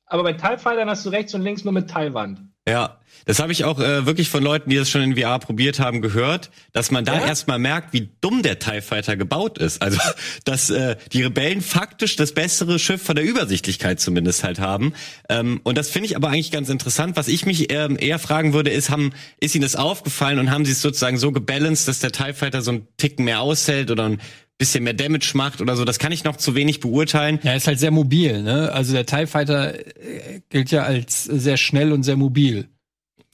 aber 0.07 0.25
bei 0.25 0.33
TIE 0.33 0.59
Fightern 0.59 0.91
hast 0.91 1.07
du 1.07 1.11
rechts 1.11 1.35
und 1.35 1.43
links 1.43 1.65
nur 1.65 1.73
Metallwand. 1.73 2.41
Ja, 2.69 2.99
das 3.25 3.39
habe 3.39 3.53
ich 3.53 3.65
auch 3.65 3.79
äh, 3.79 4.07
wirklich 4.07 4.29
von 4.29 4.43
Leuten, 4.43 4.71
die 4.71 4.77
das 4.77 4.91
schon 4.91 5.03
in 5.03 5.17
VR 5.17 5.39
probiert 5.39 5.79
haben, 5.79 6.01
gehört, 6.03 6.51
dass 6.73 6.91
man 6.91 7.05
da 7.05 7.15
Ja? 7.15 7.27
erstmal 7.27 7.59
merkt, 7.59 7.93
wie 7.93 8.09
dumm 8.21 8.43
der 8.43 8.59
TIE 8.59 8.81
Fighter 8.81 9.17
gebaut 9.17 9.59
ist. 9.59 9.81
Also, 9.81 9.99
dass 10.45 10.71
äh, 10.71 10.97
die 11.13 11.23
Rebellen 11.23 11.61
faktisch 11.61 12.17
das 12.17 12.33
bessere 12.33 12.79
Schiff 12.79 13.03
von 13.03 13.17
der 13.17 13.25
Übersichtlichkeit 13.25 14.01
zumindest 14.01 14.43
halt 14.45 14.59
haben. 14.59 14.95
Ähm, 15.29 15.61
und 15.63 15.79
das 15.79 15.89
finde 15.89 16.07
ich 16.07 16.17
aber 16.17 16.29
eigentlich 16.29 16.51
ganz 16.51 16.69
interessant. 16.69 17.17
Was 17.17 17.29
ich 17.29 17.47
mich 17.47 17.73
ähm, 17.73 17.97
eher 17.99 18.19
fragen 18.19 18.53
würde, 18.53 18.71
ist, 18.71 18.91
haben, 18.91 19.13
ist 19.39 19.55
Ihnen 19.55 19.63
das 19.63 19.77
aufgefallen 19.77 20.39
und 20.39 20.51
haben 20.51 20.65
Sie 20.65 20.73
es 20.73 20.83
sozusagen 20.83 21.19
so 21.19 21.33
gebalanced, 21.33 21.87
dass 21.89 22.01
der 22.01 22.13
TIE 22.13 22.33
Fighter 22.35 22.63
so 22.63 22.73
einen 22.73 22.89
Ticken 22.97 23.25
mehr 23.25 23.41
aushält 23.41 23.91
oder 23.91 24.09
ein 24.09 24.21
bisschen 24.63 24.85
mehr 24.85 24.95
Damage 24.95 25.33
macht 25.35 25.61
oder 25.61 25.77
so? 25.77 25.85
Das 25.85 25.99
kann 25.99 26.13
ich 26.13 26.25
noch 26.25 26.37
zu 26.37 26.55
wenig 26.55 26.81
beurteilen. 26.81 27.39
Ja, 27.43 27.55
ist 27.55 27.67
halt 27.67 27.79
sehr 27.81 27.91
mobil, 27.91 28.43
ne? 28.43 28.71
Also 28.73 28.93
der 28.93 29.05
TIE 29.07 29.27
Fighter 29.27 29.75
äh, 29.75 30.41
gilt 30.51 30.71
ja 30.71 30.85
als 30.85 31.25
sehr 31.25 31.57
schnell 31.57 31.93
und 31.93 32.05
sehr 32.05 32.17
mobil. 32.17 32.69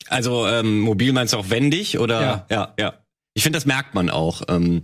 Also 0.08 0.46
ähm, 0.46 0.80
mobil 0.80 1.12
meinst 1.12 1.34
du 1.34 1.36
auch 1.38 1.50
wendig 1.50 1.98
oder? 1.98 2.20
Ja. 2.20 2.46
ja. 2.50 2.74
ja. 2.78 2.94
Ich 3.34 3.42
finde, 3.42 3.58
das 3.58 3.66
merkt 3.66 3.94
man 3.94 4.08
auch. 4.10 4.42
Ähm, 4.48 4.82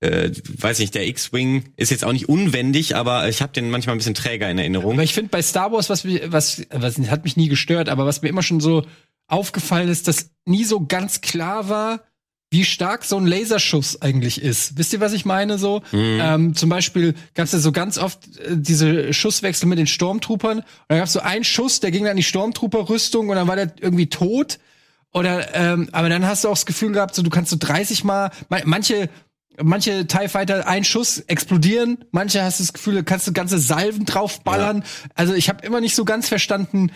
äh, 0.00 0.30
weiß 0.58 0.78
nicht, 0.78 0.94
der 0.94 1.06
X-Wing 1.08 1.72
ist 1.76 1.90
jetzt 1.90 2.04
auch 2.04 2.12
nicht 2.12 2.28
unwendig, 2.28 2.96
aber 2.96 3.28
ich 3.28 3.40
habe 3.42 3.52
den 3.52 3.70
manchmal 3.70 3.94
ein 3.94 3.98
bisschen 3.98 4.14
träger 4.14 4.50
in 4.50 4.58
Erinnerung. 4.58 4.94
Aber 4.94 5.02
ich 5.02 5.14
finde 5.14 5.30
bei 5.30 5.40
Star 5.42 5.72
Wars, 5.72 5.88
was, 5.90 6.04
mich- 6.04 6.22
was, 6.26 6.62
was 6.70 6.98
hat 7.10 7.24
mich 7.24 7.36
nie 7.36 7.48
gestört, 7.48 7.88
aber 7.88 8.04
was 8.06 8.22
mir 8.22 8.28
immer 8.28 8.42
schon 8.42 8.60
so 8.60 8.84
aufgefallen 9.28 9.88
ist, 9.88 10.06
dass 10.08 10.30
nie 10.46 10.64
so 10.64 10.86
ganz 10.86 11.20
klar 11.20 11.68
war, 11.68 12.00
wie 12.56 12.64
stark 12.64 13.04
so 13.04 13.18
ein 13.18 13.26
Laserschuss 13.26 14.00
eigentlich 14.00 14.40
ist. 14.40 14.78
Wisst 14.78 14.94
ihr, 14.94 15.00
was 15.00 15.12
ich 15.12 15.26
meine? 15.26 15.58
So, 15.58 15.82
ähm, 15.92 16.54
zum 16.54 16.70
Beispiel 16.70 17.12
gab 17.34 17.44
es 17.44 17.52
ja 17.52 17.58
so 17.58 17.70
ganz 17.70 17.98
oft 17.98 18.18
äh, 18.38 18.56
diese 18.56 19.12
Schusswechsel 19.12 19.68
mit 19.68 19.78
den 19.78 19.86
Stormtroopern. 19.86 20.58
Und 20.60 20.64
dann 20.88 20.98
gab 20.98 21.06
es 21.06 21.12
so 21.12 21.20
einen 21.20 21.44
Schuss, 21.44 21.80
der 21.80 21.90
ging 21.90 22.04
dann 22.04 22.12
in 22.12 22.16
die 22.16 22.22
Stormtrooper-Rüstung 22.22 23.28
und 23.28 23.36
dann 23.36 23.46
war 23.46 23.56
der 23.56 23.72
irgendwie 23.78 24.06
tot. 24.08 24.58
Oder, 25.12 25.54
ähm, 25.54 25.90
aber 25.92 26.08
dann 26.08 26.24
hast 26.26 26.44
du 26.44 26.48
auch 26.48 26.52
das 26.54 26.64
Gefühl 26.64 26.92
gehabt, 26.92 27.14
so 27.14 27.22
du 27.22 27.28
kannst 27.30 27.50
so 27.50 27.56
30 27.58 28.04
Mal, 28.04 28.30
ma- 28.48 28.60
manche, 28.64 29.10
manche 29.62 30.06
TIE 30.06 30.28
Fighter 30.28 30.66
ein 30.66 30.84
Schuss 30.84 31.18
explodieren, 31.20 31.98
manche 32.10 32.42
hast 32.42 32.58
du 32.60 32.64
das 32.64 32.72
Gefühl, 32.72 32.94
da 32.94 33.02
kannst 33.02 33.26
du 33.26 33.32
ganze 33.34 33.58
Salven 33.58 34.06
draufballern. 34.06 34.82
Also 35.14 35.34
ich 35.34 35.48
habe 35.50 35.64
immer 35.66 35.80
nicht 35.82 35.94
so 35.94 36.04
ganz 36.06 36.26
verstanden, 36.28 36.90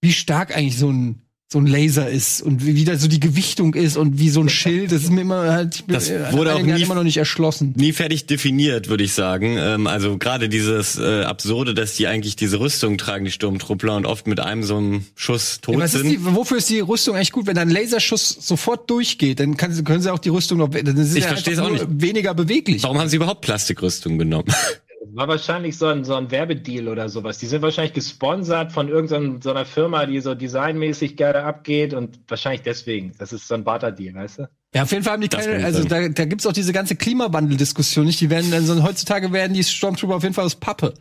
wie 0.00 0.12
stark 0.12 0.56
eigentlich 0.56 0.76
so 0.76 0.90
ein 0.90 1.21
so 1.52 1.58
ein 1.58 1.66
Laser 1.66 2.08
ist 2.08 2.40
und 2.40 2.64
wie, 2.64 2.76
wie 2.76 2.84
da 2.86 2.96
so 2.96 3.08
die 3.08 3.20
Gewichtung 3.20 3.74
ist 3.74 3.98
und 3.98 4.18
wie 4.18 4.30
so 4.30 4.40
ein 4.40 4.48
Schild. 4.48 4.90
Das 4.90 5.02
ist 5.02 5.12
mir 5.12 5.20
immer 5.20 5.52
halt 5.52 5.84
Das 5.86 6.08
äh, 6.08 6.32
wurde 6.32 6.54
auch 6.54 6.62
nie- 6.62 6.80
immer 6.82 6.94
noch 6.94 7.02
nicht 7.04 7.18
erschlossen. 7.18 7.74
Nie 7.76 7.92
fertig 7.92 8.24
definiert, 8.24 8.88
würde 8.88 9.04
ich 9.04 9.12
sagen. 9.12 9.56
Ähm, 9.58 9.86
also 9.86 10.16
gerade 10.16 10.48
dieses 10.48 10.98
äh, 10.98 11.24
Absurde, 11.24 11.74
dass 11.74 11.94
die 11.96 12.06
eigentlich 12.06 12.36
diese 12.36 12.58
Rüstung 12.58 12.96
tragen, 12.96 13.26
die 13.26 13.30
Sturmtruppler, 13.30 13.96
und 13.96 14.06
oft 14.06 14.26
mit 14.26 14.40
einem 14.40 14.62
so 14.62 14.78
einem 14.78 15.04
Schuss 15.14 15.60
tot 15.60 15.78
Ja, 15.78 15.86
sind. 15.86 16.08
die, 16.08 16.18
wofür 16.24 16.56
ist 16.56 16.70
die 16.70 16.80
Rüstung 16.80 17.16
eigentlich 17.16 17.32
gut? 17.32 17.46
Wenn 17.46 17.56
da 17.56 17.60
ein 17.60 17.70
Laserschuss 17.70 18.30
sofort 18.40 18.88
durchgeht, 18.88 19.38
dann 19.38 19.58
kann, 19.58 19.84
können 19.84 20.00
sie 20.00 20.10
auch 20.10 20.18
die 20.20 20.30
Rüstung 20.30 20.56
noch, 20.56 20.70
dann 20.70 20.96
sie 21.04 21.18
Ich 21.18 21.26
ja 21.26 21.62
auch 21.62 21.68
nur 21.68 21.86
weniger 21.90 22.32
beweglich. 22.32 22.82
Warum 22.82 22.98
haben 22.98 23.10
sie 23.10 23.16
überhaupt 23.16 23.42
Plastikrüstung 23.42 24.16
genommen? 24.16 24.48
Das 25.04 25.16
war 25.16 25.26
wahrscheinlich 25.26 25.76
so 25.76 25.86
ein, 25.86 26.04
so 26.04 26.14
ein 26.14 26.30
Werbedeal 26.30 26.86
oder 26.86 27.08
sowas. 27.08 27.38
Die 27.38 27.46
sind 27.46 27.60
wahrscheinlich 27.62 27.92
gesponsert 27.92 28.70
von 28.70 28.88
irgendeiner 28.88 29.40
so 29.42 29.50
einer 29.50 29.64
Firma, 29.64 30.06
die 30.06 30.20
so 30.20 30.34
designmäßig 30.34 31.16
gerne 31.16 31.42
abgeht 31.42 31.92
und 31.92 32.20
wahrscheinlich 32.28 32.62
deswegen. 32.62 33.12
Das 33.18 33.32
ist 33.32 33.48
so 33.48 33.54
ein 33.54 33.64
Barter-Deal, 33.64 34.14
weißt 34.14 34.38
du? 34.38 34.48
Ja, 34.74 34.84
auf 34.84 34.92
jeden 34.92 35.02
Fall 35.02 35.14
haben 35.14 35.22
die 35.22 35.28
keine, 35.28 35.64
also 35.64 35.82
da, 35.84 36.08
da 36.08 36.24
gibt's 36.24 36.46
auch 36.46 36.52
diese 36.52 36.72
ganze 36.72 36.94
Klimawandel-Diskussion 36.94 38.06
nicht. 38.06 38.20
Die 38.20 38.30
werden, 38.30 38.52
also 38.54 38.80
heutzutage 38.82 39.32
werden 39.32 39.54
die 39.54 39.64
Stormtrooper 39.64 40.14
auf 40.14 40.22
jeden 40.22 40.34
Fall 40.34 40.44
aus 40.44 40.54
Pappe. 40.54 40.94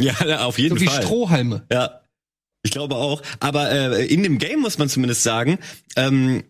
ja, 0.00 0.44
auf 0.44 0.58
jeden 0.58 0.76
So 0.76 0.80
wie 0.80 0.86
Fall. 0.86 1.02
Strohhalme. 1.02 1.66
Ja, 1.70 2.00
ich 2.62 2.70
glaube 2.70 2.94
auch. 2.94 3.22
Aber 3.40 3.70
äh, 3.72 4.06
in 4.06 4.22
dem 4.22 4.38
Game 4.38 4.60
muss 4.60 4.78
man 4.78 4.88
zumindest 4.88 5.24
sagen, 5.24 5.58
ähm, 5.96 6.44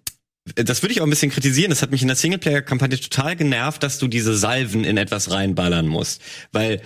das 0.56 0.82
würde 0.82 0.92
ich 0.92 1.00
auch 1.00 1.06
ein 1.06 1.10
bisschen 1.10 1.30
kritisieren. 1.30 1.70
Das 1.70 1.82
hat 1.82 1.90
mich 1.90 2.02
in 2.02 2.08
der 2.08 2.16
Singleplayer-Kampagne 2.16 2.98
total 2.98 3.36
genervt, 3.36 3.82
dass 3.82 3.98
du 3.98 4.08
diese 4.08 4.36
Salven 4.36 4.84
in 4.84 4.96
etwas 4.96 5.30
reinballern 5.30 5.86
musst. 5.86 6.20
Weil 6.50 6.82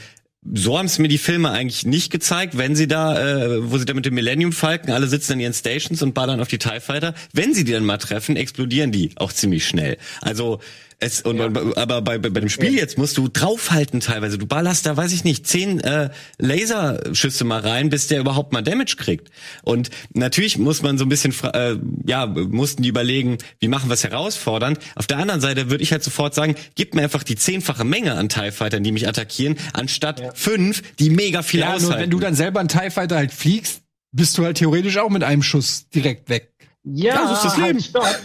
so 0.54 0.78
haben 0.78 0.86
es 0.86 0.98
mir 0.98 1.08
die 1.08 1.18
Filme 1.18 1.50
eigentlich 1.50 1.86
nicht 1.86 2.12
gezeigt, 2.12 2.56
wenn 2.56 2.76
sie 2.76 2.86
da, 2.86 3.18
äh, 3.18 3.70
wo 3.70 3.78
sie 3.78 3.84
da 3.84 3.94
mit 3.94 4.06
dem 4.06 4.14
Millennium 4.14 4.52
Falken 4.52 4.92
alle 4.92 5.08
sitzen 5.08 5.32
in 5.32 5.40
ihren 5.40 5.54
Stations 5.54 6.02
und 6.02 6.14
ballern 6.14 6.40
auf 6.40 6.48
die 6.48 6.58
TIE 6.58 6.80
Fighter. 6.80 7.14
Wenn 7.32 7.54
sie 7.54 7.64
die 7.64 7.72
dann 7.72 7.84
mal 7.84 7.98
treffen, 7.98 8.36
explodieren 8.36 8.92
die 8.92 9.10
auch 9.16 9.32
ziemlich 9.32 9.66
schnell. 9.66 9.96
Also 10.20 10.60
es, 10.98 11.20
und, 11.20 11.40
aber 11.40 12.00
bei, 12.00 12.18
bei, 12.18 12.30
bei 12.30 12.40
dem 12.40 12.48
Spiel 12.48 12.74
jetzt 12.74 12.96
musst 12.96 13.18
du 13.18 13.28
draufhalten 13.28 14.00
teilweise. 14.00 14.38
Du 14.38 14.46
ballerst 14.46 14.86
da, 14.86 14.96
weiß 14.96 15.12
ich 15.12 15.24
nicht, 15.24 15.46
zehn 15.46 15.80
äh, 15.80 16.08
Laserschüsse 16.38 17.44
mal 17.44 17.60
rein, 17.60 17.90
bis 17.90 18.06
der 18.06 18.20
überhaupt 18.20 18.52
mal 18.52 18.62
Damage 18.62 18.96
kriegt. 18.96 19.28
Und 19.62 19.90
natürlich 20.14 20.56
muss 20.56 20.82
man 20.82 20.96
so 20.96 21.04
ein 21.04 21.08
bisschen, 21.08 21.34
äh, 21.52 21.76
ja, 22.06 22.26
mussten 22.26 22.82
die 22.82 22.88
überlegen, 22.88 23.38
wie 23.60 23.68
machen 23.68 23.90
wir 23.90 23.94
es 23.94 24.04
herausfordernd. 24.04 24.78
Auf 24.94 25.06
der 25.06 25.18
anderen 25.18 25.40
Seite 25.40 25.70
würde 25.70 25.82
ich 25.82 25.92
halt 25.92 26.02
sofort 26.02 26.34
sagen, 26.34 26.54
gib 26.76 26.94
mir 26.94 27.02
einfach 27.02 27.22
die 27.24 27.36
zehnfache 27.36 27.84
Menge 27.84 28.14
an 28.14 28.28
TIE 28.30 28.50
Fightern, 28.50 28.82
die 28.82 28.92
mich 28.92 29.06
attackieren, 29.06 29.56
anstatt 29.74 30.22
fünf, 30.34 30.82
die 30.98 31.10
mega 31.10 31.42
viel 31.42 31.60
Ja, 31.60 31.74
aushalten. 31.74 31.88
nur 31.88 31.98
wenn 32.00 32.10
du 32.10 32.18
dann 32.20 32.34
selber 32.34 32.60
einen 32.60 32.68
TIE 32.70 32.90
Fighter 32.90 33.16
halt 33.16 33.32
fliegst, 33.32 33.82
bist 34.12 34.38
du 34.38 34.44
halt 34.44 34.56
theoretisch 34.56 34.96
auch 34.96 35.10
mit 35.10 35.24
einem 35.24 35.42
Schuss 35.42 35.88
direkt 35.90 36.30
weg. 36.30 36.54
Ja, 36.84 37.16
das 37.16 37.38
ist 37.38 37.44
das 37.44 37.56
Leben. 37.58 37.78
Halt, 37.78 37.84
stopp. 37.84 38.18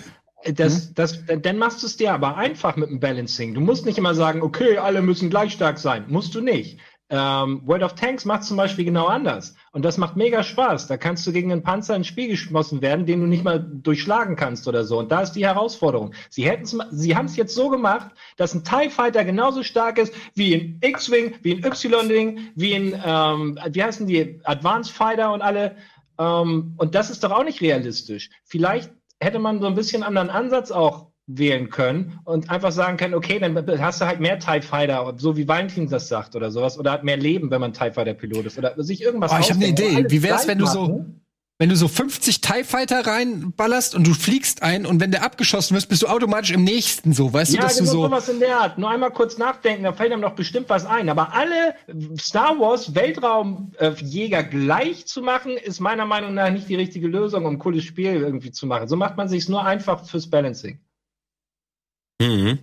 Das, 0.56 0.94
das, 0.94 1.24
dann 1.42 1.58
machst 1.58 1.84
du 1.84 1.88
es 1.88 1.98
dir 1.98 2.14
aber 2.14 2.36
einfach 2.36 2.76
mit 2.76 2.90
dem 2.90 3.00
Balancing. 3.00 3.54
Du 3.54 3.62
musst 3.62 3.86
nicht 3.86 3.98
immer 3.98 4.16
sagen, 4.16 4.42
okay, 4.42 4.78
alle 4.78 5.02
müssen 5.02 5.30
gleich 5.30 5.54
stark 5.54 5.78
sein. 5.78 6.06
Musst 6.08 6.34
du 6.34 6.42
nicht. 6.42 6.80
Ähm, 7.14 7.62
World 7.66 7.84
of 7.84 7.96
Tanks 7.96 8.24
macht 8.24 8.46
zum 8.46 8.56
Beispiel 8.56 8.86
genau 8.86 9.08
anders. 9.08 9.54
Und 9.74 9.84
das 9.84 9.98
macht 9.98 10.16
mega 10.16 10.44
Spaß. 10.44 10.88
Da 10.88 10.96
kannst 10.96 11.28
du 11.28 11.34
gegen 11.34 11.52
einen 11.52 11.62
Panzer 11.62 11.94
ins 11.94 12.08
Spiel 12.08 12.30
geschmossen 12.30 12.82
werden, 12.82 13.06
den 13.06 13.20
du 13.20 13.28
nicht 13.28 13.44
mal 13.44 13.60
durchschlagen 13.60 14.38
kannst 14.38 14.66
oder 14.66 14.86
so. 14.86 14.98
Und 14.98 15.12
da 15.12 15.22
ist 15.22 15.34
die 15.34 15.46
Herausforderung. 15.46 16.14
Sie 16.30 16.50
hätten's, 16.50 16.76
sie 16.92 17.18
haben 17.18 17.26
es 17.26 17.36
jetzt 17.36 17.54
so 17.54 17.68
gemacht, 17.68 18.12
dass 18.38 18.54
ein 18.54 18.64
TIE 18.64 18.90
Fighter 18.90 19.26
genauso 19.26 19.62
stark 19.62 19.98
ist 19.98 20.14
wie 20.36 20.56
ein 20.56 20.80
X-Wing, 20.82 21.36
wie 21.42 21.56
ein 21.56 21.66
Y-Wing, 21.66 22.52
wie 22.56 22.76
ein, 22.76 23.02
ähm, 23.06 23.60
wie 23.72 23.84
heißen 23.84 24.08
die, 24.08 24.40
Advanced 24.46 24.94
Fighter 24.94 25.34
und 25.34 25.42
alle. 25.42 25.76
Ähm, 26.18 26.76
und 26.78 26.96
das 26.96 27.10
ist 27.10 27.26
doch 27.26 27.32
auch 27.32 27.44
nicht 27.44 27.60
realistisch. 27.60 28.30
Vielleicht 28.46 28.90
hätte 29.22 29.40
man 29.40 29.60
so 29.62 29.68
ein 29.68 29.76
bisschen 29.76 30.04
anderen 30.04 30.30
Ansatz 30.30 30.72
auch 30.72 31.08
wählen 31.28 31.70
können 31.70 32.20
und 32.26 32.50
einfach 32.50 32.72
sagen 32.72 32.98
können, 32.98 33.14
okay, 33.14 33.40
dann 33.40 33.56
hast 33.82 34.02
du 34.02 34.06
halt 34.06 34.20
mehr 34.20 34.40
TIE 34.40 34.62
Fighter, 34.62 35.14
so 35.18 35.38
wie 35.38 35.48
Valentin 35.48 35.88
das 35.88 36.08
sagt 36.10 36.36
oder 36.36 36.52
sowas, 36.52 36.78
oder 36.78 36.92
hat 36.92 37.04
mehr 37.04 37.16
Leben, 37.16 37.52
wenn 37.52 37.62
man 37.62 37.72
TIE 37.72 37.92
Fighter 37.92 38.14
Pilot 38.16 38.48
ist 38.48 38.58
oder 38.58 38.74
sich 38.84 39.02
irgendwas 39.02 39.32
Oh, 39.32 39.38
ich 39.40 39.50
hab 39.50 39.58
eine 39.58 39.68
Idee. 39.68 40.06
Wie 40.10 40.24
wär's, 40.24 40.44
gleich 40.44 40.48
wenn 40.48 40.58
du 40.60 40.66
so- 40.66 40.88
machen. 40.88 41.21
Wenn 41.62 41.70
du 41.70 41.76
so 41.76 41.88
50 41.88 42.42
TIE 42.42 42.64
Fighter 42.64 43.06
reinballerst 43.06 43.94
und 43.94 44.08
du 44.08 44.16
fliegst 44.16 44.64
ein 44.64 44.88
und 44.88 45.00
wenn 45.00 45.12
der 45.12 45.24
abgeschossen 45.24 45.76
wird, 45.76 45.88
bist 45.90 46.02
du 46.02 46.08
automatisch 46.08 46.50
im 46.50 46.64
nächsten 46.64 47.14
so, 47.14 47.32
weißt 47.32 47.54
ja, 47.54 47.62
du, 47.62 47.68
dass 47.68 47.78
genau 47.78 47.86
du 47.86 47.98
so. 47.98 48.04
sowas 48.06 48.30
in 48.30 48.40
der 48.40 48.58
Art. 48.58 48.80
Nur 48.80 48.90
einmal 48.90 49.12
kurz 49.12 49.38
nachdenken, 49.38 49.84
da 49.84 49.94
fällt 49.94 50.12
einem 50.12 50.24
doch 50.24 50.34
bestimmt 50.34 50.70
was 50.70 50.88
ein. 50.88 51.08
Aber 51.08 51.34
alle 51.34 51.76
Star 52.18 52.60
Wars 52.60 52.96
Weltraumjäger 52.96 54.42
gleich 54.42 55.06
zu 55.06 55.22
machen, 55.22 55.56
ist 55.56 55.80
meiner 55.80 56.08
Meinung 56.08 56.34
nach 56.34 56.50
nicht 56.50 56.68
die 56.68 56.74
richtige 56.74 57.08
Lösung, 57.08 57.46
um 57.46 57.54
ein 57.54 57.60
cooles 57.60 57.84
Spiel 57.84 58.16
irgendwie 58.16 58.52
zu 58.52 58.66
machen. 58.66 58.88
So 58.88 58.96
macht 58.96 59.18
man 59.18 59.30
sich 59.30 59.48
nur 59.48 59.64
einfach 59.64 60.04
fürs 60.04 60.32
Balancing. 60.32 60.80
Mhm. 62.20 62.58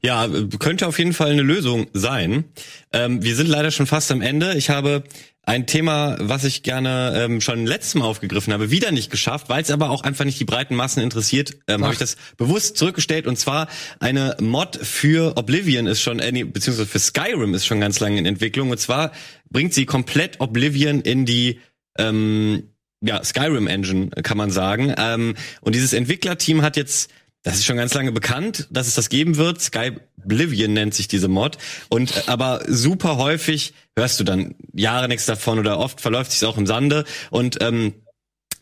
Ja, 0.00 0.28
könnte 0.60 0.86
auf 0.86 0.98
jeden 1.00 1.12
Fall 1.12 1.30
eine 1.30 1.42
Lösung 1.42 1.88
sein. 1.92 2.44
Ähm, 2.92 3.22
wir 3.22 3.34
sind 3.34 3.48
leider 3.48 3.72
schon 3.72 3.86
fast 3.86 4.12
am 4.12 4.22
Ende. 4.22 4.54
Ich 4.54 4.70
habe 4.70 5.02
ein 5.48 5.66
Thema, 5.66 6.18
was 6.20 6.44
ich 6.44 6.62
gerne 6.62 7.14
ähm, 7.16 7.40
schon 7.40 7.64
letztes 7.64 7.94
Mal 7.94 8.04
aufgegriffen 8.04 8.52
habe, 8.52 8.70
wieder 8.70 8.92
nicht 8.92 9.10
geschafft, 9.10 9.48
weil 9.48 9.62
es 9.62 9.70
aber 9.70 9.88
auch 9.88 10.02
einfach 10.02 10.26
nicht 10.26 10.38
die 10.38 10.44
breiten 10.44 10.76
Massen 10.76 11.02
interessiert, 11.02 11.56
ähm, 11.66 11.84
habe 11.84 11.94
ich 11.94 11.98
das 11.98 12.18
bewusst 12.36 12.76
zurückgestellt. 12.76 13.26
Und 13.26 13.38
zwar 13.38 13.66
eine 13.98 14.36
Mod 14.42 14.76
für 14.76 15.38
Oblivion 15.38 15.86
ist 15.86 16.02
schon, 16.02 16.18
äh, 16.18 16.44
beziehungsweise 16.44 16.84
für 16.84 16.98
Skyrim 16.98 17.54
ist 17.54 17.64
schon 17.64 17.80
ganz 17.80 17.98
lange 17.98 18.18
in 18.18 18.26
Entwicklung. 18.26 18.68
Und 18.68 18.78
zwar 18.78 19.10
bringt 19.48 19.72
sie 19.72 19.86
komplett 19.86 20.38
Oblivion 20.38 21.00
in 21.00 21.24
die 21.24 21.60
ähm, 21.96 22.64
ja, 23.00 23.24
Skyrim 23.24 23.68
Engine, 23.68 24.10
kann 24.22 24.36
man 24.36 24.50
sagen. 24.50 24.94
Ähm, 24.98 25.34
und 25.62 25.74
dieses 25.74 25.94
Entwicklerteam 25.94 26.60
hat 26.60 26.76
jetzt 26.76 27.10
das 27.42 27.56
ist 27.56 27.64
schon 27.64 27.76
ganz 27.76 27.94
lange 27.94 28.12
bekannt, 28.12 28.66
dass 28.70 28.88
es 28.88 28.94
das 28.94 29.08
geben 29.08 29.36
wird. 29.36 29.60
Sky 29.60 29.92
Oblivion 30.22 30.72
nennt 30.72 30.94
sich 30.94 31.08
diese 31.08 31.28
Mod. 31.28 31.56
Und 31.88 32.16
äh, 32.16 32.22
aber 32.26 32.62
super 32.66 33.16
häufig 33.16 33.74
hörst 33.96 34.20
du 34.20 34.24
dann 34.24 34.54
Jahre 34.74 35.08
nichts 35.08 35.26
davon 35.26 35.58
oder 35.58 35.78
oft 35.78 36.00
verläuft 36.00 36.32
sich 36.32 36.44
auch 36.44 36.58
im 36.58 36.66
Sande. 36.66 37.04
Und 37.30 37.62
ähm, 37.62 37.94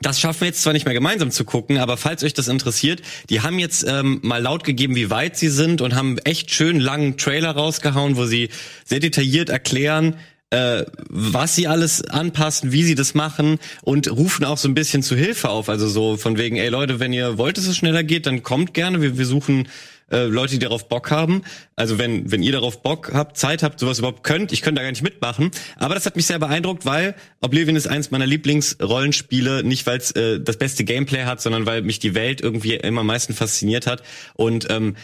das 0.01 0.21
schaffen 0.21 0.43
wir 0.43 0.49
jetzt 0.49 0.63
zwar 0.63 0.75
nicht 0.75 0.85
mehr 0.85 0.95
gemeinsam 0.95 1.31
zu 1.31 1.45
gucken, 1.45 1.79
aber 1.79 1.97
falls 1.97 2.23
euch 2.23 2.35
das 2.35 2.49
interessiert, 2.49 3.01
die 3.31 3.41
haben 3.41 3.59
jetzt 3.59 3.85
ähm, 3.89 4.21
mal 4.23 4.43
laut 4.43 4.63
gegeben, 4.63 4.95
wie 4.95 5.09
weit 5.09 5.39
sie 5.39 5.49
sind 5.49 5.81
und 5.81 5.95
haben 5.95 6.19
echt 6.19 6.51
schön 6.51 6.79
langen 6.79 7.17
Trailer 7.17 7.53
rausgehauen, 7.53 8.17
wo 8.17 8.27
sie 8.27 8.51
sehr 8.85 9.01
detailliert 9.01 9.49
erklären, 9.49 10.17
äh, 10.51 10.85
was 11.09 11.57
sie 11.57 11.67
alles 11.67 12.05
anpassen, 12.05 12.73
wie 12.73 12.85
sie 12.85 12.95
das 12.95 13.15
machen 13.15 13.59
und 13.83 14.11
rufen 14.11 14.45
auch 14.45 14.59
so 14.59 14.69
ein 14.69 14.75
bisschen 14.75 15.03
zu 15.03 15.17
Hilfe 15.17 15.49
auf. 15.49 15.69
Also 15.69 15.89
so 15.89 16.17
von 16.17 16.39
wegen, 16.39 16.57
ey 16.57 16.69
Leute, 16.69 17.01
wenn 17.01 17.13
ihr 17.13 17.39
wollt, 17.39 17.59
dass 17.59 17.67
es 17.67 17.77
schneller 17.77 18.05
geht, 18.05 18.27
dann 18.27 18.43
kommt 18.43 18.75
gerne. 18.75 19.03
Wir, 19.03 19.19
wir 19.19 19.27
suchen 19.27 19.69
äh, 20.11 20.25
Leute, 20.25 20.53
die 20.53 20.59
darauf 20.61 20.89
Bock 20.89 21.11
haben. 21.11 21.43
Also 21.75 21.99
wenn, 21.99 22.31
wenn 22.31 22.43
ihr 22.43 22.53
darauf 22.53 22.83
Bock 22.83 23.11
habt, 23.13 23.37
Zeit 23.37 23.63
habt, 23.63 23.81
sowas 23.81 23.99
überhaupt 23.99 24.23
könnt, 24.23 24.53
ich 24.53 24.63
könnte 24.63 24.79
da 24.79 24.83
gar 24.85 24.91
nicht 24.91 25.03
mitmachen. 25.03 25.51
Aber 25.77 25.95
das 25.95 26.07
hat 26.07 26.15
mich 26.15 26.27
sehr 26.27 26.39
beeindruckt, 26.39 26.87
weil 26.87 27.17
Oblivion 27.41 27.75
ist 27.75 27.89
eins 27.89 28.13
meiner 28.13 28.27
Lieblingsrollenspiele, 28.27 29.65
nicht 29.65 29.85
weil 29.87 29.99
es 29.99 30.13
äh, 30.13 30.41
das 30.41 30.59
beste 30.59 30.85
Gameplay 30.85 31.25
hat, 31.25 31.41
sondern 31.41 31.67
weil 31.67 31.83
mich 31.83 31.99
die 31.99 32.15
Welt 32.15 32.41
irgendwie 32.41 32.75
immer 32.75 33.01
am 33.01 33.09
meisten 33.09 33.35
fasziniert 33.35 33.87
hat. 33.87 34.03
Und 34.35 34.69
ähm, 34.71 34.97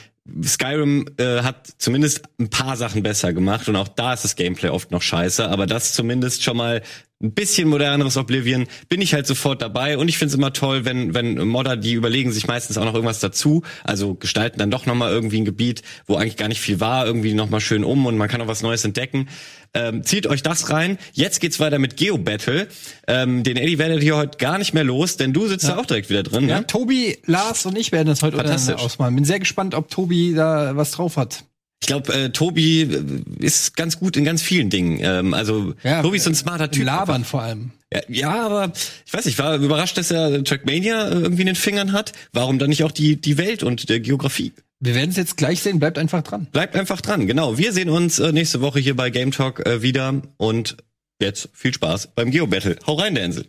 Skyrim 0.45 1.07
äh, 1.19 1.43
hat 1.43 1.69
zumindest 1.79 2.23
ein 2.39 2.49
paar 2.49 2.77
Sachen 2.77 3.03
besser 3.03 3.33
gemacht 3.33 3.69
und 3.69 3.77
auch 3.77 3.89
da 3.89 4.13
ist 4.13 4.25
das 4.25 4.37
Gameplay 4.37 4.69
oft 4.71 4.91
noch 4.91 5.03
scheiße, 5.03 5.49
aber 5.49 5.67
das 5.67 5.95
zumindest 5.95 6.45
schon 6.45 6.57
mal 6.57 6.83
ein 7.23 7.33
bisschen 7.33 7.69
moderneres 7.69 8.17
Oblivion, 8.17 8.67
bin 8.89 9.01
ich 9.01 9.15
halt 9.15 9.27
sofort 9.27 9.63
dabei 9.63 9.97
und 9.97 10.09
ich 10.09 10.19
finde 10.19 10.31
es 10.31 10.35
immer 10.35 10.53
toll, 10.53 10.85
wenn 10.85 11.15
wenn 11.15 11.47
Modder, 11.47 11.77
die 11.77 11.93
überlegen 11.93 12.33
sich 12.33 12.47
meistens 12.47 12.79
auch 12.79 12.85
noch 12.85 12.95
irgendwas 12.95 13.21
dazu, 13.21 13.63
also 13.85 14.15
gestalten 14.15 14.59
dann 14.59 14.71
doch 14.71 14.87
nochmal 14.87 15.13
irgendwie 15.13 15.41
ein 15.41 15.45
Gebiet, 15.45 15.83
wo 16.07 16.17
eigentlich 16.17 16.37
gar 16.37 16.49
nicht 16.49 16.61
viel 16.61 16.81
war, 16.81 17.07
irgendwie 17.07 17.35
nochmal 17.35 17.61
schön 17.61 17.85
um 17.85 18.07
und 18.07 18.17
man 18.17 18.29
kann 18.29 18.41
auch 18.41 18.49
was 18.49 18.63
Neues 18.63 18.85
entdecken. 18.85 19.29
Ähm, 19.75 20.03
zieht 20.03 20.27
euch 20.27 20.43
das 20.43 20.69
rein. 20.71 20.99
Jetzt 21.13 21.41
geht's 21.41 21.59
weiter 21.59 21.79
mit 21.79 21.97
Geo 21.97 22.19
Battle. 22.19 22.69
Ähm, 23.07 23.43
den 23.43 23.57
Eddie 23.57 23.79
werdet 23.79 24.03
ihr 24.03 24.17
heute 24.17 24.37
gar 24.37 24.59
nicht 24.59 24.75
mehr 24.75 24.85
los, 24.85 25.17
denn 25.17 25.33
du 25.33 25.47
sitzt 25.47 25.67
ja. 25.67 25.77
da 25.77 25.81
auch 25.81 25.87
direkt 25.87 26.11
wieder 26.11 26.23
drin. 26.23 26.49
Ja, 26.49 26.61
ne? 26.61 26.67
Tobi, 26.67 27.19
Lars 27.25 27.65
und 27.65 27.79
ich 27.79 27.93
werden 27.93 28.09
das 28.09 28.23
heute 28.23 28.43
ausmalen. 28.77 29.15
Bin 29.15 29.25
sehr 29.25 29.39
gespannt, 29.39 29.75
ob 29.75 29.89
Tobi 29.89 30.35
da 30.35 30.77
was 30.77 30.91
drauf 30.91 31.17
hat. 31.17 31.45
Ich 31.83 31.89
glaube, 31.89 32.15
äh, 32.15 32.31
Tobi 32.31 32.83
äh, 32.83 33.45
ist 33.45 33.77
ganz 33.77 33.99
gut 33.99 34.17
in 34.17 34.25
ganz 34.25 34.41
vielen 34.41 34.71
Dingen. 34.71 35.01
Ähm, 35.03 35.35
also 35.35 35.75
ja, 35.83 36.01
Tobi 36.01 36.19
ist 36.19 36.23
so 36.25 36.31
ein 36.31 36.37
smarter 36.37 36.71
Typ. 36.71 36.85
Labern 36.85 37.17
einfach. 37.17 37.29
vor 37.29 37.43
allem. 37.43 37.73
Ja, 37.93 38.01
ja, 38.09 38.47
aber 38.47 38.73
ich 39.05 39.13
weiß 39.13 39.25
nicht, 39.25 39.35
ich 39.35 39.39
war 39.41 39.57
überrascht, 39.57 39.99
dass 39.99 40.13
er 40.13 40.45
Trackmania 40.45 41.09
äh, 41.09 41.15
irgendwie 41.15 41.43
in 41.43 41.47
den 41.47 41.57
Fingern 41.57 41.91
hat. 41.91 42.13
Warum 42.33 42.61
dann 42.61 42.69
nicht 42.69 42.85
auch 42.85 42.93
die, 42.93 43.21
die 43.21 43.37
Welt 43.37 43.65
und 43.65 43.89
der 43.89 43.99
Geografie? 43.99 44.53
Wir 44.79 44.95
werden 44.95 45.11
es 45.11 45.17
jetzt 45.17 45.37
gleich 45.37 45.61
sehen, 45.61 45.81
bleibt 45.81 45.99
einfach 45.99 46.23
dran. 46.23 46.47
Bleibt 46.53 46.77
einfach 46.77 47.01
dran, 47.01 47.27
genau. 47.27 47.59
Wir 47.59 47.73
sehen 47.73 47.89
uns 47.89 48.21
äh, 48.21 48.31
nächste 48.31 48.61
Woche 48.61 48.79
hier 48.79 48.95
bei 48.95 49.11
Game 49.11 49.33
Talk 49.33 49.67
äh, 49.67 49.83
wieder 49.83 50.23
und 50.37 50.77
jetzt 51.21 51.49
viel 51.53 51.75
Spaß 51.75 52.15
beim 52.15 52.31
Geo 52.31 52.47
Battle. 52.47 52.77
Hau 52.87 52.95
rein, 52.95 53.17
der 53.17 53.25
Insel. 53.25 53.47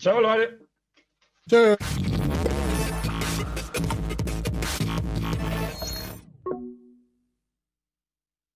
Ciao, 0.00 0.20
Leute. 0.20 0.58
Tschö. 1.48 1.76